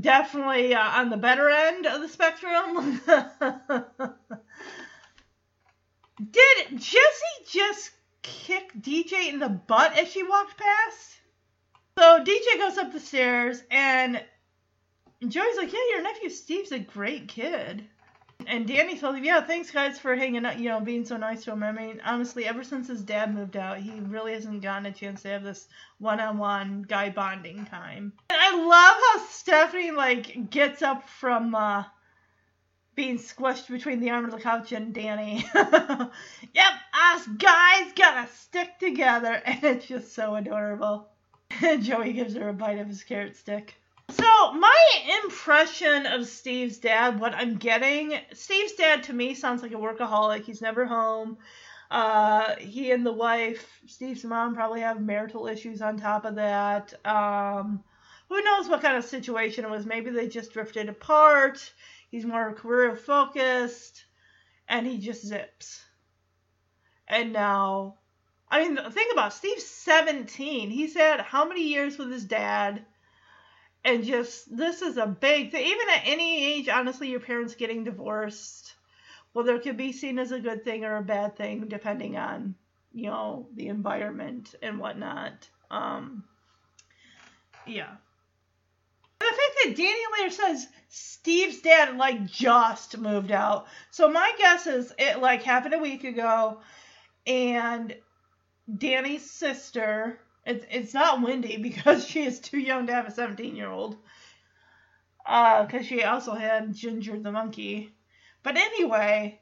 definitely 0.00 0.74
uh, 0.74 1.00
on 1.00 1.10
the 1.10 1.16
better 1.16 1.48
end 1.48 1.86
of 1.86 2.00
the 2.00 2.08
spectrum. 2.08 3.00
Did 6.30 6.78
Jesse 6.78 7.44
just 7.50 7.90
kick 8.22 8.72
DJ 8.80 9.28
in 9.28 9.40
the 9.40 9.48
butt 9.48 9.98
as 9.98 10.10
she 10.10 10.22
walked 10.22 10.56
past? 10.56 11.18
So 11.98 12.20
DJ 12.24 12.58
goes 12.58 12.78
up 12.78 12.92
the 12.92 13.00
stairs 13.00 13.62
and 13.70 14.22
Joey's 15.26 15.56
like, 15.56 15.72
Yeah, 15.72 15.80
your 15.90 16.02
nephew 16.02 16.30
Steve's 16.30 16.72
a 16.72 16.78
great 16.78 17.28
kid. 17.28 17.84
And 18.48 18.66
Danny 18.66 18.98
told 18.98 19.16
him, 19.16 19.24
Yeah, 19.24 19.40
thanks 19.40 19.70
guys 19.70 19.98
for 19.98 20.14
hanging 20.14 20.44
out, 20.44 20.58
you 20.58 20.68
know, 20.68 20.80
being 20.80 21.04
so 21.04 21.16
nice 21.16 21.44
to 21.44 21.52
him. 21.52 21.62
I 21.62 21.72
mean, 21.72 22.00
honestly, 22.04 22.46
ever 22.46 22.64
since 22.64 22.88
his 22.88 23.02
dad 23.02 23.34
moved 23.34 23.56
out, 23.56 23.78
he 23.78 23.92
really 24.00 24.32
hasn't 24.32 24.62
gotten 24.62 24.86
a 24.86 24.92
chance 24.92 25.22
to 25.22 25.28
have 25.28 25.42
this 25.42 25.68
one 25.98 26.20
on 26.20 26.38
one 26.38 26.82
guy 26.82 27.10
bonding 27.10 27.66
time. 27.66 28.12
And 28.30 28.40
I 28.40 28.56
love 28.56 28.96
how 29.20 29.26
Stephanie 29.30 29.90
like 29.90 30.50
gets 30.50 30.82
up 30.82 31.08
from 31.08 31.54
uh 31.54 31.84
being 32.94 33.18
squished 33.18 33.68
between 33.68 34.00
the 34.00 34.10
arm 34.10 34.24
of 34.24 34.30
the 34.30 34.40
couch 34.40 34.72
and 34.72 34.94
Danny. 34.94 35.44
yep, 35.54 36.72
us 36.94 37.26
guys 37.38 37.92
gotta 37.96 38.28
stick 38.32 38.78
together, 38.78 39.32
and 39.44 39.64
it's 39.64 39.86
just 39.86 40.14
so 40.14 40.34
adorable. 40.34 41.08
Joey 41.80 42.12
gives 42.12 42.34
her 42.34 42.48
a 42.48 42.52
bite 42.52 42.78
of 42.78 42.88
his 42.88 43.04
carrot 43.04 43.36
stick. 43.36 43.74
So, 44.10 44.52
my 44.52 44.76
impression 45.24 46.06
of 46.06 46.26
Steve's 46.26 46.78
dad, 46.78 47.18
what 47.18 47.34
I'm 47.34 47.56
getting, 47.56 48.18
Steve's 48.32 48.72
dad 48.72 49.04
to 49.04 49.12
me 49.12 49.34
sounds 49.34 49.62
like 49.62 49.72
a 49.72 49.76
workaholic. 49.76 50.44
He's 50.44 50.62
never 50.62 50.84
home. 50.86 51.38
Uh, 51.90 52.56
he 52.56 52.90
and 52.90 53.04
the 53.04 53.12
wife, 53.12 53.80
Steve's 53.86 54.24
mom, 54.24 54.54
probably 54.54 54.80
have 54.80 55.00
marital 55.00 55.46
issues 55.46 55.80
on 55.80 55.98
top 55.98 56.24
of 56.24 56.36
that. 56.36 56.92
Um, 57.06 57.82
who 58.28 58.42
knows 58.42 58.68
what 58.68 58.82
kind 58.82 58.96
of 58.96 59.04
situation 59.04 59.64
it 59.64 59.70
was? 59.70 59.86
Maybe 59.86 60.10
they 60.10 60.28
just 60.28 60.52
drifted 60.52 60.88
apart 60.88 61.72
He's 62.14 62.24
more 62.24 62.54
career 62.54 62.94
focused, 62.94 64.04
and 64.68 64.86
he 64.86 64.98
just 64.98 65.26
zips. 65.26 65.84
And 67.08 67.32
now, 67.32 67.98
I 68.48 68.62
mean, 68.62 68.76
think 68.92 69.12
about 69.12 69.32
it, 69.32 69.34
Steve's 69.34 69.66
17. 69.66 70.70
He's 70.70 70.94
had 70.94 71.18
how 71.20 71.44
many 71.44 71.62
years 71.62 71.98
with 71.98 72.12
his 72.12 72.24
dad? 72.24 72.86
And 73.84 74.02
just, 74.02 74.54
this 74.56 74.80
is 74.80 74.96
a 74.96 75.06
big 75.06 75.50
thing. 75.50 75.66
Even 75.66 75.88
at 75.90 76.02
any 76.06 76.54
age, 76.54 76.68
honestly, 76.68 77.10
your 77.10 77.20
parents 77.20 77.54
getting 77.54 77.84
divorced, 77.84 78.74
whether 79.32 79.54
it 79.54 79.62
could 79.62 79.76
be 79.76 79.92
seen 79.92 80.18
as 80.18 80.32
a 80.32 80.40
good 80.40 80.64
thing 80.64 80.84
or 80.84 80.96
a 80.96 81.02
bad 81.02 81.36
thing, 81.36 81.66
depending 81.68 82.16
on, 82.16 82.54
you 82.94 83.10
know, 83.10 83.46
the 83.54 83.68
environment 83.68 84.54
and 84.62 84.78
whatnot. 84.78 85.48
Um, 85.70 86.24
yeah. 87.66 87.92
The 89.18 89.26
fact 89.26 89.58
that 89.64 89.76
Danny 89.76 90.00
later 90.18 90.34
says 90.34 90.66
Steve's 90.88 91.60
dad 91.60 91.96
like 91.96 92.24
just 92.26 92.98
moved 92.98 93.32
out. 93.32 93.66
So 93.90 94.08
my 94.08 94.32
guess 94.38 94.66
is 94.66 94.92
it 94.98 95.20
like 95.20 95.42
happened 95.42 95.74
a 95.74 95.78
week 95.78 96.04
ago 96.04 96.60
and 97.26 97.94
Danny's 98.76 99.30
sister 99.30 100.18
it's 100.46 100.64
it's 100.70 100.94
not 100.94 101.22
Wendy 101.22 101.56
because 101.62 102.06
she 102.06 102.24
is 102.24 102.40
too 102.40 102.58
young 102.58 102.86
to 102.86 102.94
have 102.94 103.06
a 103.06 103.10
17 103.10 103.56
year 103.56 103.70
old. 103.70 103.96
Uh, 105.26 105.64
because 105.64 105.86
she 105.86 106.02
also 106.02 106.34
had 106.34 106.74
Ginger 106.74 107.18
the 107.18 107.32
monkey. 107.32 107.94
But 108.42 108.58
anyway, 108.58 109.40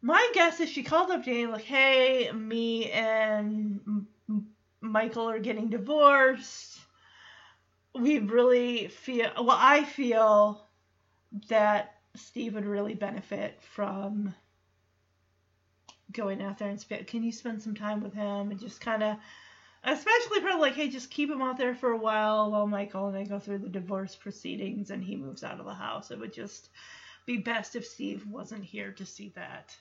my 0.00 0.30
guess 0.32 0.60
is 0.60 0.70
she 0.70 0.82
called 0.82 1.10
up 1.10 1.24
Danny 1.24 1.46
like, 1.46 1.64
"Hey, 1.64 2.32
me 2.32 2.90
and 2.90 4.06
Michael 4.80 5.28
are 5.28 5.38
getting 5.38 5.68
divorced. 5.68 6.78
We 7.94 8.18
really 8.18 8.88
feel 8.88 9.30
well. 9.36 9.58
I 9.58 9.84
feel 9.84 10.68
that 11.48 11.94
Steve 12.14 12.54
would 12.54 12.66
really 12.66 12.94
benefit 12.94 13.60
from 13.62 14.34
going 16.12 16.42
out 16.42 16.58
there 16.58 16.68
and 16.68 16.80
spend. 16.80 17.06
Can 17.06 17.22
you 17.22 17.32
spend 17.32 17.62
some 17.62 17.74
time 17.74 18.02
with 18.02 18.14
him 18.14 18.50
and 18.50 18.60
just 18.60 18.80
kind 18.80 19.02
of, 19.02 19.16
especially 19.84 20.40
probably 20.40 20.60
like, 20.60 20.74
hey, 20.74 20.88
just 20.88 21.10
keep 21.10 21.30
him 21.30 21.42
out 21.42 21.58
there 21.58 21.74
for 21.74 21.90
a 21.90 21.96
while 21.96 22.50
while 22.50 22.66
Michael 22.66 23.08
and 23.08 23.16
I 23.16 23.24
go 23.24 23.38
through 23.38 23.58
the 23.58 23.68
divorce 23.68 24.14
proceedings 24.14 24.90
and 24.90 25.02
he 25.02 25.16
moves 25.16 25.44
out 25.44 25.60
of 25.60 25.66
the 25.66 25.74
house. 25.74 26.10
It 26.10 26.18
would 26.18 26.32
just 26.32 26.70
be 27.26 27.36
best 27.38 27.76
if 27.76 27.86
Steve 27.86 28.26
wasn't 28.26 28.64
here 28.64 28.92
to 28.92 29.06
see 29.06 29.32
that. 29.36 29.74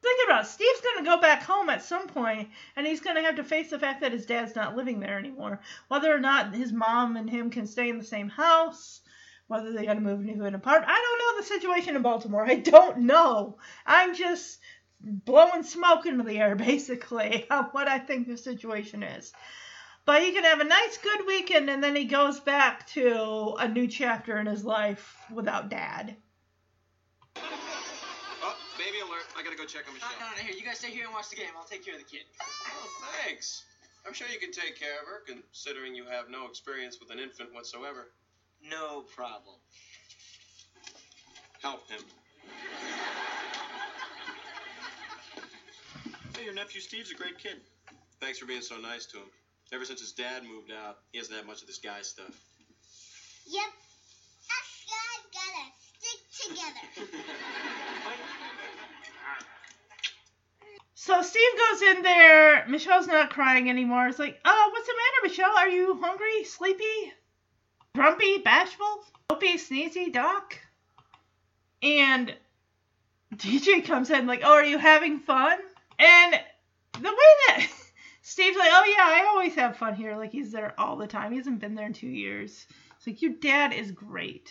Think 0.00 0.20
about 0.28 0.44
it. 0.44 0.48
Steve's 0.48 0.80
going 0.80 1.04
to 1.04 1.10
go 1.10 1.20
back 1.20 1.42
home 1.42 1.68
at 1.68 1.82
some 1.82 2.06
point, 2.06 2.48
and 2.76 2.86
he's 2.86 3.00
going 3.00 3.16
to 3.16 3.22
have 3.22 3.34
to 3.36 3.44
face 3.44 3.70
the 3.70 3.80
fact 3.80 4.00
that 4.00 4.12
his 4.12 4.26
dad's 4.26 4.54
not 4.54 4.76
living 4.76 5.00
there 5.00 5.18
anymore. 5.18 5.60
Whether 5.88 6.14
or 6.14 6.20
not 6.20 6.54
his 6.54 6.72
mom 6.72 7.16
and 7.16 7.28
him 7.28 7.50
can 7.50 7.66
stay 7.66 7.88
in 7.88 7.98
the 7.98 8.04
same 8.04 8.28
house, 8.28 9.00
whether 9.48 9.72
they 9.72 9.86
got 9.86 9.94
to 9.94 10.00
move 10.00 10.20
into 10.20 10.44
an 10.44 10.54
apartment. 10.54 10.92
I 10.92 10.94
don't 10.94 11.18
know 11.18 11.40
the 11.40 11.48
situation 11.48 11.96
in 11.96 12.02
Baltimore. 12.02 12.46
I 12.46 12.56
don't 12.56 13.00
know. 13.00 13.58
I'm 13.86 14.14
just 14.14 14.60
blowing 15.00 15.62
smoke 15.62 16.06
into 16.06 16.24
the 16.24 16.38
air, 16.38 16.54
basically, 16.72 17.46
of 17.50 17.66
what 17.72 17.88
I 17.88 17.98
think 17.98 18.26
the 18.28 18.36
situation 18.36 19.02
is. 19.02 19.32
But 20.04 20.22
he 20.22 20.32
can 20.32 20.44
have 20.44 20.60
a 20.60 20.64
nice, 20.64 20.96
good 20.98 21.26
weekend, 21.26 21.68
and 21.68 21.82
then 21.84 21.94
he 21.94 22.04
goes 22.06 22.40
back 22.40 22.86
to 22.88 23.56
a 23.58 23.68
new 23.68 23.86
chapter 23.86 24.38
in 24.38 24.46
his 24.46 24.64
life 24.64 25.16
without 25.30 25.68
dad. 25.68 26.16
Oh, 27.36 28.56
baby 28.78 29.00
alert. 29.06 29.26
I 29.38 29.42
gotta 29.42 29.56
go 29.56 29.66
check 29.66 29.82
on 29.86 29.92
No, 29.92 30.06
Michelle. 30.06 30.10
no, 30.20 30.26
no, 30.36 30.42
here. 30.42 30.54
You 30.56 30.64
guys 30.64 30.78
stay 30.78 30.90
here 30.90 31.04
and 31.04 31.12
watch 31.12 31.28
the 31.28 31.36
game. 31.36 31.50
I'll 31.58 31.64
take 31.64 31.84
care 31.84 31.94
of 31.94 32.00
the 32.00 32.06
kid. 32.06 32.24
Oh, 32.40 32.88
thanks. 33.22 33.64
I'm 34.06 34.14
sure 34.14 34.26
you 34.28 34.38
can 34.38 34.50
take 34.52 34.80
care 34.80 34.98
of 35.00 35.06
her, 35.06 35.22
considering 35.26 35.94
you 35.94 36.06
have 36.06 36.30
no 36.30 36.46
experience 36.46 36.98
with 36.98 37.10
an 37.10 37.18
infant 37.18 37.52
whatsoever. 37.52 38.08
No 38.62 39.02
problem. 39.14 39.56
Help 41.60 41.86
him. 41.90 42.00
Hey, 46.38 46.44
your 46.44 46.54
nephew 46.54 46.80
Steve's 46.80 47.10
a 47.10 47.14
great 47.14 47.36
kid. 47.36 47.56
Thanks 48.20 48.38
for 48.38 48.46
being 48.46 48.60
so 48.60 48.76
nice 48.76 49.06
to 49.06 49.16
him. 49.16 49.26
Ever 49.72 49.84
since 49.84 49.98
his 49.98 50.12
dad 50.12 50.44
moved 50.44 50.70
out, 50.70 50.98
he 51.10 51.18
hasn't 51.18 51.36
had 51.36 51.44
much 51.44 51.62
of 51.62 51.66
this 51.66 51.78
guy 51.78 52.00
stuff. 52.02 52.30
Yep. 53.48 53.64
Us 54.46 54.70
guys 54.86 55.22
gotta 55.34 55.64
stick 55.98 56.54
together. 56.54 57.18
So 60.94 61.22
Steve 61.22 61.42
goes 61.70 61.82
in 61.82 62.02
there. 62.02 62.66
Michelle's 62.68 63.06
not 63.06 63.30
crying 63.30 63.70
anymore. 63.70 64.08
It's 64.08 64.18
like, 64.18 64.38
oh, 64.44 64.70
what's 64.72 64.86
the 64.86 64.92
matter, 64.92 65.28
Michelle? 65.28 65.56
Are 65.56 65.68
you 65.68 65.98
hungry, 66.02 66.44
sleepy, 66.44 67.12
grumpy, 67.94 68.38
bashful, 68.38 69.04
dopey, 69.30 69.54
sneezy, 69.54 70.12
doc? 70.12 70.58
And 71.82 72.34
DJ 73.34 73.82
comes 73.86 74.10
in 74.10 74.26
like, 74.26 74.42
oh, 74.44 74.52
are 74.52 74.64
you 74.64 74.76
having 74.76 75.20
fun? 75.20 75.58
And 75.98 76.40
the 76.94 77.08
way 77.08 77.32
that 77.48 77.66
Steve's 78.22 78.56
like, 78.56 78.70
oh 78.72 78.84
yeah, 78.84 79.04
I 79.04 79.26
always 79.28 79.54
have 79.54 79.76
fun 79.76 79.94
here. 79.94 80.16
Like 80.16 80.32
he's 80.32 80.52
there 80.52 80.74
all 80.78 80.96
the 80.96 81.06
time. 81.06 81.32
He 81.32 81.38
hasn't 81.38 81.60
been 81.60 81.74
there 81.74 81.86
in 81.86 81.92
two 81.92 82.06
years. 82.06 82.66
It's 82.96 83.06
like 83.06 83.22
your 83.22 83.32
dad 83.32 83.72
is 83.72 83.90
great. 83.90 84.50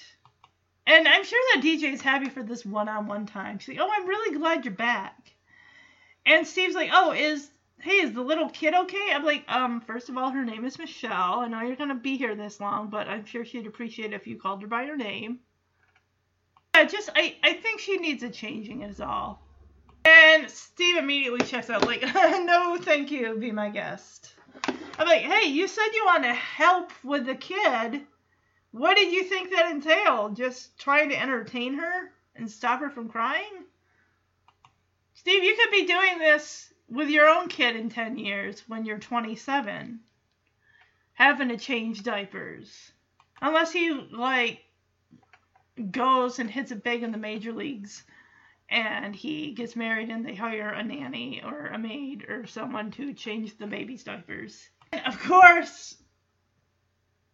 And 0.86 1.08
I'm 1.08 1.26
sure 1.26 1.42
that 1.54 1.64
DJ's 1.64 2.02
happy 2.02 2.30
for 2.30 2.44
this 2.44 2.66
one-on-one 2.66 3.26
time. 3.26 3.60
She's 3.60 3.78
like, 3.78 3.86
oh, 3.86 3.92
I'm 3.94 4.08
really 4.08 4.38
glad 4.38 4.64
you're 4.64 4.74
back. 4.74 5.34
And 6.28 6.46
Steve's 6.46 6.76
like, 6.76 6.90
"Oh, 6.92 7.14
is 7.14 7.50
hey, 7.80 8.02
is 8.02 8.12
the 8.12 8.22
little 8.22 8.50
kid 8.50 8.74
okay?" 8.74 9.12
I'm 9.14 9.24
like, 9.24 9.46
"Um, 9.48 9.80
first 9.80 10.10
of 10.10 10.18
all, 10.18 10.30
her 10.30 10.44
name 10.44 10.66
is 10.66 10.78
Michelle. 10.78 11.40
I 11.40 11.48
know 11.48 11.62
you're 11.62 11.78
gonna 11.78 11.96
be 11.96 12.18
here 12.18 12.36
this 12.36 12.60
long, 12.60 12.90
but 12.90 13.08
I'm 13.08 13.24
sure 13.24 13.46
she'd 13.46 13.66
appreciate 13.66 14.12
it 14.12 14.16
if 14.16 14.28
you 14.28 14.38
called 14.38 14.62
her 14.62 14.68
by 14.68 14.86
her 14.86 14.98
name." 14.98 15.40
Yeah, 16.76 16.84
just 16.84 17.10
I 17.16 17.38
I 17.42 17.54
think 17.54 17.80
she 17.80 17.96
needs 17.96 18.24
a 18.24 18.30
changing 18.30 18.82
is 18.82 19.00
all. 19.00 19.47
And 20.08 20.50
Steve 20.50 20.96
immediately 20.96 21.42
checks 21.42 21.70
out 21.70 21.86
like, 21.86 22.02
"No, 22.16 22.78
thank 22.80 23.12
you. 23.12 23.36
Be 23.36 23.52
my 23.52 23.70
guest." 23.70 24.34
I'm 24.98 25.06
like, 25.06 25.22
"Hey, 25.22 25.50
you 25.50 25.68
said 25.68 25.88
you 25.94 26.06
want 26.06 26.24
to 26.24 26.34
help 26.34 26.92
with 27.04 27.26
the 27.26 27.36
kid. 27.36 28.08
What 28.72 28.96
did 28.96 29.12
you 29.12 29.24
think 29.26 29.50
that 29.50 29.70
entailed? 29.70 30.38
Just 30.38 30.80
trying 30.80 31.10
to 31.10 31.22
entertain 31.22 31.74
her 31.74 32.14
and 32.38 32.50
stop 32.50 32.80
her 32.80 32.90
from 32.90 33.10
crying?" 33.10 33.66
Steve, 35.14 35.44
you 35.44 35.58
could 35.58 35.72
be 35.72 35.86
doing 35.86 36.20
this 36.20 36.72
with 36.88 37.10
your 37.10 37.28
own 37.28 37.50
kid 37.50 37.76
in 37.76 37.90
10 37.90 38.18
years 38.18 38.64
when 38.70 38.86
you're 38.86 39.00
27, 39.00 40.00
having 41.16 41.50
to 41.50 41.58
change 41.58 42.04
diapers. 42.04 42.94
Unless 43.42 43.74
he, 43.74 43.92
like, 43.92 44.64
goes 45.92 46.40
and 46.40 46.50
hits 46.50 46.72
it 46.72 46.82
big 46.82 47.04
in 47.04 47.12
the 47.12 47.18
major 47.18 47.52
leagues 47.52 48.06
and 48.70 49.16
he 49.16 49.52
gets 49.52 49.76
married 49.76 50.10
and 50.10 50.26
they 50.26 50.36
hire 50.36 50.70
a 50.70 50.84
nanny 50.84 51.42
or 51.44 51.68
a 51.68 51.78
maid 51.78 52.26
or 52.30 52.46
someone 52.48 52.92
to 52.92 53.14
change 53.14 53.58
the 53.58 53.68
baby's 53.68 54.04
diapers. 54.04 54.70
And 54.92 55.06
of 55.06 55.20
course, 55.22 55.96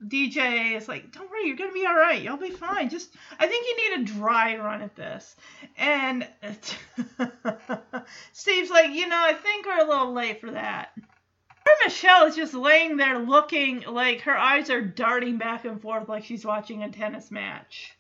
DJ 0.04 0.76
is 0.76 0.88
like, 0.88 1.12
don't 1.12 1.30
worry, 1.30 1.48
you're 1.48 1.56
gonna 1.56 1.72
be 1.72 1.86
all 1.86 1.96
right. 1.96 2.22
You'll 2.22 2.38
be 2.38 2.50
fine. 2.50 2.90
Just, 2.90 3.16
I 3.40 3.48
think 3.48 3.66
you 3.66 3.90
need 3.90 4.02
a 4.02 4.14
dry 4.14 4.58
run 4.58 4.82
at 4.82 4.96
this. 4.96 5.36
And 5.78 6.28
Steve's 8.34 8.70
like, 8.70 8.92
you 8.92 9.08
know, 9.08 9.22
I 9.22 9.34
think 9.34 9.66
we're 9.66 9.86
a 9.86 9.90
little 9.90 10.14
late 10.14 10.42
for 10.42 10.52
that. 10.52 10.92
Poor 10.96 11.76
Michelle 11.86 12.26
is 12.26 12.36
just 12.36 12.54
laying 12.54 12.98
there 12.98 13.20
looking 13.20 13.82
like 13.82 14.22
her 14.22 14.38
eyes 14.38 14.70
are 14.70 14.82
darting 14.82 15.38
back 15.38 15.66
and 15.66 15.82
forth 15.82 16.10
like 16.10 16.26
she's 16.26 16.46
watching 16.46 16.84
a 16.84 16.92
tennis 16.92 17.32
match. 17.32 17.96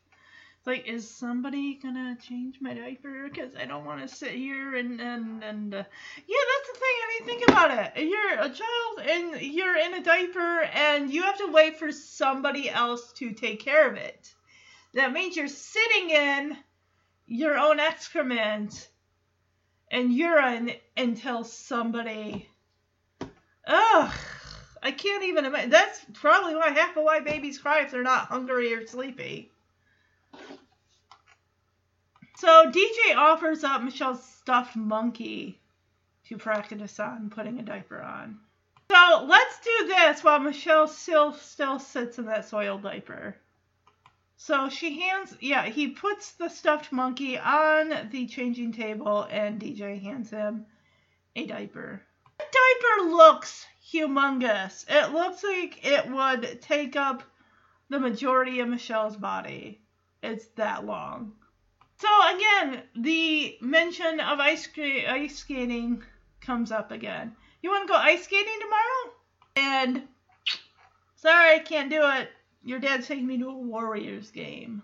Like, 0.65 0.87
is 0.87 1.09
somebody 1.09 1.75
gonna 1.75 2.15
change 2.15 2.55
my 2.61 2.73
diaper? 2.73 3.27
Because 3.27 3.53
I 3.55 3.65
don't 3.65 3.83
want 3.83 4.01
to 4.01 4.15
sit 4.15 4.31
here 4.31 4.75
and 4.75 5.01
and 5.01 5.43
and 5.43 5.73
uh, 5.73 5.83
yeah, 6.25 6.37
that's 6.55 6.71
the 6.71 6.79
thing. 6.79 6.95
I 7.03 7.07
mean, 7.09 7.27
think 7.27 7.49
about 7.49 7.71
it. 7.71 8.07
You're 8.07 8.39
a 8.39 8.49
child 8.49 8.99
and 9.05 9.41
you're 9.41 9.75
in 9.75 9.93
a 9.95 10.03
diaper, 10.03 10.61
and 10.61 11.11
you 11.11 11.23
have 11.23 11.37
to 11.39 11.51
wait 11.51 11.77
for 11.77 11.91
somebody 11.91 12.69
else 12.69 13.11
to 13.13 13.33
take 13.33 13.59
care 13.59 13.89
of 13.89 13.97
it. 13.97 14.33
That 14.93 15.11
means 15.11 15.35
you're 15.35 15.47
sitting 15.47 16.11
in 16.11 16.57
your 17.25 17.57
own 17.57 17.79
excrement 17.79 18.89
and 19.91 20.13
urine 20.13 20.71
until 20.95 21.43
somebody. 21.43 22.49
Ugh. 23.67 24.13
I 24.81 24.91
can't 24.91 25.23
even 25.23 25.45
imagine. 25.45 25.69
That's 25.69 26.05
probably 26.13 26.55
why 26.55 26.71
half 26.71 26.97
of 26.97 27.03
why 27.03 27.21
babies 27.21 27.57
cry 27.57 27.83
if 27.83 27.91
they're 27.91 28.03
not 28.03 28.25
hungry 28.25 28.73
or 28.73 28.85
sleepy. 28.85 29.52
So 32.35 32.71
DJ 32.71 33.15
offers 33.15 33.63
up 33.63 33.83
Michelle's 33.83 34.23
stuffed 34.23 34.75
monkey 34.75 35.61
to 36.25 36.37
practice 36.37 36.99
on 36.99 37.29
putting 37.29 37.59
a 37.59 37.63
diaper 37.63 38.01
on. 38.01 38.39
So 38.89 39.25
let's 39.27 39.59
do 39.59 39.87
this 39.87 40.23
while 40.23 40.39
Michelle 40.39 40.87
still 40.87 41.33
still 41.33 41.79
sits 41.79 42.17
in 42.17 42.25
that 42.25 42.45
soiled 42.45 42.83
diaper. 42.83 43.35
So 44.35 44.67
she 44.69 44.99
hands 44.99 45.37
yeah, 45.39 45.65
he 45.65 45.89
puts 45.89 46.31
the 46.33 46.49
stuffed 46.49 46.91
monkey 46.91 47.37
on 47.37 48.09
the 48.11 48.27
changing 48.27 48.73
table 48.73 49.27
and 49.29 49.61
DJ 49.61 50.01
hands 50.01 50.31
him 50.31 50.65
a 51.35 51.45
diaper. 51.45 52.01
The 52.39 52.45
diaper 52.51 53.11
looks 53.11 53.65
humongous. 53.91 54.85
It 54.89 55.11
looks 55.11 55.43
like 55.43 55.85
it 55.85 56.09
would 56.09 56.61
take 56.61 56.95
up 56.95 57.23
the 57.89 57.99
majority 57.99 58.59
of 58.59 58.69
Michelle's 58.69 59.17
body. 59.17 59.81
it's 60.21 60.47
that 60.55 60.85
long. 60.85 61.33
So 61.97 62.35
again, 62.35 62.83
the 62.95 63.57
mention 63.61 64.19
of 64.19 64.39
ice 64.39 64.63
sk- 64.63 65.07
ice 65.07 65.37
skating 65.37 66.03
comes 66.41 66.71
up 66.71 66.91
again. 66.91 67.35
You 67.61 67.69
want 67.69 67.87
to 67.87 67.93
go 67.93 67.97
ice 67.97 68.23
skating 68.23 68.59
tomorrow? 68.59 69.15
And 69.55 70.07
sorry, 71.15 71.55
I 71.55 71.59
can't 71.59 71.89
do 71.89 72.01
it. 72.03 72.29
Your 72.63 72.79
dad's 72.79 73.07
taking 73.07 73.27
me 73.27 73.37
to 73.37 73.49
a 73.49 73.53
Warriors 73.53 74.31
game. 74.31 74.83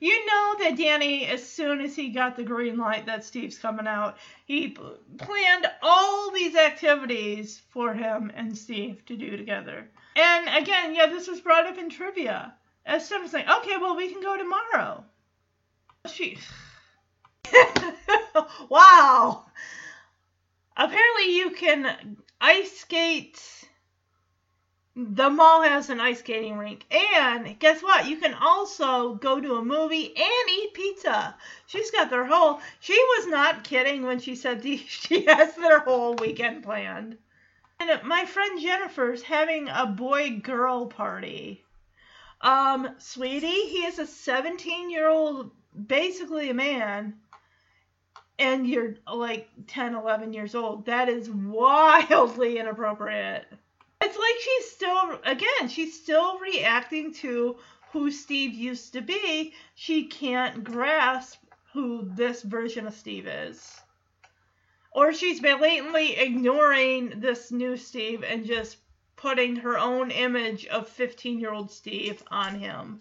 You 0.00 0.26
know 0.26 0.56
that 0.58 0.76
Danny, 0.76 1.24
as 1.26 1.48
soon 1.48 1.80
as 1.80 1.96
he 1.96 2.10
got 2.10 2.36
the 2.36 2.42
green 2.42 2.76
light 2.76 3.06
that 3.06 3.24
Steve's 3.24 3.58
coming 3.58 3.86
out, 3.86 4.18
he 4.44 4.70
planned 4.70 5.66
all 5.82 6.30
these 6.30 6.56
activities 6.56 7.62
for 7.70 7.94
him 7.94 8.30
and 8.34 8.58
Steve 8.58 9.04
to 9.06 9.16
do 9.16 9.36
together. 9.36 9.88
And 10.16 10.62
again, 10.62 10.94
yeah, 10.94 11.06
this 11.06 11.28
was 11.28 11.40
brought 11.40 11.66
up 11.66 11.78
in 11.78 11.90
trivia. 11.90 12.54
As 12.84 13.08
soon 13.08 13.24
as 13.24 13.32
like, 13.32 13.48
okay, 13.48 13.76
well, 13.78 13.96
we 13.96 14.10
can 14.12 14.20
go 14.20 14.36
tomorrow. 14.36 15.04
She. 16.12 16.38
wow. 18.68 19.46
Apparently, 20.76 21.36
you 21.36 21.50
can 21.52 22.16
ice 22.40 22.78
skate. 22.78 23.40
The 24.96 25.30
mall 25.30 25.62
has 25.62 25.90
an 25.90 26.00
ice 26.00 26.18
skating 26.18 26.58
rink. 26.58 26.84
And 26.92 27.58
guess 27.58 27.82
what? 27.82 28.06
You 28.06 28.18
can 28.18 28.34
also 28.34 29.14
go 29.14 29.40
to 29.40 29.56
a 29.56 29.64
movie 29.64 30.14
and 30.14 30.50
eat 30.50 30.74
pizza. 30.74 31.36
She's 31.66 31.90
got 31.90 32.10
their 32.10 32.26
whole. 32.26 32.60
She 32.80 32.92
was 32.92 33.26
not 33.26 33.64
kidding 33.64 34.02
when 34.02 34.20
she 34.20 34.36
said 34.36 34.62
she 34.86 35.24
has 35.24 35.56
their 35.56 35.80
whole 35.80 36.14
weekend 36.14 36.64
planned. 36.64 37.18
And 37.80 38.02
my 38.04 38.24
friend 38.26 38.60
Jennifer's 38.60 39.22
having 39.22 39.68
a 39.68 39.86
boy 39.86 40.38
girl 40.42 40.86
party. 40.86 41.64
Um, 42.40 42.94
sweetie, 42.98 43.68
he 43.68 43.86
is 43.86 43.98
a 43.98 44.06
17 44.06 44.90
year 44.90 45.08
old, 45.08 45.50
basically 45.86 46.50
a 46.50 46.54
man, 46.54 47.14
and 48.38 48.66
you're 48.66 48.94
like 49.12 49.48
10, 49.66 49.94
11 49.94 50.32
years 50.32 50.54
old. 50.54 50.86
That 50.86 51.08
is 51.08 51.30
wildly 51.30 52.58
inappropriate. 52.58 53.46
It's 54.00 54.18
like 54.18 54.40
she's 54.40 54.70
still, 54.70 55.20
again, 55.24 55.68
she's 55.68 56.00
still 56.00 56.38
reacting 56.38 57.14
to 57.14 57.56
who 57.92 58.10
Steve 58.10 58.54
used 58.54 58.92
to 58.94 59.00
be. 59.00 59.54
She 59.74 60.06
can't 60.06 60.64
grasp 60.64 61.38
who 61.72 62.08
this 62.14 62.42
version 62.42 62.86
of 62.86 62.94
Steve 62.94 63.26
is. 63.26 63.80
Or 64.90 65.12
she's 65.12 65.40
blatantly 65.40 66.16
ignoring 66.16 67.20
this 67.20 67.50
new 67.50 67.76
Steve 67.76 68.22
and 68.22 68.44
just 68.44 68.76
putting 69.16 69.56
her 69.56 69.78
own 69.78 70.10
image 70.10 70.66
of 70.66 70.88
15 70.88 71.40
year 71.40 71.52
old 71.52 71.70
Steve 71.70 72.22
on 72.30 72.58
him. 72.58 73.00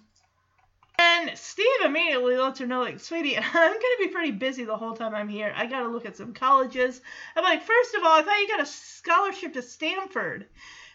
And 1.04 1.38
Steve 1.38 1.66
immediately 1.84 2.38
lets 2.38 2.60
her 2.60 2.66
know, 2.66 2.80
like, 2.80 3.00
sweetie, 3.02 3.38
I'm 3.38 3.44
going 3.54 3.80
to 3.80 3.98
be 4.00 4.08
pretty 4.08 4.32
busy 4.32 4.64
the 4.64 4.78
whole 4.78 4.94
time 4.94 5.14
I'm 5.14 5.28
here. 5.28 5.54
I 5.54 5.66
got 5.66 5.82
to 5.82 5.90
look 5.90 6.06
at 6.06 6.16
some 6.16 6.34
colleges. 6.34 7.02
I'm 7.36 7.44
like, 7.44 7.62
first 7.64 7.94
of 7.94 8.04
all, 8.04 8.20
I 8.20 8.22
thought 8.22 8.40
you 8.40 8.48
got 8.48 8.62
a 8.62 8.66
scholarship 8.66 9.54
to 9.54 9.62
Stanford. 9.62 10.48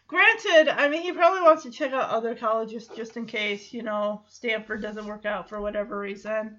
Granted, 0.07 0.71
I 0.71 0.89
mean, 0.89 1.03
he 1.03 1.13
probably 1.13 1.43
wants 1.43 1.65
to 1.65 1.71
check 1.71 1.93
out 1.93 2.09
other 2.09 2.35
colleges 2.35 2.89
just 2.97 3.19
in 3.19 3.27
case, 3.27 3.75
you 3.75 3.83
know, 3.83 4.23
Stanford 4.29 4.81
doesn't 4.81 5.07
work 5.07 5.27
out 5.27 5.51
for 5.51 5.61
whatever 5.61 5.99
reason. 5.99 6.57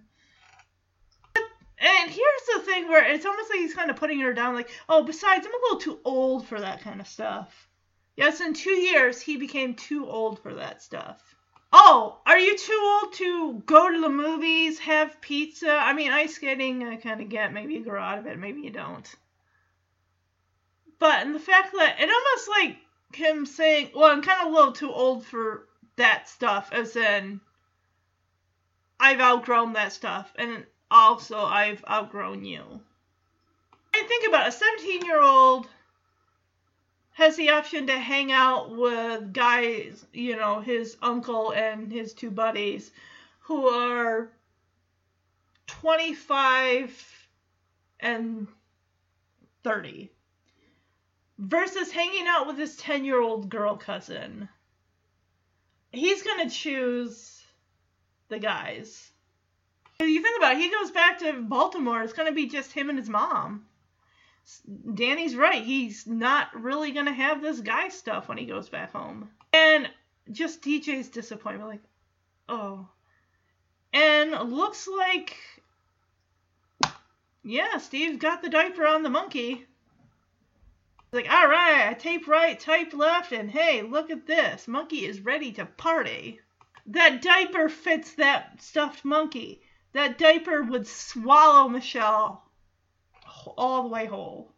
And 1.35 2.11
here's 2.11 2.45
the 2.53 2.61
thing 2.65 2.87
where 2.87 3.03
it's 3.03 3.25
almost 3.25 3.49
like 3.49 3.61
he's 3.61 3.73
kind 3.73 3.89
of 3.89 3.95
putting 3.95 4.19
her 4.19 4.33
down, 4.33 4.53
like, 4.53 4.69
oh, 4.87 5.03
besides, 5.03 5.47
I'm 5.47 5.53
a 5.53 5.63
little 5.63 5.79
too 5.79 5.99
old 6.05 6.45
for 6.45 6.59
that 6.59 6.81
kind 6.81 7.01
of 7.01 7.07
stuff. 7.07 7.67
Yes, 8.15 8.41
in 8.41 8.53
two 8.53 8.77
years, 8.77 9.19
he 9.19 9.37
became 9.37 9.73
too 9.73 10.07
old 10.07 10.39
for 10.43 10.53
that 10.53 10.83
stuff. 10.83 11.35
Oh, 11.71 12.17
are 12.25 12.39
you 12.39 12.57
too 12.57 12.99
old 13.03 13.13
to 13.13 13.53
go 13.65 13.91
to 13.91 14.01
the 14.01 14.09
movies, 14.09 14.79
have 14.79 15.21
pizza? 15.21 15.71
I 15.71 15.93
mean, 15.93 16.11
ice 16.11 16.35
skating, 16.35 16.83
I 16.83 16.95
kind 16.95 17.21
of 17.21 17.29
get. 17.29 17.53
Maybe 17.53 17.75
you 17.75 17.83
grow 17.83 18.01
out 18.01 18.17
of 18.17 18.25
it, 18.25 18.39
maybe 18.39 18.61
you 18.61 18.71
don't. 18.71 19.15
But 20.97 21.21
and 21.21 21.35
the 21.35 21.39
fact 21.39 21.73
that 21.73 21.99
it 21.99 22.09
almost 22.09 22.49
like 22.49 22.77
him 23.13 23.45
saying, 23.45 23.91
well, 23.95 24.11
I'm 24.11 24.21
kind 24.21 24.41
of 24.41 24.51
a 24.51 24.55
little 24.55 24.71
too 24.71 24.91
old 24.91 25.25
for 25.25 25.67
that 25.95 26.27
stuff, 26.27 26.69
as 26.71 26.95
in, 26.95 27.39
I've 28.99 29.21
outgrown 29.21 29.73
that 29.73 29.93
stuff, 29.93 30.33
and 30.37 30.65
also 30.91 31.39
I've 31.39 31.83
outgrown 31.89 32.45
you. 32.45 32.81
I 33.93 34.03
think 34.03 34.27
about 34.27 34.47
a 34.47 34.51
17 34.51 35.05
year 35.05 35.21
old 35.21 35.67
has 37.19 37.35
the 37.35 37.49
option 37.49 37.87
to 37.87 37.99
hang 37.99 38.31
out 38.31 38.75
with 38.75 39.33
guys, 39.33 40.05
you 40.13 40.37
know, 40.37 40.61
his 40.61 40.95
uncle 41.01 41.51
and 41.51 41.91
his 41.91 42.13
two 42.13 42.31
buddies 42.31 42.91
who 43.41 43.67
are 43.67 44.29
25 45.67 47.27
and 47.99 48.47
30 49.63 50.09
versus 51.37 51.91
hanging 51.91 52.25
out 52.25 52.47
with 52.47 52.57
his 52.57 52.77
10 52.77 53.03
year 53.03 53.21
old 53.21 53.49
girl 53.49 53.75
cousin. 53.75 54.47
He's 55.91 56.23
going 56.23 56.47
to 56.47 56.55
choose 56.55 57.43
the 58.29 58.39
guys. 58.39 59.11
If 59.99 60.07
you 60.07 60.21
think 60.21 60.37
about 60.37 60.53
it, 60.53 60.59
he 60.59 60.71
goes 60.71 60.91
back 60.91 61.19
to 61.19 61.33
Baltimore. 61.41 62.01
It's 62.01 62.13
going 62.13 62.29
to 62.29 62.35
be 62.35 62.47
just 62.47 62.71
him 62.71 62.89
and 62.89 62.97
his 62.97 63.09
mom. 63.09 63.65
Danny's 64.93 65.35
right. 65.35 65.63
He's 65.63 66.07
not 66.07 66.47
really 66.59 66.91
going 66.91 67.05
to 67.05 67.11
have 67.11 67.41
this 67.41 67.59
guy 67.59 67.89
stuff 67.89 68.27
when 68.27 68.37
he 68.37 68.45
goes 68.45 68.69
back 68.69 68.91
home. 68.91 69.29
And 69.53 69.89
just 70.31 70.61
DJ's 70.61 71.09
disappointment. 71.09 71.69
Like, 71.69 71.83
oh. 72.47 72.87
And 73.93 74.31
looks 74.51 74.87
like. 74.87 75.37
Yeah, 77.43 77.77
Steve 77.77 78.19
got 78.19 78.41
the 78.41 78.49
diaper 78.49 78.85
on 78.85 79.03
the 79.03 79.09
monkey. 79.09 79.65
Like, 81.11 81.31
all 81.31 81.47
right, 81.47 81.87
I 81.89 81.93
tape 81.93 82.27
right, 82.27 82.59
type 82.59 82.93
left, 82.93 83.31
and 83.31 83.49
hey, 83.49 83.81
look 83.81 84.11
at 84.11 84.27
this. 84.27 84.67
Monkey 84.67 85.05
is 85.05 85.21
ready 85.21 85.51
to 85.53 85.65
party. 85.65 86.39
That 86.85 87.23
diaper 87.23 87.67
fits 87.69 88.13
that 88.15 88.61
stuffed 88.61 89.03
monkey. 89.03 89.61
That 89.93 90.19
diaper 90.19 90.61
would 90.61 90.85
swallow 90.85 91.67
Michelle 91.67 92.43
all 93.57 93.83
the 93.83 93.89
way 93.89 94.05
whole. 94.05 94.53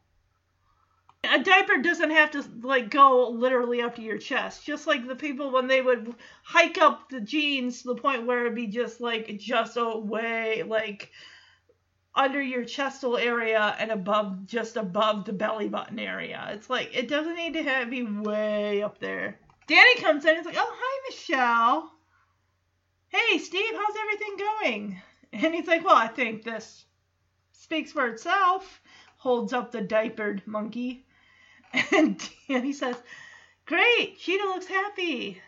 A 1.23 1.37
diaper 1.37 1.77
doesn't 1.77 2.09
have 2.09 2.31
to 2.31 2.43
like 2.63 2.89
go 2.89 3.29
literally 3.29 3.81
up 3.81 3.95
to 3.95 4.01
your 4.01 4.17
chest. 4.17 4.65
Just 4.65 4.87
like 4.87 5.07
the 5.07 5.15
people 5.15 5.51
when 5.51 5.67
they 5.67 5.81
would 5.81 6.15
hike 6.43 6.79
up 6.79 7.09
the 7.09 7.21
jeans 7.21 7.81
to 7.81 7.89
the 7.89 8.01
point 8.01 8.25
where 8.25 8.41
it'd 8.41 8.55
be 8.55 8.67
just 8.67 8.99
like 8.99 9.37
just 9.37 9.77
away 9.77 10.63
like 10.63 11.11
under 12.15 12.41
your 12.41 12.63
chestal 12.63 13.21
area 13.21 13.75
and 13.79 13.91
above 13.91 14.45
just 14.47 14.77
above 14.77 15.25
the 15.25 15.33
belly 15.33 15.69
button 15.69 15.99
area. 15.99 16.49
It's 16.53 16.69
like 16.69 16.89
it 16.93 17.07
doesn't 17.07 17.35
need 17.35 17.53
to 17.53 17.63
have 17.63 17.89
be 17.89 18.03
way 18.03 18.81
up 18.81 18.99
there. 18.99 19.39
Danny 19.67 19.95
comes 19.95 20.25
in 20.25 20.31
and 20.31 20.39
is 20.39 20.45
like, 20.45 20.57
"Oh, 20.57 20.75
hi, 20.75 21.09
Michelle. 21.09 21.91
Hey, 23.09 23.37
Steve, 23.37 23.73
how's 23.75 23.95
everything 23.95 24.37
going?" 24.37 25.01
And 25.33 25.53
he's 25.53 25.67
like, 25.67 25.85
"Well, 25.85 25.95
I 25.95 26.07
think 26.07 26.43
this 26.43 26.83
speaks 27.61 27.91
for 27.91 28.07
itself." 28.07 28.81
Holds 29.17 29.53
up 29.53 29.71
the 29.71 29.81
diapered 29.81 30.41
monkey, 30.47 31.05
and 31.91 32.21
Danny 32.47 32.73
says, 32.73 33.01
"Great, 33.65 34.17
Cheetah 34.19 34.43
looks 34.45 34.67
happy." 34.67 35.41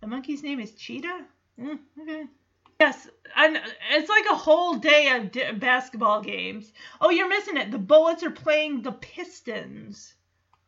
The 0.00 0.06
monkey's 0.06 0.42
name 0.42 0.60
is 0.60 0.72
Cheetah. 0.72 1.26
Mm, 1.58 1.78
okay. 2.00 2.26
Yes, 2.80 3.08
and 3.36 3.60
it's 3.90 4.08
like 4.08 4.24
a 4.30 4.34
whole 4.34 4.76
day 4.76 5.14
of 5.14 5.30
d- 5.30 5.52
basketball 5.52 6.22
games. 6.22 6.72
Oh, 7.00 7.10
you're 7.10 7.28
missing 7.28 7.58
it. 7.58 7.70
The 7.70 7.78
Bullets 7.78 8.22
are 8.22 8.30
playing 8.30 8.80
the 8.80 8.92
Pistons. 8.92 10.14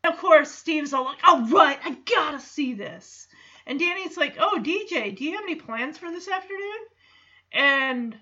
And 0.03 0.13
of 0.13 0.19
course, 0.19 0.51
Steve's 0.51 0.93
all 0.93 1.05
like, 1.05 1.27
"All 1.27 1.41
right, 1.47 1.79
I 1.83 1.97
gotta 2.05 2.39
see 2.39 2.73
this." 2.73 3.27
And 3.65 3.79
Danny's 3.79 4.17
like, 4.17 4.35
"Oh, 4.39 4.59
DJ, 4.61 5.15
do 5.15 5.23
you 5.23 5.31
have 5.35 5.43
any 5.45 5.55
plans 5.55 5.97
for 5.97 6.11
this 6.11 6.27
afternoon?" 6.27 6.81
And, 7.51 8.19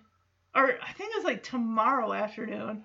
or 0.56 0.78
I 0.82 0.91
think 0.94 1.14
it's 1.15 1.26
like 1.26 1.44
tomorrow 1.44 2.14
afternoon. 2.14 2.84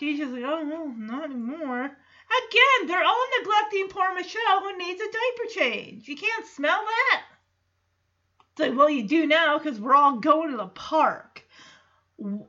DJ's 0.00 0.30
like, 0.30 0.44
"Oh 0.44 0.62
no, 0.62 0.86
not 0.86 1.24
anymore." 1.24 1.84
Again, 1.84 2.86
they're 2.86 3.04
all 3.04 3.26
neglecting 3.38 3.88
poor 3.88 4.14
Michelle 4.14 4.60
who 4.60 4.76
needs 4.76 5.00
a 5.00 5.04
diaper 5.04 5.50
change. 5.50 6.08
You 6.08 6.16
can't 6.16 6.46
smell 6.46 6.84
that. 6.84 7.22
It's 8.52 8.60
like, 8.60 8.76
well, 8.76 8.90
you 8.90 9.08
do 9.08 9.26
now 9.26 9.56
because 9.56 9.80
we're 9.80 9.94
all 9.94 10.18
going 10.18 10.50
to 10.50 10.56
the 10.56 10.66
park. 10.66 11.42
When? 12.18 12.46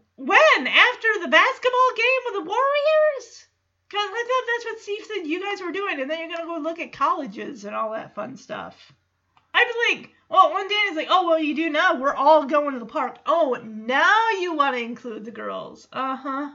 After 0.67 1.07
the 1.21 1.29
basketball 1.29 1.91
game 1.95 2.21
with 2.25 2.33
the 2.33 2.49
Warriors? 2.49 3.47
Because 3.87 4.09
I 4.11 4.25
thought 4.27 4.47
that's 4.47 4.65
what 4.65 4.79
Steve 4.81 5.05
said 5.05 5.27
you 5.27 5.41
guys 5.41 5.61
were 5.61 5.71
doing, 5.71 6.01
and 6.01 6.09
then 6.09 6.19
you're 6.19 6.27
going 6.27 6.41
to 6.41 6.45
go 6.45 6.57
look 6.59 6.79
at 6.79 6.91
colleges 6.91 7.63
and 7.63 7.75
all 7.75 7.91
that 7.93 8.15
fun 8.15 8.35
stuff. 8.35 8.91
I 9.53 9.63
was 9.63 9.97
like, 9.97 10.11
well, 10.29 10.51
one 10.51 10.67
day 10.67 10.75
it's 10.75 10.97
like, 10.97 11.07
oh, 11.09 11.27
well, 11.27 11.39
you 11.39 11.55
do 11.55 11.69
now. 11.69 11.99
We're 11.99 12.13
all 12.13 12.45
going 12.45 12.73
to 12.73 12.79
the 12.79 12.85
park. 12.85 13.17
Oh, 13.25 13.57
now 13.63 14.29
you 14.39 14.53
want 14.53 14.75
to 14.75 14.81
include 14.81 15.25
the 15.25 15.31
girls. 15.31 15.87
Uh 15.91 16.15
huh. 16.15 16.49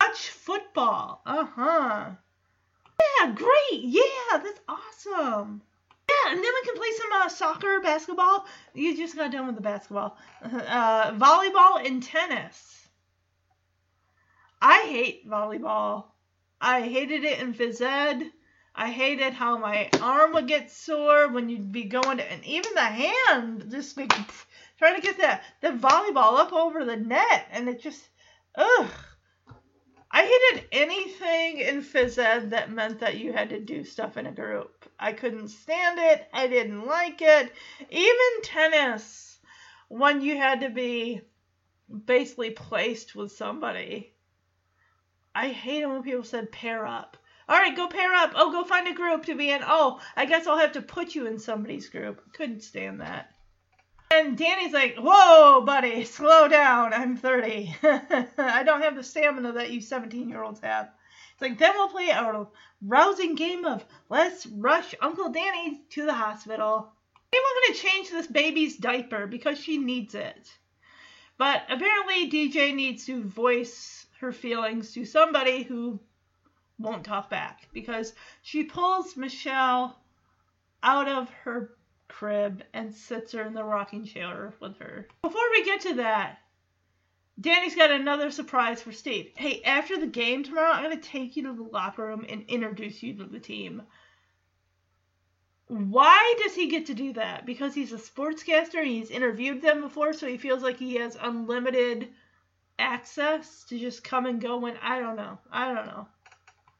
Watch 0.00 0.28
football. 0.28 1.22
Uh 1.26 1.46
huh. 1.46 2.10
Yeah, 3.00 3.32
great. 3.32 3.82
Yeah, 3.82 4.02
that's 4.32 4.60
awesome. 4.68 5.62
Yeah, 6.08 6.32
and 6.32 6.44
then 6.44 6.52
we 6.52 6.62
can 6.64 6.76
play 6.76 6.90
some 6.96 7.12
uh, 7.12 7.28
soccer, 7.28 7.80
basketball. 7.80 8.46
You 8.74 8.96
just 8.96 9.16
got 9.16 9.32
done 9.32 9.46
with 9.46 9.56
the 9.56 9.62
basketball. 9.62 10.16
Uh, 10.42 11.12
volleyball 11.12 11.84
and 11.84 12.02
tennis. 12.02 12.88
I 14.60 14.82
hate 14.82 15.28
volleyball. 15.28 16.04
I 16.60 16.82
hated 16.82 17.24
it 17.24 17.40
in 17.40 17.54
phys 17.54 17.80
ed. 17.80 18.30
I 18.74 18.90
hated 18.90 19.34
how 19.34 19.58
my 19.58 19.90
arm 20.00 20.32
would 20.32 20.48
get 20.48 20.70
sore 20.70 21.28
when 21.28 21.48
you'd 21.48 21.72
be 21.72 21.84
going 21.84 22.16
to, 22.16 22.32
and 22.32 22.44
even 22.44 22.74
the 22.74 22.80
hand 22.80 23.70
just 23.70 23.96
be 23.96 24.06
trying 24.78 24.96
to 24.96 25.02
get 25.02 25.18
that 25.18 25.44
the 25.60 25.68
volleyball 25.68 26.38
up 26.38 26.52
over 26.52 26.84
the 26.84 26.96
net, 26.96 27.46
and 27.50 27.68
it 27.68 27.80
just, 27.80 28.08
ugh. 28.56 28.90
I 30.10 30.24
hated 30.24 30.68
anything 30.72 31.58
in 31.58 31.82
phys 31.82 32.18
ed 32.18 32.50
that 32.50 32.70
meant 32.70 33.00
that 33.00 33.16
you 33.16 33.32
had 33.32 33.48
to 33.50 33.60
do 33.60 33.82
stuff 33.82 34.18
in 34.18 34.26
a 34.26 34.32
group. 34.32 34.90
I 34.98 35.12
couldn't 35.12 35.48
stand 35.48 35.98
it. 35.98 36.28
I 36.34 36.48
didn't 36.48 36.84
like 36.84 37.22
it. 37.22 37.50
Even 37.88 38.42
tennis, 38.42 39.38
when 39.88 40.20
you 40.20 40.36
had 40.36 40.60
to 40.60 40.70
be 40.70 41.22
basically 42.06 42.50
placed 42.50 43.14
with 43.14 43.32
somebody. 43.32 44.14
I 45.34 45.48
hated 45.48 45.86
when 45.86 46.02
people 46.02 46.24
said 46.24 46.52
pair 46.52 46.86
up. 46.86 47.16
All 47.48 47.58
right, 47.58 47.74
go 47.76 47.88
pair 47.88 48.12
up. 48.12 48.32
Oh, 48.34 48.52
go 48.52 48.64
find 48.64 48.88
a 48.88 48.94
group 48.94 49.26
to 49.26 49.34
be 49.34 49.50
in. 49.50 49.62
Oh, 49.64 50.00
I 50.16 50.26
guess 50.26 50.46
I'll 50.46 50.58
have 50.58 50.72
to 50.72 50.82
put 50.82 51.14
you 51.14 51.26
in 51.26 51.38
somebody's 51.38 51.88
group. 51.88 52.22
Couldn't 52.32 52.62
stand 52.62 53.00
that. 53.00 53.30
And 54.12 54.36
Danny's 54.36 54.72
like, 54.72 54.96
Whoa, 54.98 55.62
buddy, 55.62 56.04
slow 56.04 56.46
down. 56.46 56.92
I'm 56.92 57.16
30. 57.16 57.76
I 58.38 58.62
don't 58.62 58.82
have 58.82 58.94
the 58.94 59.02
stamina 59.02 59.52
that 59.52 59.70
you 59.70 59.80
17 59.80 60.28
year 60.28 60.42
olds 60.42 60.60
have. 60.60 60.90
It's 61.32 61.42
like, 61.42 61.58
then 61.58 61.72
we'll 61.74 61.88
play 61.88 62.10
a 62.10 62.46
rousing 62.82 63.34
game 63.34 63.64
of 63.64 63.84
let's 64.08 64.46
rush 64.46 64.94
Uncle 65.00 65.30
Danny 65.30 65.80
to 65.90 66.04
the 66.04 66.12
hospital. 66.12 66.92
Maybe 67.32 67.42
we're 67.42 67.66
going 67.66 67.74
to 67.74 67.88
change 67.88 68.10
this 68.10 68.26
baby's 68.26 68.76
diaper 68.76 69.26
because 69.26 69.58
she 69.58 69.78
needs 69.78 70.14
it. 70.14 70.58
But 71.38 71.62
apparently, 71.70 72.30
DJ 72.30 72.74
needs 72.74 73.06
to 73.06 73.24
voice 73.24 74.06
her 74.20 74.32
feelings 74.32 74.92
to 74.92 75.06
somebody 75.06 75.62
who 75.62 75.98
won't 76.82 77.04
talk 77.04 77.30
back 77.30 77.68
because 77.72 78.12
she 78.42 78.64
pulls 78.64 79.16
Michelle 79.16 79.98
out 80.82 81.08
of 81.08 81.30
her 81.30 81.76
crib 82.08 82.62
and 82.74 82.94
sits 82.94 83.32
her 83.32 83.42
in 83.42 83.54
the 83.54 83.64
rocking 83.64 84.04
chair 84.04 84.52
with 84.60 84.76
her. 84.78 85.08
Before 85.22 85.50
we 85.52 85.64
get 85.64 85.80
to 85.82 85.94
that, 85.94 86.38
Danny's 87.40 87.74
got 87.74 87.90
another 87.90 88.30
surprise 88.30 88.82
for 88.82 88.92
Steve. 88.92 89.30
Hey, 89.34 89.62
after 89.62 89.98
the 89.98 90.06
game 90.06 90.44
tomorrow, 90.44 90.72
I'm 90.72 90.84
going 90.84 91.00
to 91.00 91.08
take 91.08 91.36
you 91.36 91.44
to 91.44 91.52
the 91.52 91.62
locker 91.62 92.04
room 92.04 92.26
and 92.28 92.44
introduce 92.48 93.02
you 93.02 93.14
to 93.14 93.24
the 93.24 93.40
team. 93.40 93.82
Why 95.68 96.34
does 96.42 96.54
he 96.54 96.68
get 96.68 96.86
to 96.86 96.94
do 96.94 97.14
that? 97.14 97.46
Because 97.46 97.74
he's 97.74 97.92
a 97.92 97.96
sportscaster 97.96 98.78
and 98.78 98.88
he's 98.88 99.10
interviewed 99.10 99.62
them 99.62 99.80
before, 99.80 100.12
so 100.12 100.26
he 100.26 100.36
feels 100.36 100.62
like 100.62 100.76
he 100.76 100.96
has 100.96 101.16
unlimited 101.18 102.10
access 102.78 103.64
to 103.64 103.78
just 103.78 104.04
come 104.04 104.26
and 104.26 104.40
go 104.40 104.58
when 104.58 104.76
I 104.82 105.00
don't 105.00 105.16
know. 105.16 105.38
I 105.50 105.72
don't 105.72 105.86
know. 105.86 106.06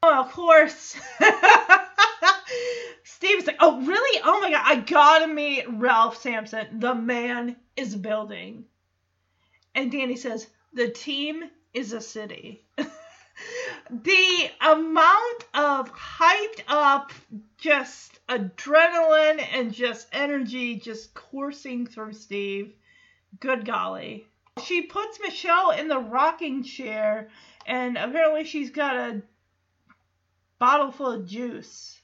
Oh, 0.05 0.19
of 0.19 0.33
course. 0.33 0.97
Steve's 3.05 3.47
like, 3.47 3.55
oh, 3.61 3.79
really? 3.85 4.21
Oh 4.25 4.41
my 4.41 4.51
God, 4.51 4.61
I 4.65 4.75
gotta 4.81 5.27
meet 5.33 5.63
Ralph 5.69 6.17
Sampson. 6.21 6.81
The 6.81 6.93
man 6.93 7.55
is 7.77 7.95
building. 7.95 8.65
And 9.73 9.89
Danny 9.89 10.17
says, 10.17 10.47
the 10.73 10.89
team 10.89 11.43
is 11.73 11.93
a 11.93 12.01
city. 12.01 12.65
the 12.77 14.51
amount 14.59 15.45
of 15.53 15.89
hyped 15.93 16.63
up, 16.67 17.13
just 17.57 18.19
adrenaline 18.27 19.41
and 19.53 19.73
just 19.73 20.09
energy 20.11 20.75
just 20.75 21.13
coursing 21.13 21.87
through 21.87 22.11
Steve. 22.11 22.73
Good 23.39 23.65
golly. 23.65 24.27
She 24.65 24.81
puts 24.81 25.21
Michelle 25.21 25.71
in 25.71 25.87
the 25.87 25.99
rocking 25.99 26.61
chair, 26.61 27.29
and 27.65 27.97
apparently 27.97 28.43
she's 28.43 28.69
got 28.69 28.97
a 28.97 29.21
bottle 30.63 30.91
full 30.91 31.11
of 31.11 31.25
juice. 31.25 31.99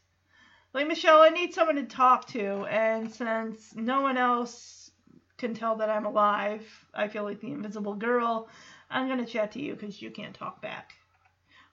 Like, 0.74 0.86
Michelle, 0.86 1.22
I 1.22 1.30
need 1.30 1.54
someone 1.54 1.78
to 1.78 1.84
talk 1.84 2.28
to, 2.32 2.66
and 2.66 3.10
since 3.10 3.74
no 3.74 4.02
one 4.02 4.18
else 4.18 4.92
can 5.38 5.54
tell 5.54 5.78
that 5.78 5.90
I'm 5.90 6.06
alive, 6.06 6.68
I 6.94 7.08
feel 7.08 7.24
like 7.24 7.40
the 7.40 7.54
invisible 7.54 7.94
girl, 7.94 8.50
I'm 8.90 9.08
gonna 9.08 9.26
chat 9.26 9.54
to 9.54 9.62
you 9.62 9.76
because 9.76 10.02
you 10.02 10.12
can't 10.12 10.36
talk 10.36 10.62
back. 10.62 10.92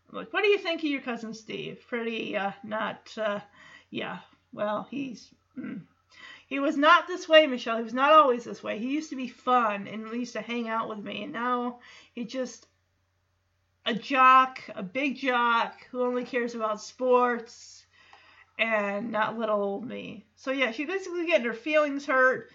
I'm 0.08 0.16
like, 0.16 0.32
what 0.32 0.44
do 0.44 0.48
you 0.48 0.58
think 0.58 0.80
of 0.84 0.88
your 0.88 1.00
cousin 1.00 1.34
Steve? 1.34 1.80
Pretty, 1.88 2.36
uh, 2.36 2.52
not, 2.62 3.12
uh, 3.18 3.40
yeah, 3.90 4.20
well, 4.52 4.86
he's, 4.88 5.28
mm. 5.58 5.80
he 6.46 6.60
was 6.60 6.76
not 6.76 7.08
this 7.08 7.28
way, 7.28 7.48
Michelle. 7.48 7.78
He 7.78 7.82
was 7.82 7.94
not 7.94 8.12
always 8.12 8.44
this 8.44 8.62
way. 8.62 8.78
He 8.78 8.92
used 8.92 9.10
to 9.10 9.16
be 9.16 9.26
fun 9.26 9.88
and 9.88 10.08
used 10.12 10.34
to 10.34 10.40
hang 10.40 10.68
out 10.68 10.88
with 10.88 11.00
me, 11.00 11.24
and 11.24 11.32
now 11.32 11.80
he 12.14 12.24
just 12.24 12.68
a 13.86 13.94
jock, 13.94 14.60
a 14.74 14.82
big 14.82 15.16
jock 15.16 15.86
who 15.90 16.02
only 16.02 16.24
cares 16.24 16.56
about 16.56 16.82
sports 16.82 17.86
and 18.58 19.12
not 19.12 19.38
little 19.38 19.62
old 19.62 19.86
me. 19.86 20.24
So 20.34 20.50
yeah, 20.50 20.72
she's 20.72 20.88
basically 20.88 21.26
getting 21.26 21.46
her 21.46 21.52
feelings 21.52 22.04
hurt. 22.04 22.50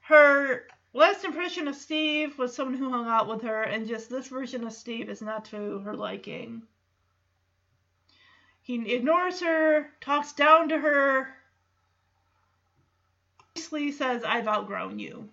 Her 0.00 0.66
last 0.94 1.24
impression 1.24 1.68
of 1.68 1.76
Steve 1.76 2.38
was 2.38 2.54
someone 2.54 2.78
who 2.78 2.90
hung 2.90 3.06
out 3.06 3.28
with 3.28 3.42
her, 3.42 3.62
and 3.62 3.86
just 3.86 4.08
this 4.08 4.28
version 4.28 4.66
of 4.66 4.72
Steve 4.72 5.10
is 5.10 5.20
not 5.20 5.44
to 5.46 5.80
her 5.80 5.94
liking. 5.94 6.62
He 8.62 8.94
ignores 8.94 9.40
her, 9.40 9.90
talks 10.00 10.32
down 10.32 10.70
to 10.70 10.78
her, 10.78 11.28
basically 13.54 13.92
says, 13.92 14.24
I've 14.24 14.48
outgrown 14.48 14.98
you. 14.98 15.28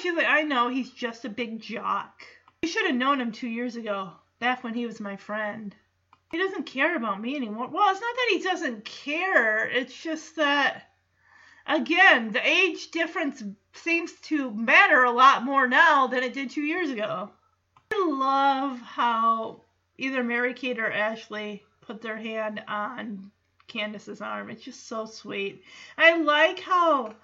She's 0.00 0.14
like, 0.14 0.26
I 0.26 0.42
know, 0.42 0.68
he's 0.68 0.90
just 0.90 1.24
a 1.26 1.28
big 1.28 1.60
jock. 1.60 2.22
You 2.62 2.68
should 2.68 2.86
have 2.86 2.94
known 2.94 3.20
him 3.20 3.32
two 3.32 3.48
years 3.48 3.76
ago, 3.76 4.12
back 4.42 4.64
when 4.64 4.74
he 4.74 4.86
was 4.86 4.98
my 4.98 5.16
friend. 5.16 5.72
He 6.32 6.38
doesn't 6.38 6.66
care 6.66 6.96
about 6.96 7.20
me 7.20 7.36
anymore. 7.36 7.68
Well, 7.68 7.92
it's 7.92 8.00
not 8.00 8.16
that 8.16 8.28
he 8.32 8.42
doesn't 8.42 8.84
care, 8.84 9.68
it's 9.68 9.96
just 10.02 10.34
that, 10.34 10.90
again, 11.64 12.32
the 12.32 12.44
age 12.44 12.90
difference 12.90 13.40
seems 13.72 14.12
to 14.22 14.50
matter 14.50 15.04
a 15.04 15.12
lot 15.12 15.44
more 15.44 15.68
now 15.68 16.08
than 16.08 16.24
it 16.24 16.34
did 16.34 16.50
two 16.50 16.62
years 16.62 16.90
ago. 16.90 17.30
I 17.92 18.06
love 18.08 18.80
how 18.80 19.60
either 19.96 20.24
Mary 20.24 20.54
Kate 20.54 20.80
or 20.80 20.90
Ashley 20.90 21.62
put 21.80 22.02
their 22.02 22.16
hand 22.16 22.64
on 22.66 23.30
Candace's 23.68 24.20
arm. 24.20 24.50
It's 24.50 24.64
just 24.64 24.88
so 24.88 25.06
sweet. 25.06 25.62
I 25.96 26.18
like 26.20 26.58
how 26.58 27.14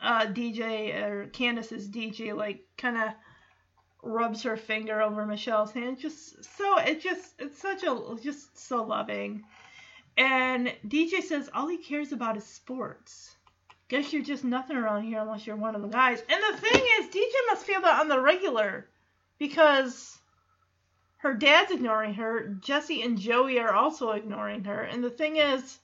uh, 0.00 0.26
DJ 0.26 1.04
or 1.04 1.26
Candace's 1.28 1.88
DJ 1.88 2.34
like 2.34 2.64
kind 2.76 2.96
of 2.96 3.14
rubs 4.02 4.42
her 4.42 4.56
finger 4.56 5.02
over 5.02 5.26
Michelle's 5.26 5.72
hand. 5.72 5.98
Just 5.98 6.44
so 6.56 6.78
it 6.78 7.00
just 7.00 7.34
it's 7.38 7.60
such 7.60 7.82
a 7.82 8.16
just 8.22 8.58
so 8.58 8.82
loving. 8.82 9.44
And 10.16 10.74
DJ 10.86 11.22
says 11.22 11.50
all 11.54 11.68
he 11.68 11.78
cares 11.78 12.12
about 12.12 12.36
is 12.36 12.44
sports. 12.44 13.36
Guess 13.88 14.12
you're 14.12 14.22
just 14.22 14.44
nothing 14.44 14.76
around 14.76 15.04
here 15.04 15.20
unless 15.20 15.46
you're 15.46 15.56
one 15.56 15.74
of 15.74 15.82
the 15.82 15.88
guys. 15.88 16.22
And 16.28 16.42
the 16.54 16.60
thing 16.60 16.82
is, 16.98 17.06
DJ 17.06 17.32
must 17.46 17.64
feel 17.64 17.80
that 17.80 18.00
on 18.00 18.08
the 18.08 18.20
regular 18.20 18.86
because 19.38 20.18
her 21.18 21.34
dad's 21.34 21.70
ignoring 21.70 22.14
her. 22.14 22.48
Jesse 22.60 23.02
and 23.02 23.18
Joey 23.18 23.58
are 23.58 23.72
also 23.72 24.10
ignoring 24.10 24.64
her. 24.64 24.82
And 24.82 25.02
the 25.02 25.10
thing 25.10 25.36
is, 25.36 25.78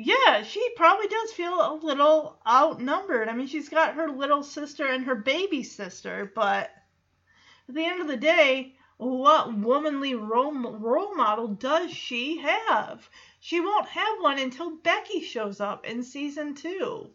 yeah, 0.00 0.44
she 0.44 0.64
probably 0.76 1.08
does 1.08 1.32
feel 1.32 1.54
a 1.54 1.74
little 1.82 2.38
outnumbered. 2.46 3.28
I 3.28 3.34
mean, 3.34 3.48
she's 3.48 3.68
got 3.68 3.94
her 3.94 4.08
little 4.08 4.44
sister 4.44 4.86
and 4.86 5.04
her 5.06 5.16
baby 5.16 5.64
sister, 5.64 6.30
but 6.36 6.70
at 7.68 7.74
the 7.74 7.84
end 7.84 8.00
of 8.00 8.06
the 8.06 8.16
day, 8.16 8.76
what 8.98 9.52
womanly 9.52 10.14
role, 10.14 10.52
role 10.52 11.16
model 11.16 11.48
does 11.48 11.90
she 11.90 12.38
have? 12.38 13.08
She 13.40 13.58
won't 13.58 13.88
have 13.88 14.20
one 14.20 14.38
until 14.38 14.76
Becky 14.76 15.20
shows 15.20 15.60
up 15.60 15.84
in 15.84 16.04
season 16.04 16.54
two. 16.54 17.10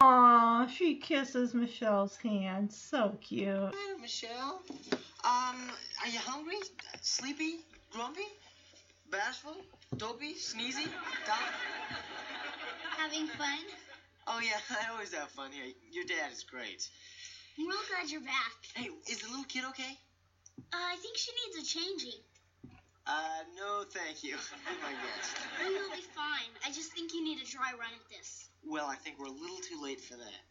Aw, 0.00 0.68
she 0.68 0.94
kisses 0.94 1.54
Michelle's 1.54 2.16
hand. 2.18 2.72
So 2.72 3.18
cute. 3.20 3.74
Michelle. 4.00 4.62
Um, 5.24 5.70
are 6.02 6.08
you 6.08 6.20
hungry? 6.20 6.58
Sleepy? 7.00 7.56
Grumpy? 7.90 8.28
Bashful? 9.10 9.56
Dopey? 9.96 10.34
Sneezy? 10.34 10.84
Dumb? 11.26 11.46
Having 12.98 13.28
fun? 13.28 13.58
Oh, 14.26 14.40
yeah, 14.40 14.58
I 14.70 14.90
always 14.92 15.14
have 15.14 15.30
fun 15.30 15.52
here. 15.52 15.72
Your 15.92 16.04
dad 16.04 16.32
is 16.32 16.42
great. 16.42 16.88
I'm 17.58 17.66
real 17.68 17.78
glad 17.88 18.10
you're 18.10 18.20
back. 18.20 18.56
Hey, 18.74 18.90
is 19.08 19.18
the 19.20 19.28
little 19.28 19.44
kid 19.44 19.64
okay? 19.70 19.96
Uh, 20.72 20.76
I 20.76 20.96
think 20.96 21.16
she 21.16 21.30
needs 21.32 21.62
a 21.62 21.78
changing. 21.78 22.20
Uh, 23.06 23.46
no, 23.56 23.84
thank 23.88 24.24
you. 24.24 24.34
Be 24.66 24.74
my 24.82 24.90
guest. 24.90 25.36
You'll 25.62 25.94
be 25.94 26.02
fine. 26.10 26.50
I 26.66 26.72
just 26.72 26.92
think 26.92 27.14
you 27.14 27.22
need 27.22 27.38
a 27.40 27.46
dry 27.46 27.70
run 27.78 27.94
at 27.94 28.08
this. 28.10 28.50
Well, 28.66 28.86
I 28.86 28.96
think 28.96 29.20
we're 29.20 29.30
a 29.30 29.38
little 29.38 29.62
too 29.62 29.80
late 29.80 30.00
for 30.00 30.14
that. 30.14 30.42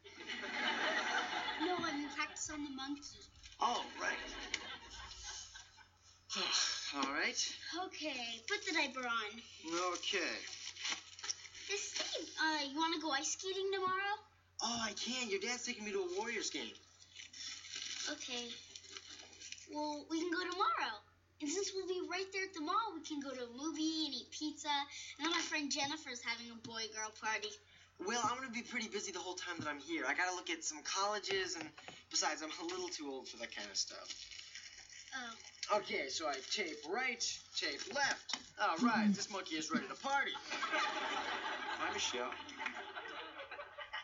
No, 1.60 1.76
I'm 1.84 1.99
in 1.99 2.10
practice 2.15 2.49
on 2.49 2.64
the 2.64 2.72
monkey. 2.72 3.19
Oh, 3.60 3.84
right. 4.02 4.15
All 6.38 7.14
right. 7.14 7.40
Okay, 7.86 8.41
put 8.48 8.60
the 8.66 8.74
diaper 8.74 9.07
on. 9.07 9.32
Okay. 9.95 10.36
Hey, 11.68 11.78
Steve, 11.80 12.28
uh, 12.44 12.60
you 12.68 12.76
want 12.76 12.94
to 12.94 12.99
go 12.99 13.12
ice 13.12 13.32
skating 13.32 13.72
tomorrow? 13.72 14.16
Oh, 14.62 14.80
I 14.84 14.91
can. 14.99 15.30
Your 15.30 15.40
dad's 15.40 15.66
taking 15.66 15.86
me 15.86 15.91
to 15.91 16.03
a 16.03 16.20
Warriors 16.20 16.49
game. 16.49 16.76
Okay. 18.12 18.52
Well, 19.72 20.06
we 20.12 20.20
can 20.20 20.30
go 20.30 20.44
tomorrow. 20.44 20.99
And 21.41 21.49
since 21.49 21.72
we'll 21.74 21.88
be 21.88 22.02
right 22.12 22.28
there 22.34 22.44
at 22.44 22.53
the 22.53 22.62
mall, 22.62 22.91
we 22.94 23.02
can 23.02 23.20
go 23.20 23.32
to 23.32 23.44
a 23.44 23.52
movie 23.56 24.06
and 24.06 24.14
eat 24.16 24.28
pizza. 24.32 24.76
And 25.18 25.26
then 25.26 25.32
my 25.32 25.41
friend 25.41 25.72
Jennifer's 25.72 26.20
having 26.20 26.52
a 26.52 26.68
boy 26.68 26.84
girl 26.91 27.12
party. 27.24 27.52
Well, 28.06 28.20
I'm 28.24 28.36
gonna 28.36 28.52
be 28.52 28.62
pretty 28.62 28.90
busy 28.90 29.12
the 29.14 29.24
whole 29.24 29.36
time 29.36 29.56
that 29.60 29.68
I'm 29.68 29.80
here. 29.80 30.03
I 30.06 30.14
gotta 30.14 30.36
look 30.36 30.49
at 30.49 30.64
some 30.66 30.84
colleges, 30.84 31.56
and 31.56 31.64
besides, 32.12 32.44
I'm 32.44 32.52
a 32.52 32.68
little 32.68 32.90
too 32.90 33.07
old 33.07 33.28
for 33.30 33.38
that 33.38 33.56
kind 33.56 33.72
of 33.72 33.78
stuff. 33.78 34.12
Oh. 35.16 35.55
Okay, 35.74 36.10
so 36.10 36.28
I 36.28 36.36
tape 36.52 36.78
right, 36.90 37.24
tape 37.58 37.82
left. 37.94 38.38
All 38.62 38.78
right, 38.86 39.12
this 39.14 39.32
monkey 39.32 39.56
is 39.56 39.72
ready 39.72 39.88
to 39.88 39.96
party. 39.96 40.32
Hi, 40.52 41.94
Michelle. 41.94 42.30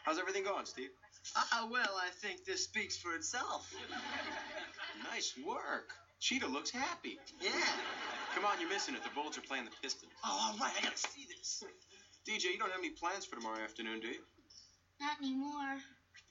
How's 0.03 0.17
everything 0.17 0.43
going, 0.43 0.65
Steve? 0.65 0.89
Ah, 1.35 1.67
well, 1.71 1.95
I 2.01 2.09
think 2.09 2.45
this 2.45 2.63
speaks 2.63 2.97
for 2.97 3.13
itself. 3.13 3.71
Nice 5.11 5.35
work. 5.45 5.93
Cheetah 6.19 6.47
looks 6.47 6.71
happy. 6.71 7.19
Yeah. 7.39 7.51
Come 8.33 8.45
on, 8.45 8.59
you're 8.59 8.69
missing 8.69 8.95
it. 8.95 9.03
The 9.03 9.09
Bullets 9.13 9.37
are 9.37 9.41
playing 9.41 9.65
the 9.65 9.71
Pistons. 9.83 10.11
Oh, 10.25 10.51
all 10.51 10.57
right, 10.59 10.73
I 10.77 10.83
gotta 10.83 10.97
see 10.97 11.27
this. 11.37 11.63
DJ, 12.27 12.53
you 12.53 12.57
don't 12.57 12.71
have 12.71 12.79
any 12.79 12.89
plans 12.89 13.25
for 13.25 13.35
tomorrow 13.35 13.61
afternoon, 13.63 13.99
do 13.99 14.07
you? 14.07 14.21
Not 14.99 15.19
anymore. 15.21 15.77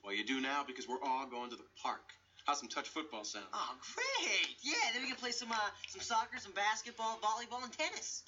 Well, 0.05 0.15
you 0.15 0.25
do 0.25 0.41
now 0.41 0.65
because 0.67 0.89
we're 0.89 1.03
all 1.03 1.27
going 1.27 1.51
to 1.51 1.57
the 1.57 1.67
park. 1.83 2.03
How's 2.47 2.59
some 2.59 2.69
touch 2.69 2.89
football 2.89 3.25
sound? 3.25 3.47
Oh, 3.53 3.75
great! 3.95 4.49
Yeah, 4.63 4.75
then 4.93 5.03
we 5.03 5.09
can 5.09 5.17
play 5.17 5.33
some 5.33 5.53
uh, 5.53 5.71
some 5.89 6.01
soccer, 6.01 6.39
some 6.39 6.53
basketball, 6.53 7.19
volleyball, 7.23 7.63
and 7.63 7.73
tennis. 7.73 8.23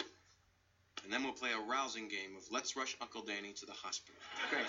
And 1.05 1.12
then 1.12 1.22
we'll 1.24 1.32
play 1.32 1.51
a 1.52 1.59
rousing 1.59 2.09
game 2.09 2.36
of 2.36 2.43
Let's 2.51 2.76
Rush 2.76 2.94
Uncle 3.01 3.22
Danny 3.22 3.52
to 3.55 3.66
the 3.66 3.72
hospital. 3.72 4.20
Great. 4.51 4.66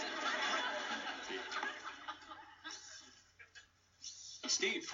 Steve, 4.47 4.93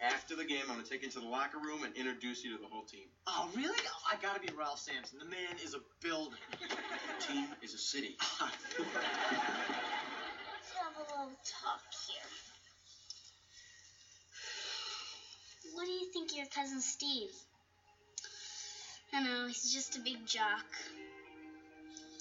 after 0.00 0.36
the 0.36 0.44
game, 0.44 0.62
I'm 0.68 0.74
going 0.74 0.84
to 0.84 0.88
take 0.88 1.02
you 1.02 1.10
to 1.10 1.20
the 1.20 1.26
locker 1.26 1.58
room 1.58 1.84
and 1.84 1.94
introduce 1.96 2.44
you 2.44 2.52
to 2.54 2.58
the 2.60 2.68
whole 2.68 2.84
team. 2.84 3.08
Oh, 3.26 3.48
really? 3.54 3.76
Oh, 3.86 4.12
I 4.12 4.16
gotta 4.20 4.40
be 4.40 4.48
Ralph 4.56 4.80
Sampson. 4.80 5.18
The 5.18 5.24
man 5.24 5.56
is 5.64 5.74
a 5.74 5.80
builder. 6.02 6.36
The 6.60 7.26
team 7.26 7.46
is 7.62 7.74
a 7.74 7.78
city. 7.78 8.16
Let's 8.40 8.52
have 10.76 10.96
a 10.96 11.00
little 11.00 11.32
talk 11.44 11.80
here. 12.06 12.45
What 15.76 15.84
do 15.84 15.92
you 15.92 16.06
think 16.06 16.30
of 16.30 16.38
your 16.38 16.46
cousin 16.46 16.80
Steve? 16.80 17.28
I 19.12 19.20
know, 19.20 19.46
he's 19.46 19.70
just 19.70 19.94
a 19.94 19.98
big 20.00 20.24
jock. 20.24 20.64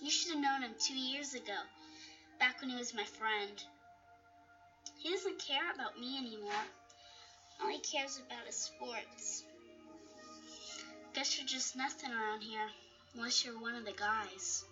You 0.02 0.10
should 0.10 0.32
have 0.32 0.42
known 0.42 0.62
him 0.62 0.76
two 0.78 0.94
years 0.94 1.34
ago, 1.34 1.56
back 2.38 2.60
when 2.60 2.70
he 2.70 2.76
was 2.76 2.94
my 2.94 3.06
friend. 3.06 3.64
He 4.98 5.10
doesn't 5.10 5.40
care 5.40 5.72
about 5.74 5.98
me 5.98 6.18
anymore. 6.18 6.66
All 7.62 7.70
he 7.70 7.80
cares 7.80 8.18
about 8.18 8.46
is 8.46 8.56
sports. 8.56 9.46
Guess 11.14 11.38
you're 11.38 11.48
just 11.48 11.78
nothing 11.78 12.12
around 12.12 12.42
here, 12.42 12.70
unless 13.14 13.46
you're 13.46 13.58
one 13.58 13.76
of 13.76 13.86
the 13.86 13.94
guys. 13.94 14.66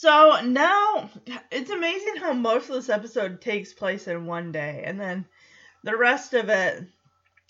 So 0.00 0.40
now 0.40 1.10
it's 1.50 1.68
amazing 1.68 2.16
how 2.16 2.32
most 2.32 2.70
of 2.70 2.74
this 2.74 2.88
episode 2.88 3.42
takes 3.42 3.74
place 3.74 4.08
in 4.08 4.24
one 4.24 4.50
day, 4.50 4.82
and 4.86 4.98
then 4.98 5.26
the 5.84 5.94
rest 5.94 6.32
of 6.32 6.48
it, 6.48 6.86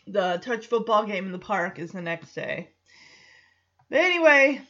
the 0.09 0.41
touch 0.43 0.67
football 0.67 1.07
game 1.07 1.27
in 1.27 1.31
the 1.31 1.39
park, 1.39 1.79
is 1.79 1.93
the 1.93 2.03
next 2.03 2.35
day. 2.35 2.71
But 3.89 4.01
anyway, 4.01 4.63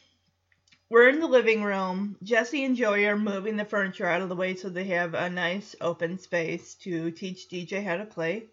we're 0.91 1.09
in 1.09 1.19
the 1.19 1.25
living 1.25 1.63
room. 1.63 2.17
Jesse 2.21 2.63
and 2.65 2.75
Joey 2.75 3.07
are 3.07 3.17
moving 3.17 3.57
the 3.57 3.65
furniture 3.65 4.05
out 4.05 4.21
of 4.21 4.29
the 4.29 4.35
way 4.35 4.53
so 4.53 4.69
they 4.69 4.83
have 4.83 5.15
a 5.15 5.31
nice 5.31 5.75
open 5.81 6.19
space 6.19 6.75
to 6.83 7.09
teach 7.09 7.49
DJ 7.49 7.83
how 7.83 7.97
to 7.97 8.05
play 8.05 8.45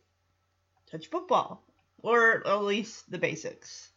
touch 0.90 1.08
football, 1.08 1.62
or 1.98 2.48
at 2.48 2.62
least 2.62 3.10
the 3.10 3.18
basics. 3.18 3.90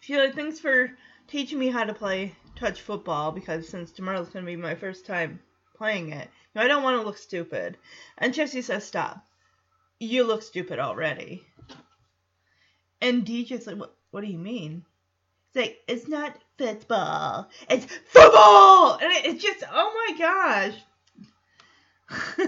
Sheila, 0.00 0.30
thanks 0.30 0.60
for 0.60 0.96
teaching 1.26 1.58
me 1.58 1.70
how 1.70 1.82
to 1.82 1.92
play 1.92 2.36
touch 2.56 2.80
football 2.80 3.32
because 3.32 3.68
since 3.68 3.90
tomorrow's 3.90 4.28
going 4.28 4.44
to 4.44 4.50
be 4.50 4.56
my 4.56 4.74
first 4.74 5.06
time 5.06 5.40
playing 5.76 6.12
it, 6.12 6.28
you 6.54 6.60
know, 6.60 6.64
I 6.64 6.68
don't 6.68 6.82
want 6.82 7.00
to 7.00 7.06
look 7.06 7.18
stupid. 7.18 7.76
And 8.18 8.34
Jesse 8.34 8.62
says, 8.62 8.84
Stop. 8.84 9.24
You 9.98 10.24
look 10.24 10.42
stupid 10.42 10.78
already. 10.78 11.44
And 13.00 13.24
DJ's 13.24 13.66
like, 13.66 13.78
What, 13.78 13.94
what 14.10 14.22
do 14.22 14.26
you 14.26 14.38
mean? 14.38 14.84
It's 15.48 15.56
like, 15.56 15.78
It's 15.88 16.08
not 16.08 16.36
football. 16.58 17.48
It's 17.68 17.86
football! 18.06 18.98
And 19.00 19.12
it, 19.12 19.26
it's 19.26 19.42
just, 19.42 19.64
oh 19.70 20.08
my 20.08 20.18
gosh. 20.18 20.74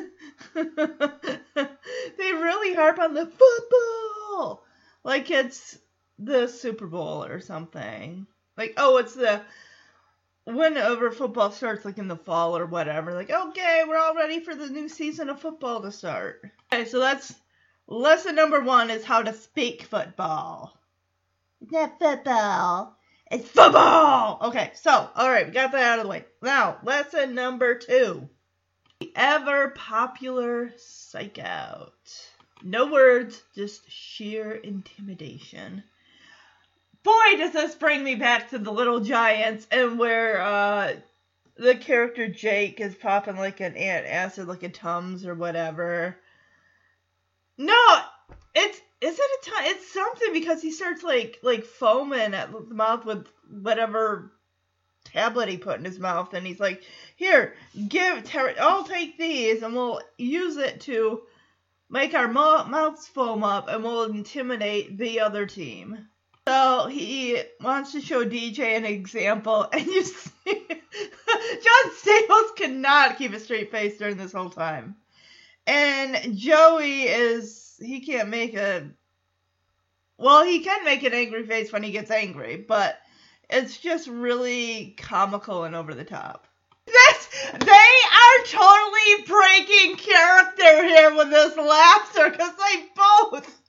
they 0.54 2.32
really 2.32 2.74
harp 2.74 2.98
on 2.98 3.14
the 3.14 3.24
football 3.26 4.64
like 5.04 5.30
it's 5.30 5.78
the 6.18 6.48
Super 6.48 6.86
Bowl 6.86 7.24
or 7.24 7.40
something. 7.40 8.26
Like, 8.56 8.74
oh, 8.76 8.96
it's 8.96 9.14
the 9.14 9.42
whenever 10.44 11.10
football 11.10 11.50
starts, 11.50 11.84
like 11.84 11.98
in 11.98 12.08
the 12.08 12.16
fall 12.16 12.56
or 12.56 12.66
whatever. 12.66 13.12
Like, 13.14 13.30
okay, 13.30 13.82
we're 13.86 13.98
all 13.98 14.14
ready 14.14 14.40
for 14.40 14.54
the 14.54 14.68
new 14.68 14.88
season 14.88 15.28
of 15.28 15.40
football 15.40 15.82
to 15.82 15.92
start. 15.92 16.50
Okay, 16.72 16.84
so 16.84 17.00
that's 17.00 17.34
lesson 17.86 18.34
number 18.34 18.60
one 18.60 18.90
is 18.90 19.04
how 19.04 19.22
to 19.22 19.32
speak 19.32 19.84
football. 19.84 20.76
Not 21.70 21.98
football. 21.98 22.96
It's 23.30 23.48
football. 23.48 24.38
Okay, 24.42 24.72
so 24.74 25.08
all 25.14 25.30
right, 25.30 25.46
we 25.46 25.52
got 25.52 25.72
that 25.72 25.82
out 25.82 25.98
of 25.98 26.04
the 26.04 26.10
way. 26.10 26.24
Now, 26.42 26.78
lesson 26.82 27.34
number 27.34 27.74
two. 27.76 28.28
The 29.00 29.12
ever 29.16 29.70
popular 29.70 30.72
psych 30.76 31.38
out. 31.38 31.92
No 32.62 32.86
words, 32.86 33.42
just 33.54 33.90
sheer 33.90 34.52
intimidation 34.52 35.82
boy, 37.04 37.36
does 37.36 37.52
this 37.52 37.74
bring 37.76 38.02
me 38.02 38.16
back 38.16 38.50
to 38.50 38.58
the 38.58 38.72
Little 38.72 39.00
Giants 39.00 39.66
and 39.70 39.98
where 39.98 40.40
uh, 40.40 40.94
the 41.56 41.76
character 41.76 42.26
Jake 42.26 42.80
is 42.80 42.94
popping 42.94 43.36
like 43.36 43.60
an 43.60 43.76
ant 43.76 44.06
acid, 44.06 44.48
like 44.48 44.62
a 44.64 44.68
Tums 44.68 45.24
or 45.24 45.34
whatever. 45.34 46.16
No, 47.56 47.98
it's 48.54 48.80
is 49.00 49.18
it 49.18 49.46
a 49.46 49.50
time? 49.50 49.64
It's 49.66 49.92
something 49.92 50.32
because 50.32 50.62
he 50.62 50.72
starts 50.72 51.02
like 51.02 51.38
like 51.42 51.64
foaming 51.64 52.34
at 52.34 52.50
the 52.50 52.74
mouth 52.74 53.04
with 53.04 53.26
whatever 53.48 54.32
tablet 55.04 55.48
he 55.48 55.58
put 55.58 55.78
in 55.78 55.84
his 55.84 55.98
mouth, 55.98 56.34
and 56.34 56.46
he's 56.46 56.58
like, 56.58 56.82
"Here, 57.16 57.54
give, 57.88 58.24
ter- 58.24 58.54
I'll 58.58 58.84
take 58.84 59.18
these, 59.18 59.62
and 59.62 59.74
we'll 59.74 60.00
use 60.18 60.56
it 60.56 60.80
to 60.82 61.22
make 61.90 62.14
our 62.14 62.28
mouths 62.28 63.06
foam 63.06 63.44
up, 63.44 63.68
and 63.68 63.84
we'll 63.84 64.04
intimidate 64.04 64.98
the 64.98 65.20
other 65.20 65.46
team." 65.46 66.08
So 66.46 66.88
he 66.88 67.40
wants 67.62 67.92
to 67.92 68.02
show 68.02 68.24
DJ 68.24 68.76
an 68.76 68.84
example, 68.84 69.66
and 69.72 69.86
you 69.86 70.04
see 70.04 70.32
John 70.44 71.90
Stamos 72.02 72.56
cannot 72.56 73.16
keep 73.16 73.32
a 73.32 73.40
straight 73.40 73.70
face 73.70 73.96
during 73.96 74.18
this 74.18 74.32
whole 74.32 74.50
time. 74.50 74.96
And 75.66 76.36
Joey 76.36 77.04
is 77.04 77.76
he 77.80 78.00
can't 78.00 78.28
make 78.28 78.54
a 78.54 78.90
well, 80.18 80.44
he 80.44 80.60
can 80.60 80.84
make 80.84 81.02
an 81.02 81.14
angry 81.14 81.44
face 81.46 81.72
when 81.72 81.82
he 81.82 81.90
gets 81.90 82.10
angry, 82.10 82.56
but 82.56 82.98
it's 83.48 83.78
just 83.78 84.06
really 84.06 84.94
comical 84.98 85.64
and 85.64 85.74
over 85.74 85.94
the 85.94 86.04
top. 86.04 86.46
This 86.86 87.28
they 87.52 87.70
are 87.70 88.44
totally 88.46 89.24
breaking 89.26 89.96
character 89.96 90.84
here 90.84 91.16
with 91.16 91.30
this 91.30 91.56
laughter 91.56 92.30
because 92.30 92.52
they 92.56 92.84
both 92.94 93.60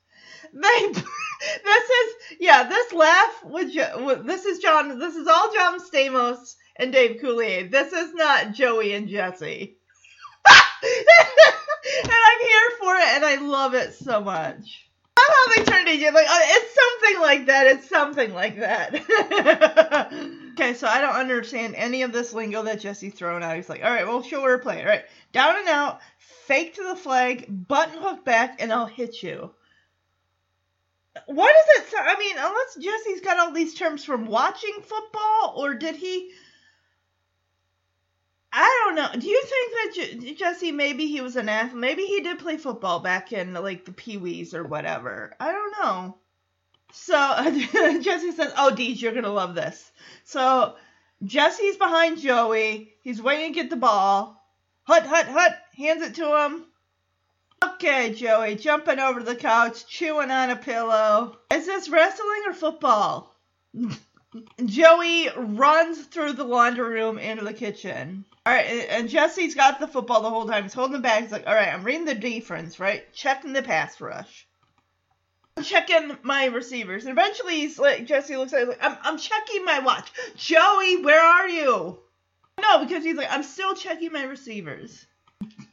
they 0.53 1.02
this 1.63 1.89
is 1.89 2.38
yeah 2.39 2.63
this 2.63 2.93
laugh 2.93 3.43
with, 3.43 3.73
this 4.26 4.45
is 4.45 4.59
John 4.59 4.99
this 4.99 5.15
is 5.15 5.27
all 5.27 5.53
John 5.53 5.80
Stamos 5.80 6.55
and 6.76 6.91
Dave 6.91 7.22
Coulier. 7.22 7.69
This 7.69 7.93
is 7.93 8.13
not 8.13 8.53
Joey 8.53 8.93
and 8.93 9.07
Jesse. 9.07 9.77
and 10.47 12.11
I'm 12.11 12.39
here 12.41 12.69
for 12.80 12.95
it 12.95 13.07
and 13.15 13.26
I 13.26 13.35
love 13.41 13.73
it 13.73 13.93
so 13.93 14.22
much. 14.22 14.89
I 15.17 15.30
love 15.30 15.38
how 15.38 15.55
they 15.55 15.72
turned 15.72 15.88
DJ 15.88 16.13
like 16.13 16.27
oh, 16.30 16.41
it's 16.43 16.76
something 16.76 17.22
like 17.22 17.45
that. 17.47 17.67
It's 17.67 17.89
something 17.89 18.34
like 18.34 18.59
that. 18.59 20.11
okay, 20.51 20.73
so 20.73 20.88
I 20.88 21.01
don't 21.01 21.15
understand 21.15 21.76
any 21.76 22.03
of 22.03 22.11
this 22.11 22.34
lingo 22.34 22.63
that 22.63 22.81
Jesse's 22.81 23.13
throwing 23.13 23.43
out. 23.43 23.55
He's 23.55 23.69
like, 23.69 23.84
all 23.84 23.89
right, 23.89 24.05
well, 24.05 24.22
show 24.22 24.41
her 24.41 24.59
play. 24.59 24.81
All 24.81 24.88
right, 24.88 25.05
down 25.31 25.55
and 25.57 25.69
out, 25.69 26.01
fake 26.17 26.76
to 26.76 26.84
the 26.84 26.95
flag, 26.95 27.45
button 27.49 28.01
hook 28.01 28.26
back, 28.26 28.61
and 28.61 28.73
I'll 28.73 28.85
hit 28.85 29.23
you 29.23 29.51
what 31.27 31.53
does 31.53 31.77
it 31.77 31.95
I 31.97 32.17
mean, 32.19 32.35
unless 32.37 32.75
Jesse's 32.75 33.21
got 33.21 33.39
all 33.39 33.51
these 33.51 33.73
terms 33.73 34.03
from 34.03 34.27
watching 34.27 34.75
football, 34.81 35.53
or 35.57 35.73
did 35.73 35.95
he? 35.95 36.31
I 38.51 38.83
don't 38.85 38.95
know. 38.95 39.19
Do 39.19 39.27
you 39.27 39.43
think 39.43 39.73
that 40.21 40.35
Jesse 40.37 40.71
maybe 40.71 41.07
he 41.07 41.21
was 41.21 41.35
an 41.35 41.49
athlete? 41.49 41.75
Maybe 41.79 42.03
he 42.03 42.21
did 42.21 42.39
play 42.39 42.57
football 42.57 42.99
back 42.99 43.33
in 43.33 43.53
like 43.53 43.85
the 43.85 43.91
Pee 43.91 44.17
Wees 44.17 44.53
or 44.53 44.63
whatever. 44.63 45.35
I 45.39 45.51
don't 45.51 45.73
know. 45.81 46.17
So 46.93 47.15
Jesse 48.01 48.31
says, 48.31 48.53
"Oh, 48.57 48.71
Deej, 48.73 49.01
you're 49.01 49.13
gonna 49.13 49.29
love 49.29 49.55
this." 49.55 49.91
So 50.23 50.75
Jesse's 51.23 51.77
behind 51.77 52.19
Joey. 52.19 52.93
He's 53.01 53.21
waiting 53.21 53.53
to 53.53 53.59
get 53.59 53.69
the 53.69 53.75
ball. 53.75 54.41
Hut, 54.83 55.05
hut, 55.05 55.27
hut. 55.27 55.57
Hands 55.75 56.01
it 56.01 56.15
to 56.15 56.45
him. 56.45 56.65
Okay, 57.65 58.13
Joey, 58.13 58.55
jumping 58.55 58.99
over 58.99 59.21
the 59.23 59.35
couch, 59.35 59.87
chewing 59.87 60.31
on 60.31 60.49
a 60.49 60.55
pillow. 60.55 61.37
Is 61.51 61.65
this 61.65 61.89
wrestling 61.89 62.43
or 62.47 62.53
football? 62.53 63.35
Joey 64.65 65.29
runs 65.35 65.99
through 66.05 66.33
the 66.33 66.43
laundry 66.43 66.89
room 66.89 67.17
into 67.17 67.45
the 67.45 67.53
kitchen. 67.53 68.25
All 68.45 68.53
right, 68.53 68.65
and- 68.89 69.09
Jesse's 69.09 69.55
got 69.55 69.79
the 69.79 69.87
football 69.87 70.21
the 70.21 70.29
whole 70.29 70.47
time. 70.47 70.63
He's 70.63 70.73
holding 70.73 70.93
the 70.93 70.99
bag. 70.99 71.23
He's 71.23 71.31
like, 71.31 71.47
all 71.47 71.53
right, 71.55 71.73
I'm 71.73 71.83
reading 71.83 72.05
the 72.05 72.15
defense, 72.15 72.79
right? 72.79 73.11
Checking 73.13 73.53
the 73.53 73.61
pass 73.63 73.99
rush. 74.01 74.45
I'm 75.57 75.63
checking 75.63 76.17
my 76.21 76.45
receivers. 76.45 77.05
And 77.05 77.17
eventually, 77.17 77.55
he's 77.61 77.79
like, 77.79 78.05
Jesse 78.05 78.35
looks 78.35 78.51
at 78.51 78.63
him 78.63 78.69
like, 78.69 78.83
I'm, 78.83 78.97
I'm 79.03 79.17
checking 79.17 79.63
my 79.63 79.79
watch. 79.79 80.11
Joey, 80.35 81.01
where 81.01 81.21
are 81.21 81.47
you? 81.47 81.97
No, 82.61 82.83
because 82.85 83.03
he's 83.05 83.15
like, 83.15 83.31
I'm 83.31 83.43
still 83.43 83.73
checking 83.73 84.11
my 84.11 84.23
receivers. 84.23 85.05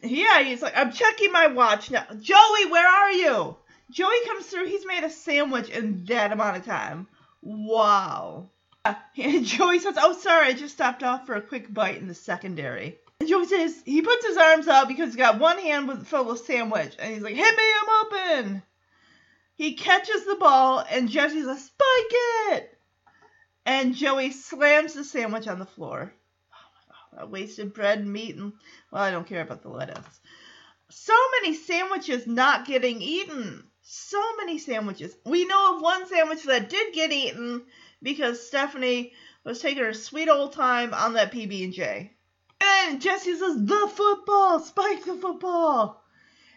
Yeah, 0.02 0.42
he's 0.42 0.62
like, 0.62 0.76
I'm 0.76 0.92
checking 0.92 1.32
my 1.32 1.46
watch 1.48 1.90
now. 1.90 2.04
Joey, 2.20 2.70
where 2.70 2.88
are 2.88 3.12
you? 3.12 3.56
Joey 3.90 4.24
comes 4.26 4.46
through. 4.46 4.66
He's 4.66 4.86
made 4.86 5.04
a 5.04 5.10
sandwich 5.10 5.68
in 5.68 6.04
that 6.06 6.32
amount 6.32 6.56
of 6.56 6.64
time. 6.64 7.06
Wow. 7.40 8.50
And 9.16 9.44
Joey 9.44 9.78
says, 9.78 9.94
Oh, 9.96 10.12
sorry, 10.14 10.46
I 10.48 10.52
just 10.54 10.74
stopped 10.74 11.04
off 11.04 11.26
for 11.26 11.36
a 11.36 11.42
quick 11.42 11.72
bite 11.72 11.98
in 11.98 12.08
the 12.08 12.14
secondary. 12.14 12.98
And 13.20 13.28
Joey 13.28 13.46
says, 13.46 13.80
He 13.84 14.02
puts 14.02 14.26
his 14.26 14.36
arms 14.36 14.66
out 14.66 14.88
because 14.88 15.08
he's 15.08 15.16
got 15.16 15.38
one 15.38 15.58
hand 15.58 15.86
with 15.86 16.06
full 16.06 16.30
of 16.32 16.38
sandwich. 16.38 16.96
And 16.98 17.14
he's 17.14 17.22
like, 17.22 17.36
Hit 17.36 17.56
me, 17.56 17.62
I'm 17.62 18.06
open. 18.06 18.62
He 19.54 19.74
catches 19.74 20.24
the 20.24 20.34
ball, 20.34 20.84
and 20.90 21.08
Jesse's 21.08 21.46
like, 21.46 21.58
Spike 21.58 22.56
it. 22.56 22.78
And 23.64 23.94
Joey 23.94 24.32
slams 24.32 24.94
the 24.94 25.04
sandwich 25.04 25.46
on 25.46 25.60
the 25.60 25.66
floor. 25.66 26.12
God, 27.16 27.30
wasted 27.30 27.74
bread 27.74 27.98
and 27.98 28.12
meat. 28.12 28.36
And, 28.36 28.52
well, 28.90 29.02
I 29.02 29.10
don't 29.10 29.26
care 29.26 29.42
about 29.42 29.62
the 29.62 29.68
lettuce. 29.68 30.20
So 30.90 31.14
many 31.40 31.54
sandwiches 31.54 32.26
not 32.26 32.66
getting 32.66 33.00
eaten. 33.00 33.64
So 33.82 34.36
many 34.36 34.58
sandwiches. 34.58 35.16
We 35.24 35.44
know 35.44 35.76
of 35.76 35.82
one 35.82 36.06
sandwich 36.06 36.44
that 36.44 36.70
did 36.70 36.94
get 36.94 37.12
eaten 37.12 37.62
because 38.02 38.46
Stephanie 38.46 39.12
was 39.44 39.60
taking 39.60 39.82
her 39.82 39.92
sweet 39.92 40.28
old 40.28 40.52
time 40.52 40.94
on 40.94 41.14
that 41.14 41.32
PB 41.32 41.64
and 41.64 41.72
J. 41.72 42.12
And 42.60 43.00
Jesse 43.00 43.36
says, 43.36 43.56
"The 43.56 43.90
football, 43.92 44.60
spike 44.60 45.04
the 45.04 45.16
football," 45.16 46.04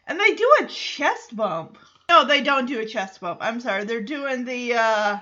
and 0.05 0.19
they 0.19 0.35
do 0.35 0.53
a 0.61 0.67
chest 0.67 1.35
bump. 1.35 1.79
No, 2.09 2.25
they 2.25 2.41
don't 2.43 2.67
do 2.67 2.79
a 2.79 2.85
chest 2.85 3.19
bump. 3.19 3.39
I'm 3.41 3.59
sorry, 3.59 3.85
they're 3.85 4.01
doing 4.01 4.45
the 4.45 4.75
uh, 4.75 5.17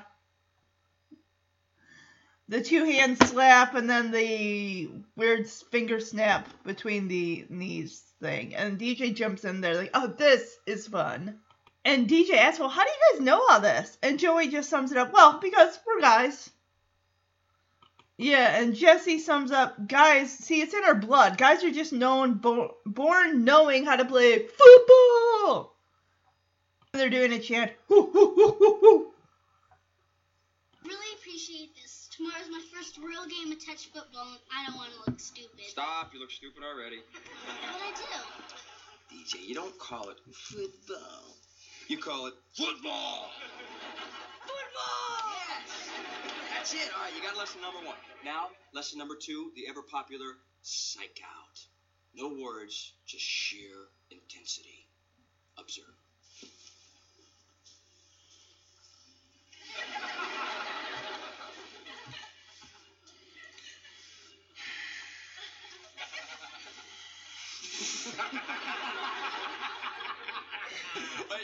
the 2.54 2.62
two 2.62 2.86
hand 2.86 3.18
slap 3.28 3.74
and 3.74 3.90
then 3.90 4.12
the 4.12 4.90
weird 5.16 5.50
finger 5.50 6.00
snap 6.00 6.48
between 6.64 7.08
the 7.08 7.46
knees 7.50 8.04
thing. 8.22 8.56
And 8.56 8.80
DJ 8.80 9.16
jumps 9.16 9.44
in 9.44 9.60
there 9.60 9.76
like, 9.76 9.90
"Oh, 9.96 10.06
this 10.08 10.58
is 10.68 10.88
fun." 10.88 11.40
And 11.84 12.08
DJ 12.08 12.36
asks, 12.36 12.60
Well, 12.60 12.70
how 12.70 12.84
do 12.84 12.90
you 12.90 13.18
guys 13.18 13.26
know 13.26 13.42
all 13.50 13.60
this? 13.60 13.98
And 14.04 14.20
Joey 14.20 14.48
just 14.50 14.70
sums 14.70 14.92
it 14.92 14.98
up, 14.98 15.12
Well, 15.12 15.40
because 15.40 15.80
we're 15.86 16.00
guys. 16.00 16.50
Yeah, 18.18 18.62
and 18.62 18.76
Jesse 18.76 19.18
sums 19.20 19.52
up, 19.52 19.88
Guys, 19.88 20.32
see, 20.32 20.62
it's 20.62 20.76
in 20.76 20.84
our 20.84 20.96
blood. 20.96 21.38
Guys 21.38 21.64
are 21.64 21.72
just 21.72 21.92
known, 21.92 22.36
bo- 22.36 22.78
born 22.86 23.44
knowing 23.44 23.86
how 23.86 23.96
to 23.96 24.06
play 24.06 24.46
football. 24.48 25.76
They're 26.94 27.10
doing 27.10 27.34
a 27.34 27.40
chant, 27.40 27.72
hoo, 27.88 28.04
hoo, 28.12 28.34
hoo, 28.36 28.52
hoo, 28.52 28.78
hoo. 28.80 29.14
Really 30.86 31.14
appreciate. 31.18 31.73
Tomorrow's 32.16 32.50
my 32.52 32.62
first 32.72 33.00
real 33.00 33.26
game 33.26 33.52
of 33.52 33.66
touch 33.66 33.90
football, 33.90 34.38
and 34.38 34.42
I 34.54 34.70
don't 34.70 34.78
want 34.78 34.92
to 34.94 35.00
look 35.10 35.20
stupid. 35.20 35.66
Stop, 35.66 36.14
you 36.14 36.20
look 36.20 36.30
stupid 36.30 36.62
already. 36.62 37.02
But 37.10 37.82
I 37.82 37.90
do. 37.98 39.18
DJ, 39.18 39.48
you 39.48 39.56
don't 39.56 39.78
call 39.80 40.10
it 40.10 40.18
football. 40.32 41.34
You 41.88 41.98
call 41.98 42.28
it 42.28 42.34
football. 42.54 43.32
Football! 44.46 45.26
Yes! 45.50 45.90
That's 46.54 46.74
it. 46.76 46.92
All 46.96 47.04
right, 47.04 47.14
you 47.18 47.24
got 47.24 47.36
lesson 47.36 47.62
number 47.62 47.80
one. 47.80 47.98
Now, 48.24 48.50
lesson 48.76 49.00
number 49.00 49.16
two, 49.20 49.52
the 49.56 49.64
ever 49.68 49.82
popular 49.82 50.38
psych 50.62 51.20
out. 51.26 51.60
No 52.14 52.30
words, 52.30 52.94
just 53.08 53.24
sheer 53.24 53.90
intensity. 54.12 54.86
Observe. 55.58 55.93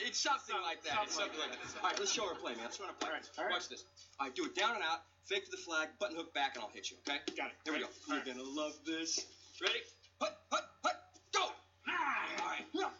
It's 0.05 0.19
something 0.19 0.55
like 0.63 0.83
that. 0.83 0.99
It's 1.03 1.15
something 1.15 1.39
like 1.39 1.51
that. 1.51 1.59
All 1.81 1.89
right, 1.89 1.99
let's 1.99 2.11
show 2.11 2.25
her 2.27 2.33
a 2.33 2.35
play, 2.35 2.53
man. 2.53 2.63
Let's 2.65 2.79
run 2.79 2.89
a 2.89 2.93
play. 2.93 3.09
Watch 3.49 3.69
this. 3.69 3.85
All 4.19 4.27
right, 4.27 4.35
do 4.35 4.45
it 4.45 4.55
down 4.55 4.75
and 4.75 4.83
out. 4.83 5.01
Fake 5.25 5.45
to 5.45 5.51
the 5.51 5.57
flag, 5.57 5.89
button 5.99 6.17
hook 6.17 6.33
back, 6.33 6.55
and 6.55 6.63
I'll 6.63 6.71
hit 6.73 6.89
you. 6.89 6.97
Okay? 7.05 7.19
Got 7.37 7.53
it. 7.53 7.53
Here 7.63 7.73
we 7.73 7.79
go. 7.79 7.87
You're 8.07 8.25
gonna 8.25 8.41
love 8.43 8.73
this. 8.85 9.25
Ready? 9.61 9.79
Hut, 10.19 10.35
hut, 10.51 10.65
hut, 10.83 10.95
go! 11.31 11.41
All 11.41 11.53
right. 11.85 12.65
All 12.73 12.81
right, 12.81 12.91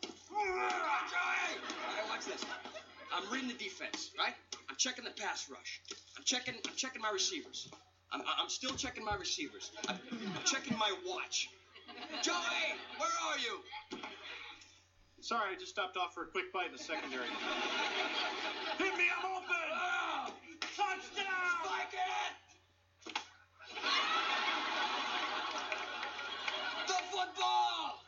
watch 2.09 2.25
this. 2.25 2.45
I'm 3.11 3.33
reading 3.33 3.47
the 3.49 3.55
defense, 3.55 4.11
right? 4.17 4.35
I'm 4.69 4.75
checking 4.77 5.03
the 5.03 5.11
pass 5.11 5.49
rush. 5.49 5.81
I'm 6.17 6.23
checking. 6.23 6.53
I'm 6.67 6.75
checking 6.75 7.01
my 7.01 7.09
receivers. 7.09 7.69
I'm, 8.11 8.21
I'm 8.39 8.49
still 8.49 8.75
checking 8.75 9.03
my 9.03 9.15
receivers. 9.15 9.71
I'm, 9.87 9.97
I'm 10.11 10.43
checking 10.45 10.77
my 10.77 10.93
watch. 11.07 11.49
Joey, 12.21 12.75
where 12.97 13.09
are 13.27 13.39
you? 13.39 13.59
Sorry, 15.21 15.55
I 15.55 15.59
just 15.59 15.71
stopped 15.71 15.97
off 15.97 16.13
for 16.13 16.23
a 16.23 16.27
quick 16.27 16.51
bite 16.53 16.67
in 16.67 16.71
the 16.73 16.77
secondary. 16.77 17.27
Hit 18.77 18.97
me, 18.97 19.05
I'm 19.11 19.25
open! 19.25 20.33
Touchdown! 20.75 21.59
Spike 21.63 21.93
it! 21.93 22.33
The 26.87 26.99
football! 27.11 28.03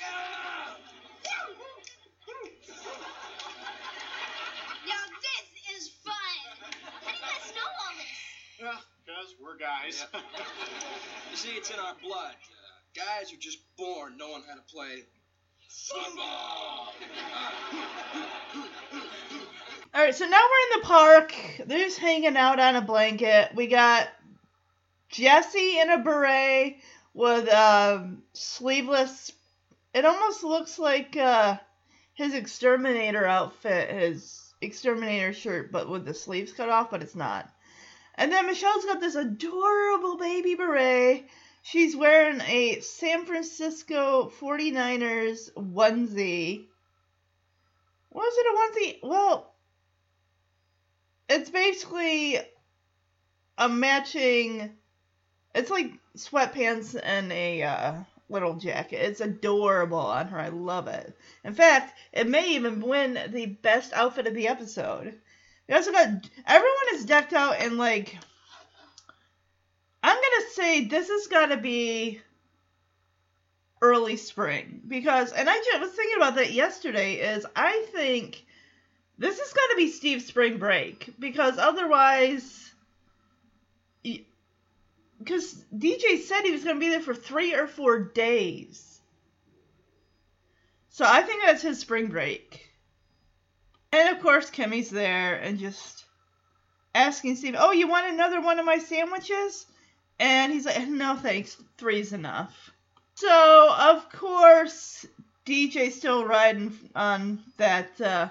Yeah! 0.00 0.76
Now 4.86 5.04
this 5.20 5.46
is 5.76 5.90
fun. 6.04 6.14
How 7.04 7.10
do 7.10 7.16
you 7.16 7.22
guys 7.22 7.52
know 7.54 7.68
all 7.68 7.94
this? 7.96 8.16
Yeah, 8.60 8.80
because 9.04 9.34
we're 9.42 9.58
guys. 9.58 10.06
You 11.30 11.36
see, 11.36 11.50
it's 11.50 11.70
in 11.70 11.78
our 11.78 11.94
blood. 12.02 12.34
Guys 12.96 13.30
are 13.30 13.36
just 13.36 13.58
born 13.76 14.16
knowing 14.16 14.42
how 14.48 14.54
to 14.54 14.62
play 14.72 15.02
football. 15.68 16.94
All 19.94 20.02
right, 20.02 20.14
so 20.14 20.24
now 20.24 20.40
we're 20.40 20.74
in 20.76 20.80
the 20.80 20.86
park. 20.86 21.34
They're 21.66 21.84
just 21.84 21.98
hanging 21.98 22.38
out 22.38 22.58
on 22.58 22.74
a 22.74 22.80
blanket. 22.80 23.50
We 23.54 23.66
got 23.66 24.08
Jesse 25.10 25.78
in 25.78 25.90
a 25.90 25.98
beret 25.98 26.78
with 27.12 27.46
um, 27.50 28.22
sleeveless. 28.32 29.30
It 29.92 30.06
almost 30.06 30.42
looks 30.42 30.78
like 30.78 31.18
uh, 31.18 31.58
his 32.14 32.32
exterminator 32.32 33.26
outfit, 33.26 33.90
his 33.90 34.54
exterminator 34.62 35.34
shirt, 35.34 35.70
but 35.70 35.90
with 35.90 36.06
the 36.06 36.14
sleeves 36.14 36.52
cut 36.52 36.70
off, 36.70 36.90
but 36.90 37.02
it's 37.02 37.14
not. 37.14 37.50
And 38.14 38.32
then 38.32 38.46
Michelle's 38.46 38.86
got 38.86 39.00
this 39.00 39.16
adorable 39.16 40.16
baby 40.16 40.54
beret. 40.54 41.26
She's 41.68 41.96
wearing 41.96 42.40
a 42.42 42.78
San 42.78 43.24
Francisco 43.24 44.30
49ers 44.40 45.52
onesie. 45.54 46.64
Was 48.12 48.34
it 48.36 48.46
a 48.46 48.56
onesie? 48.56 48.98
Well, 49.02 49.52
it's 51.28 51.50
basically 51.50 52.38
a 53.58 53.68
matching. 53.68 54.76
It's 55.56 55.68
like 55.68 55.90
sweatpants 56.16 56.96
and 57.02 57.32
a 57.32 57.64
uh, 57.64 57.94
little 58.28 58.54
jacket. 58.54 59.04
It's 59.04 59.20
adorable 59.20 59.98
on 59.98 60.28
her. 60.28 60.38
I 60.38 60.50
love 60.50 60.86
it. 60.86 61.18
In 61.42 61.52
fact, 61.52 61.98
it 62.12 62.28
may 62.28 62.54
even 62.54 62.80
win 62.80 63.18
the 63.32 63.46
best 63.46 63.92
outfit 63.92 64.28
of 64.28 64.34
the 64.34 64.46
episode. 64.46 65.18
We 65.68 65.74
also 65.74 65.90
got 65.90 66.06
everyone 66.46 66.94
is 66.94 67.06
decked 67.06 67.32
out 67.32 67.60
in 67.60 67.76
like. 67.76 68.16
I'm 70.06 70.14
gonna 70.14 70.50
say 70.52 70.84
this 70.84 71.08
has 71.08 71.26
got 71.26 71.46
to 71.46 71.56
be 71.56 72.20
early 73.82 74.16
spring 74.16 74.80
because, 74.86 75.32
and 75.32 75.50
I 75.50 75.56
just 75.56 75.80
was 75.80 75.90
thinking 75.90 76.16
about 76.16 76.36
that 76.36 76.52
yesterday. 76.52 77.14
Is 77.14 77.44
I 77.56 77.88
think 77.92 78.46
this 79.18 79.36
has 79.36 79.52
got 79.52 79.66
to 79.70 79.76
be 79.76 79.90
Steve's 79.90 80.24
spring 80.24 80.58
break 80.58 81.12
because 81.18 81.58
otherwise, 81.58 82.72
because 85.18 85.64
DJ 85.76 86.20
said 86.20 86.42
he 86.42 86.52
was 86.52 86.62
going 86.62 86.76
to 86.76 86.80
be 86.80 86.90
there 86.90 87.00
for 87.00 87.14
three 87.14 87.56
or 87.56 87.66
four 87.66 87.98
days. 87.98 89.00
So 90.90 91.04
I 91.04 91.22
think 91.22 91.42
that's 91.44 91.62
his 91.62 91.80
spring 91.80 92.10
break. 92.10 92.64
And 93.90 94.16
of 94.16 94.22
course, 94.22 94.50
Kimmy's 94.50 94.88
there 94.88 95.34
and 95.34 95.58
just 95.58 96.04
asking 96.94 97.34
Steve, 97.34 97.56
"Oh, 97.58 97.72
you 97.72 97.88
want 97.88 98.06
another 98.06 98.40
one 98.40 98.60
of 98.60 98.64
my 98.64 98.78
sandwiches?" 98.78 99.66
And 100.18 100.52
he's 100.52 100.66
like, 100.66 100.88
"No, 100.88 101.16
thanks. 101.16 101.56
Three's 101.76 102.12
enough." 102.12 102.70
So 103.14 103.74
of 103.78 104.10
course, 104.10 105.06
DJ's 105.46 105.94
still 105.94 106.24
riding 106.24 106.76
on 106.94 107.42
that 107.56 108.00
uh, 108.00 108.28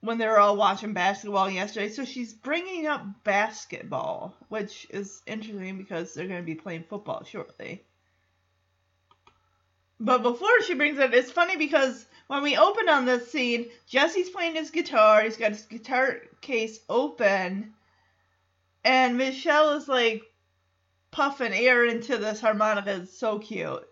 when 0.00 0.18
they 0.18 0.26
were 0.26 0.38
all 0.38 0.56
watching 0.56 0.92
basketball 0.92 1.48
yesterday. 1.48 1.88
So 1.88 2.04
she's 2.04 2.34
bringing 2.34 2.86
up 2.86 3.06
basketball, 3.24 4.34
which 4.48 4.86
is 4.90 5.22
interesting 5.26 5.78
because 5.78 6.12
they're 6.12 6.26
going 6.26 6.42
to 6.42 6.46
be 6.46 6.54
playing 6.54 6.84
football 6.88 7.24
shortly. 7.24 7.82
But 10.00 10.22
before 10.22 10.60
she 10.62 10.74
brings 10.74 10.98
it, 10.98 11.14
it's 11.14 11.30
funny 11.30 11.56
because 11.56 12.04
when 12.26 12.42
we 12.42 12.56
open 12.56 12.88
on 12.88 13.06
this 13.06 13.30
scene, 13.30 13.70
Jesse's 13.86 14.28
playing 14.28 14.56
his 14.56 14.70
guitar. 14.70 15.22
He's 15.22 15.36
got 15.36 15.52
his 15.52 15.62
guitar 15.62 16.20
case 16.40 16.80
open, 16.88 17.72
and 18.84 19.16
Michelle 19.16 19.70
is 19.74 19.88
like 19.88 20.22
puffing 21.14 21.52
air 21.52 21.84
into 21.84 22.18
this 22.18 22.40
harmonica. 22.40 23.02
It's 23.02 23.16
so 23.16 23.38
cute. 23.38 23.88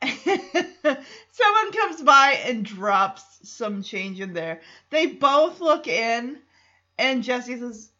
Someone 0.02 1.72
comes 1.72 2.00
by 2.02 2.40
and 2.46 2.64
drops 2.64 3.24
some 3.42 3.82
change 3.82 4.20
in 4.20 4.32
there. 4.32 4.60
They 4.90 5.06
both 5.06 5.60
look 5.60 5.88
in, 5.88 6.38
and 6.96 7.24
Jesse 7.24 7.58
says, 7.58 7.90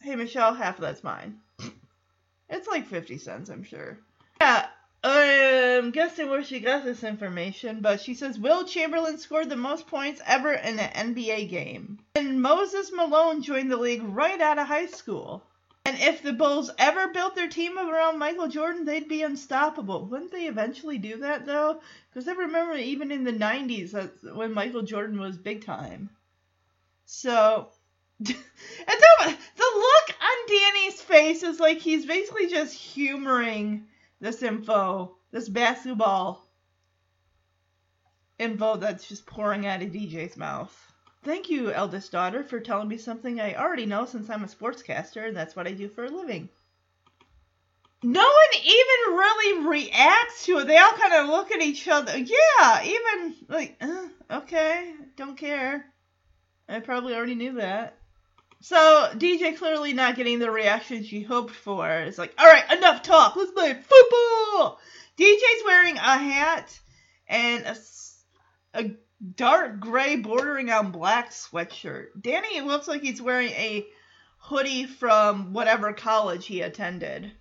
Hey, 0.00 0.14
Michelle, 0.14 0.54
half 0.54 0.76
of 0.76 0.82
that's 0.82 1.02
mine. 1.02 1.40
It's 2.48 2.68
like 2.68 2.86
50 2.86 3.18
cents, 3.18 3.50
I'm 3.50 3.64
sure. 3.64 3.98
Yeah, 4.40 4.66
I'm 5.02 5.90
guessing 5.90 6.30
where 6.30 6.44
she 6.44 6.60
got 6.60 6.84
this 6.84 7.02
information, 7.02 7.80
but 7.80 8.00
she 8.00 8.14
says 8.14 8.38
Wilt 8.38 8.68
Chamberlain 8.68 9.18
scored 9.18 9.50
the 9.50 9.56
most 9.56 9.88
points 9.88 10.22
ever 10.24 10.52
in 10.52 10.78
an 10.78 11.14
NBA 11.14 11.50
game. 11.50 11.98
And 12.14 12.40
Moses 12.40 12.92
Malone 12.92 13.42
joined 13.42 13.72
the 13.72 13.76
league 13.76 14.04
right 14.04 14.40
out 14.40 14.58
of 14.58 14.68
high 14.68 14.86
school. 14.86 15.42
And 15.86 15.98
if 16.00 16.22
the 16.22 16.32
Bulls 16.32 16.70
ever 16.78 17.08
built 17.08 17.34
their 17.34 17.48
team 17.48 17.78
around 17.78 18.18
Michael 18.18 18.48
Jordan, 18.48 18.86
they'd 18.86 19.06
be 19.06 19.22
unstoppable. 19.22 20.06
Wouldn't 20.06 20.32
they 20.32 20.46
eventually 20.46 20.96
do 20.96 21.18
that 21.18 21.44
though? 21.44 21.82
Because 22.08 22.26
I 22.26 22.32
remember 22.32 22.74
even 22.76 23.12
in 23.12 23.24
the 23.24 23.32
'90s, 23.32 23.90
that's 23.90 24.22
when 24.22 24.54
Michael 24.54 24.82
Jordan 24.82 25.20
was 25.20 25.36
big 25.36 25.64
time. 25.64 26.08
So, 27.04 27.68
and 28.18 28.26
the, 28.26 29.36
the 29.56 29.72
look 29.74 30.16
on 30.22 30.48
Danny's 30.48 31.02
face 31.02 31.42
is 31.42 31.60
like 31.60 31.78
he's 31.78 32.06
basically 32.06 32.46
just 32.46 32.74
humoring 32.74 33.86
this 34.20 34.42
info, 34.42 35.16
this 35.32 35.50
basketball 35.50 36.48
info 38.38 38.76
that's 38.76 39.06
just 39.06 39.26
pouring 39.26 39.66
out 39.66 39.82
of 39.82 39.90
DJ's 39.90 40.38
mouth. 40.38 40.93
Thank 41.24 41.48
you, 41.48 41.72
eldest 41.72 42.12
daughter, 42.12 42.44
for 42.44 42.60
telling 42.60 42.86
me 42.86 42.98
something 42.98 43.40
I 43.40 43.54
already 43.54 43.86
know 43.86 44.04
since 44.04 44.28
I'm 44.28 44.44
a 44.44 44.46
sportscaster 44.46 45.26
and 45.26 45.34
that's 45.34 45.56
what 45.56 45.66
I 45.66 45.72
do 45.72 45.88
for 45.88 46.04
a 46.04 46.10
living. 46.10 46.50
No 48.02 48.20
one 48.20 48.62
even 48.62 49.16
really 49.16 49.66
reacts 49.66 50.44
to 50.44 50.58
it. 50.58 50.66
They 50.66 50.76
all 50.76 50.92
kind 50.92 51.14
of 51.14 51.28
look 51.28 51.50
at 51.50 51.62
each 51.62 51.88
other. 51.88 52.18
Yeah, 52.18 52.84
even 52.84 53.34
like, 53.48 53.76
uh, 53.80 54.08
okay, 54.30 54.92
don't 55.16 55.38
care. 55.38 55.86
I 56.68 56.80
probably 56.80 57.14
already 57.14 57.34
knew 57.34 57.54
that. 57.54 57.96
So 58.60 59.10
DJ 59.14 59.56
clearly 59.56 59.94
not 59.94 60.16
getting 60.16 60.38
the 60.38 60.50
reaction 60.50 61.04
she 61.04 61.22
hoped 61.22 61.54
for. 61.54 61.88
It's 61.90 62.18
like, 62.18 62.34
all 62.36 62.46
right, 62.46 62.70
enough 62.70 63.02
talk. 63.02 63.36
Let's 63.36 63.52
play 63.52 63.72
football. 63.72 64.78
DJ's 65.18 65.64
wearing 65.64 65.96
a 65.96 66.18
hat 66.18 66.78
and 67.26 67.64
a, 67.64 67.76
a 68.74 68.90
dark 69.36 69.80
gray 69.80 70.16
bordering 70.16 70.70
on 70.70 70.90
black 70.90 71.30
sweatshirt. 71.30 72.08
Danny 72.20 72.60
looks 72.60 72.88
like 72.88 73.02
he's 73.02 73.22
wearing 73.22 73.50
a 73.50 73.86
hoodie 74.38 74.86
from 74.86 75.52
whatever 75.52 75.92
college 75.92 76.46
he 76.46 76.60
attended. 76.60 77.32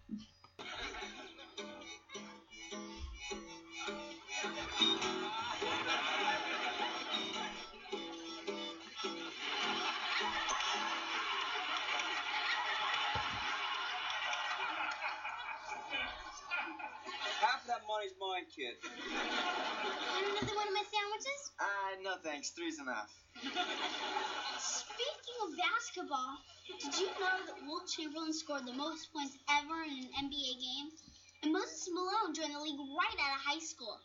That 17.93 18.01
money's 18.01 18.17
mine, 18.17 18.49
kid. 18.49 18.73
Want 18.81 20.25
another 20.25 20.55
one 20.57 20.65
of 20.65 20.73
my 20.73 20.81
sandwiches? 20.81 21.41
Uh, 21.61 22.01
no 22.01 22.17
thanks. 22.25 22.49
Three's 22.49 22.79
enough. 22.79 23.13
Speaking 24.57 25.37
of 25.45 25.53
basketball, 25.53 26.41
did 26.81 26.97
you 26.97 27.05
know 27.21 27.37
that 27.45 27.61
Wilt 27.67 27.85
Chamberlain 27.85 28.33
scored 28.33 28.65
the 28.65 28.73
most 28.73 29.13
points 29.13 29.37
ever 29.45 29.85
in 29.85 30.09
an 30.09 30.25
NBA 30.25 30.57
game? 30.57 30.89
And 31.43 31.53
Moses 31.53 31.87
Malone 31.93 32.33
joined 32.33 32.55
the 32.55 32.65
league 32.65 32.81
right 32.81 33.17
out 33.21 33.37
of 33.37 33.45
high 33.45 33.61
school. 33.61 34.01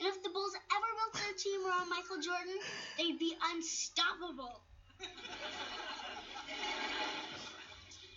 And 0.00 0.08
if 0.08 0.22
the 0.22 0.30
Bulls 0.30 0.56
ever 0.72 0.88
built 0.96 1.20
their 1.20 1.36
team 1.36 1.68
around 1.68 1.90
Michael 1.90 2.24
Jordan, 2.24 2.56
they'd 2.96 3.18
be 3.18 3.36
unstoppable. 3.52 4.64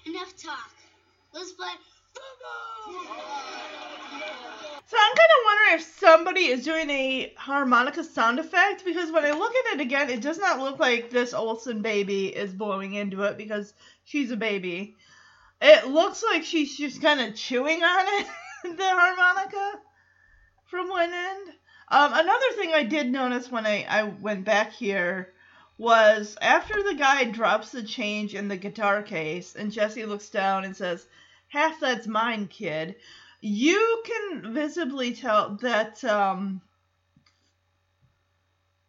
Enough 0.07 0.33
talk. 0.39 0.71
Let's 1.33 1.51
play 1.51 1.75
football! 2.15 3.51
So 4.91 4.97
I'm 4.99 5.15
kind 5.15 5.30
of 5.39 5.45
wondering 5.45 5.76
if 5.76 5.99
somebody 5.99 6.41
is 6.47 6.65
doing 6.65 6.89
a 6.89 7.34
harmonica 7.38 8.03
sound 8.03 8.39
effect 8.39 8.84
because 8.84 9.09
when 9.09 9.23
I 9.23 9.31
look 9.31 9.53
at 9.55 9.76
it 9.76 9.80
again, 9.80 10.09
it 10.09 10.19
does 10.19 10.38
not 10.38 10.59
look 10.59 10.80
like 10.80 11.09
this 11.09 11.34
Olsen 11.34 11.81
baby 11.81 12.27
is 12.27 12.51
blowing 12.51 12.95
into 12.95 13.23
it 13.23 13.38
because 13.38 13.73
she's 14.03 14.31
a 14.31 14.35
baby. 14.35 14.97
It 15.61 15.88
looks 15.88 16.22
like 16.22 16.43
she's 16.43 16.76
just 16.76 17.01
kind 17.01 17.22
of 17.22 17.35
chewing 17.35 17.81
on 17.81 18.05
it, 18.05 18.27
the 18.76 18.84
harmonica, 18.84 19.80
from 20.65 20.89
one 20.89 21.13
end. 21.13 21.47
Um, 21.88 22.11
another 22.11 22.51
thing 22.57 22.73
I 22.73 22.84
did 22.84 23.09
notice 23.09 23.49
when 23.49 23.65
I, 23.65 23.85
I 23.88 24.03
went 24.03 24.43
back 24.43 24.73
here 24.73 25.31
was 25.77 26.35
after 26.41 26.84
the 26.84 26.95
guy 26.95 27.23
drops 27.23 27.72
the 27.72 27.84
change 27.84 28.35
in 28.35 28.49
the 28.49 28.57
guitar 28.57 29.03
case 29.03 29.55
and 29.55 29.72
Jesse 29.72 30.03
looks 30.03 30.27
down 30.27 30.65
and 30.65 30.76
says, 30.76 31.07
Half 31.47 31.80
that's 31.80 32.07
mine, 32.07 32.47
kid 32.47 32.97
you 33.41 34.03
can 34.05 34.53
visibly 34.53 35.13
tell 35.15 35.57
that 35.61 36.03
um, 36.03 36.61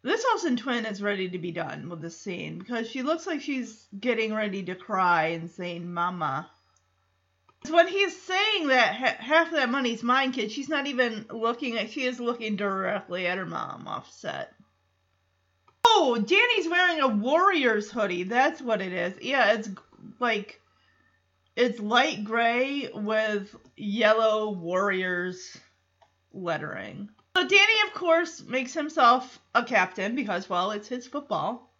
this 0.03 0.23
Olsen 0.31 0.57
twin 0.57 0.85
is 0.85 1.01
ready 1.01 1.29
to 1.29 1.39
be 1.39 1.51
done 1.51 1.89
with 1.89 2.01
the 2.01 2.11
scene 2.11 2.59
because 2.59 2.89
she 2.89 3.01
looks 3.01 3.25
like 3.25 3.41
she's 3.41 3.87
getting 3.99 4.33
ready 4.33 4.63
to 4.63 4.75
cry 4.75 5.27
and 5.27 5.49
saying 5.49 5.91
"Mama." 5.91 6.49
When 7.69 7.87
he's 7.87 8.21
saying 8.21 8.67
that 8.67 8.95
ha- 8.95 9.15
half 9.19 9.47
of 9.47 9.53
that 9.53 9.69
money's 9.69 10.03
mine, 10.03 10.33
kid, 10.33 10.51
she's 10.51 10.69
not 10.69 10.85
even 10.85 11.25
looking 11.31 11.77
at. 11.77 11.89
She 11.89 12.03
is 12.03 12.19
looking 12.19 12.55
directly 12.55 13.25
at 13.25 13.37
her 13.37 13.45
mom, 13.45 13.87
offset. 13.87 14.53
Oh, 15.85 16.17
Danny's 16.17 16.69
wearing 16.69 16.99
a 16.99 17.07
Warriors 17.07 17.89
hoodie. 17.89 18.23
That's 18.23 18.61
what 18.61 18.81
it 18.81 18.91
is. 18.91 19.13
Yeah, 19.21 19.53
it's 19.53 19.69
like 20.19 20.59
it's 21.55 21.79
light 21.79 22.23
gray 22.23 22.89
with 22.93 23.55
yellow 23.75 24.51
Warriors 24.51 25.57
lettering. 26.33 27.09
So 27.35 27.47
Danny, 27.47 27.81
of 27.87 27.93
course, 27.93 28.43
makes 28.43 28.73
himself 28.73 29.39
a 29.55 29.63
captain 29.63 30.15
because, 30.15 30.49
well, 30.49 30.71
it's 30.71 30.87
his 30.87 31.07
football. 31.07 31.73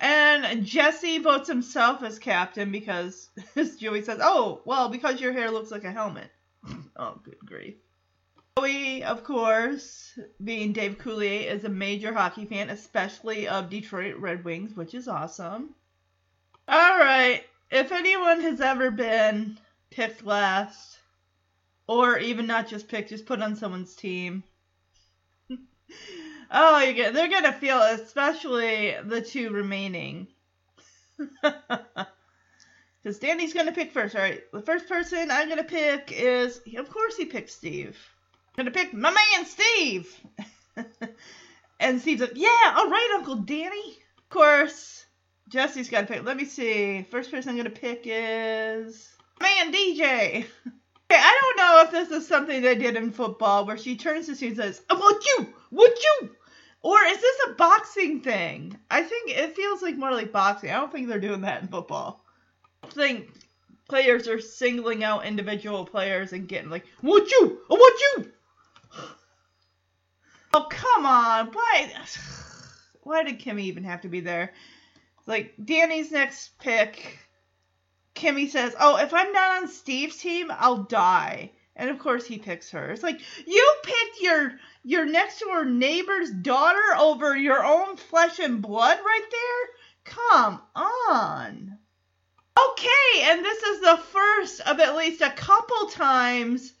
And 0.00 0.64
Jesse 0.64 1.18
votes 1.18 1.48
himself 1.48 2.02
as 2.02 2.18
captain 2.18 2.70
because, 2.72 3.30
as 3.56 3.76
Joey 3.76 4.02
says, 4.02 4.20
oh, 4.22 4.60
well, 4.64 4.88
because 4.88 5.20
your 5.20 5.32
hair 5.32 5.50
looks 5.50 5.70
like 5.70 5.84
a 5.84 5.92
helmet. 5.92 6.30
oh, 6.96 7.20
good 7.22 7.38
grief. 7.44 7.76
Joey, 8.58 9.02
of 9.02 9.24
course, 9.24 10.18
being 10.42 10.72
Dave 10.72 10.98
Coulier, 10.98 11.46
is 11.50 11.64
a 11.64 11.68
major 11.68 12.12
hockey 12.12 12.44
fan, 12.44 12.70
especially 12.70 13.48
of 13.48 13.70
Detroit 13.70 14.16
Red 14.16 14.44
Wings, 14.44 14.76
which 14.76 14.94
is 14.94 15.08
awesome. 15.08 15.74
All 16.68 16.98
right, 16.98 17.44
if 17.70 17.92
anyone 17.92 18.40
has 18.40 18.60
ever 18.60 18.90
been 18.90 19.58
picked 19.90 20.24
last, 20.24 20.98
or 21.86 22.18
even 22.18 22.46
not 22.46 22.68
just 22.68 22.88
picked, 22.88 23.10
just 23.10 23.26
put 23.26 23.42
on 23.42 23.56
someone's 23.56 23.94
team. 23.94 24.42
oh, 26.50 26.78
you 26.80 26.94
get, 26.94 27.14
they're 27.14 27.28
gonna 27.28 27.52
feel, 27.52 27.80
especially 27.82 28.94
the 29.04 29.20
two 29.20 29.50
remaining. 29.50 30.28
Because 33.04 33.18
Danny's 33.18 33.52
gonna 33.52 33.70
pick 33.70 33.92
first. 33.92 34.16
All 34.16 34.22
right, 34.22 34.40
the 34.50 34.62
first 34.62 34.88
person 34.88 35.30
I'm 35.30 35.50
gonna 35.50 35.62
pick 35.62 36.10
is, 36.10 36.62
of 36.78 36.88
course, 36.88 37.18
he 37.18 37.26
picked 37.26 37.50
Steve. 37.50 37.98
I'm 38.56 38.64
gonna 38.64 38.70
pick 38.70 38.94
my 38.94 39.10
man 39.10 39.44
Steve. 39.44 40.20
and 41.80 42.00
Steve's 42.00 42.22
like, 42.22 42.32
yeah, 42.34 42.74
all 42.76 42.88
right, 42.88 43.14
Uncle 43.16 43.36
Danny. 43.36 43.98
Of 44.16 44.28
course, 44.30 45.03
Jesse's 45.48 45.88
got 45.88 46.02
to 46.02 46.06
pick. 46.06 46.24
Let 46.24 46.36
me 46.36 46.44
see. 46.44 47.02
First 47.10 47.30
person 47.30 47.50
I'm 47.50 47.56
going 47.56 47.64
to 47.64 47.80
pick 47.80 48.02
is. 48.04 49.10
Man, 49.40 49.72
DJ. 49.72 50.46
Okay, 51.10 51.20
I 51.22 51.38
don't 51.40 51.56
know 51.58 51.82
if 51.82 51.90
this 51.90 52.22
is 52.22 52.26
something 52.26 52.62
they 52.62 52.74
did 52.74 52.96
in 52.96 53.12
football 53.12 53.66
where 53.66 53.76
she 53.76 53.96
turns 53.96 54.26
to 54.26 54.34
Sue 54.34 54.48
and 54.48 54.56
says, 54.56 54.82
I 54.88 54.94
want 54.94 55.24
you! 55.24 55.46
Want 55.70 55.98
you! 55.98 56.30
Or 56.82 56.98
is 57.02 57.20
this 57.20 57.36
a 57.48 57.52
boxing 57.52 58.20
thing? 58.20 58.78
I 58.90 59.02
think 59.02 59.30
it 59.30 59.54
feels 59.54 59.82
like 59.82 59.96
more 59.96 60.12
like 60.12 60.32
boxing. 60.32 60.70
I 60.70 60.74
don't 60.74 60.90
think 60.90 61.08
they're 61.08 61.20
doing 61.20 61.42
that 61.42 61.62
in 61.62 61.68
football. 61.68 62.24
I 62.82 62.88
think 62.88 63.30
players 63.88 64.28
are 64.28 64.40
singling 64.40 65.04
out 65.04 65.26
individual 65.26 65.84
players 65.84 66.32
and 66.32 66.48
getting 66.48 66.70
like, 66.70 66.86
want 67.02 67.30
you! 67.30 67.60
I 67.70 67.74
want 67.74 68.00
you! 68.00 68.32
Oh, 70.54 70.66
come 70.70 71.04
on. 71.04 71.48
Why? 71.52 71.90
Why 73.02 73.24
did 73.24 73.40
Kimmy 73.40 73.62
even 73.62 73.84
have 73.84 74.00
to 74.02 74.08
be 74.08 74.20
there? 74.20 74.52
Like, 75.26 75.54
Danny's 75.62 76.10
next 76.10 76.58
pick 76.58 77.18
Kimmy 78.14 78.48
says, 78.48 78.76
"Oh, 78.78 78.96
if 78.96 79.12
I'm 79.12 79.32
not 79.32 79.62
on 79.62 79.68
Steve's 79.68 80.18
team, 80.18 80.52
I'll 80.56 80.84
die." 80.84 81.50
And 81.74 81.90
of 81.90 81.98
course, 81.98 82.26
he 82.26 82.38
picks 82.38 82.70
her. 82.70 82.92
It's 82.92 83.02
like 83.02 83.20
you 83.44 83.74
picked 83.82 84.20
your 84.20 84.60
your 84.84 85.04
next 85.04 85.40
door 85.40 85.64
neighbor's 85.64 86.30
daughter 86.30 86.94
over 86.96 87.36
your 87.36 87.64
own 87.64 87.96
flesh 87.96 88.38
and 88.38 88.62
blood 88.62 89.00
right 89.04 89.28
there. 89.30 90.14
Come 90.14 90.62
on. 90.76 91.78
Okay, 92.56 93.22
and 93.22 93.44
this 93.44 93.62
is 93.64 93.80
the 93.80 93.96
first 93.96 94.60
of 94.60 94.78
at 94.78 94.94
least 94.94 95.20
a 95.20 95.30
couple 95.30 95.88
times 95.88 96.72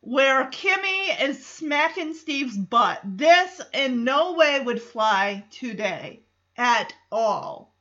where 0.00 0.46
Kimmy 0.46 1.20
is 1.20 1.44
smacking 1.44 2.14
Steve's 2.14 2.56
butt. 2.56 3.02
This 3.04 3.60
in 3.74 4.04
no 4.04 4.32
way 4.32 4.58
would 4.58 4.80
fly 4.80 5.44
today 5.50 6.22
at 6.56 6.92
all 7.10 7.72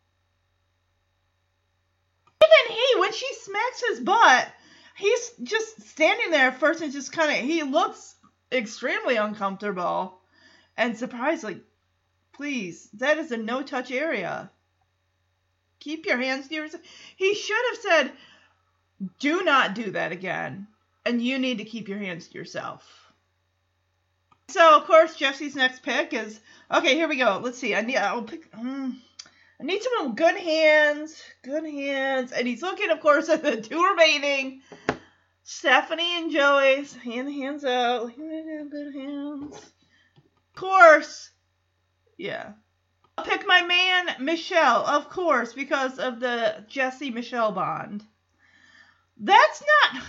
even 2.66 2.78
he, 2.78 3.00
when 3.00 3.14
she 3.14 3.34
smacks 3.36 3.84
his 3.90 4.00
butt, 4.00 4.48
he's 4.96 5.32
just 5.44 5.82
standing 5.90 6.32
there 6.32 6.52
first 6.52 6.82
and 6.82 6.94
just 6.94 7.12
kind 7.12 7.32
of, 7.32 7.38
he 7.38 7.64
looks 7.64 8.16
extremely 8.52 9.16
uncomfortable 9.18 10.20
and 10.78 10.98
surprised, 10.98 11.44
like, 11.44 11.62
please, 12.34 12.90
that 12.94 13.18
is 13.18 13.32
a 13.32 13.38
no 13.38 13.64
touch 13.64 13.92
area. 13.92 14.50
Keep 15.80 16.06
your 16.06 16.18
hands 16.18 16.48
to 16.48 16.56
yourself. 16.56 16.84
He 17.16 17.36
should 17.36 17.64
have 17.72 17.80
said, 17.80 18.12
do 19.20 19.44
not 19.44 19.76
do 19.76 19.92
that 19.92 20.12
again. 20.12 20.68
And 21.06 21.22
you 21.22 21.38
need 21.38 21.60
to 21.60 21.66
keep 21.66 21.88
your 21.88 22.00
hands 22.00 22.28
to 22.28 22.38
yourself. 22.38 23.05
So, 24.48 24.78
of 24.78 24.86
course, 24.86 25.16
Jesse's 25.16 25.56
next 25.56 25.84
pick 25.84 26.14
is 26.14 26.40
okay. 26.72 26.96
Here 26.96 27.08
we 27.08 27.18
go. 27.18 27.40
Let's 27.44 27.58
see. 27.58 27.76
I 27.76 27.82
need. 27.82 27.98
I'll 27.98 28.24
pick. 28.24 28.48
Um, 28.54 29.02
I 29.60 29.64
need 29.64 29.82
someone 29.82 30.10
with 30.10 30.18
good 30.18 30.38
hands, 30.38 31.22
good 31.44 31.66
hands. 31.66 32.32
And 32.32 32.48
he's 32.48 32.62
looking, 32.62 32.90
of 32.90 33.00
course, 33.00 33.30
at 33.30 33.44
the 33.44 33.62
two 33.62 33.84
remaining 33.84 34.62
Stephanie 35.44 36.18
and 36.18 36.32
Joey's. 36.32 36.94
Hand 36.96 37.32
hands 37.34 37.64
out. 37.64 38.16
Good 38.16 38.94
hands. 38.94 39.56
Of 39.56 40.56
course. 40.56 41.32
Yeah. 42.18 42.54
I'll 43.18 43.26
pick 43.26 43.48
my 43.48 43.62
man, 43.62 44.16
Michelle, 44.20 44.86
of 44.86 45.10
course, 45.10 45.54
because 45.54 46.00
of 46.00 46.20
the 46.20 46.66
Jesse 46.68 47.12
Michelle 47.12 47.54
bond. 47.54 48.04
That's 49.18 49.64
not. 49.94 50.04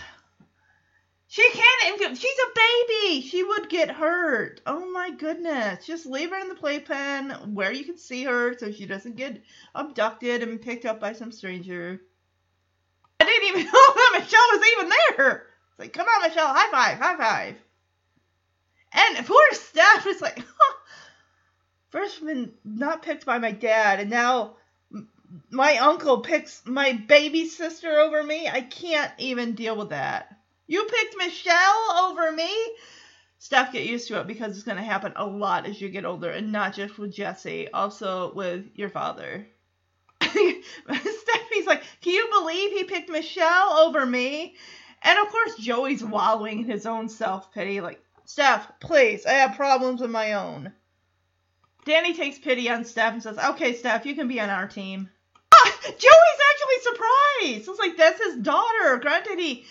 She 1.28 1.48
can't. 1.50 2.00
Even. 2.00 2.14
She's 2.14 2.38
a 2.38 2.54
baby. 2.54 3.20
She 3.22 3.42
would 3.42 3.68
get 3.68 3.90
hurt. 3.90 4.60
Oh 4.66 4.90
my 4.92 5.10
goodness. 5.10 5.84
Just 5.84 6.06
leave 6.06 6.30
her 6.30 6.38
in 6.38 6.48
the 6.48 6.54
playpen 6.54 7.30
where 7.54 7.72
you 7.72 7.84
can 7.84 7.98
see 7.98 8.24
her 8.24 8.56
so 8.56 8.70
she 8.70 8.86
doesn't 8.86 9.16
get 9.16 9.42
abducted 9.74 10.42
and 10.42 10.62
picked 10.62 10.84
up 10.84 11.00
by 11.00 11.12
some 11.12 11.32
stranger. 11.32 12.00
I 13.18 13.24
didn't 13.24 13.48
even 13.48 13.64
know 13.72 13.72
that 13.72 14.18
Michelle 14.20 14.40
was 14.52 14.68
even 14.72 14.92
there. 15.16 15.46
It's 15.70 15.78
like, 15.78 15.92
come 15.92 16.06
on, 16.06 16.28
Michelle. 16.28 16.54
High 16.54 16.70
five. 16.70 16.98
High 16.98 17.16
five. 17.16 17.56
And 18.92 19.26
poor 19.26 19.42
Steph 19.52 20.06
is 20.06 20.22
like, 20.22 20.42
first 21.90 22.24
been 22.24 22.52
not 22.64 23.02
picked 23.02 23.26
by 23.26 23.38
my 23.38 23.50
dad, 23.50 24.00
and 24.00 24.10
now 24.10 24.56
my 25.50 25.76
uncle 25.78 26.20
picks 26.20 26.64
my 26.64 26.92
baby 26.92 27.46
sister 27.46 27.98
over 27.98 28.22
me. 28.22 28.48
I 28.48 28.60
can't 28.60 29.12
even 29.18 29.54
deal 29.54 29.76
with 29.76 29.90
that. 29.90 30.35
You 30.66 30.84
picked 30.84 31.16
Michelle 31.16 31.92
over 32.00 32.32
me? 32.32 32.50
Steph, 33.38 33.72
get 33.72 33.86
used 33.86 34.08
to 34.08 34.20
it 34.20 34.26
because 34.26 34.56
it's 34.56 34.64
going 34.64 34.78
to 34.78 34.82
happen 34.82 35.12
a 35.14 35.26
lot 35.26 35.66
as 35.66 35.80
you 35.80 35.88
get 35.88 36.04
older, 36.04 36.30
and 36.30 36.50
not 36.50 36.74
just 36.74 36.98
with 36.98 37.14
Jesse, 37.14 37.70
also 37.70 38.32
with 38.34 38.64
your 38.74 38.88
father. 38.88 39.46
Stephanie's 40.20 41.66
like, 41.66 41.82
Can 42.00 42.14
you 42.14 42.28
believe 42.32 42.72
he 42.72 42.84
picked 42.84 43.10
Michelle 43.10 43.78
over 43.78 44.04
me? 44.04 44.56
And 45.02 45.18
of 45.18 45.28
course, 45.28 45.56
Joey's 45.56 46.02
wallowing 46.02 46.60
in 46.60 46.64
his 46.64 46.86
own 46.86 47.08
self 47.08 47.52
pity, 47.52 47.80
like, 47.80 48.00
Steph, 48.24 48.80
please, 48.80 49.24
I 49.24 49.34
have 49.34 49.54
problems 49.54 50.00
of 50.00 50.10
my 50.10 50.32
own. 50.32 50.72
Danny 51.84 52.14
takes 52.14 52.38
pity 52.38 52.68
on 52.68 52.84
Steph 52.84 53.12
and 53.12 53.22
says, 53.22 53.38
Okay, 53.38 53.74
Steph, 53.74 54.04
you 54.04 54.16
can 54.16 54.26
be 54.26 54.40
on 54.40 54.50
our 54.50 54.66
team. 54.66 55.08
Ah, 55.52 55.72
Joey's 55.82 56.00
actually 56.00 56.82
surprised. 56.82 57.68
It's 57.68 57.78
like, 57.78 57.96
that's 57.96 58.24
his 58.24 58.36
daughter. 58.38 58.96
Granted, 58.96 59.38
he 59.38 59.64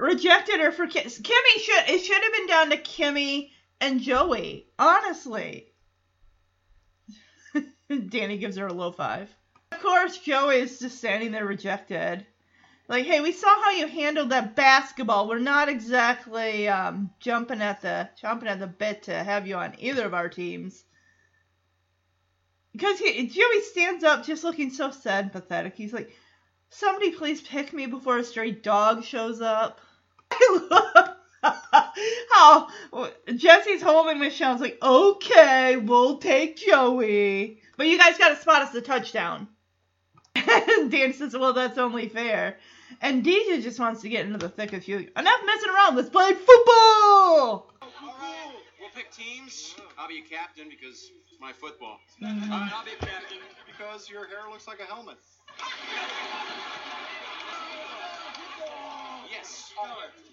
rejected 0.00 0.60
her 0.60 0.72
for 0.72 0.86
Kim. 0.86 1.04
Kimmy 1.04 1.60
should 1.60 1.88
it 1.88 2.00
should 2.00 2.22
have 2.22 2.32
been 2.32 2.46
down 2.46 2.70
to 2.70 2.76
Kimmy 2.76 3.50
and 3.80 4.00
Joey. 4.00 4.66
Honestly. 4.78 5.66
Danny 8.08 8.38
gives 8.38 8.56
her 8.56 8.66
a 8.66 8.72
low 8.72 8.92
five. 8.92 9.34
Of 9.72 9.80
course, 9.80 10.18
Joey 10.18 10.60
is 10.60 10.78
just 10.78 10.98
standing 10.98 11.32
there 11.32 11.44
rejected. 11.44 12.26
Like, 12.88 13.06
hey, 13.06 13.20
we 13.20 13.30
saw 13.30 13.48
how 13.62 13.70
you 13.70 13.86
handled 13.86 14.30
that 14.30 14.56
basketball. 14.56 15.28
We're 15.28 15.38
not 15.38 15.68
exactly 15.68 16.68
um, 16.68 17.10
jumping 17.20 17.62
at 17.62 17.82
the 17.82 18.08
jumping 18.20 18.48
at 18.48 18.58
the 18.58 18.66
bit 18.66 19.04
to 19.04 19.14
have 19.14 19.46
you 19.46 19.54
on 19.56 19.76
either 19.78 20.04
of 20.04 20.14
our 20.14 20.28
teams. 20.28 20.82
Because 22.72 22.98
Joey 22.98 23.60
stands 23.62 24.02
up 24.02 24.24
just 24.24 24.44
looking 24.44 24.70
so 24.70 24.90
sad 24.90 25.24
and 25.24 25.32
pathetic. 25.32 25.76
He's 25.76 25.92
like, 25.92 26.10
somebody 26.70 27.12
please 27.12 27.40
pick 27.40 27.72
me 27.72 27.86
before 27.86 28.18
a 28.18 28.24
stray 28.24 28.52
dog 28.52 29.04
shows 29.04 29.40
up. 29.40 29.80
How 32.32 32.68
Jesse's 33.36 33.82
holding 33.82 34.18
Michelle's 34.18 34.60
like, 34.60 34.78
okay, 34.82 35.76
we'll 35.76 36.18
take 36.18 36.56
Joey. 36.56 37.60
But 37.76 37.86
you 37.86 37.98
guys 37.98 38.18
gotta 38.18 38.36
spot 38.36 38.62
us 38.62 38.72
the 38.72 38.82
touchdown. 38.82 39.48
And 40.34 40.90
Dan 40.90 41.12
says, 41.12 41.36
well, 41.36 41.52
that's 41.52 41.78
only 41.78 42.08
fair. 42.08 42.58
And 43.00 43.24
DJ 43.24 43.62
just 43.62 43.78
wants 43.78 44.02
to 44.02 44.08
get 44.08 44.26
into 44.26 44.38
the 44.38 44.48
thick 44.48 44.72
of 44.72 44.86
you. 44.86 44.98
Enough 44.98 45.40
messing 45.46 45.70
around, 45.70 45.96
let's 45.96 46.10
play 46.10 46.32
football! 46.34 47.72
We'll 48.80 48.90
pick 48.94 49.10
teams. 49.12 49.76
I'll 49.98 50.08
be 50.08 50.18
a 50.18 50.22
captain 50.22 50.68
because 50.68 51.10
it's 51.30 51.40
my 51.40 51.52
football. 51.52 52.00
All 52.22 52.28
right, 52.28 52.70
I'll 52.74 52.84
be 52.84 52.92
a 52.92 53.06
captain 53.06 53.38
because 53.66 54.10
your 54.10 54.26
hair 54.26 54.50
looks 54.50 54.66
like 54.66 54.80
a 54.80 54.84
helmet. 54.84 55.18
Yes. 59.30 59.72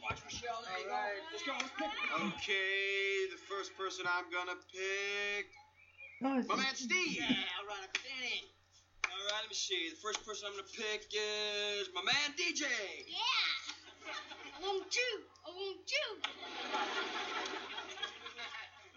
Watch 0.01 0.17
Michelle. 0.25 0.57
There 0.65 0.81
you 0.81 0.89
go. 0.89 0.97
Let's 1.29 1.45
go. 1.45 1.53
Let's 1.53 1.69
pick. 1.77 1.93
Okay, 2.41 3.29
the 3.29 3.37
first 3.45 3.77
person 3.77 4.05
I'm 4.09 4.25
gonna 4.33 4.57
pick. 4.73 5.45
Oh, 6.25 6.41
My 6.49 6.57
man 6.57 6.73
Steve. 6.73 7.21
Yeah, 7.21 7.29
all 7.61 7.69
right, 7.69 7.85
Uncle 7.85 8.01
Danny. 8.01 8.41
All 9.05 9.21
right, 9.29 9.45
let 9.45 9.49
me 9.49 9.53
see. 9.53 9.93
The 9.93 10.01
first 10.01 10.25
person 10.25 10.49
I'm 10.49 10.57
gonna 10.57 10.73
pick 10.73 11.05
is 11.13 11.93
my 11.93 12.01
man 12.01 12.33
DJ. 12.33 12.65
Yeah. 12.65 13.77
I 14.57 14.65
want 14.65 14.89
you. 14.89 15.11
I 15.45 15.49
want 15.53 15.85
you. 15.85 16.07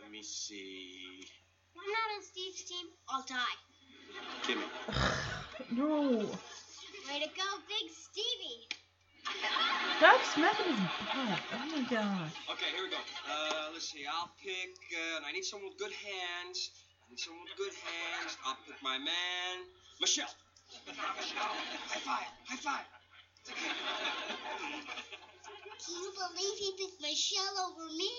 Let 0.00 0.10
me 0.10 0.22
see. 0.22 1.20
If 1.20 1.76
I'm 1.76 1.92
not 1.92 2.08
on 2.16 2.22
Steve's 2.24 2.64
team, 2.64 2.86
I'll 3.08 3.24
die. 3.28 3.60
Kimmy. 4.48 4.64
no. 5.76 6.24
Way 7.04 7.20
to 7.20 7.28
go, 7.36 7.48
Big 7.68 7.92
Stevie. 7.92 8.69
Stop 9.98 10.20
smacking 10.32 10.72
his 10.72 10.80
butt. 10.80 11.40
Oh 11.52 11.66
my 11.76 11.82
gosh. 11.90 12.32
Okay, 12.50 12.72
here 12.72 12.84
we 12.84 12.90
go. 12.90 12.96
Uh, 13.28 13.68
let's 13.72 13.88
see. 13.90 14.06
I'll 14.08 14.30
pick. 14.42 14.72
Uh, 14.90 15.26
I 15.26 15.32
need 15.32 15.44
someone 15.44 15.68
with 15.68 15.78
good 15.78 15.92
hands. 15.92 16.70
I 17.04 17.10
need 17.10 17.20
someone 17.20 17.44
with 17.44 17.56
good 17.56 17.74
hands. 17.74 18.36
I'll 18.46 18.56
pick 18.66 18.80
my 18.82 18.96
man, 18.96 19.66
Michelle. 20.00 20.32
Michelle. 20.86 21.54
High 21.92 22.00
five. 22.00 22.32
High 22.48 22.56
five. 22.56 22.86
Can 25.84 25.94
you 25.94 26.12
believe 26.16 26.56
he 26.58 26.72
picked 26.78 27.00
Michelle 27.02 27.58
over 27.68 27.86
me? 27.92 28.10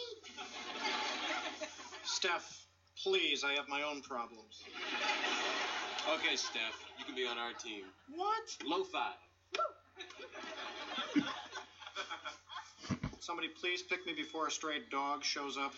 Steph, 2.04 2.68
please, 3.02 3.44
I 3.44 3.54
have 3.54 3.68
my 3.70 3.82
own 3.84 4.02
problems. 4.02 4.64
Okay, 6.14 6.36
Steph. 6.36 6.78
You 7.00 7.06
can 7.06 7.16
be 7.16 7.26
on 7.26 7.38
our 7.38 7.54
team. 7.54 7.86
What? 8.14 8.58
Low 8.66 8.84
five. 8.84 9.18
Somebody 13.32 13.48
please 13.48 13.82
pick 13.82 14.06
me 14.06 14.12
before 14.12 14.48
a 14.48 14.52
stray 14.52 14.82
dog 14.92 15.24
shows 15.24 15.58
up. 15.58 15.72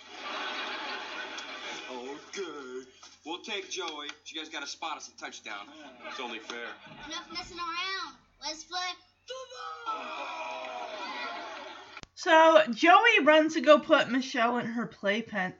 Okay. 1.91 2.87
We'll 3.27 3.43
take 3.43 3.69
Joey. 3.69 4.07
You 4.25 4.41
guys 4.41 4.49
got 4.49 4.61
to 4.61 4.67
spot 4.67 4.97
us 4.97 5.11
a 5.15 5.23
touchdown. 5.23 5.67
It's 6.09 6.19
only 6.19 6.39
fair. 6.39 6.65
Enough 7.05 7.27
messing 7.31 7.59
around. 7.59 8.15
Let's 8.41 8.63
play 8.63 8.79
So 12.15 12.63
Joey 12.71 13.23
runs 13.23 13.53
to 13.53 13.61
go 13.61 13.77
put 13.77 14.09
Michelle 14.09 14.57
in 14.57 14.65
her 14.65 14.87
playpen. 14.87 15.53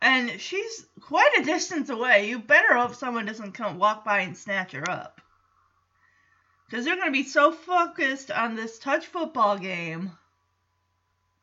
And 0.00 0.40
she's 0.40 0.86
quite 1.02 1.36
a 1.38 1.44
distance 1.44 1.90
away. 1.90 2.30
You 2.30 2.38
better 2.38 2.78
hope 2.78 2.94
someone 2.94 3.26
doesn't 3.26 3.52
come 3.52 3.78
walk 3.78 4.06
by 4.06 4.20
and 4.20 4.34
snatch 4.34 4.72
her 4.72 4.88
up. 4.88 5.20
Because 6.64 6.86
they're 6.86 6.96
going 6.96 7.08
to 7.08 7.12
be 7.12 7.24
so 7.24 7.52
focused 7.52 8.30
on 8.30 8.56
this 8.56 8.78
touch 8.78 9.04
football 9.04 9.58
game 9.58 10.12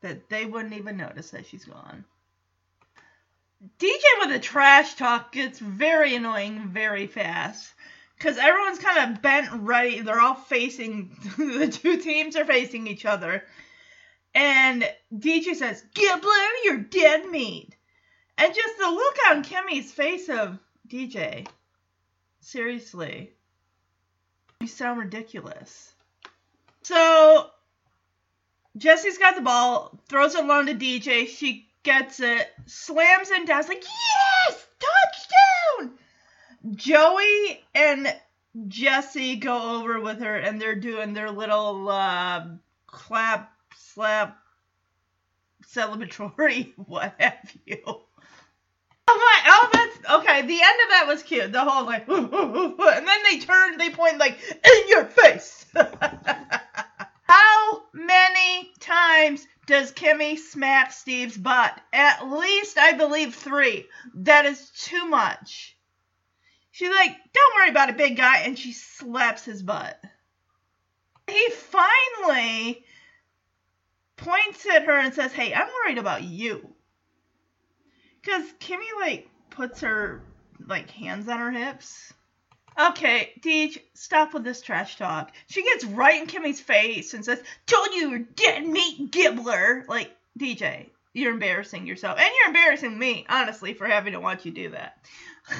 that 0.02 0.30
they 0.30 0.46
wouldn't 0.46 0.74
even 0.74 0.98
notice 0.98 1.32
that 1.32 1.46
she's 1.46 1.66
gone. 1.66 2.06
DJ 3.80 4.04
with 4.20 4.30
the 4.30 4.40
trash 4.40 4.96
talk 4.96 5.32
gets 5.32 5.60
very 5.60 6.16
annoying 6.16 6.70
very 6.70 7.08
fast. 7.08 7.74
Because 8.18 8.38
everyone's 8.38 8.80
kind 8.80 9.16
of 9.16 9.22
bent 9.22 9.50
ready. 9.54 10.02
They're 10.02 10.20
all 10.20 10.36
facing, 10.36 11.16
the 11.38 11.68
two 11.68 11.98
teams 11.98 12.36
are 12.36 12.46
facing 12.46 12.88
each 12.88 13.06
other. 13.06 13.44
And 14.34 14.88
DJ 15.14 15.56
says, 15.56 15.84
Gibbler, 15.94 16.50
you're 16.64 16.78
dead 16.78 17.30
meat. 17.30 17.76
And 18.38 18.54
just 18.54 18.78
the 18.78 18.90
look 18.90 19.16
on 19.30 19.44
Kimmy's 19.44 19.92
face 19.92 20.30
of 20.30 20.60
DJ. 20.88 21.48
Seriously. 22.40 23.32
You 24.62 24.68
sound 24.68 25.00
ridiculous. 25.00 25.94
So 26.84 27.50
Jesse's 28.78 29.18
got 29.18 29.36
the 29.36 29.42
ball, 29.42 30.00
throws 30.08 30.36
it 30.36 30.44
along 30.44 30.68
to 30.68 30.76
DJ. 30.76 31.28
She 31.28 31.68
gets 31.84 32.20
it, 32.20 32.48
slams 32.66 33.32
it 33.32 33.48
down. 33.48 33.64
like, 33.68 33.84
yes, 33.84 34.68
touchdown. 34.80 35.98
Joey 36.76 37.64
and 37.74 38.14
Jesse 38.68 39.38
go 39.38 39.78
over 39.78 40.00
with 40.00 40.20
her, 40.20 40.36
and 40.36 40.62
they're 40.62 40.76
doing 40.76 41.14
their 41.14 41.32
little 41.32 41.90
uh, 41.90 42.46
clap, 42.88 43.54
slap, 43.76 44.38
celebratory, 45.66 46.74
what 46.88 47.16
have 47.20 47.56
you. 47.66 47.82
Oh 49.10 49.18
my! 49.18 49.42
Oh, 49.46 49.70
that's 49.72 50.22
okay. 50.22 50.42
The 50.42 50.62
end 50.62 50.80
of 50.84 50.90
that 50.90 51.06
was 51.08 51.24
cute. 51.24 51.54
The 51.54 51.64
whole 51.64 51.86
like, 51.86 52.10
and 52.10 53.08
then 53.08 53.24
they 53.24 53.40
turn, 53.40 53.78
they 53.78 53.90
point 53.90 54.18
like 54.18 54.38
in 54.52 54.90
your 54.90 55.06
face. 55.06 55.66
Many 57.98 58.72
times 58.80 59.48
does 59.66 59.92
Kimmy 59.92 60.38
smack 60.38 60.92
Steve's 60.92 61.36
butt? 61.36 61.82
At 61.92 62.30
least 62.30 62.78
I 62.78 62.94
believe 62.94 63.34
three. 63.34 63.88
That 64.14 64.46
is 64.46 64.70
too 64.70 65.08
much. 65.08 65.76
She's 66.70 66.92
like, 66.92 67.18
don't 67.34 67.56
worry 67.56 67.70
about 67.72 67.90
it, 67.90 67.98
big 67.98 68.16
guy, 68.16 68.42
and 68.42 68.58
she 68.58 68.72
slaps 68.72 69.46
his 69.46 69.64
butt. 69.64 70.00
He 71.28 71.50
finally 71.50 72.86
points 74.16 74.68
at 74.68 74.86
her 74.86 75.00
and 75.00 75.12
says, 75.12 75.34
Hey, 75.34 75.52
I'm 75.52 75.68
worried 75.84 75.98
about 75.98 76.22
you. 76.22 76.76
Because 78.22 78.46
Kimmy, 78.60 79.00
like, 79.00 79.28
puts 79.50 79.82
her, 79.82 80.22
like, 80.64 80.92
hands 80.92 81.28
on 81.28 81.40
her 81.40 81.52
hips. 81.52 82.14
Okay, 82.80 83.34
Deej, 83.42 83.80
stop 83.96 84.34
with 84.34 84.44
this 84.44 84.62
trash 84.62 84.98
talk. 84.98 85.32
She 85.48 85.64
gets 85.64 85.84
right 85.84 86.22
in 86.22 86.28
Kimmy's 86.28 86.62
face 86.62 87.16
and 87.16 87.26
says, 87.26 87.42
Told 87.66 87.88
you 87.94 88.10
you're 88.12 88.20
dead 88.20 88.68
meat 88.68 89.12
gibbler. 89.12 89.88
Like, 89.88 90.16
DJ, 90.38 90.90
you're 91.14 91.34
embarrassing 91.34 91.88
yourself. 91.88 92.20
And 92.20 92.30
you're 92.38 92.48
embarrassing 92.48 92.98
me, 92.98 93.26
honestly, 93.28 93.74
for 93.74 93.88
having 93.88 94.14
to 94.14 94.20
watch 94.20 94.46
you 94.46 94.52
do 94.52 94.70
that. 94.70 94.98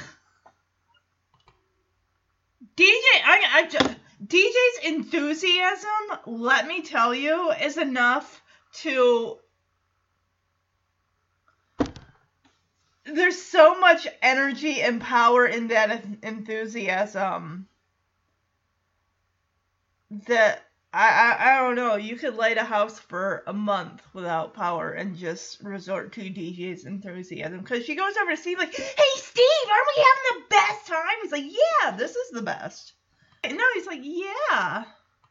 DJ, 2.76 3.02
I, 3.24 3.42
I 3.52 3.66
just, 3.68 3.90
DJ's 4.24 4.84
enthusiasm, 4.84 5.90
let 6.26 6.68
me 6.68 6.82
tell 6.82 7.12
you, 7.12 7.50
is 7.50 7.76
enough 7.78 8.40
to 8.74 9.38
there's 13.14 13.40
so 13.40 13.78
much 13.78 14.06
energy 14.22 14.80
and 14.80 15.00
power 15.00 15.46
in 15.46 15.68
that 15.68 16.04
enthusiasm 16.22 17.66
that 20.26 20.64
I, 20.92 21.08
I 21.08 21.50
I 21.52 21.60
don't 21.60 21.76
know. 21.76 21.96
You 21.96 22.16
could 22.16 22.36
light 22.36 22.56
a 22.56 22.64
house 22.64 22.98
for 22.98 23.42
a 23.46 23.52
month 23.52 24.02
without 24.14 24.54
power 24.54 24.90
and 24.90 25.16
just 25.16 25.62
resort 25.62 26.12
to 26.14 26.20
DJ's 26.20 26.86
enthusiasm 26.86 27.60
because 27.60 27.84
she 27.84 27.94
goes 27.94 28.16
over 28.16 28.30
to 28.30 28.36
Steve 28.36 28.58
like, 28.58 28.74
"Hey 28.74 29.16
Steve, 29.16 29.70
aren't 29.70 29.88
we 29.96 30.04
having 30.04 30.40
the 30.40 30.46
best 30.48 30.86
time?" 30.86 31.16
He's 31.22 31.32
like, 31.32 31.44
"Yeah, 31.44 31.90
this 31.96 32.16
is 32.16 32.30
the 32.30 32.42
best." 32.42 32.94
No, 33.44 33.64
he's 33.74 33.86
like, 33.86 34.00
"Yeah." 34.02 34.84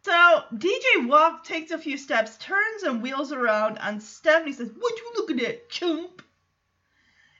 So 0.03 0.43
DJ 0.53 1.07
walk 1.07 1.43
takes 1.43 1.71
a 1.71 1.77
few 1.79 1.97
steps, 1.97 2.37
turns 2.37 2.83
and 2.83 3.01
wheels 3.01 3.31
around 3.31 3.79
on 3.79 3.99
Stephanie. 3.99 4.53
Says, 4.53 4.71
"What 4.77 4.97
you 4.97 5.11
looking 5.15 5.41
at, 5.41 5.69
chump?" 5.69 6.21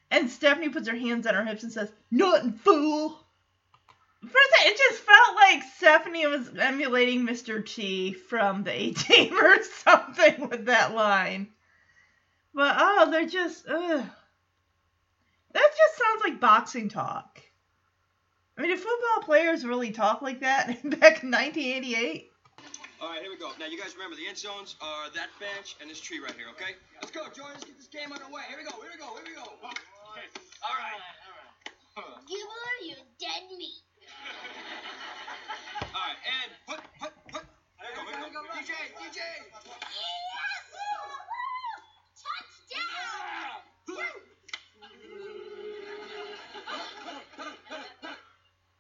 And 0.10 0.30
Stephanie 0.30 0.70
puts 0.70 0.88
her 0.88 0.96
hands 0.96 1.28
on 1.28 1.36
her 1.36 1.44
hips 1.44 1.64
and 1.64 1.72
says, 1.72 1.92
"Nothing, 2.10 2.54
fool." 2.54 3.24
Second, 4.22 4.72
it 4.72 4.78
just 4.78 5.04
felt 5.04 5.36
like 5.36 5.64
Stephanie 5.76 6.28
was 6.28 6.50
emulating 6.58 7.26
Mr. 7.26 7.66
T 7.66 8.14
from 8.14 8.64
the 8.64 8.72
A 8.72 8.92
Team 8.92 9.38
or 9.44 9.64
something 9.64 10.50
with 10.50 10.66
that 10.66 10.96
line. 10.96 11.50
But 12.54 12.76
oh, 12.80 13.12
they're 13.12 13.28
just 13.28 13.68
ugh. 13.68 14.06
That 15.54 15.70
just 15.76 15.98
sounds 15.98 16.22
like 16.24 16.40
boxing 16.40 16.90
talk. 16.90 17.42
I 18.58 18.62
mean, 18.62 18.72
did 18.72 18.80
football 18.80 19.24
players 19.24 19.66
really 19.66 19.92
talk 19.92 20.22
like 20.22 20.40
that 20.42 20.68
back 20.84 21.24
in 21.24 21.32
1988? 21.32 22.32
All 23.00 23.10
right, 23.10 23.22
here 23.22 23.30
we 23.30 23.38
go. 23.38 23.52
Now, 23.60 23.68
you 23.68 23.80
guys 23.80 23.94
remember 23.94 24.16
the 24.16 24.28
end 24.28 24.38
zones 24.38 24.76
are 24.82 25.10
that 25.14 25.30
bench 25.40 25.76
and 25.80 25.90
this 25.90 26.00
tree 26.02 26.20
right 26.20 26.34
here, 26.34 26.48
okay? 26.58 26.74
Let's 27.00 27.12
go, 27.12 27.26
Joy. 27.30 27.46
Let's 27.54 27.64
get 27.64 27.78
this 27.78 27.88
game 27.88 28.12
underway. 28.12 28.42
Here 28.50 28.58
we 28.58 28.66
go. 28.66 28.76
Here 28.82 28.90
we 28.92 28.98
go. 28.98 29.14
Here 29.14 29.24
we 29.26 29.36
go. 29.36 29.70
All 30.18 30.24
right. 30.74 30.98
All 31.96 32.04
right. 32.04 32.26
Gibbler, 32.26 32.74
you're 32.90 33.06
dead 33.22 33.44
meat. 33.56 33.86
All 35.94 36.02
right, 36.02 36.18
and 36.26 36.50
put, 36.66 36.82
put, 36.98 37.14
put. 37.30 37.44
There 37.78 37.94
we 37.94 38.10
go. 38.10 38.18
Here 38.18 38.26
we 38.26 38.34
go. 38.34 38.42
DJ, 38.58 38.74
DJ. 38.98 39.22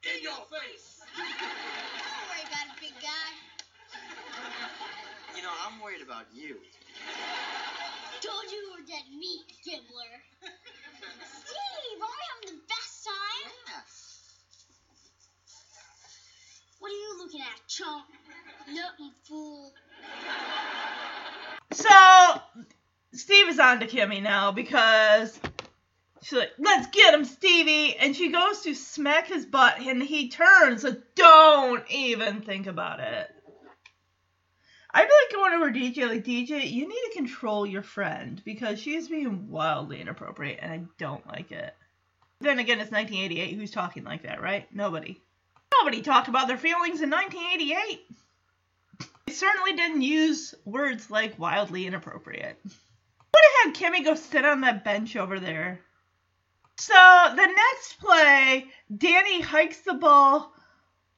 In 0.09 0.23
your 0.23 0.41
face. 0.49 1.01
Don't 1.13 1.27
worry 2.33 2.45
about 2.49 2.65
it, 2.65 2.81
big 2.81 2.97
guy. 2.97 3.29
You 5.35 5.43
know, 5.43 5.53
I'm 5.67 5.79
worried 5.81 6.01
about 6.01 6.25
you. 6.33 6.57
Told 8.21 8.49
you 8.49 8.57
you 8.57 8.71
were 8.73 8.85
dead 8.87 9.05
meat, 9.19 9.45
Gibbler. 9.65 10.17
Steve, 10.99 12.01
aren't 12.01 12.13
we 12.13 12.25
having 12.33 12.57
the 12.57 12.63
best 12.67 13.05
time? 13.05 13.51
Yeah. 13.67 13.81
What 16.79 16.91
are 16.91 16.95
you 16.95 17.17
looking 17.19 17.41
at, 17.41 17.67
chump? 17.67 18.05
Nothing, 18.69 19.11
fool. 19.27 19.73
So 21.71 22.41
Steve 23.13 23.49
is 23.49 23.59
on 23.59 23.79
to 23.79 23.87
Kimmy 23.87 24.21
now 24.21 24.51
because 24.51 25.39
she's 26.23 26.39
like, 26.39 26.51
"Let's 26.57 26.87
get 26.87 27.13
him, 27.13 27.25
Stevie," 27.25 27.95
and 27.95 28.15
she 28.15 28.31
goes 28.31 28.61
to 28.61 28.73
smack 28.73 29.27
his 29.27 29.45
butt, 29.45 29.79
and 29.79 30.01
he 30.01 30.29
turns. 30.29 30.81
So 30.81 30.95
don't 31.15 31.83
even 31.89 32.41
think 32.41 32.67
about 32.67 32.99
it. 32.99 33.36
I'd 34.93 35.07
be 35.07 35.13
like 35.13 35.33
going 35.33 35.53
over 35.53 35.71
DJ, 35.71 36.07
like 36.07 36.23
DJ, 36.23 36.71
you 36.71 36.87
need 36.87 37.09
to 37.09 37.11
control 37.15 37.65
your 37.65 37.81
friend 37.81 38.41
because 38.45 38.79
she 38.79 38.95
is 38.95 39.09
being 39.09 39.49
wildly 39.49 39.99
inappropriate, 39.99 40.59
and 40.61 40.71
I 40.71 40.81
don't 40.97 41.25
like 41.27 41.51
it. 41.51 41.75
Then 42.39 42.59
again, 42.59 42.79
it's 42.79 42.91
1988. 42.91 43.55
Who's 43.55 43.71
talking 43.71 44.03
like 44.03 44.23
that, 44.23 44.41
right? 44.41 44.67
Nobody. 44.73 45.21
Nobody 45.79 46.01
talked 46.01 46.27
about 46.27 46.47
their 46.47 46.57
feelings 46.57 47.01
in 47.01 47.09
1988. 47.09 47.99
They 49.25 49.33
certainly 49.33 49.73
didn't 49.73 50.01
use 50.01 50.55
words 50.63 51.11
like 51.11 51.37
wildly 51.37 51.85
inappropriate. 51.85 52.57
Would 52.63 53.43
have 53.65 53.75
had 53.75 53.75
Kimmy 53.75 54.03
go 54.05 54.15
sit 54.15 54.45
on 54.45 54.61
that 54.61 54.83
bench 54.83 55.15
over 55.15 55.39
there. 55.39 55.81
So 56.77 56.93
the 56.93 57.45
next 57.45 57.99
play, 57.99 58.67
Danny 58.95 59.41
hikes 59.41 59.81
the 59.81 59.95
ball 59.95 60.53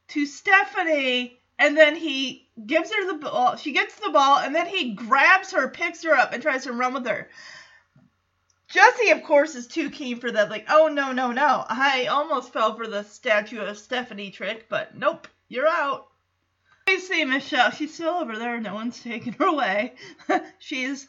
to 0.10 0.26
Stephanie, 0.26 1.40
and 1.60 1.78
then 1.78 1.96
he 1.96 2.49
gives 2.66 2.92
her 2.94 3.08
the 3.08 3.18
ball. 3.20 3.56
She 3.56 3.72
gets 3.72 3.96
the 3.96 4.12
ball, 4.12 4.40
and 4.40 4.56
then 4.56 4.68
he 4.68 4.94
grabs 4.94 5.52
her, 5.52 5.70
picks 5.70 6.04
her 6.04 6.14
up, 6.14 6.34
and 6.34 6.42
tries 6.42 6.64
to 6.64 6.74
run 6.74 6.94
with 6.94 7.06
her. 7.08 7.30
Jesse, 8.70 9.10
of 9.10 9.24
course, 9.24 9.56
is 9.56 9.68
too 9.68 9.90
keen 9.90 10.20
for 10.20 10.32
that. 10.32 10.50
Like, 10.50 10.66
oh 10.70 10.88
no, 10.88 11.12
no, 11.12 11.32
no! 11.32 11.66
I 11.68 12.06
almost 12.06 12.54
fell 12.54 12.76
for 12.76 12.86
the 12.86 13.04
statue 13.04 13.62
of 13.62 13.78
Stephanie 13.78 14.30
trick, 14.30 14.68
but 14.70 14.96
nope, 14.96 15.28
you're 15.48 15.68
out. 15.68 16.08
You 16.88 17.00
see 17.00 17.26
Michelle. 17.26 17.72
She's 17.72 17.94
still 17.94 18.16
over 18.16 18.38
there. 18.38 18.60
No 18.60 18.74
one's 18.74 19.00
taking 19.04 19.34
her 19.34 19.46
away. 19.46 19.96
She's 20.60 21.08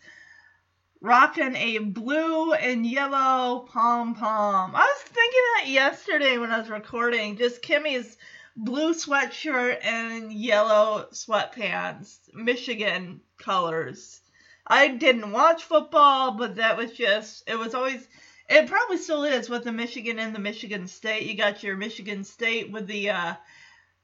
rocking 1.02 1.56
a 1.56 1.78
blue 1.78 2.52
and 2.52 2.86
yellow 2.86 3.66
pom 3.70 4.14
pom. 4.14 4.74
I 4.74 4.80
was 4.80 5.02
thinking 5.02 5.40
that 5.56 5.68
yesterday 5.68 6.38
when 6.38 6.50
I 6.50 6.58
was 6.58 6.68
recording. 6.68 7.36
Just 7.36 7.62
Kimmy's 7.62 8.16
blue 8.56 8.94
sweatshirt 8.94 9.84
and 9.84 10.32
yellow 10.32 11.06
sweatpants, 11.12 12.18
Michigan 12.34 13.20
colors. 13.38 14.20
I 14.66 14.88
didn't 14.88 15.32
watch 15.32 15.64
football, 15.64 16.32
but 16.32 16.56
that 16.56 16.76
was 16.76 16.92
just, 16.92 17.44
it 17.48 17.58
was 17.58 17.74
always, 17.74 18.06
it 18.48 18.68
probably 18.68 18.98
still 18.98 19.24
is 19.24 19.48
with 19.48 19.64
the 19.64 19.72
Michigan 19.72 20.18
and 20.18 20.34
the 20.34 20.38
Michigan 20.40 20.86
State. 20.86 21.26
You 21.26 21.36
got 21.36 21.62
your 21.62 21.76
Michigan 21.76 22.24
State 22.24 22.70
with 22.70 22.86
the, 22.86 23.10
uh, 23.10 23.34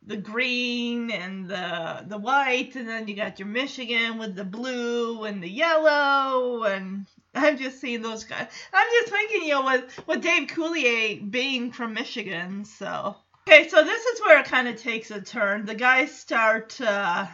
the 0.06 0.16
green 0.16 1.10
and 1.10 1.48
the 1.48 2.04
the 2.06 2.18
white, 2.18 2.76
and 2.76 2.88
then 2.88 3.08
you 3.08 3.16
got 3.16 3.40
your 3.40 3.48
Michigan 3.48 4.18
with 4.18 4.36
the 4.36 4.44
blue 4.44 5.24
and 5.24 5.42
the 5.42 5.48
yellow, 5.48 6.62
and 6.62 7.06
I'm 7.34 7.58
just 7.58 7.80
seeing 7.80 8.02
those 8.02 8.22
guys. 8.22 8.46
I'm 8.72 8.86
just 9.00 9.12
thinking, 9.12 9.42
you 9.42 9.54
know, 9.54 9.64
with 9.64 10.06
with 10.06 10.22
Dave 10.22 10.48
Coulier 10.48 11.28
being 11.28 11.72
from 11.72 11.94
Michigan, 11.94 12.64
so 12.64 13.16
okay, 13.46 13.68
so 13.68 13.84
this 13.84 14.04
is 14.04 14.20
where 14.20 14.40
it 14.40 14.46
kind 14.46 14.68
of 14.68 14.80
takes 14.80 15.10
a 15.10 15.20
turn. 15.20 15.66
The 15.66 15.74
guys 15.74 16.14
start 16.14 16.80
uh, 16.80 17.26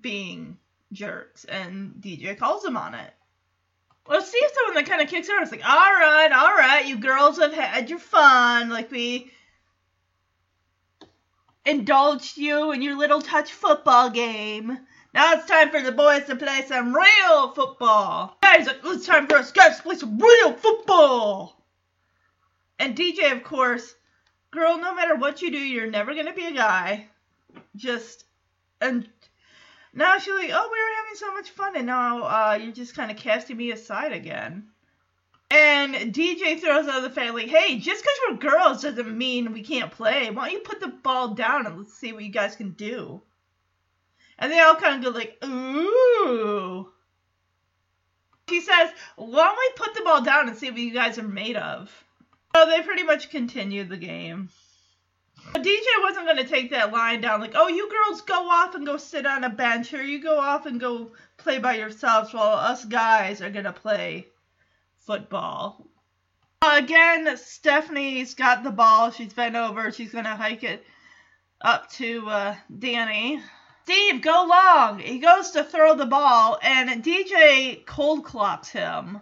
being 0.00 0.58
jerks, 0.92 1.44
and 1.44 1.94
DJ 2.00 2.38
calls 2.38 2.62
them 2.62 2.76
on 2.76 2.94
it. 2.94 3.12
Well, 4.06 4.22
Steve's 4.22 4.52
the 4.52 4.62
one 4.64 4.74
that 4.74 4.86
kind 4.86 5.02
of 5.02 5.08
kicks 5.08 5.28
her. 5.28 5.42
It's 5.42 5.50
like, 5.50 5.68
all 5.68 5.92
right, 5.92 6.32
all 6.32 6.54
right, 6.54 6.86
you 6.86 6.98
girls 6.98 7.38
have 7.38 7.52
had 7.52 7.90
your 7.90 7.98
fun. 7.98 8.70
Like 8.70 8.90
we 8.90 9.30
indulged 11.66 12.38
you 12.38 12.72
in 12.72 12.80
your 12.80 12.96
little 12.96 13.20
touch 13.20 13.52
football 13.52 14.08
game. 14.08 14.78
Now 15.12 15.34
it's 15.34 15.46
time 15.46 15.70
for 15.70 15.82
the 15.82 15.92
boys 15.92 16.24
to 16.24 16.36
play 16.36 16.64
some 16.66 16.94
real 16.94 17.50
football. 17.52 18.38
Guys, 18.40 18.66
it's 18.84 19.06
time 19.06 19.26
for 19.26 19.36
us 19.36 19.52
guys 19.52 19.76
to 19.76 19.82
play 19.82 19.96
some 19.96 20.18
real 20.18 20.54
football. 20.54 21.62
And 22.78 22.96
DJ, 22.96 23.32
of 23.32 23.42
course, 23.42 23.94
girl, 24.50 24.78
no 24.78 24.94
matter 24.94 25.16
what 25.16 25.42
you 25.42 25.50
do, 25.50 25.58
you're 25.58 25.90
never 25.90 26.14
gonna 26.14 26.34
be 26.34 26.46
a 26.46 26.52
guy. 26.52 27.08
Just 27.76 28.24
and 28.80 29.08
now 29.92 30.18
she's 30.18 30.34
like, 30.34 30.50
oh, 30.52 30.68
we 30.70 30.78
were 30.78 30.96
having 30.96 31.16
so 31.16 31.34
much 31.34 31.50
fun, 31.50 31.76
and 31.76 31.86
now 31.86 32.22
uh, 32.22 32.58
you're 32.60 32.72
just 32.72 32.94
kind 32.94 33.10
of 33.10 33.16
casting 33.16 33.56
me 33.56 33.70
aside 33.72 34.12
again. 34.12 34.68
And 35.50 35.94
DJ 36.14 36.60
throws 36.60 36.88
out 36.88 37.00
the 37.02 37.10
family, 37.10 37.46
hey, 37.46 37.78
just 37.78 38.02
because 38.02 38.18
we're 38.28 38.36
girls 38.36 38.82
doesn't 38.82 39.16
mean 39.16 39.52
we 39.52 39.62
can't 39.62 39.90
play. 39.90 40.30
Why 40.30 40.44
don't 40.44 40.52
you 40.52 40.60
put 40.60 40.80
the 40.80 40.88
ball 40.88 41.28
down 41.28 41.66
and 41.66 41.78
let's 41.78 41.94
see 41.94 42.12
what 42.12 42.24
you 42.24 42.30
guys 42.30 42.54
can 42.54 42.72
do? 42.72 43.22
And 44.38 44.52
they 44.52 44.60
all 44.60 44.76
kind 44.76 44.96
of 44.96 45.12
go 45.12 45.18
like, 45.18 45.42
ooh. 45.44 46.92
She 48.48 48.60
says, 48.60 48.90
why 49.16 49.44
don't 49.44 49.56
we 49.56 49.84
put 49.84 49.94
the 49.94 50.02
ball 50.02 50.22
down 50.22 50.48
and 50.48 50.56
see 50.56 50.70
what 50.70 50.78
you 50.78 50.92
guys 50.92 51.18
are 51.18 51.26
made 51.26 51.56
of? 51.56 51.90
So 52.58 52.66
they 52.66 52.82
pretty 52.82 53.04
much 53.04 53.30
continued 53.30 53.88
the 53.88 53.96
game. 53.96 54.48
But 55.52 55.62
DJ 55.62 55.84
wasn't 56.02 56.26
going 56.26 56.38
to 56.38 56.44
take 56.44 56.72
that 56.72 56.90
line 56.90 57.20
down 57.20 57.40
like, 57.40 57.52
oh, 57.54 57.68
you 57.68 57.88
girls 57.88 58.22
go 58.22 58.50
off 58.50 58.74
and 58.74 58.84
go 58.84 58.96
sit 58.96 59.26
on 59.26 59.44
a 59.44 59.48
bench, 59.48 59.94
or 59.94 60.02
you 60.02 60.20
go 60.20 60.40
off 60.40 60.66
and 60.66 60.80
go 60.80 61.12
play 61.36 61.60
by 61.60 61.76
yourselves 61.76 62.34
while 62.34 62.56
us 62.56 62.84
guys 62.84 63.40
are 63.40 63.50
going 63.50 63.64
to 63.64 63.72
play 63.72 64.26
football. 65.06 65.86
Again, 66.60 67.36
Stephanie's 67.36 68.34
got 68.34 68.64
the 68.64 68.72
ball. 68.72 69.12
She's 69.12 69.32
bent 69.32 69.54
over. 69.54 69.92
She's 69.92 70.10
going 70.10 70.24
to 70.24 70.34
hike 70.34 70.64
it 70.64 70.84
up 71.60 71.88
to 71.92 72.28
uh, 72.28 72.56
Danny. 72.76 73.40
Steve, 73.84 74.20
go 74.20 74.46
long. 74.48 74.98
He 74.98 75.20
goes 75.20 75.52
to 75.52 75.62
throw 75.62 75.94
the 75.94 76.06
ball, 76.06 76.58
and 76.60 77.04
DJ 77.04 77.86
cold 77.86 78.24
clocks 78.24 78.70
him. 78.70 79.20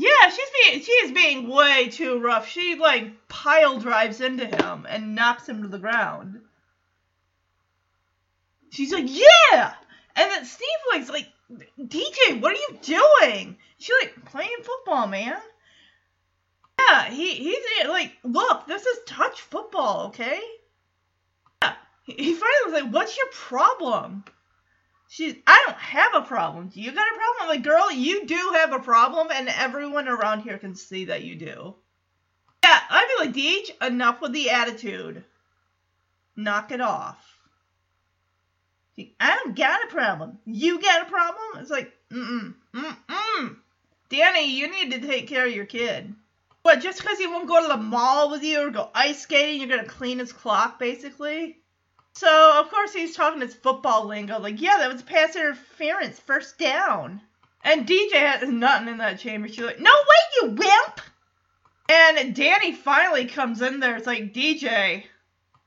Yeah, 0.00 0.30
she's 0.30 0.48
being 0.64 0.82
she 0.82 0.92
is 0.92 1.12
being 1.12 1.46
way 1.46 1.90
too 1.90 2.20
rough. 2.20 2.48
She 2.48 2.74
like 2.76 3.28
pile 3.28 3.78
drives 3.78 4.22
into 4.22 4.46
him 4.46 4.86
and 4.88 5.14
knocks 5.14 5.46
him 5.46 5.60
to 5.60 5.68
the 5.68 5.78
ground. 5.78 6.40
She's 8.70 8.92
like, 8.94 9.04
yeah, 9.06 9.74
and 10.16 10.30
then 10.30 10.46
Steve 10.46 10.68
like's 10.90 11.10
like, 11.10 11.28
DJ, 11.78 12.40
what 12.40 12.52
are 12.52 12.54
you 12.54 12.78
doing? 12.80 13.58
She 13.78 13.92
like, 14.00 14.24
playing 14.24 14.62
football, 14.62 15.06
man. 15.06 15.36
Yeah, 16.78 17.10
he 17.10 17.34
he's 17.34 17.86
like, 17.86 18.16
look, 18.24 18.66
this 18.66 18.86
is 18.86 19.00
touch 19.06 19.42
football, 19.42 20.06
okay? 20.06 20.40
Yeah, 21.62 21.74
he 22.04 22.32
finally 22.32 22.64
was 22.64 22.72
like, 22.72 22.92
what's 22.94 23.18
your 23.18 23.28
problem? 23.32 24.24
She's, 25.12 25.34
I 25.44 25.64
don't 25.66 25.76
have 25.76 26.14
a 26.14 26.22
problem. 26.22 26.70
You 26.72 26.92
got 26.92 27.04
a 27.04 27.16
problem? 27.16 27.36
I'm 27.42 27.48
like, 27.48 27.64
girl, 27.64 27.90
you 27.90 28.26
do 28.26 28.52
have 28.54 28.72
a 28.72 28.78
problem, 28.78 29.26
and 29.34 29.48
everyone 29.48 30.06
around 30.06 30.42
here 30.42 30.56
can 30.56 30.76
see 30.76 31.06
that 31.06 31.24
you 31.24 31.34
do. 31.34 31.74
Yeah, 32.62 32.80
I'd 32.88 33.08
be 33.18 33.26
like, 33.26 33.34
Deej, 33.34 33.88
enough 33.88 34.20
with 34.20 34.32
the 34.32 34.50
attitude. 34.50 35.24
Knock 36.36 36.70
it 36.70 36.80
off. 36.80 37.18
I 39.18 39.36
don't 39.42 39.56
got 39.56 39.82
a 39.82 39.88
problem. 39.88 40.38
You 40.44 40.80
got 40.80 41.02
a 41.02 41.10
problem? 41.10 41.56
It's 41.56 41.72
like, 41.72 41.92
mm-mm, 42.12 42.54
mm-mm. 42.72 43.56
Danny, 44.10 44.54
you 44.54 44.70
need 44.70 44.92
to 44.92 45.04
take 45.04 45.26
care 45.26 45.44
of 45.44 45.52
your 45.52 45.66
kid. 45.66 46.14
What, 46.62 46.82
just 46.82 47.00
because 47.00 47.18
he 47.18 47.26
won't 47.26 47.48
go 47.48 47.60
to 47.60 47.66
the 47.66 47.82
mall 47.82 48.30
with 48.30 48.44
you 48.44 48.60
or 48.60 48.70
go 48.70 48.90
ice 48.94 49.22
skating, 49.22 49.58
you're 49.58 49.76
going 49.76 49.82
to 49.82 49.90
clean 49.90 50.20
his 50.20 50.32
clock, 50.32 50.78
basically? 50.78 51.59
So, 52.14 52.60
of 52.60 52.70
course, 52.70 52.92
he's 52.92 53.14
talking 53.14 53.40
his 53.40 53.54
football 53.54 54.06
lingo. 54.06 54.38
Like, 54.38 54.60
yeah, 54.60 54.78
that 54.78 54.92
was 54.92 55.02
pass 55.02 55.36
interference, 55.36 56.18
first 56.18 56.58
down. 56.58 57.20
And 57.62 57.86
DJ 57.86 58.12
has 58.12 58.48
nothing 58.48 58.88
in 58.88 58.98
that 58.98 59.18
chamber. 59.18 59.48
She's 59.48 59.64
like, 59.64 59.80
no 59.80 59.92
way, 59.92 60.42
you 60.42 60.48
wimp! 60.50 61.00
And 61.88 62.34
Danny 62.34 62.72
finally 62.72 63.26
comes 63.26 63.62
in 63.62 63.80
there. 63.80 63.96
It's 63.96 64.06
like, 64.06 64.32
DJ, 64.32 65.04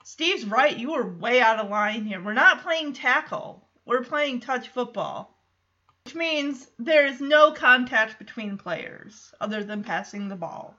Steve's 0.03 0.45
right. 0.45 0.77
You 0.77 0.91
were 0.91 1.07
way 1.07 1.41
out 1.41 1.59
of 1.59 1.69
line 1.69 2.05
here. 2.05 2.21
We're 2.21 2.33
not 2.33 2.63
playing 2.63 2.93
tackle. 2.93 3.67
We're 3.85 4.03
playing 4.03 4.39
touch 4.39 4.69
football. 4.69 5.37
Which 6.05 6.15
means 6.15 6.67
there 6.79 7.05
is 7.05 7.21
no 7.21 7.51
contact 7.51 8.19
between 8.19 8.57
players 8.57 9.33
other 9.39 9.63
than 9.63 9.83
passing 9.83 10.27
the 10.27 10.35
ball. 10.35 10.75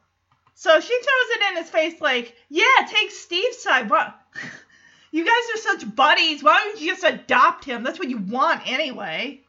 So 0.54 0.80
she 0.80 0.94
throws 0.94 1.36
it 1.36 1.50
in 1.50 1.56
his 1.56 1.70
face 1.70 2.00
like, 2.00 2.36
yeah, 2.48 2.86
take 2.86 3.10
Steve's 3.10 3.58
side. 3.58 3.90
You 5.14 5.24
guys 5.24 5.54
are 5.54 5.78
such 5.78 5.94
buddies. 5.94 6.42
Why 6.42 6.58
don't 6.58 6.80
you 6.80 6.90
just 6.90 7.04
adopt 7.04 7.64
him? 7.64 7.84
That's 7.84 8.00
what 8.00 8.10
you 8.10 8.18
want 8.18 8.62
anyway. 8.66 9.42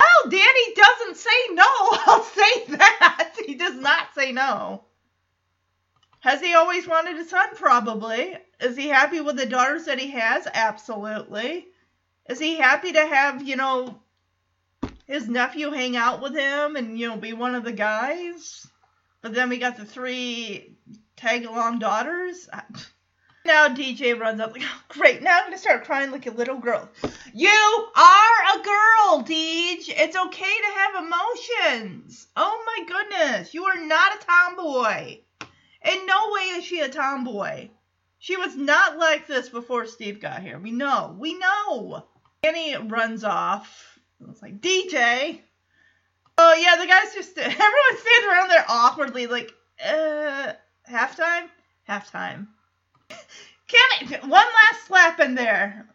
Oh, 0.00 0.28
Danny 0.30 0.74
doesn't 0.74 1.18
say 1.18 1.30
no. 1.50 1.66
I'll 2.06 2.24
say 2.24 2.64
that. 2.68 3.34
He 3.46 3.54
does 3.54 3.74
not 3.74 4.14
say 4.14 4.32
no. 4.32 4.84
Has 6.20 6.40
he 6.40 6.54
always 6.54 6.88
wanted 6.88 7.18
a 7.18 7.24
son? 7.26 7.48
Probably. 7.54 8.34
Is 8.60 8.74
he 8.74 8.88
happy 8.88 9.20
with 9.20 9.36
the 9.36 9.44
daughters 9.44 9.84
that 9.84 9.98
he 9.98 10.12
has? 10.12 10.48
Absolutely. 10.54 11.66
Is 12.30 12.38
he 12.38 12.56
happy 12.56 12.92
to 12.92 13.06
have, 13.06 13.46
you 13.46 13.56
know, 13.56 14.00
his 15.06 15.28
nephew 15.28 15.70
hang 15.70 15.98
out 15.98 16.22
with 16.22 16.34
him 16.34 16.76
and, 16.76 16.98
you 16.98 17.10
know, 17.10 17.18
be 17.18 17.34
one 17.34 17.54
of 17.54 17.64
the 17.64 17.72
guys? 17.72 18.66
But 19.20 19.34
then 19.34 19.50
we 19.50 19.58
got 19.58 19.76
the 19.76 19.84
three 19.84 20.78
tag 21.14 21.44
along 21.44 21.80
daughters. 21.80 22.48
Now 23.44 23.68
DJ 23.68 24.18
runs 24.18 24.40
up 24.40 24.52
like, 24.52 24.62
oh, 24.64 24.82
great, 24.88 25.22
now 25.22 25.38
I'm 25.38 25.46
gonna 25.46 25.58
start 25.58 25.84
crying 25.84 26.10
like 26.10 26.26
a 26.26 26.30
little 26.30 26.58
girl. 26.58 26.88
You 27.34 27.48
are 27.48 28.54
a 28.54 28.62
girl, 28.62 29.24
Deej. 29.24 29.88
It's 29.88 30.16
okay 30.16 30.54
to 30.60 30.78
have 30.78 31.04
emotions. 31.04 32.28
Oh 32.36 32.62
my 32.66 32.84
goodness, 32.86 33.54
you 33.54 33.64
are 33.64 33.84
not 33.84 34.14
a 34.14 34.26
tomboy. 34.26 35.18
In 35.84 36.06
no 36.06 36.30
way 36.32 36.42
is 36.58 36.64
she 36.64 36.80
a 36.80 36.88
tomboy. 36.88 37.70
She 38.18 38.36
was 38.36 38.54
not 38.54 38.98
like 38.98 39.26
this 39.26 39.48
before 39.48 39.86
Steve 39.86 40.20
got 40.20 40.42
here. 40.42 40.56
We 40.56 40.70
know. 40.70 41.16
We 41.18 41.36
know. 41.36 42.06
Annie 42.44 42.76
runs 42.76 43.24
off. 43.24 43.98
It's 44.30 44.40
like, 44.40 44.60
DJ. 44.60 45.40
Oh, 46.38 46.54
yeah, 46.54 46.76
the 46.76 46.86
guys 46.86 47.14
just, 47.14 47.36
everyone 47.38 47.98
stands 47.98 48.26
around 48.28 48.48
there 48.48 48.64
awkwardly, 48.68 49.26
like, 49.26 49.50
uh, 49.84 50.52
halftime? 50.88 51.48
Halftime. 51.88 52.46
One 54.22 54.30
last 54.30 54.86
slap 54.86 55.20
in 55.20 55.34
there. 55.34 55.88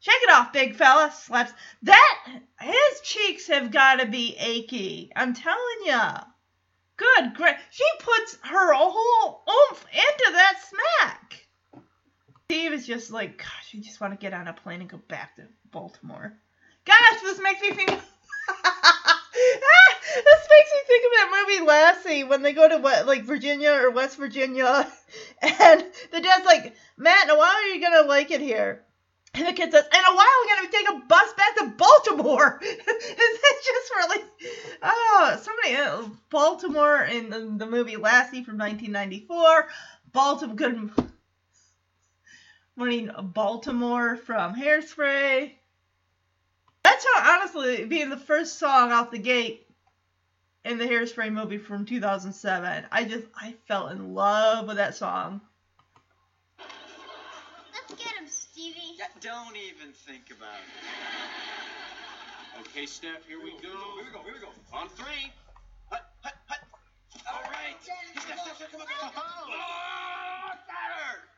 Shake 0.00 0.22
it 0.22 0.30
off, 0.30 0.52
big 0.52 0.76
fella. 0.76 1.10
Slaps. 1.12 1.52
That, 1.82 2.26
his 2.60 3.00
cheeks 3.02 3.48
have 3.48 3.70
got 3.70 3.96
to 3.96 4.06
be 4.06 4.36
achy. 4.38 5.10
I'm 5.16 5.34
telling 5.34 5.58
ya. 5.84 6.20
Good, 6.96 7.34
great. 7.34 7.56
She 7.70 7.84
puts 8.00 8.38
her 8.42 8.72
whole 8.74 9.42
oomph 9.48 9.86
into 9.92 10.32
that 10.32 10.54
smack. 10.62 11.46
Steve 12.44 12.72
is 12.72 12.86
just 12.86 13.10
like, 13.10 13.38
gosh, 13.38 13.72
you 13.72 13.82
just 13.82 14.00
want 14.00 14.12
to 14.12 14.18
get 14.18 14.32
on 14.32 14.48
a 14.48 14.52
plane 14.52 14.80
and 14.80 14.88
go 14.88 14.98
back 15.08 15.36
to 15.36 15.42
Baltimore. 15.72 16.38
Gosh, 16.84 17.20
this 17.22 17.40
makes 17.40 17.60
me 17.60 17.72
think. 17.72 18.00
this 20.14 20.48
makes 20.50 20.72
me 20.72 20.80
think 20.86 21.04
of 21.04 21.12
that 21.12 21.44
movie 21.46 21.66
Lassie 21.66 22.24
when 22.24 22.42
they 22.42 22.52
go 22.52 22.68
to 22.68 22.78
what 22.78 23.06
like 23.06 23.24
Virginia 23.24 23.72
or 23.72 23.90
West 23.90 24.16
Virginia, 24.16 24.86
and 25.42 25.84
the 26.12 26.20
dad's 26.20 26.46
like, 26.46 26.74
Matt, 26.96 27.24
in 27.24 27.30
a 27.30 27.38
while 27.38 27.52
are 27.52 27.66
you 27.66 27.80
gonna 27.80 28.08
like 28.08 28.30
it 28.30 28.40
here? 28.40 28.82
And 29.34 29.46
the 29.46 29.52
kid 29.52 29.70
says, 29.70 29.84
in 29.92 30.00
a 30.00 30.16
while 30.16 30.26
we're 30.40 30.56
gonna 30.56 30.72
take 30.72 30.88
a 30.88 31.06
bus 31.06 31.32
back 31.34 31.56
to 31.56 31.74
Baltimore. 31.76 32.58
Is 32.62 32.76
that 32.86 33.62
just 33.64 33.94
really? 33.94 34.24
Oh, 34.82 35.38
somebody 35.42 35.74
else. 35.74 36.06
Uh, 36.06 36.08
Baltimore 36.30 37.02
in 37.02 37.28
the, 37.30 37.54
the 37.56 37.66
movie 37.66 37.96
Lassie 37.96 38.44
from 38.44 38.58
1994. 38.58 39.68
Baltimore 40.12 40.90
winning 42.76 43.10
Baltimore 43.22 44.16
from 44.16 44.54
Hairspray. 44.54 45.52
That 46.96 47.02
song, 47.02 47.22
honestly, 47.26 47.84
being 47.84 48.08
the 48.08 48.16
first 48.16 48.58
song 48.58 48.90
out 48.90 49.10
the 49.10 49.18
gate 49.18 49.66
in 50.64 50.78
the 50.78 50.86
Hairspray 50.86 51.30
movie 51.30 51.58
from 51.58 51.84
2007, 51.84 52.86
I 52.90 53.04
just 53.04 53.26
I 53.38 53.54
fell 53.68 53.88
in 53.88 54.14
love 54.14 54.66
with 54.66 54.78
that 54.78 54.94
song. 54.94 55.42
Let's 56.58 58.02
get 58.02 58.14
him, 58.14 58.26
Stevie. 58.26 58.96
Yeah, 58.96 59.04
don't 59.20 59.54
even 59.56 59.92
think 59.92 60.30
about 60.30 60.56
it. 62.56 62.60
Okay, 62.60 62.86
Steph, 62.86 63.26
here 63.28 63.42
we 63.42 63.50
go. 63.50 63.76
Here 63.96 64.06
we 64.06 64.12
go. 64.12 64.22
Here 64.24 64.32
we 64.32 64.40
go. 64.40 64.48
On 64.72 64.88
three. 64.88 65.30
Hut, 65.90 66.00
hut, 66.22 66.32
hut. 66.46 66.60
All 67.30 67.42
right. 67.42 67.76
Steph, 67.82 68.24
Steph, 68.24 68.56
Steph, 68.56 68.72
come 68.72 68.80
on, 68.80 68.86
come 68.86 69.22
on. 69.22 69.50
Oh, 69.52 70.52
that 70.66 70.92
hurt. 70.96 71.28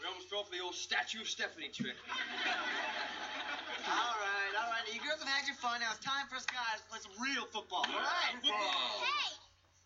We 0.00 0.06
almost 0.08 0.30
fell 0.30 0.44
for 0.44 0.52
the 0.52 0.62
old 0.62 0.74
statue 0.74 1.20
of 1.20 1.28
Stephanie 1.28 1.68
trick. 1.68 1.96
All 3.82 4.16
right, 4.18 4.54
all 4.58 4.68
right. 4.70 4.84
You 4.90 5.00
girls 5.02 5.18
have 5.22 5.30
had 5.30 5.46
your 5.46 5.58
fun. 5.58 5.80
Now 5.82 5.94
it's 5.94 6.04
time 6.04 6.26
for 6.30 6.36
us 6.36 6.46
guys 6.46 6.82
to 6.82 6.86
play 6.86 7.00
some 7.02 7.16
real 7.18 7.46
football. 7.50 7.82
All 7.86 7.98
right. 7.98 8.34
Football. 8.38 9.02
Hey, 9.02 9.30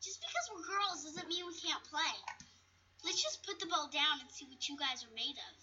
just 0.04 0.20
because 0.20 0.44
we're 0.52 0.66
girls 0.68 1.04
doesn't 1.04 1.28
mean 1.28 1.48
we 1.48 1.56
can't 1.56 1.82
play. 1.88 2.14
Let's 3.04 3.22
just 3.22 3.46
put 3.46 3.60
the 3.60 3.66
ball 3.70 3.88
down 3.92 4.20
and 4.20 4.28
see 4.28 4.44
what 4.50 4.60
you 4.68 4.76
guys 4.76 5.06
are 5.06 5.14
made 5.14 5.38
of. 5.38 5.54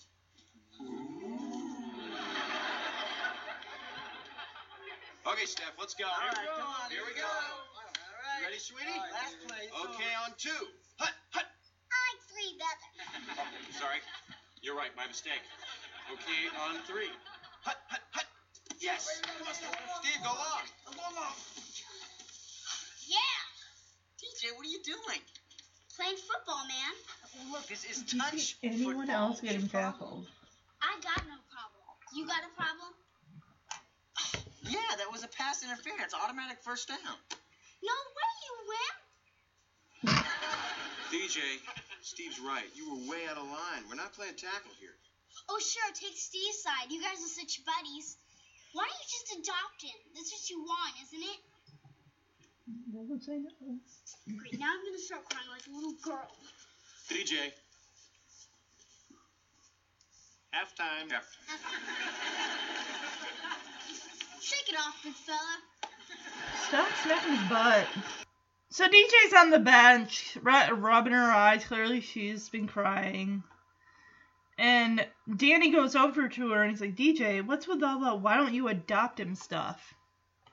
Okay, 5.23 5.47
Steph, 5.47 5.73
let's 5.79 5.95
go. 5.95 6.03
All 6.03 6.19
Here 6.19 6.35
we 6.35 6.43
go. 6.43 6.55
come 6.59 6.67
on. 6.67 6.87
Here 6.91 7.05
we 7.07 7.15
go. 7.15 7.23
All 7.23 7.87
right. 7.87 8.43
Ready, 8.43 8.59
sweetie? 8.59 8.99
Last 9.11 9.39
play. 9.47 9.71
Okay, 9.71 10.11
on 10.19 10.35
two. 10.35 10.51
Hut, 10.99 11.15
hut. 11.31 11.47
I 11.47 11.97
like 12.11 12.21
three 12.27 12.51
better. 12.59 12.89
Sorry. 13.81 14.03
You're 14.61 14.75
right, 14.75 14.91
my 14.95 15.07
mistake. 15.07 15.41
Okay, 16.11 16.51
on 16.59 16.79
three. 16.83 17.11
Hut, 17.63 17.79
hut, 17.87 18.03
hut. 18.11 18.12
Yes. 18.83 19.07
Come 19.23 19.47
on, 19.47 19.53
Steph. 19.55 19.71
Steve, 20.03 20.19
go 20.23 20.35
long. 20.35 20.63
Go 20.91 21.07
long. 21.15 21.35
Yeah, 23.07 23.39
DJ, 24.19 24.51
what 24.55 24.65
are 24.67 24.69
you 24.69 24.79
doing? 24.83 25.21
playing 25.95 26.17
football, 26.17 26.65
man. 26.65 26.93
Well, 27.37 27.61
look, 27.61 27.69
it's, 27.69 27.85
it's 27.85 28.01
Did 28.01 28.19
touch. 28.19 28.57
see 28.57 28.65
anyone 28.65 29.05
football. 29.05 29.29
else 29.29 29.41
getting 29.41 29.61
What's 29.69 29.73
your 29.73 29.81
problem? 29.93 30.25
tackled? 30.25 30.25
I 30.81 30.93
got 31.05 31.21
no 31.29 31.37
problem. 31.53 31.85
You 32.17 32.25
got 32.25 32.41
a 32.41 32.51
problem? 32.57 32.89
Yeah, 34.65 34.91
that 34.97 35.11
was 35.11 35.23
a 35.23 35.27
pass 35.29 35.61
interference. 35.63 36.13
Automatic 36.17 36.57
first 36.65 36.87
down. 36.87 36.97
No 37.83 37.95
way, 38.17 38.31
you 38.41 38.53
win. 38.73 40.17
DJ, 41.13 41.39
Steve's 42.01 42.39
right. 42.39 42.65
You 42.73 42.89
were 42.89 43.11
way 43.11 43.27
out 43.29 43.37
of 43.37 43.45
line. 43.45 43.85
We're 43.87 43.95
not 44.01 44.13
playing 44.13 44.35
tackle 44.35 44.71
here. 44.79 44.95
Oh, 45.49 45.59
sure, 45.59 45.89
take 45.93 46.17
Steve's 46.17 46.61
side. 46.63 46.89
You 46.89 47.01
guys 47.01 47.21
are 47.21 47.33
such 47.37 47.61
buddies. 47.65 48.17
Why 48.73 48.83
don't 48.89 48.99
you 48.99 49.05
just 49.09 49.29
adopt 49.37 49.81
him? 49.81 49.97
That's 50.15 50.31
what 50.33 50.49
you 50.49 50.61
want, 50.61 50.93
isn't 51.05 51.21
it? 51.21 51.39
Doesn't 52.93 53.21
say 53.21 53.37
no. 53.37 53.49
Great, 54.37 54.59
now 54.59 54.67
I'm 54.73 54.83
gonna 54.85 54.97
start 54.97 55.29
crying 55.29 55.49
like 55.51 55.67
a 55.67 55.71
little 55.75 55.93
girl. 56.01 56.31
DJ. 57.09 57.53
Halftime. 60.53 61.09
Shake 64.41 64.69
it 64.69 64.75
off, 64.75 65.03
big 65.03 65.13
fella. 65.13 65.57
Stop 66.67 66.87
snapping 67.03 67.35
his 67.35 67.49
butt. 67.49 67.87
So 68.69 68.87
DJ's 68.87 69.33
on 69.37 69.51
the 69.51 69.59
bench, 69.59 70.37
rubbing 70.41 71.13
her 71.13 71.31
eyes. 71.31 71.65
Clearly, 71.65 72.01
she's 72.01 72.49
been 72.49 72.67
crying. 72.67 73.43
And 74.57 75.05
Danny 75.35 75.71
goes 75.71 75.95
over 75.95 76.27
to 76.27 76.51
her 76.51 76.61
and 76.61 76.71
he's 76.71 76.81
like, 76.81 76.95
DJ, 76.95 77.45
what's 77.45 77.67
with 77.67 77.83
all 77.83 77.99
the 77.99 78.15
why 78.15 78.37
don't 78.37 78.53
you 78.53 78.67
adopt 78.67 79.19
him 79.19 79.35
stuff? 79.35 79.93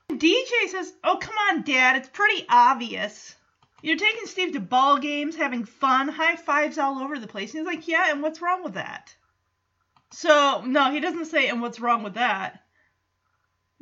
And 0.09 0.21
DJ 0.21 0.69
says, 0.69 0.93
Oh, 1.05 1.19
come 1.19 1.37
on, 1.51 1.63
Dad. 1.63 1.97
It's 1.97 2.09
pretty 2.09 2.45
obvious. 2.49 3.35
You're 3.83 3.97
taking 3.97 4.27
Steve 4.27 4.53
to 4.53 4.61
ball 4.61 4.99
games, 4.99 5.37
having 5.37 5.65
fun, 5.65 6.09
high 6.09 6.37
fives 6.37 6.79
all 6.79 6.99
over 6.99 7.19
the 7.19 7.27
place. 7.27 7.55
And 7.55 7.61
he's 7.61 7.77
like, 7.77 7.89
Yeah, 7.89 8.11
and 8.11 8.23
what's 8.23 8.43
wrong 8.43 8.65
with 8.65 8.75
that? 8.75 9.15
So, 10.13 10.63
no, 10.67 10.91
he 10.91 11.01
doesn't 11.01 11.27
say, 11.27 11.49
And 11.49 11.61
what's 11.61 11.81
wrong 11.81 12.03
with 12.03 12.15
that? 12.15 12.63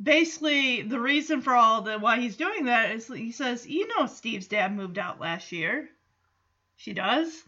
basically 0.01 0.81
the 0.81 0.99
reason 0.99 1.41
for 1.41 1.53
all 1.53 1.81
the 1.81 1.99
why 1.99 2.19
he's 2.19 2.37
doing 2.37 2.65
that 2.65 2.91
is 2.91 3.07
he 3.07 3.31
says, 3.31 3.67
"You 3.67 3.87
know, 3.87 4.05
Steve's 4.05 4.47
dad 4.47 4.75
moved 4.75 4.97
out 4.97 5.19
last 5.19 5.51
year." 5.51 5.89
She 6.77 6.93
does, 6.93 7.43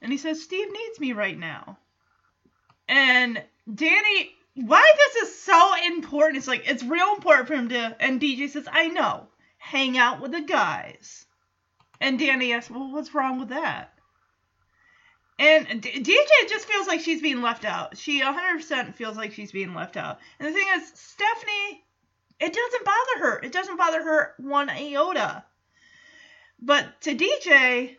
and 0.00 0.12
he 0.12 0.18
says, 0.18 0.42
"Steve 0.42 0.70
needs 0.70 1.00
me 1.00 1.12
right 1.12 1.38
now." 1.38 1.78
And 2.88 3.42
Danny, 3.72 4.34
why 4.54 4.92
this 4.96 5.28
is 5.28 5.42
so 5.42 5.74
important? 5.86 6.38
It's 6.38 6.48
like 6.48 6.68
it's 6.68 6.82
real 6.82 7.14
important 7.14 7.48
for 7.48 7.54
him 7.54 7.68
to. 7.70 7.96
And 8.00 8.20
DJ 8.20 8.48
says, 8.48 8.68
"I 8.70 8.88
know, 8.88 9.28
hang 9.58 9.98
out 9.98 10.20
with 10.20 10.32
the 10.32 10.40
guys." 10.40 11.26
And 12.00 12.18
Danny 12.18 12.52
asks, 12.52 12.70
"Well, 12.70 12.92
what's 12.92 13.14
wrong 13.14 13.38
with 13.38 13.48
that?" 13.50 13.94
And 15.40 15.80
DJ 15.82 16.48
just 16.48 16.66
feels 16.66 16.88
like 16.88 17.00
she's 17.00 17.22
being 17.22 17.42
left 17.42 17.64
out. 17.64 17.96
She 17.96 18.20
100% 18.20 18.96
feels 18.96 19.16
like 19.16 19.32
she's 19.32 19.52
being 19.52 19.72
left 19.72 19.96
out. 19.96 20.18
And 20.38 20.48
the 20.48 20.52
thing 20.52 20.66
is, 20.74 20.90
Stephanie, 20.94 21.84
it 22.40 22.52
doesn't 22.52 22.84
bother 22.84 23.18
her. 23.20 23.38
It 23.44 23.52
doesn't 23.52 23.76
bother 23.76 24.02
her 24.02 24.34
one 24.38 24.68
iota. 24.68 25.44
But 26.60 27.00
to 27.02 27.14
DJ, 27.14 27.96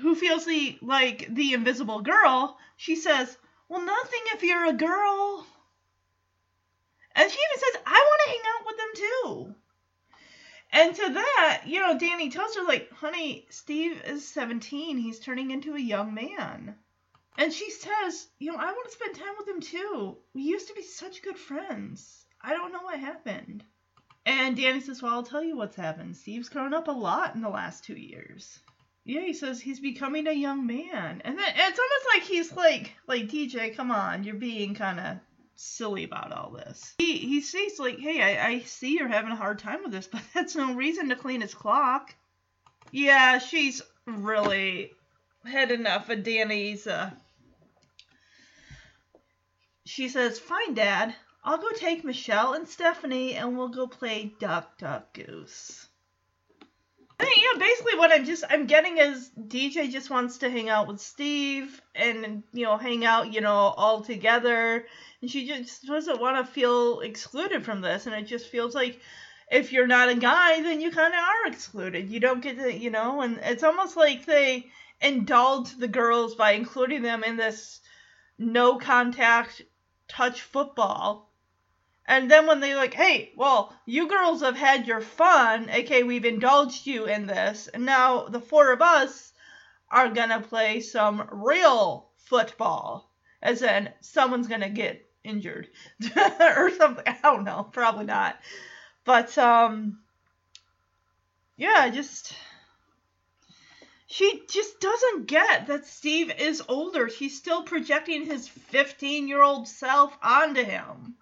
who 0.00 0.14
feels 0.14 0.44
the 0.44 0.78
like 0.82 1.26
the 1.34 1.52
invisible 1.52 2.00
girl, 2.02 2.58
she 2.76 2.96
says, 2.96 3.36
"Well, 3.68 3.82
nothing 3.82 4.20
if 4.34 4.42
you're 4.42 4.66
a 4.66 4.72
girl." 4.72 5.46
And 7.14 7.30
she 7.30 7.38
even 7.38 7.60
says, 7.60 7.82
"I 7.86 7.92
want 7.92 8.20
to 8.24 8.30
hang 8.30 8.42
out 8.54 8.66
with 8.66 8.76
them 8.76 8.92
too." 8.94 9.54
And 10.74 10.94
to 10.96 11.08
that, 11.14 11.62
you 11.66 11.78
know, 11.78 11.96
Danny 11.96 12.30
tells 12.30 12.56
her, 12.56 12.64
like, 12.64 12.90
honey, 12.90 13.46
Steve 13.48 14.02
is 14.06 14.26
17. 14.26 14.98
He's 14.98 15.20
turning 15.20 15.52
into 15.52 15.76
a 15.76 15.80
young 15.80 16.12
man. 16.14 16.76
And 17.38 17.52
she 17.52 17.70
says, 17.70 18.26
you 18.40 18.50
know, 18.50 18.58
I 18.58 18.72
want 18.72 18.86
to 18.86 18.92
spend 18.92 19.14
time 19.14 19.34
with 19.38 19.46
him 19.46 19.60
too. 19.60 20.18
We 20.34 20.42
used 20.42 20.66
to 20.66 20.74
be 20.74 20.82
such 20.82 21.22
good 21.22 21.38
friends. 21.38 22.26
I 22.40 22.54
don't 22.54 22.72
know 22.72 22.82
what 22.82 22.98
happened. 22.98 23.62
And 24.26 24.56
Danny 24.56 24.80
says, 24.80 25.00
well, 25.00 25.12
I'll 25.14 25.22
tell 25.22 25.44
you 25.44 25.56
what's 25.56 25.76
happened. 25.76 26.16
Steve's 26.16 26.48
grown 26.48 26.74
up 26.74 26.88
a 26.88 26.92
lot 26.92 27.36
in 27.36 27.40
the 27.40 27.48
last 27.48 27.84
two 27.84 27.96
years. 27.96 28.58
Yeah, 29.04 29.20
he 29.20 29.34
says 29.34 29.60
he's 29.60 29.80
becoming 29.80 30.26
a 30.26 30.32
young 30.32 30.66
man. 30.66 31.20
And 31.24 31.38
then 31.38 31.52
it's 31.54 31.78
almost 31.78 32.06
like 32.14 32.22
he's 32.22 32.52
like, 32.56 32.92
like, 33.06 33.28
DJ, 33.28 33.76
come 33.76 33.90
on, 33.90 34.24
you're 34.24 34.34
being 34.34 34.74
kind 34.74 34.98
of 34.98 35.16
silly 35.56 36.04
about 36.04 36.32
all 36.32 36.50
this. 36.50 36.94
He 36.98 37.18
he 37.18 37.40
says 37.42 37.78
like, 37.78 37.98
hey, 37.98 38.22
I, 38.22 38.46
I 38.48 38.60
see 38.60 38.96
you're 38.96 39.08
having 39.08 39.32
a 39.32 39.36
hard 39.36 39.58
time 39.58 39.82
with 39.82 39.92
this, 39.92 40.06
but 40.06 40.22
that's 40.34 40.56
no 40.56 40.74
reason 40.74 41.10
to 41.10 41.16
clean 41.16 41.42
his 41.42 41.54
clock. 41.54 42.14
Yeah, 42.92 43.38
she's 43.38 43.82
really 44.06 44.92
had 45.44 45.70
enough 45.70 46.08
of 46.08 46.22
Danny's. 46.22 46.86
Uh... 46.86 47.10
She 49.84 50.08
says, 50.08 50.38
fine, 50.38 50.74
Dad. 50.74 51.14
I'll 51.42 51.58
go 51.58 51.72
take 51.72 52.04
Michelle 52.04 52.54
and 52.54 52.66
Stephanie, 52.66 53.34
and 53.34 53.58
we'll 53.58 53.68
go 53.68 53.86
play 53.86 54.32
Duck 54.40 54.78
Duck 54.78 55.12
Goose. 55.12 55.88
Yeah, 57.36 57.58
basically 57.58 57.98
what 57.98 58.12
I'm 58.12 58.24
just 58.24 58.44
I'm 58.48 58.66
getting 58.66 58.98
is 58.98 59.30
DJ 59.38 59.90
just 59.90 60.10
wants 60.10 60.38
to 60.38 60.50
hang 60.50 60.68
out 60.68 60.88
with 60.88 61.00
Steve 61.00 61.80
and 61.94 62.42
you 62.52 62.64
know 62.64 62.76
hang 62.76 63.04
out 63.04 63.32
you 63.32 63.40
know 63.40 63.54
all 63.54 64.02
together, 64.02 64.86
and 65.20 65.30
she 65.30 65.46
just 65.46 65.86
doesn't 65.86 66.20
want 66.20 66.44
to 66.44 66.52
feel 66.52 67.00
excluded 67.00 67.64
from 67.64 67.80
this, 67.80 68.06
and 68.06 68.14
it 68.14 68.26
just 68.26 68.48
feels 68.48 68.74
like 68.74 69.00
if 69.50 69.72
you're 69.72 69.86
not 69.86 70.08
a 70.08 70.14
guy, 70.14 70.62
then 70.62 70.80
you 70.80 70.90
kind 70.90 71.12
of 71.12 71.20
are 71.20 71.52
excluded. 71.52 72.08
You 72.10 72.20
don't 72.20 72.42
get 72.42 72.56
to 72.58 72.72
you 72.72 72.90
know, 72.90 73.20
and 73.20 73.38
it's 73.42 73.62
almost 73.62 73.96
like 73.96 74.26
they 74.26 74.66
indulge 75.00 75.76
the 75.76 75.88
girls 75.88 76.34
by 76.34 76.52
including 76.52 77.02
them 77.02 77.24
in 77.24 77.36
this 77.36 77.80
no 78.38 78.78
contact 78.78 79.62
touch 80.08 80.42
football 80.42 81.33
and 82.06 82.30
then 82.30 82.46
when 82.46 82.60
they 82.60 82.74
like, 82.74 82.92
hey, 82.92 83.32
well, 83.36 83.74
you 83.86 84.08
girls 84.08 84.42
have 84.42 84.56
had 84.56 84.86
your 84.86 85.00
fun, 85.00 85.70
aka 85.70 86.02
we've 86.02 86.24
indulged 86.24 86.86
you 86.86 87.06
in 87.06 87.26
this, 87.26 87.68
and 87.68 87.86
now 87.86 88.28
the 88.28 88.40
four 88.40 88.72
of 88.72 88.82
us 88.82 89.32
are 89.90 90.10
gonna 90.10 90.40
play 90.40 90.80
some 90.80 91.28
real 91.30 92.10
football. 92.16 93.10
As 93.40 93.62
in, 93.62 93.90
someone's 94.00 94.48
gonna 94.48 94.68
get 94.70 95.08
injured 95.22 95.68
or 96.40 96.70
something. 96.70 97.04
I 97.06 97.18
don't 97.22 97.44
know, 97.44 97.68
probably 97.72 98.04
not. 98.04 98.38
But 99.04 99.36
um, 99.38 100.00
yeah, 101.56 101.88
just 101.88 102.34
she 104.06 104.42
just 104.48 104.80
doesn't 104.80 105.26
get 105.26 105.66
that 105.68 105.86
Steve 105.86 106.30
is 106.38 106.62
older. 106.68 107.08
She's 107.08 107.36
still 107.36 107.62
projecting 107.62 108.26
his 108.26 108.46
15 108.46 109.26
year 109.26 109.42
old 109.42 109.66
self 109.66 110.16
onto 110.22 110.62
him. 110.62 111.16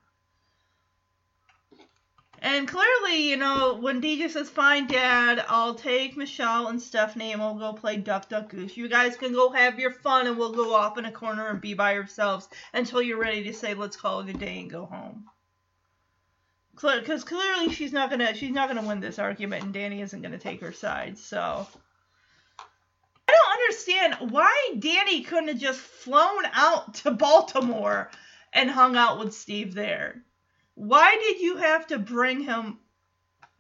And 2.45 2.67
clearly, 2.67 3.31
you 3.31 3.37
know, 3.37 3.75
when 3.75 4.03
DJ 4.03 4.29
says, 4.29 4.51
Fine, 4.51 4.89
Dad, 4.89 5.45
I'll 5.47 5.77
take 5.77 6.17
Michelle 6.17 6.67
and 6.67 6.83
Stephanie 6.83 7.31
and 7.31 7.41
we'll 7.41 7.55
go 7.55 7.73
play 7.73 7.99
Duck 7.99 8.29
Duck 8.29 8.49
Goose. 8.49 8.77
You 8.77 8.89
guys 8.89 9.17
can 9.17 9.33
go 9.33 9.51
have 9.51 9.79
your 9.79 9.93
fun 9.93 10.27
and 10.27 10.37
we'll 10.37 10.53
go 10.53 10.75
off 10.75 10.99
in 10.99 11.05
a 11.05 11.13
corner 11.13 11.47
and 11.47 11.61
be 11.61 11.75
by 11.75 11.93
yourselves 11.93 12.49
until 12.75 13.01
you're 13.01 13.21
ready 13.21 13.45
to 13.45 13.53
say, 13.53 13.75
Let's 13.75 13.97
call 13.97 14.21
it 14.21 14.29
a 14.29 14.33
day 14.33 14.59
and 14.59 14.69
go 14.69 14.87
home. 14.87 15.27
Because 16.75 17.23
clearly 17.23 17.73
she's 17.73 17.93
not 17.93 18.11
gonna 18.11 18.35
she's 18.35 18.51
not 18.51 18.67
gonna 18.67 18.89
win 18.89 18.99
this 18.99 19.21
argument 19.21 19.63
and 19.63 19.73
Danny 19.73 20.01
isn't 20.01 20.23
gonna 20.23 20.37
take 20.37 20.63
her 20.63 20.73
side. 20.73 21.19
So 21.19 21.69
I 22.59 22.65
don't 23.29 23.61
understand 23.61 24.33
why 24.33 24.75
Danny 24.81 25.23
couldn't 25.23 25.49
have 25.49 25.59
just 25.59 25.79
flown 25.79 26.43
out 26.55 26.95
to 26.95 27.13
Baltimore 27.13 28.11
and 28.53 28.69
hung 28.69 28.97
out 28.97 29.21
with 29.21 29.33
Steve 29.33 29.75
there. 29.75 30.25
Why 30.83 31.15
did 31.15 31.41
you 31.41 31.59
have 31.59 31.87
to 31.89 31.99
bring 32.01 32.41
him 32.41 32.81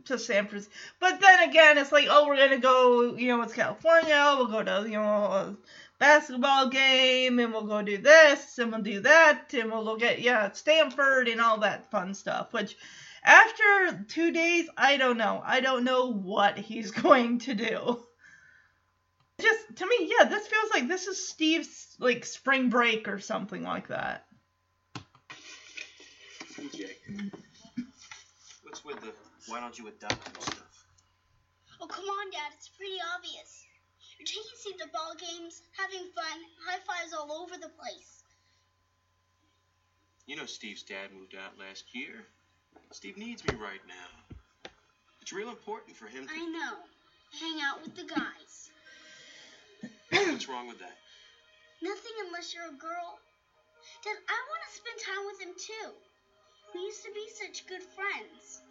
to 0.06 0.18
San 0.18 0.48
Francisco? 0.48 0.74
But 0.98 1.20
then 1.20 1.48
again, 1.48 1.78
it's 1.78 1.92
like, 1.92 2.08
oh, 2.10 2.26
we're 2.26 2.36
gonna 2.36 2.58
go, 2.58 3.14
you 3.14 3.28
know, 3.28 3.40
it's 3.42 3.52
California. 3.54 4.34
We'll 4.36 4.48
go 4.48 4.64
to, 4.64 4.90
you 4.90 4.98
know, 4.98 5.56
basketball 6.00 6.68
game, 6.68 7.38
and 7.38 7.52
we'll 7.52 7.68
go 7.68 7.80
do 7.80 7.98
this, 7.98 8.58
and 8.58 8.72
we'll 8.72 8.82
do 8.82 8.98
that, 9.02 9.54
and 9.54 9.70
we'll 9.70 9.84
go 9.84 9.96
get, 9.96 10.20
yeah, 10.20 10.50
Stanford 10.50 11.28
and 11.28 11.40
all 11.40 11.58
that 11.58 11.92
fun 11.92 12.12
stuff. 12.12 12.52
Which, 12.52 12.76
after 13.22 14.04
two 14.08 14.32
days, 14.32 14.68
I 14.76 14.96
don't 14.96 15.16
know. 15.16 15.40
I 15.44 15.60
don't 15.60 15.84
know 15.84 16.10
what 16.12 16.58
he's 16.58 16.90
going 17.06 17.38
to 17.40 17.54
do. 17.54 18.04
Just 19.40 19.76
to 19.76 19.86
me, 19.86 20.12
yeah, 20.18 20.24
this 20.24 20.48
feels 20.48 20.72
like 20.72 20.88
this 20.88 21.06
is 21.06 21.28
Steve's 21.28 21.94
like 22.00 22.24
spring 22.24 22.68
break 22.68 23.06
or 23.06 23.20
something 23.20 23.62
like 23.62 23.86
that. 23.88 24.26
DJ. 26.62 26.94
What's 28.62 28.84
with 28.84 29.00
the 29.00 29.10
why 29.48 29.58
don't 29.58 29.76
you 29.76 29.88
adopt 29.88 30.28
and 30.28 30.42
stuff? 30.42 30.86
Oh, 31.80 31.86
come 31.88 32.04
on, 32.04 32.30
Dad. 32.30 32.54
It's 32.54 32.68
pretty 32.68 33.02
obvious. 33.16 33.66
You're 34.18 34.26
taking 34.26 34.54
Steve 34.54 34.78
to 34.78 34.86
ball 34.94 35.14
games, 35.18 35.62
having 35.74 36.06
fun, 36.14 36.38
high 36.62 36.78
fives 36.86 37.12
all 37.12 37.42
over 37.42 37.58
the 37.58 37.68
place. 37.74 38.22
You 40.26 40.36
know 40.36 40.46
Steve's 40.46 40.84
dad 40.84 41.10
moved 41.12 41.34
out 41.34 41.58
last 41.58 41.82
year. 41.92 42.22
Steve 42.92 43.18
needs 43.18 43.42
me 43.42 43.58
right 43.58 43.82
now. 43.88 44.70
It's 45.20 45.32
real 45.32 45.48
important 45.48 45.96
for 45.96 46.06
him 46.06 46.28
to. 46.28 46.32
I 46.32 46.46
know. 46.46 46.78
Hang 47.40 47.58
out 47.66 47.82
with 47.82 47.96
the 47.96 48.06
guys. 48.06 48.70
What's 50.30 50.48
wrong 50.48 50.68
with 50.68 50.78
that? 50.78 50.94
Nothing 51.82 52.12
unless 52.28 52.54
you're 52.54 52.70
a 52.70 52.78
girl. 52.78 53.18
Dad, 54.04 54.14
I 54.14 54.38
want 54.46 54.62
to 54.62 54.70
spend 54.78 54.98
time 55.02 55.26
with 55.26 55.40
him 55.42 55.54
too. 55.58 56.11
We 56.74 56.80
used 56.80 57.02
to 57.04 57.10
be 57.12 57.26
such 57.34 57.66
good 57.66 57.82
friends. 57.82 58.62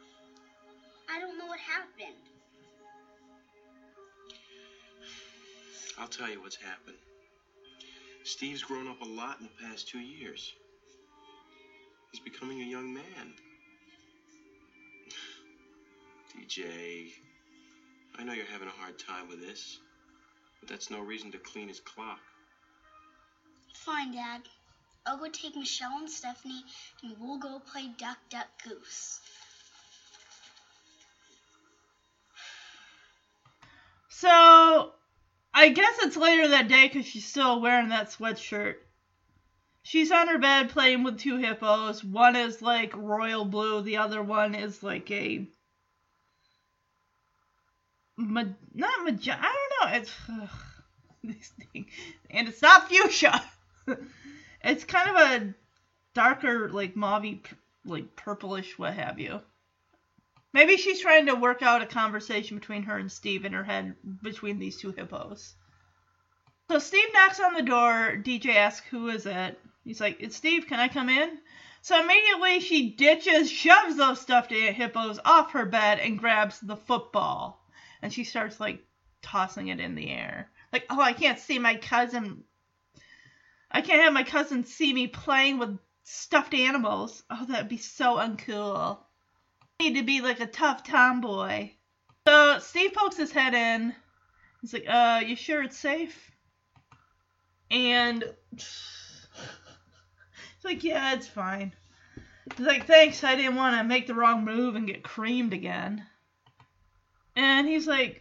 I 1.09 1.19
don't 1.19 1.37
know 1.37 1.45
what 1.45 1.59
happened. 1.59 2.15
I'll 5.97 6.07
tell 6.07 6.29
you 6.29 6.41
what's 6.41 6.55
happened. 6.55 6.97
Steve's 8.23 8.63
grown 8.63 8.87
up 8.87 9.01
a 9.01 9.05
lot 9.05 9.37
in 9.39 9.43
the 9.43 9.63
past 9.63 9.87
two 9.87 9.99
years. 9.99 10.53
He's 12.11 12.21
becoming 12.21 12.61
a 12.61 12.65
young 12.65 12.93
man. 12.93 13.33
DJ, 16.35 17.09
I 18.17 18.23
know 18.23 18.33
you're 18.33 18.45
having 18.45 18.67
a 18.67 18.71
hard 18.71 18.97
time 18.97 19.27
with 19.27 19.39
this, 19.39 19.79
but 20.59 20.69
that's 20.69 20.89
no 20.89 20.99
reason 20.99 21.31
to 21.31 21.37
clean 21.39 21.67
his 21.67 21.79
clock. 21.79 22.19
Fine, 23.73 24.11
Dad. 24.13 24.41
I'll 25.05 25.17
go 25.17 25.27
take 25.29 25.55
Michelle 25.55 25.97
and 25.97 26.09
Stephanie, 26.09 26.63
and 27.01 27.15
we'll 27.19 27.39
go 27.39 27.59
play 27.59 27.89
Duck 27.97 28.17
Duck 28.29 28.47
Goose. 28.63 29.19
So, 34.09 34.91
I 35.53 35.69
guess 35.69 35.97
it's 36.03 36.17
later 36.17 36.49
that 36.49 36.67
day 36.67 36.87
because 36.87 37.07
she's 37.07 37.25
still 37.25 37.59
wearing 37.59 37.89
that 37.89 38.11
sweatshirt. 38.11 38.75
She's 39.81 40.11
on 40.11 40.27
her 40.27 40.37
bed 40.37 40.69
playing 40.69 41.03
with 41.03 41.19
two 41.19 41.37
hippos. 41.37 42.03
One 42.03 42.35
is 42.35 42.61
like 42.61 42.95
royal 42.95 43.45
blue, 43.45 43.81
the 43.81 43.97
other 43.97 44.21
one 44.21 44.53
is 44.53 44.83
like 44.83 45.09
a. 45.09 45.47
Ma- 48.17 48.43
not 48.75 49.03
magenta. 49.03 49.39
I 49.41 49.67
don't 49.79 49.91
know. 49.91 49.97
It's. 49.97 50.13
Ugh, 50.29 50.49
this 51.23 51.51
thing. 51.73 51.87
And 52.29 52.47
it's 52.47 52.61
not 52.61 52.87
fuchsia. 52.87 53.41
it's 54.63 54.83
kind 54.83 55.09
of 55.09 55.15
a 55.15 55.53
darker, 56.13 56.69
like 56.69 56.95
mauve 56.95 57.25
like 57.85 58.15
purplish, 58.15 58.77
what 58.77 58.93
have 58.93 59.19
you. 59.19 59.41
Maybe 60.53 60.77
she's 60.77 61.01
trying 61.01 61.27
to 61.27 61.35
work 61.35 61.61
out 61.61 61.81
a 61.81 61.85
conversation 61.85 62.57
between 62.57 62.83
her 62.83 62.97
and 62.97 63.11
Steve 63.11 63.45
in 63.45 63.53
her 63.53 63.63
head 63.63 63.95
between 64.21 64.59
these 64.59 64.77
two 64.77 64.91
hippos. 64.91 65.55
So 66.69 66.79
Steve 66.79 67.07
knocks 67.13 67.39
on 67.39 67.53
the 67.53 67.61
door. 67.61 68.17
DJ 68.17 68.55
asks, 68.55 68.85
Who 68.87 69.09
is 69.09 69.25
it? 69.25 69.59
He's 69.83 70.01
like, 70.01 70.17
It's 70.19 70.35
Steve. 70.35 70.67
Can 70.67 70.79
I 70.79 70.87
come 70.87 71.09
in? 71.09 71.39
So 71.81 71.99
immediately 71.99 72.59
she 72.59 72.91
ditches, 72.91 73.49
shoves 73.49 73.95
those 73.95 74.21
stuffed 74.21 74.51
hippos 74.51 75.19
off 75.25 75.51
her 75.53 75.65
bed, 75.65 75.99
and 75.99 76.19
grabs 76.19 76.59
the 76.59 76.75
football. 76.75 77.65
And 78.01 78.13
she 78.13 78.23
starts 78.23 78.59
like 78.59 78.85
tossing 79.21 79.69
it 79.69 79.79
in 79.79 79.95
the 79.95 80.09
air. 80.09 80.51
Like, 80.71 80.85
oh, 80.89 81.01
I 81.01 81.13
can't 81.13 81.39
see 81.39 81.59
my 81.59 81.75
cousin. 81.75 82.43
I 83.71 83.81
can't 83.81 84.03
have 84.03 84.13
my 84.13 84.23
cousin 84.23 84.65
see 84.65 84.91
me 84.93 85.07
playing 85.07 85.59
with 85.59 85.79
stuffed 86.03 86.53
animals. 86.53 87.23
Oh, 87.29 87.45
that'd 87.45 87.69
be 87.69 87.77
so 87.77 88.17
uncool 88.17 88.99
I 89.79 89.85
need 89.85 89.95
to 89.95 90.03
be 90.03 90.21
like 90.21 90.39
a 90.39 90.45
tough 90.45 90.83
tomboy. 90.83 91.71
So 92.27 92.59
Steve 92.59 92.93
pokes 92.93 93.17
his 93.17 93.31
head 93.31 93.55
in. 93.55 93.95
He's 94.61 94.73
like, 94.73 94.85
uh, 94.87 95.21
you 95.25 95.35
sure 95.35 95.63
it's 95.63 95.77
safe? 95.77 96.31
And 97.71 98.23
he's 98.51 99.27
like, 100.63 100.83
yeah, 100.83 101.15
it's 101.15 101.27
fine. 101.27 101.73
He's 102.55 102.67
like, 102.67 102.85
thanks, 102.85 103.23
I 103.23 103.35
didn't 103.35 103.55
want 103.55 103.75
to 103.75 103.83
make 103.83 104.05
the 104.05 104.13
wrong 104.13 104.45
move 104.45 104.75
and 104.75 104.85
get 104.85 105.01
creamed 105.01 105.53
again. 105.53 106.05
And 107.35 107.67
he's 107.67 107.87
like, 107.87 108.20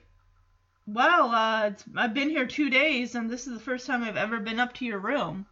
wow, 0.87 1.31
uh, 1.33 1.73
I've 1.97 2.15
been 2.15 2.31
here 2.31 2.47
two 2.47 2.71
days 2.71 3.15
and 3.15 3.31
this 3.31 3.47
is 3.47 3.53
the 3.53 3.61
first 3.61 3.87
time 3.87 4.03
I've 4.03 4.17
ever 4.17 4.41
been 4.41 4.61
up 4.61 4.75
to 4.75 4.85
your 4.85 4.99
room. 4.99 5.47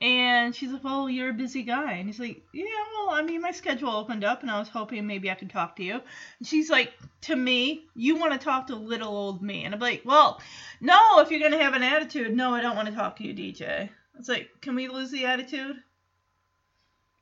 And 0.00 0.54
she's 0.54 0.70
like, 0.70 0.84
Well, 0.84 1.08
you're 1.08 1.30
a 1.30 1.34
busy 1.34 1.62
guy. 1.62 1.92
And 1.92 2.06
he's 2.06 2.20
like, 2.20 2.42
Yeah, 2.52 2.64
well, 2.94 3.14
I 3.14 3.22
mean, 3.22 3.40
my 3.40 3.52
schedule 3.52 3.90
opened 3.90 4.24
up 4.24 4.42
and 4.42 4.50
I 4.50 4.58
was 4.58 4.68
hoping 4.68 5.06
maybe 5.06 5.30
I 5.30 5.34
could 5.34 5.50
talk 5.50 5.76
to 5.76 5.82
you. 5.82 5.94
And 6.38 6.46
she's 6.46 6.68
like, 6.68 6.92
To 7.22 7.36
me, 7.36 7.86
you 7.94 8.16
want 8.16 8.32
to 8.34 8.38
talk 8.38 8.66
to 8.66 8.76
little 8.76 9.08
old 9.08 9.42
me. 9.42 9.64
And 9.64 9.74
I'm 9.74 9.80
like, 9.80 10.02
Well, 10.04 10.40
no, 10.80 11.20
if 11.20 11.30
you're 11.30 11.40
going 11.40 11.52
to 11.52 11.64
have 11.64 11.74
an 11.74 11.82
attitude, 11.82 12.36
no, 12.36 12.52
I 12.52 12.60
don't 12.60 12.76
want 12.76 12.88
to 12.88 12.94
talk 12.94 13.16
to 13.16 13.24
you, 13.24 13.32
DJ. 13.32 13.88
It's 14.18 14.28
like, 14.28 14.50
Can 14.60 14.74
we 14.74 14.88
lose 14.88 15.10
the 15.10 15.24
attitude? 15.24 15.76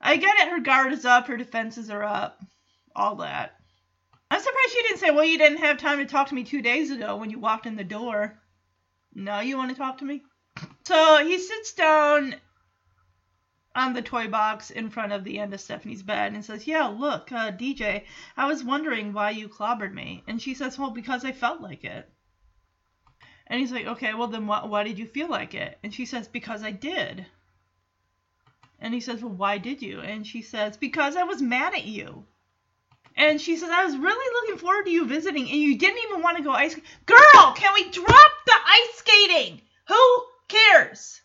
I 0.01 0.17
get 0.17 0.37
it. 0.39 0.49
Her 0.49 0.61
guard 0.61 0.93
is 0.93 1.05
up, 1.05 1.29
her 1.29 1.37
defenses 1.37 1.91
are 1.91 2.03
up, 2.03 2.43
all 2.95 3.17
that. 3.17 3.54
I'm 4.31 4.41
surprised 4.41 4.73
she 4.73 4.83
didn't 4.83 4.99
say, 4.99 5.11
Well, 5.11 5.25
you 5.25 5.39
didn't 5.39 5.59
have 5.59 5.79
time 5.79 5.99
to 5.99 6.07
talk 6.07 6.29
to 6.29 6.35
me 6.35 6.45
two 6.45 6.63
days 6.63 6.91
ago 6.91 7.17
when 7.17 7.31
you 7.31 7.39
walked 7.39 7.67
in 7.67 7.77
the 7.77 7.85
door. 7.85 8.39
Now 9.15 9.41
you 9.41 9.57
want 9.57 9.71
to 9.71 9.77
talk 9.77 9.99
to 9.99 10.05
me? 10.05 10.23
So 10.85 11.25
he 11.25 11.39
sits 11.39 11.73
down 11.73 12.35
on 13.77 13.93
the 13.93 14.03
toy 14.03 14.29
box 14.29 14.71
in 14.71 14.89
front 14.89 15.13
of 15.13 15.25
the 15.25 15.39
end 15.39 15.53
of 15.53 15.61
Stephanie's 15.61 16.03
bed 16.03 16.33
and 16.33 16.45
says, 16.45 16.67
Yeah, 16.67 16.87
look, 16.87 17.33
uh, 17.33 17.51
DJ, 17.51 18.05
I 18.37 18.47
was 18.47 18.65
wondering 18.65 19.13
why 19.13 19.31
you 19.31 19.49
clobbered 19.49 19.93
me. 19.93 20.23
And 20.27 20.41
she 20.41 20.55
says, 20.55 20.79
Well, 20.79 20.91
because 20.91 21.25
I 21.25 21.33
felt 21.33 21.61
like 21.61 21.85
it. 21.85 22.09
And 23.47 23.61
he's 23.61 23.73
like, 23.73 23.87
Okay, 23.87 24.15
well, 24.15 24.29
then 24.29 24.47
wh- 24.47 24.69
why 24.69 24.85
did 24.85 24.99
you 24.99 25.07
feel 25.07 25.29
like 25.29 25.55
it? 25.55 25.79
And 25.83 25.93
she 25.93 26.07
says, 26.07 26.29
Because 26.29 26.63
I 26.63 26.71
did. 26.71 27.27
And 28.79 28.95
he 28.95 29.01
says, 29.01 29.23
Well, 29.23 29.33
why 29.33 29.59
did 29.59 29.83
you? 29.83 30.01
And 30.01 30.27
she 30.27 30.43
says, 30.43 30.77
Because 30.77 31.17
I 31.17 31.25
was 31.25 31.43
mad 31.43 31.75
at 31.75 31.85
you. 31.85 32.27
And 33.17 33.41
she 33.41 33.57
says, 33.57 33.71
I 33.71 33.85
was 33.85 33.97
really 33.97 34.35
looking 34.43 34.59
forward 34.59 34.85
to 34.85 34.91
you 34.91 35.07
visiting, 35.07 35.49
and 35.49 35.61
you 35.61 35.79
didn't 35.79 36.03
even 36.09 36.23
want 36.23 36.37
to 36.37 36.43
go 36.43 36.51
ice 36.51 36.73
skating. 36.73 36.89
Girl, 37.07 37.53
can 37.55 37.73
we 37.75 37.91
drop 37.91 38.31
the 38.47 38.53
ice 38.53 38.97
skating? 38.97 39.61
Who 39.89 40.23
cares? 40.49 41.21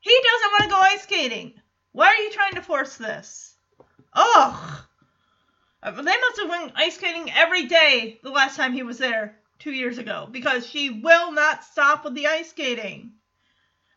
He 0.00 0.18
doesn't 0.24 0.52
want 0.52 0.64
to 0.64 0.70
go 0.70 0.80
ice 0.80 1.02
skating. 1.02 1.54
Why 1.92 2.06
are 2.06 2.22
you 2.22 2.30
trying 2.30 2.54
to 2.54 2.62
force 2.62 2.96
this? 2.96 3.54
Ugh! 4.14 4.80
Uh, 5.82 5.90
They 5.90 6.02
must 6.02 6.40
have 6.40 6.48
went 6.48 6.72
ice 6.76 6.94
skating 6.94 7.30
every 7.32 7.66
day 7.66 8.20
the 8.22 8.30
last 8.30 8.56
time 8.56 8.72
he 8.72 8.82
was 8.82 8.98
there 8.98 9.36
two 9.58 9.72
years 9.72 9.98
ago 9.98 10.28
because 10.30 10.66
she 10.66 10.90
will 10.90 11.32
not 11.32 11.64
stop 11.64 12.04
with 12.04 12.14
the 12.14 12.26
ice 12.26 12.50
skating. 12.50 13.12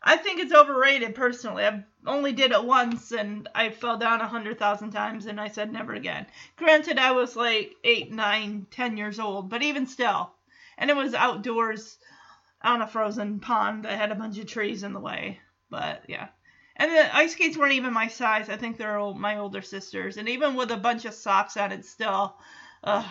I 0.02 0.16
think 0.16 0.40
it's 0.40 0.52
overrated 0.52 1.14
personally. 1.14 1.64
I 1.64 1.84
only 2.06 2.32
did 2.32 2.52
it 2.52 2.64
once 2.64 3.12
and 3.12 3.48
I 3.54 3.70
fell 3.70 3.96
down 3.96 4.20
a 4.20 4.26
hundred 4.26 4.58
thousand 4.58 4.90
times 4.90 5.26
and 5.26 5.40
I 5.40 5.48
said 5.48 5.72
never 5.72 5.92
again. 5.92 6.26
Granted, 6.56 6.98
I 6.98 7.12
was 7.12 7.36
like 7.36 7.74
eight, 7.84 8.10
nine, 8.10 8.66
ten 8.70 8.96
years 8.96 9.20
old, 9.20 9.48
but 9.48 9.62
even 9.62 9.86
still. 9.86 10.32
And 10.78 10.90
it 10.90 10.96
was 10.96 11.14
outdoors 11.14 11.98
on 12.62 12.82
a 12.82 12.86
frozen 12.86 13.40
pond 13.40 13.84
that 13.84 13.98
had 13.98 14.10
a 14.10 14.16
bunch 14.16 14.38
of 14.38 14.46
trees 14.46 14.82
in 14.82 14.92
the 14.92 15.00
way. 15.00 15.40
But 15.70 16.04
yeah. 16.08 16.28
And 16.76 16.90
the 16.90 17.16
ice 17.16 17.32
skates 17.32 17.56
weren't 17.56 17.74
even 17.74 17.92
my 17.92 18.08
size. 18.08 18.48
I 18.48 18.56
think 18.56 18.76
they're 18.76 18.96
old, 18.96 19.18
my 19.18 19.38
older 19.38 19.62
sisters. 19.62 20.16
And 20.16 20.28
even 20.28 20.54
with 20.54 20.70
a 20.70 20.76
bunch 20.76 21.04
of 21.04 21.14
socks 21.14 21.56
on, 21.56 21.70
it, 21.70 21.84
still, 21.84 22.36
ugh, 22.82 23.04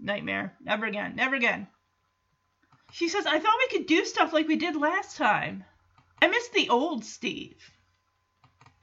nightmare. 0.00 0.56
Never 0.60 0.86
again. 0.86 1.14
Never 1.14 1.36
again. 1.36 1.68
She 2.92 3.08
says, 3.08 3.26
I 3.26 3.38
thought 3.38 3.58
we 3.70 3.78
could 3.78 3.86
do 3.86 4.04
stuff 4.04 4.32
like 4.32 4.48
we 4.48 4.56
did 4.56 4.76
last 4.76 5.16
time. 5.16 5.64
I 6.20 6.28
miss 6.28 6.48
the 6.48 6.68
old 6.68 7.04
Steve. 7.04 7.70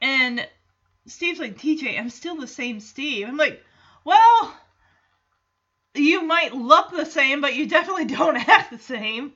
And 0.00 0.46
Steve's 1.06 1.40
like, 1.40 1.58
DJ, 1.58 1.98
I'm 1.98 2.10
still 2.10 2.36
the 2.36 2.46
same 2.46 2.80
Steve. 2.80 3.28
I'm 3.28 3.36
like, 3.36 3.62
well, 4.04 4.54
you 5.94 6.22
might 6.22 6.54
look 6.54 6.90
the 6.90 7.06
same, 7.06 7.40
but 7.40 7.54
you 7.54 7.66
definitely 7.66 8.06
don't 8.06 8.36
act 8.48 8.70
the 8.70 8.78
same. 8.78 9.32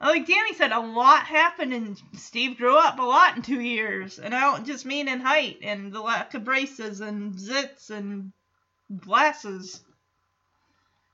Like 0.00 0.26
Danny 0.26 0.54
said, 0.54 0.72
a 0.72 0.80
lot 0.80 1.24
happened, 1.24 1.72
and 1.72 2.00
Steve 2.14 2.58
grew 2.58 2.76
up 2.76 2.98
a 2.98 3.02
lot 3.02 3.36
in 3.36 3.42
two 3.42 3.60
years. 3.60 4.18
And 4.18 4.34
I 4.34 4.40
don't 4.40 4.66
just 4.66 4.84
mean 4.84 5.08
in 5.08 5.20
height 5.20 5.58
and 5.62 5.92
the 5.92 6.00
lack 6.00 6.34
of 6.34 6.44
braces 6.44 7.00
and 7.00 7.34
zits 7.34 7.90
and 7.90 8.32
glasses. 8.98 9.82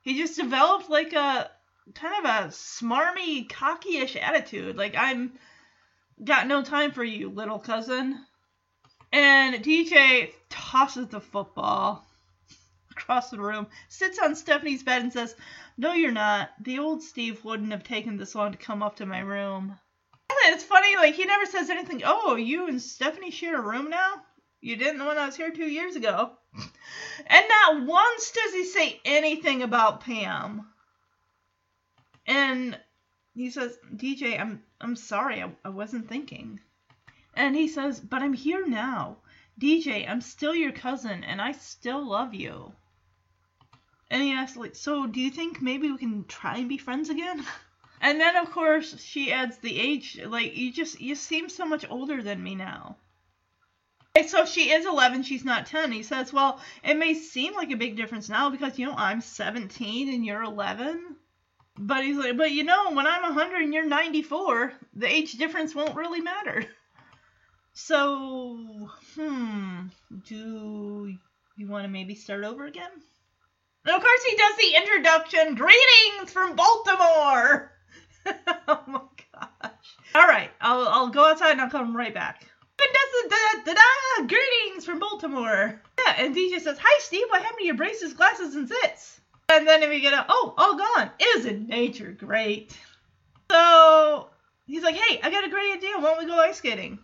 He 0.03 0.17
just 0.17 0.37
developed 0.37 0.91
like 0.91 1.13
a 1.13 1.51
kind 1.95 2.25
of 2.25 2.25
a 2.25 2.49
smarmy, 2.49 3.49
cocky-ish 3.49 4.17
attitude. 4.17 4.77
Like 4.77 4.95
I'm 4.97 5.33
got 6.23 6.47
no 6.47 6.63
time 6.63 6.91
for 6.91 7.05
you, 7.05 7.29
little 7.29 7.59
cousin. 7.59 8.19
And 9.13 9.57
DJ 9.57 10.33
tosses 10.49 11.09
the 11.09 11.21
football 11.21 12.07
across 12.91 13.31
the 13.31 13.41
room, 13.41 13.67
sits 13.89 14.19
on 14.19 14.37
Stephanie's 14.37 14.83
bed, 14.83 15.03
and 15.03 15.13
says, 15.13 15.35
No, 15.77 15.93
you're 15.93 16.13
not. 16.13 16.51
The 16.61 16.79
old 16.79 17.03
Steve 17.03 17.45
wouldn't 17.45 17.73
have 17.73 17.83
taken 17.83 18.17
this 18.17 18.35
long 18.35 18.53
to 18.53 18.59
come 18.59 18.83
up 18.83 18.97
to 18.97 19.07
my 19.07 19.21
room. 19.21 19.79
It's 20.45 20.65
funny, 20.65 20.97
like, 20.97 21.15
he 21.15 21.25
never 21.25 21.47
says 21.47 21.71
anything. 21.71 22.03
Oh, 22.05 22.37
you 22.37 22.69
and 22.69 22.81
Stephanie 22.81 23.31
share 23.31 23.59
a 23.59 23.63
room 23.63 23.91
now? 23.91 24.23
You 24.61 24.77
didn't 24.77 25.05
when 25.05 25.19
I 25.19 25.27
was 25.27 25.37
here 25.37 25.51
two 25.51 25.69
years 25.69 25.97
ago. 25.97 26.31
And 27.27 27.47
not 27.49 27.87
once 27.87 28.31
does 28.31 28.53
he 28.53 28.65
say 28.65 29.01
anything 29.05 29.63
about 29.63 30.03
Pam. 30.03 30.67
And 32.27 32.79
he 33.35 33.51
says, 33.51 33.77
DJ, 33.95 34.39
I'm 34.39 34.63
I'm 34.81 34.97
sorry, 34.97 35.43
I, 35.43 35.51
I 35.65 35.69
wasn't 35.69 36.09
thinking. 36.09 36.61
And 37.35 37.55
he 37.55 37.69
says, 37.69 38.01
But 38.01 38.23
I'm 38.23 38.33
here 38.33 38.67
now. 38.67 39.19
DJ, 39.61 40.09
I'm 40.09 40.21
still 40.21 40.55
your 40.55 40.73
cousin 40.73 41.23
and 41.23 41.41
I 41.41 41.53
still 41.53 42.03
love 42.05 42.35
you. 42.35 42.73
And 44.11 44.23
he 44.23 44.33
asks, 44.33 44.57
like, 44.57 44.75
so 44.75 45.07
do 45.07 45.21
you 45.21 45.31
think 45.31 45.63
maybe 45.63 45.91
we 45.91 45.99
can 45.99 46.25
try 46.25 46.57
and 46.57 46.69
be 46.69 46.79
friends 46.79 47.11
again? 47.11 47.45
And 48.03 48.19
then 48.19 48.35
of 48.35 48.51
course 48.51 48.99
she 49.03 49.31
adds 49.31 49.59
the 49.59 49.79
age, 49.79 50.19
like 50.25 50.57
you 50.57 50.73
just 50.73 51.03
you 51.03 51.15
seem 51.15 51.51
so 51.51 51.67
much 51.67 51.85
older 51.91 52.23
than 52.23 52.43
me 52.43 52.55
now. 52.55 52.97
So 54.27 54.47
she 54.47 54.71
is 54.71 54.87
11, 54.87 55.25
she's 55.25 55.45
not 55.45 55.67
10. 55.67 55.93
He 55.93 56.03
says, 56.03 56.33
well, 56.33 56.61
it 56.83 56.97
may 56.97 57.13
seem 57.13 57.53
like 57.55 57.71
a 57.71 57.77
big 57.77 57.97
difference 57.97 58.31
now 58.31 58.49
because 58.49 58.79
you 58.79 58.87
know 58.87 58.95
I'm 58.97 59.21
17 59.21 60.09
and 60.09 60.25
you're 60.25 60.43
11. 60.43 61.17
But 61.77 62.05
he's 62.05 62.17
like, 62.17 62.39
but 62.39 62.53
you 62.53 62.65
know, 62.65 62.91
when 62.93 63.07
I'm 63.07 63.23
100 63.23 63.63
and 63.63 63.75
you're 63.75 63.87
94, 63.87 64.73
the 64.95 65.07
age 65.07 65.33
difference 65.33 65.75
won't 65.75 65.95
really 65.95 66.21
matter. 66.23 66.65
So, 67.73 68.89
hmm, 69.15 69.87
do 70.27 71.15
you 71.57 71.69
want 71.69 71.85
to 71.85 71.89
maybe 71.89 72.15
start 72.15 72.45
over 72.45 72.67
again? 72.67 72.91
And 73.85 73.97
of 73.97 74.03
course, 74.03 74.25
he 74.25 74.37
does 74.37 74.57
the 74.57 74.77
introduction. 74.77 75.55
Greetings 75.55 76.33
from 76.33 76.57
Baltimore. 76.57 77.73
oh 78.69 78.83
my 78.87 79.01
gosh! 79.33 79.97
All 80.15 80.27
right, 80.27 80.51
I'll 80.61 80.89
I'll 80.89 81.09
go 81.09 81.31
outside 81.31 81.53
and 81.53 81.61
I'll 81.61 81.71
come 81.71 81.97
right 81.97 82.13
back. 82.13 82.47
Da, 82.77 82.85
da, 83.65 83.73
da, 83.75 84.27
Greetings 84.27 84.85
from 84.85 84.99
Baltimore. 84.99 85.81
Yeah, 85.99 86.15
and 86.19 86.35
DJ 86.35 86.61
says, 86.61 86.79
"Hi, 86.81 87.01
Steve. 87.01 87.27
What 87.29 87.43
happened 87.43 87.61
to 87.61 87.67
your 87.67 87.77
braces, 87.77 88.15
glasses, 88.15 88.57
and 88.57 88.69
zits?" 88.69 89.21
And 89.49 89.67
then 89.67 89.89
we 89.89 90.01
get 90.01 90.13
a, 90.13 90.27
"Oh, 90.29 90.55
all 90.59 90.77
gone. 90.77 91.11
Isn't 91.37 91.69
nature 91.69 92.13
great?" 92.13 92.77
So 93.51 94.29
he's 94.67 94.83
like, 94.83 94.97
"Hey, 94.97 95.21
I 95.23 95.31
got 95.31 95.45
a 95.45 95.51
great 95.51 95.77
idea. 95.77 95.97
Why 95.97 96.03
don't 96.03 96.19
we 96.19 96.27
go 96.27 96.39
ice 96.39 96.59
skating?" 96.59 96.99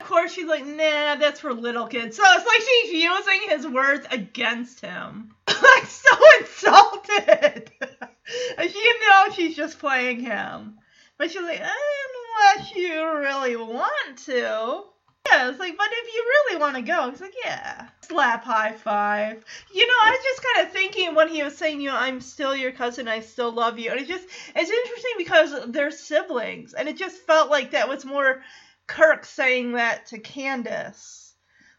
Of 0.00 0.06
course, 0.06 0.32
she's 0.32 0.46
like, 0.46 0.64
nah, 0.66 1.16
that's 1.16 1.40
for 1.40 1.54
little 1.54 1.86
kids. 1.86 2.16
So 2.16 2.22
it's 2.24 2.46
like 2.46 2.60
she's 2.60 3.02
using 3.02 3.48
his 3.48 3.66
words 3.66 4.06
against 4.10 4.80
him. 4.80 5.34
I'm 5.48 5.86
so 5.86 6.16
insulted. 6.40 7.70
she 8.60 8.92
knows 9.00 9.34
she's 9.34 9.56
just 9.56 9.78
playing 9.78 10.20
him. 10.20 10.78
But 11.18 11.30
she's 11.30 11.42
like, 11.42 11.60
unless 11.60 12.74
you 12.74 13.02
really 13.18 13.56
want 13.56 14.18
to. 14.26 14.82
Yeah, 15.28 15.48
it's 15.48 15.58
like, 15.58 15.76
but 15.76 15.88
if 15.90 16.14
you 16.14 16.24
really 16.24 16.60
want 16.60 16.76
to 16.76 16.82
go, 16.82 17.10
he's 17.10 17.20
like, 17.20 17.34
yeah. 17.44 17.88
Slap 18.02 18.44
high 18.44 18.72
five. 18.72 19.44
You 19.74 19.86
know, 19.86 19.94
I 20.02 20.10
was 20.10 20.20
just 20.22 20.54
kind 20.54 20.66
of 20.66 20.72
thinking 20.72 21.14
when 21.14 21.28
he 21.28 21.42
was 21.42 21.56
saying, 21.56 21.80
you 21.80 21.88
know, 21.88 21.96
I'm 21.96 22.20
still 22.20 22.54
your 22.54 22.70
cousin, 22.70 23.08
I 23.08 23.20
still 23.20 23.50
love 23.50 23.78
you. 23.78 23.90
And 23.90 23.98
it's 23.98 24.08
just, 24.08 24.28
it's 24.54 24.70
interesting 24.70 25.12
because 25.18 25.72
they're 25.72 25.90
siblings. 25.90 26.74
And 26.74 26.88
it 26.88 26.96
just 26.96 27.16
felt 27.22 27.50
like 27.50 27.72
that 27.72 27.88
was 27.88 28.04
more 28.04 28.42
Kirk 28.86 29.24
saying 29.24 29.72
that 29.72 30.06
to 30.06 30.18
Candace. 30.18 31.34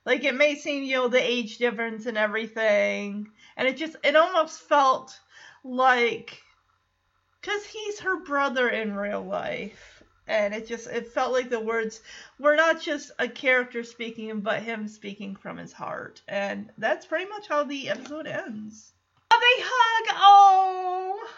Like 0.06 0.24
it 0.24 0.36
may 0.36 0.56
seem, 0.56 0.84
you 0.84 0.96
know, 0.96 1.08
the 1.08 1.22
age 1.22 1.58
difference 1.58 2.06
and 2.06 2.18
everything. 2.18 3.32
And 3.56 3.68
it 3.68 3.78
just 3.78 3.96
it 4.04 4.16
almost 4.16 4.62
felt 4.62 5.20
like 5.64 6.42
cuz 7.42 7.66
he's 7.66 8.00
her 8.00 8.24
brother 8.24 8.70
in 8.70 8.96
real 8.96 9.24
life. 9.24 10.04
And 10.28 10.54
it 10.54 10.68
just 10.68 10.88
it 10.88 11.14
felt 11.14 11.34
like 11.34 11.50
the 11.50 11.60
words 11.60 12.02
were 12.40 12.56
not 12.56 12.82
just 12.82 13.12
a 13.20 13.28
character 13.28 13.84
speaking 13.84 14.42
but 14.42 14.62
him 14.62 14.88
speaking 14.88 15.36
from 15.36 15.58
his 15.58 15.74
heart. 15.74 16.22
And 16.28 16.72
that's 16.78 17.06
pretty 17.06 17.30
much 17.30 17.48
how 17.48 17.64
the 17.64 17.90
episode 17.90 18.28
ends. 18.28 18.94
Oh, 19.32 19.40
they 19.40 19.64
hug. 19.66 20.18
Oh. 20.20 21.30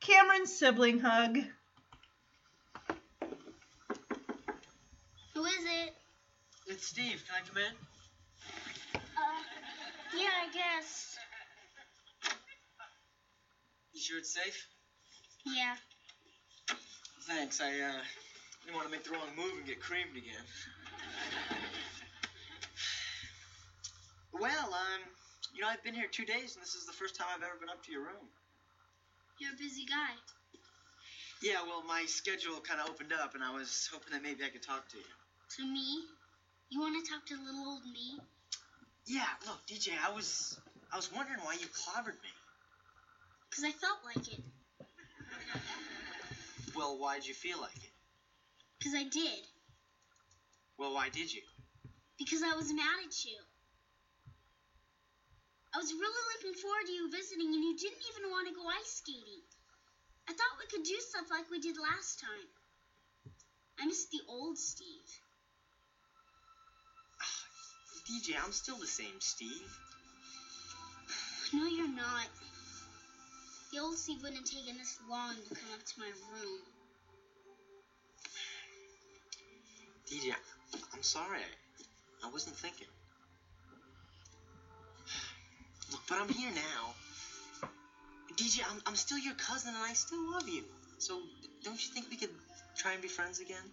Cameron's 0.00 0.54
sibling 0.54 1.00
hug. 1.00 1.38
Who 5.34 5.44
is 5.46 5.64
it? 5.64 5.92
It's 6.66 6.86
Steve. 6.86 7.24
Can 7.26 7.42
I 7.42 7.46
come 7.46 7.58
in? 7.58 7.74
Uh, 8.94 9.42
yeah, 10.16 10.30
I 10.46 10.52
guess. 10.52 11.16
You 13.92 14.00
sure 14.00 14.18
it's 14.18 14.32
safe? 14.32 14.66
Yeah. 15.44 15.74
Thanks. 17.22 17.60
I 17.60 17.66
uh, 17.66 18.00
didn't 18.64 18.76
want 18.76 18.86
to 18.86 18.92
make 18.92 19.02
the 19.02 19.10
wrong 19.10 19.28
move 19.36 19.58
and 19.58 19.66
get 19.66 19.80
creamed 19.80 20.16
again. 20.16 20.44
well, 24.32 24.72
um, 24.72 25.02
you 25.52 25.62
know, 25.62 25.68
I've 25.68 25.82
been 25.82 25.94
here 25.94 26.08
two 26.10 26.24
days, 26.24 26.54
and 26.54 26.62
this 26.62 26.74
is 26.74 26.86
the 26.86 26.92
first 26.92 27.16
time 27.16 27.26
I've 27.34 27.42
ever 27.42 27.58
been 27.58 27.70
up 27.70 27.84
to 27.84 27.92
your 27.92 28.02
room. 28.02 28.28
You're 29.38 29.52
a 29.52 29.56
busy 29.56 29.84
guy. 29.84 30.14
Yeah, 31.42 31.62
well, 31.66 31.82
my 31.82 32.04
schedule 32.06 32.60
kind 32.60 32.80
of 32.80 32.88
opened 32.88 33.12
up, 33.12 33.34
and 33.34 33.42
I 33.42 33.52
was 33.52 33.88
hoping 33.92 34.12
that 34.12 34.22
maybe 34.22 34.44
I 34.44 34.48
could 34.48 34.62
talk 34.62 34.88
to 34.90 34.96
you. 34.96 35.04
To 35.56 35.64
me? 35.64 36.02
You 36.68 36.80
want 36.80 36.96
to 36.98 37.08
talk 37.08 37.24
to 37.26 37.34
little 37.36 37.64
old 37.64 37.84
me? 37.84 38.18
Yeah, 39.06 39.28
look, 39.46 39.60
DJ, 39.68 39.92
I 40.04 40.08
was 40.08 40.58
I 40.92 40.96
was 40.96 41.12
wondering 41.12 41.38
why 41.44 41.54
you 41.54 41.66
clobbered 41.68 42.18
me. 42.24 42.34
Because 43.48 43.62
I 43.62 43.70
felt 43.70 43.98
like 44.02 44.26
it. 44.26 44.42
Well, 46.74 46.98
why'd 46.98 47.24
you 47.24 47.34
feel 47.34 47.60
like 47.60 47.76
it? 47.76 47.92
Because 48.78 48.94
I 48.94 49.04
did. 49.04 49.46
Well, 50.76 50.92
why 50.92 51.08
did 51.08 51.32
you? 51.32 51.42
Because 52.18 52.42
I 52.42 52.54
was 52.54 52.72
mad 52.72 52.98
at 53.06 53.24
you. 53.24 53.38
I 55.72 55.78
was 55.78 55.92
really 55.92 56.22
looking 56.34 56.58
forward 56.58 56.86
to 56.86 56.92
you 56.92 57.08
visiting, 57.10 57.46
and 57.54 57.62
you 57.62 57.76
didn't 57.76 58.02
even 58.10 58.30
want 58.30 58.48
to 58.48 58.54
go 58.54 58.66
ice 58.66 58.98
skating. 58.98 59.42
I 60.28 60.32
thought 60.32 60.58
we 60.58 60.66
could 60.66 60.84
do 60.84 60.96
stuff 60.98 61.26
like 61.30 61.48
we 61.48 61.60
did 61.60 61.76
last 61.76 62.18
time. 62.18 62.48
I 63.78 63.86
miss 63.86 64.06
the 64.06 64.22
old 64.26 64.58
Steve. 64.58 65.23
DJ, 68.04 68.34
I'm 68.42 68.52
still 68.52 68.76
the 68.76 68.86
same 68.86 69.20
Steve. 69.20 69.78
No, 71.52 71.66
you're 71.66 71.88
not. 71.88 72.26
The 73.72 73.78
old 73.78 73.96
Steve 73.96 74.22
wouldn't 74.22 74.40
have 74.40 74.50
taken 74.50 74.76
this 74.76 74.98
long 75.08 75.34
to 75.48 75.54
come 75.54 75.72
up 75.72 75.84
to 75.84 76.00
my 76.00 76.10
room. 76.32 76.60
DJ, 80.10 80.34
I'm 80.92 81.02
sorry. 81.02 81.40
I 82.22 82.28
wasn't 82.28 82.56
thinking. 82.56 82.88
Look, 85.92 86.00
but 86.08 86.18
I'm 86.18 86.28
here 86.28 86.50
now. 86.50 86.94
DJ, 88.36 88.62
I'm, 88.68 88.82
I'm 88.84 88.96
still 88.96 89.18
your 89.18 89.34
cousin 89.34 89.74
and 89.74 89.82
I 89.82 89.92
still 89.92 90.30
love 90.30 90.48
you. 90.48 90.64
So 90.98 91.20
don't 91.62 91.74
you 91.74 91.92
think 91.92 92.10
we 92.10 92.16
could 92.16 92.34
try 92.76 92.92
and 92.92 93.00
be 93.00 93.08
friends 93.08 93.38
again? 93.40 93.64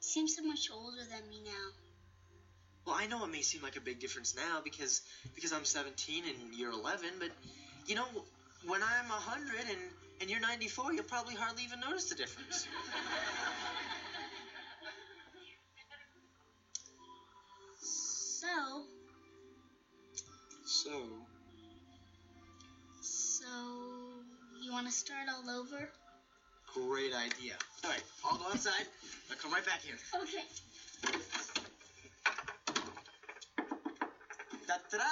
Seems 0.00 0.36
so 0.36 0.42
much 0.42 0.68
older 0.70 1.04
than 1.10 1.28
me 1.30 1.40
now. 1.44 1.81
Well, 2.84 2.96
I 2.98 3.06
know 3.06 3.24
it 3.24 3.28
may 3.30 3.42
seem 3.42 3.62
like 3.62 3.76
a 3.76 3.80
big 3.80 4.00
difference 4.00 4.34
now 4.34 4.60
because 4.62 5.00
because 5.34 5.52
I'm 5.52 5.64
17 5.64 6.24
and 6.26 6.54
you're 6.54 6.72
11, 6.72 7.18
but 7.18 7.30
you 7.86 7.94
know, 7.94 8.06
when 8.66 8.82
I'm 8.82 9.08
100 9.08 9.66
and 9.70 9.80
and 10.20 10.30
you're 10.30 10.40
94, 10.40 10.92
you'll 10.92 11.04
probably 11.04 11.34
hardly 11.34 11.64
even 11.64 11.80
notice 11.80 12.04
the 12.04 12.14
difference. 12.14 12.66
So, 17.80 18.84
So, 20.64 20.90
so 23.00 23.44
you 24.62 24.72
want 24.72 24.86
to 24.86 24.92
start 24.92 25.28
all 25.28 25.48
over? 25.50 25.88
Great 26.74 27.12
idea. 27.12 27.54
All 27.84 27.90
right, 27.90 28.02
I'll 28.24 28.36
go 28.36 28.46
outside. 28.46 28.86
I'll 29.30 29.36
come 29.36 29.52
right 29.52 29.64
back 29.64 29.80
here. 29.82 29.96
Okay. 30.22 30.44
Ta-da! 34.72 35.04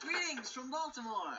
Greetings 0.00 0.50
from 0.50 0.70
Baltimore. 0.70 1.36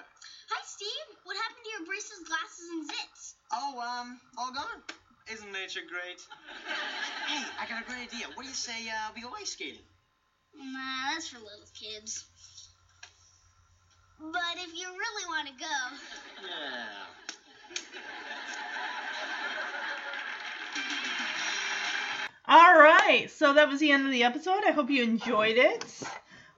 Hi, 0.50 0.61
Steve. 0.64 1.18
What 1.24 1.35
happened 1.38 1.66
to 1.66 1.72
your 1.72 1.85
braces, 1.88 2.19
glasses, 2.27 2.69
and 2.69 2.88
zits? 2.88 3.34
Oh, 3.52 3.82
um, 3.82 4.19
all 4.38 4.53
gone. 4.53 4.84
Isn't 5.32 5.52
nature 5.52 5.82
great? 5.82 6.22
hey, 7.26 7.43
I 7.60 7.66
got 7.68 7.82
a 7.82 7.85
great 7.85 8.14
idea. 8.14 8.27
What 8.35 8.43
do 8.43 8.50
you 8.50 8.53
say 8.53 8.90
uh, 8.90 9.10
we 9.16 9.22
go 9.22 9.32
ice 9.40 9.53
skating? 9.53 9.82
Nah, 10.56 11.14
that's 11.14 11.30
for 11.30 11.40
little 11.40 11.66
kids. 11.74 12.26
But 14.19 14.58
if 14.58 14.76
you 14.76 14.90
really 14.90 15.26
want 15.26 15.48
to 15.48 15.53
go, 15.53 15.66
Yeah. 16.45 16.93
All 22.45 22.76
right, 22.76 23.32
so 23.32 23.53
that 23.53 23.68
was 23.68 23.80
the 23.80 23.92
end 23.92 24.06
of 24.06 24.11
the 24.11 24.24
episode. 24.24 24.64
I 24.64 24.72
hope 24.72 24.92
you 24.92 25.02
enjoyed 25.02 25.58
it. 25.58 25.84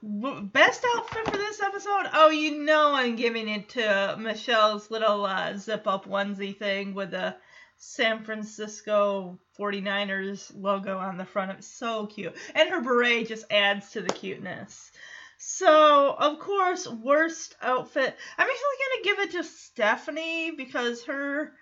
Best 0.08 0.86
outfit 0.94 1.24
for 1.24 1.36
this 1.36 1.60
episode? 1.60 2.08
Oh, 2.12 2.30
you 2.30 2.62
know 2.62 2.94
I'm 2.94 3.16
giving 3.16 3.48
it 3.48 3.70
to 3.70 4.14
Michelle's 4.16 4.88
little 4.88 5.26
uh, 5.26 5.56
zip 5.56 5.88
up 5.88 6.04
onesie 6.04 6.56
thing 6.56 6.94
with 6.94 7.10
the 7.10 7.34
San 7.76 8.22
Francisco 8.22 9.40
49ers 9.58 10.52
logo 10.54 10.96
on 10.96 11.16
the 11.16 11.24
front. 11.24 11.50
It's 11.58 11.66
so 11.66 12.06
cute. 12.06 12.36
And 12.54 12.70
her 12.70 12.82
beret 12.82 13.26
just 13.26 13.46
adds 13.50 13.90
to 13.90 14.00
the 14.00 14.12
cuteness. 14.12 14.92
So, 15.38 16.14
of 16.16 16.38
course, 16.38 16.86
worst 16.86 17.56
outfit. 17.60 18.16
I'm 18.38 18.48
actually 18.48 18.54
going 18.78 19.02
to 19.02 19.08
give 19.08 19.18
it 19.18 19.30
to 19.32 19.42
Stephanie 19.42 20.52
because 20.52 21.02
her 21.06 21.52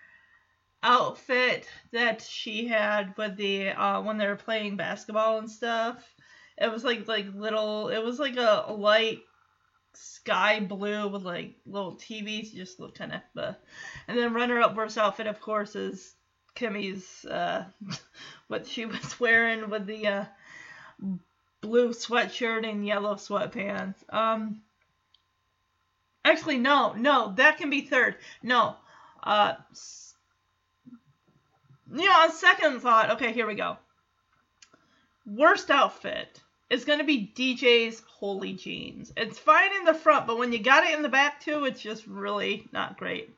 outfit 0.83 1.67
that 1.93 2.21
she 2.21 2.69
had 2.69 3.17
with 3.17 3.37
the 3.39 3.71
uh 3.71 4.03
when 4.03 4.19
they 4.19 4.27
were 4.27 4.37
playing 4.37 4.77
basketball 4.77 5.39
and 5.39 5.51
stuff. 5.51 6.14
It 6.57 6.71
was 6.71 6.85
like 6.85 7.09
like 7.09 7.27
little 7.35 7.89
it 7.89 7.99
was 7.99 8.19
like 8.19 8.37
a, 8.37 8.67
light 8.73 9.21
sky 9.95 10.61
blue 10.61 11.09
with 11.09 11.23
like 11.23 11.57
little 11.67 11.97
TVs 11.97 12.53
just 12.53 12.81
look 12.81 12.97
kind 12.97 13.13
of 13.13 13.21
uh, 13.37 13.53
and 14.09 14.19
then 14.19 14.35
runner 14.35 14.61
up 14.61 14.75
worst 14.75 14.99
outfit 14.99 15.27
of 15.27 15.41
course 15.41 15.77
is 15.77 16.15
Kimmy's 16.55 17.25
uh 17.25 17.65
what 18.49 18.67
she 18.67 18.87
was 18.87 19.19
wearing 19.19 19.69
with 19.69 19.87
the 19.87 20.07
uh 20.07 20.25
blue 21.61 21.91
sweatshirt 21.91 22.69
and 22.69 22.87
yellow 22.87 23.15
sweatpants. 23.17 23.97
Um 24.13 24.63
Actually 26.27 26.59
no, 26.59 26.93
no, 26.93 27.35
that 27.37 27.59
can 27.59 27.69
be 27.69 27.83
third. 27.83 28.17
No. 28.43 28.77
Uh 29.23 29.55
you 31.93 32.07
know, 32.07 32.13
on 32.13 32.33
second 32.33 32.81
thought, 32.81 33.11
okay, 33.11 33.33
here 33.33 33.47
we 33.47 33.55
go. 33.55 33.77
Worst 35.27 35.71
outfit 35.71 36.41
is 36.71 36.85
going 36.85 36.99
to 36.99 37.05
be 37.05 37.33
DJ's 37.35 38.03
holy 38.07 38.55
jeans. 38.55 39.13
It's 39.17 39.39
fine 39.39 39.75
in 39.77 39.85
the 39.85 39.95
front, 39.95 40.27
but 40.27 40.39
when 40.39 40.53
you 40.53 40.59
got 40.59 40.85
it 40.85 40.95
in 40.95 41.03
the 41.03 41.09
back 41.09 41.41
too, 41.41 41.65
it's 41.65 41.81
just 41.81 42.07
really 42.07 42.67
not 42.73 42.99
great. 42.99 43.35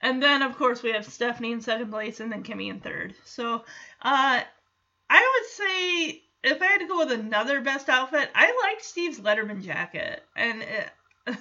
And 0.00 0.22
then, 0.22 0.42
of 0.42 0.56
course, 0.56 0.82
we 0.82 0.92
have 0.92 1.04
Stephanie 1.04 1.52
in 1.52 1.60
second 1.60 1.90
place 1.90 2.20
and 2.20 2.32
then 2.32 2.42
Kimmy 2.42 2.70
in 2.70 2.80
third. 2.80 3.14
So, 3.24 3.56
uh, 4.02 4.40
I 5.10 5.40
would 5.40 5.50
say 5.50 6.22
if 6.42 6.62
I 6.62 6.66
had 6.66 6.78
to 6.78 6.86
go 6.86 6.98
with 6.98 7.12
another 7.12 7.60
best 7.60 7.88
outfit, 7.88 8.30
I 8.34 8.46
like 8.46 8.82
Steve's 8.82 9.20
Letterman 9.20 9.62
jacket. 9.62 10.22
And 10.34 10.62
it, 10.62 11.36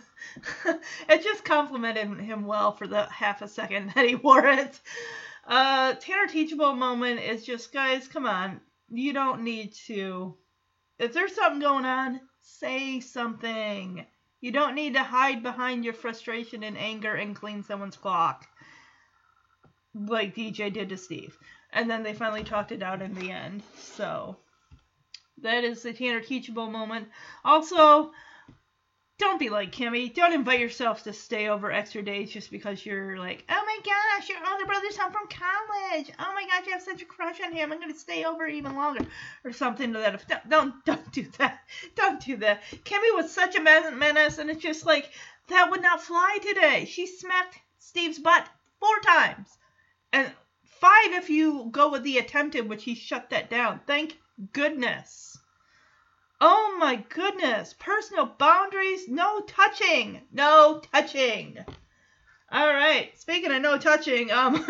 it 1.09 1.23
just 1.23 1.45
complimented 1.45 2.19
him 2.19 2.45
well 2.45 2.73
for 2.73 2.87
the 2.87 3.03
half 3.05 3.41
a 3.41 3.47
second 3.47 3.91
that 3.95 4.05
he 4.05 4.15
wore 4.15 4.45
it. 4.45 4.79
Uh, 5.47 5.93
Tanner 5.93 6.27
Teachable 6.27 6.73
moment 6.73 7.21
is 7.21 7.45
just, 7.45 7.71
guys, 7.71 8.07
come 8.07 8.25
on. 8.25 8.59
You 8.91 9.13
don't 9.13 9.43
need 9.43 9.73
to. 9.87 10.35
If 10.97 11.13
there's 11.13 11.35
something 11.35 11.61
going 11.61 11.85
on, 11.85 12.21
say 12.41 12.99
something. 12.99 14.05
You 14.41 14.51
don't 14.51 14.75
need 14.75 14.93
to 14.93 15.03
hide 15.03 15.43
behind 15.43 15.83
your 15.83 15.93
frustration 15.93 16.63
and 16.63 16.77
anger 16.77 17.13
and 17.13 17.35
clean 17.35 17.63
someone's 17.63 17.97
clock. 17.97 18.47
Like 19.93 20.35
DJ 20.35 20.71
did 20.71 20.89
to 20.89 20.97
Steve. 20.97 21.37
And 21.71 21.89
then 21.89 22.03
they 22.03 22.13
finally 22.13 22.43
talked 22.43 22.71
it 22.71 22.81
out 22.81 23.01
in 23.01 23.13
the 23.13 23.31
end. 23.31 23.63
So, 23.77 24.37
that 25.41 25.63
is 25.63 25.83
the 25.83 25.93
Tanner 25.93 26.21
Teachable 26.21 26.69
moment. 26.69 27.09
Also, 27.45 28.11
don't 29.19 29.37
be 29.37 29.49
like 29.49 29.73
Kimmy. 29.73 30.13
Don't 30.13 30.33
invite 30.33 30.61
yourself 30.61 31.03
to 31.03 31.11
stay 31.11 31.49
over 31.49 31.71
extra 31.71 32.01
days 32.01 32.31
just 32.31 32.49
because 32.49 32.85
you're 32.85 33.17
like, 33.17 33.43
oh 33.49 33.63
my 33.65 33.77
gosh, 33.83 34.29
your 34.29 34.37
older 34.49 34.65
brother's 34.65 34.95
home 34.95 35.11
from 35.11 35.27
college. 35.27 36.09
Oh 36.17 36.33
my 36.33 36.45
gosh, 36.47 36.65
you 36.65 36.71
have 36.71 36.81
such 36.81 37.01
a 37.01 37.05
crush 37.05 37.41
on 37.41 37.51
him. 37.51 37.71
I'm 37.71 37.81
gonna 37.81 37.93
stay 37.93 38.23
over 38.23 38.47
even 38.47 38.75
longer, 38.75 39.05
or 39.43 39.51
something 39.51 39.91
to 39.91 39.99
that 39.99 40.15
effect. 40.15 40.49
Don't 40.49 40.73
don't 40.85 41.11
do 41.11 41.27
that. 41.37 41.59
Don't 41.95 42.21
do 42.21 42.37
that. 42.37 42.63
Kimmy 42.85 43.13
was 43.13 43.29
such 43.29 43.55
a 43.55 43.61
men- 43.61 43.99
menace, 43.99 44.37
and 44.37 44.49
it's 44.49 44.63
just 44.63 44.85
like 44.85 45.11
that 45.49 45.69
would 45.69 45.81
not 45.81 46.01
fly 46.01 46.37
today. 46.41 46.85
She 46.85 47.05
smacked 47.05 47.59
Steve's 47.77 48.19
butt 48.19 48.47
four 48.79 48.99
times, 48.99 49.49
and 50.13 50.31
five 50.63 51.11
if 51.11 51.29
you 51.29 51.67
go 51.71 51.91
with 51.91 52.03
the 52.03 52.19
attempted, 52.19 52.69
which 52.69 52.85
he 52.85 52.95
shut 52.95 53.31
that 53.31 53.49
down. 53.49 53.81
Thank 53.85 54.17
goodness. 54.53 55.28
Oh 56.41 56.77
my 56.79 56.95
goodness. 56.95 57.73
Personal 57.79 58.25
boundaries, 58.25 59.07
no 59.07 59.41
touching. 59.41 60.21
No 60.31 60.81
touching. 60.93 61.57
All 62.51 62.67
right. 62.73 63.17
Speaking 63.19 63.51
of 63.51 63.61
no 63.61 63.77
touching, 63.77 64.31
um 64.31 64.55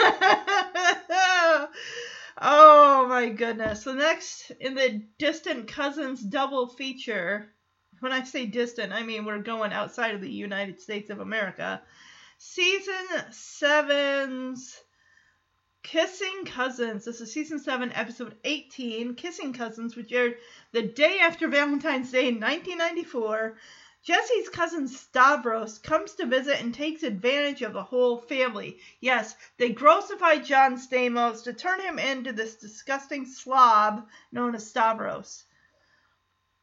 Oh 2.41 3.05
my 3.07 3.29
goodness. 3.35 3.83
The 3.83 3.93
next 3.93 4.51
in 4.59 4.73
the 4.75 5.03
distant 5.17 5.67
cousins 5.67 6.21
double 6.21 6.67
feature, 6.67 7.53
when 7.99 8.13
I 8.13 8.23
say 8.23 8.45
distant, 8.45 8.93
I 8.93 9.03
mean 9.03 9.25
we're 9.25 9.39
going 9.39 9.73
outside 9.73 10.15
of 10.15 10.21
the 10.21 10.31
United 10.31 10.81
States 10.81 11.09
of 11.09 11.19
America. 11.19 11.81
Season 12.37 13.05
7's 13.31 14.81
Kissing 15.83 16.45
Cousins. 16.45 17.05
This 17.05 17.19
is 17.21 17.33
season 17.33 17.59
7, 17.59 17.91
episode 17.93 18.35
18, 18.43 19.15
Kissing 19.15 19.53
Cousins, 19.53 19.95
which 19.95 20.11
aired 20.11 20.37
the 20.71 20.83
day 20.83 21.19
after 21.19 21.47
Valentine's 21.47 22.11
Day 22.11 22.27
in 22.27 22.39
1994. 22.39 23.57
Jesse's 24.01 24.47
cousin 24.47 24.87
Stavros 24.87 25.77
comes 25.77 26.13
to 26.15 26.25
visit 26.25 26.61
and 26.61 26.73
takes 26.73 27.03
advantage 27.03 27.61
of 27.61 27.73
the 27.73 27.83
whole 27.83 28.17
family. 28.17 28.79
Yes, 29.01 29.35
they 29.57 29.73
grossify 29.73 30.43
John 30.43 30.77
Stamos 30.77 31.43
to 31.43 31.53
turn 31.53 31.81
him 31.81 31.99
into 31.99 32.31
this 32.31 32.55
disgusting 32.55 33.25
slob 33.25 34.07
known 34.31 34.55
as 34.55 34.65
Stavros. 34.65 35.43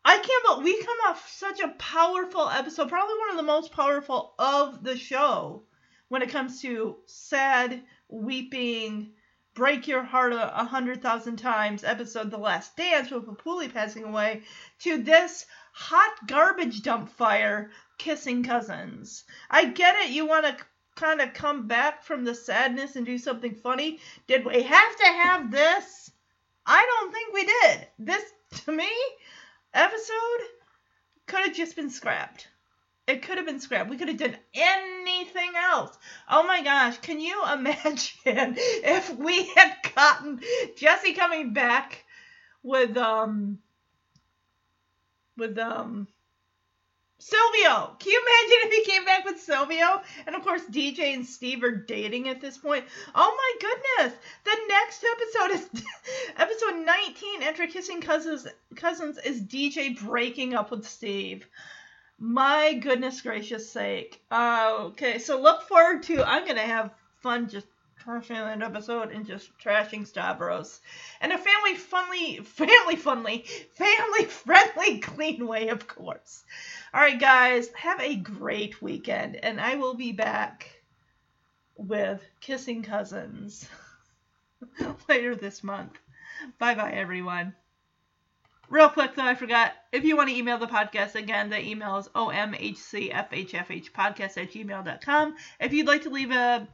I 0.03 0.19
can't 0.19 0.45
believe 0.45 0.77
we 0.77 0.83
come 0.83 0.99
off 1.09 1.29
such 1.29 1.61
a 1.61 1.75
powerful 1.77 2.49
episode, 2.49 2.89
probably 2.89 3.19
one 3.19 3.31
of 3.31 3.37
the 3.37 3.43
most 3.43 3.73
powerful 3.73 4.35
of 4.39 4.83
the 4.83 4.97
show 4.97 5.65
when 6.09 6.23
it 6.23 6.31
comes 6.31 6.63
to 6.63 6.97
sad, 7.07 7.83
weeping, 8.09 9.13
break 9.57 9.89
your 9.89 10.03
heart 10.03 10.35
a, 10.35 10.61
a 10.61 10.65
hundred 10.65 11.03
thousand 11.03 11.37
times 11.37 11.83
episode 11.83 12.31
The 12.31 12.37
Last 12.37 12.77
Dance 12.77 13.11
with 13.11 13.25
Papouli 13.27 13.73
passing 13.73 14.05
away 14.05 14.43
to 14.81 15.03
this 15.03 15.47
hot 15.73 16.15
garbage 16.29 16.83
dump 16.83 17.09
fire 17.09 17.71
kissing 17.99 18.45
cousins. 18.45 19.25
I 19.51 19.65
get 19.65 19.97
it, 19.97 20.11
you 20.11 20.27
want 20.27 20.45
to 20.45 20.57
kind 20.95 21.23
of 21.23 21.33
come 21.33 21.67
back 21.67 22.05
from 22.05 22.25
the 22.25 22.35
sadness 22.35 22.97
and 22.97 23.07
do 23.07 23.17
something 23.17 23.55
funny. 23.55 23.99
Did 24.27 24.45
we 24.45 24.63
have 24.63 24.97
to 24.97 25.07
have 25.07 25.51
this? 25.51 26.11
I 26.67 26.85
don't 26.85 27.13
think 27.13 27.33
we 27.33 27.45
did. 27.45 27.89
This, 27.99 28.25
to 28.65 28.73
me, 28.73 28.91
episode 29.73 30.41
could 31.27 31.47
have 31.47 31.57
just 31.57 31.77
been 31.77 31.91
scrapped. 31.91 32.49
It 33.07 33.23
could 33.23 33.37
have 33.37 33.47
been 33.47 33.61
scrapped. 33.61 33.89
We 33.89 33.99
could 33.99 34.09
have 34.09 34.17
done 34.17 34.37
anything 34.55 35.53
else. 35.57 35.97
Oh 36.29 36.45
my 36.47 36.63
gosh, 36.63 36.99
can 36.99 37.21
you 37.21 37.41
imagine 37.53 38.57
if 38.59 39.15
we 39.17 39.47
had 39.55 39.77
gotten 39.95 40.41
Jesse 40.77 41.13
coming 41.13 41.53
back 41.53 42.05
with 42.63 42.97
um 42.97 43.59
with 45.37 45.57
um 45.59 46.09
Silvio. 47.19 47.97
Can 47.99 48.13
you 48.13 48.23
imagine 48.23 48.69
if 48.69 48.73
he 48.73 48.93
came 48.93 49.05
back 49.05 49.25
with 49.25 49.41
Silvio? 49.41 50.03
And 50.27 50.37
of 50.37 50.43
course 50.43 50.63
DJ 50.71 51.15
and 51.15 51.27
Steve 51.27 51.65
are 51.65 51.75
dating 51.75 52.29
at 52.29 52.41
this 52.41 52.59
point. 52.59 52.85
Oh 53.15 53.37
my 53.37 53.69
goodness. 53.99 54.19
The 54.45 54.57
next 54.69 55.05
episode 55.05 55.51
is 55.55 55.83
episode 56.37 56.85
19 56.85 57.43
Enter 57.43 57.67
Kissing 57.69 58.01
Cousins 58.01 58.47
Cousins 58.75 59.19
is 59.19 59.43
DJ 59.43 59.99
breaking 59.99 60.55
up 60.55 60.71
with 60.71 60.87
Steve. 60.87 61.47
My 62.19 62.75
goodness 62.75 63.21
gracious 63.21 63.71
sake. 63.71 64.23
Uh, 64.31 64.89
okay, 64.89 65.19
so 65.19 65.41
look 65.41 65.63
forward 65.63 66.03
to. 66.05 66.23
I'm 66.23 66.47
gonna 66.47 66.61
have 66.61 66.95
fun 67.21 67.49
just 67.49 67.67
for 67.97 68.17
a 68.17 68.23
Finland 68.23 68.63
episode 68.63 69.11
and 69.11 69.27
just 69.27 69.51
trashing 69.59 70.07
Stavros. 70.07 70.81
And 71.21 71.33
a 71.33 71.39
family 71.39 71.75
funly, 71.75 72.45
family 72.45 72.97
funly, 72.97 73.47
family 73.75 74.25
friendly, 74.27 74.99
clean 75.03 75.47
way, 75.47 75.69
of 75.69 75.87
course. 75.87 76.45
All 76.95 77.01
right, 77.01 77.19
guys, 77.19 77.69
have 77.75 78.01
a 78.01 78.17
great 78.17 78.81
weekend, 78.81 79.37
and 79.37 79.61
I 79.61 79.77
will 79.77 79.95
be 79.95 80.13
back 80.13 80.83
with 81.77 82.23
Kissing 82.41 82.83
Cousins 82.83 83.69
later 85.09 85.35
this 85.35 85.63
month. 85.65 85.99
Bye 86.59 86.75
bye, 86.75 86.93
everyone. 86.93 87.55
Real 88.69 88.89
quick 88.89 89.15
though, 89.15 89.25
I 89.25 89.37
forgot. 89.37 89.73
If 89.93 90.03
you 90.05 90.17
want 90.17 90.29
to 90.29 90.37
email 90.37 90.59
the 90.59 90.67
podcast 90.67 91.15
again, 91.15 91.51
the 91.51 91.61
email 91.61 91.99
is 91.99 92.09
omhcfhfhpodcast 92.09 94.37
at 94.37 94.53
gmail.com. 94.53 95.37
If 95.61 95.73
you'd 95.73 95.87
like 95.87 96.03
to 96.03 96.11
leave 96.11 96.31
a, 96.33 96.67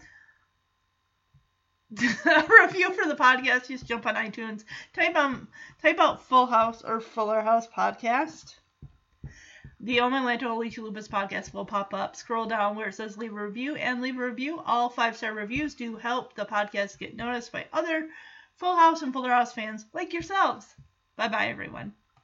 review 1.92 2.94
for 2.94 3.06
the 3.06 3.14
podcast, 3.14 3.68
just 3.68 3.86
jump 3.86 4.06
on 4.06 4.14
iTunes, 4.14 4.64
type 4.94 5.14
um 5.16 5.48
type 5.82 6.00
out 6.00 6.22
Full 6.22 6.46
House 6.46 6.82
or 6.82 7.00
Fuller 7.00 7.42
House 7.42 7.68
podcast. 7.68 8.54
The 9.78 10.00
Oma 10.00 10.22
Lanto 10.22 10.44
Holy 10.44 10.70
Chalupas 10.70 11.08
podcast 11.08 11.52
will 11.52 11.66
pop 11.66 11.92
up. 11.92 12.16
Scroll 12.16 12.46
down 12.46 12.76
where 12.76 12.88
it 12.88 12.94
says 12.94 13.18
leave 13.18 13.32
a 13.32 13.44
review 13.44 13.74
and 13.74 14.00
leave 14.00 14.16
a 14.16 14.24
review. 14.24 14.62
All 14.64 14.88
five 14.88 15.16
star 15.16 15.34
reviews 15.34 15.74
do 15.74 15.96
help 15.96 16.34
the 16.34 16.46
podcast 16.46 16.98
get 16.98 17.16
noticed 17.16 17.52
by 17.52 17.66
other 17.72 18.08
Full 18.56 18.76
House 18.76 19.02
and 19.02 19.12
Fuller 19.12 19.30
House 19.30 19.52
fans 19.52 19.84
like 19.92 20.14
yourselves. 20.14 20.74
Bye 21.16 21.28
bye, 21.28 21.46
everyone. 21.48 21.94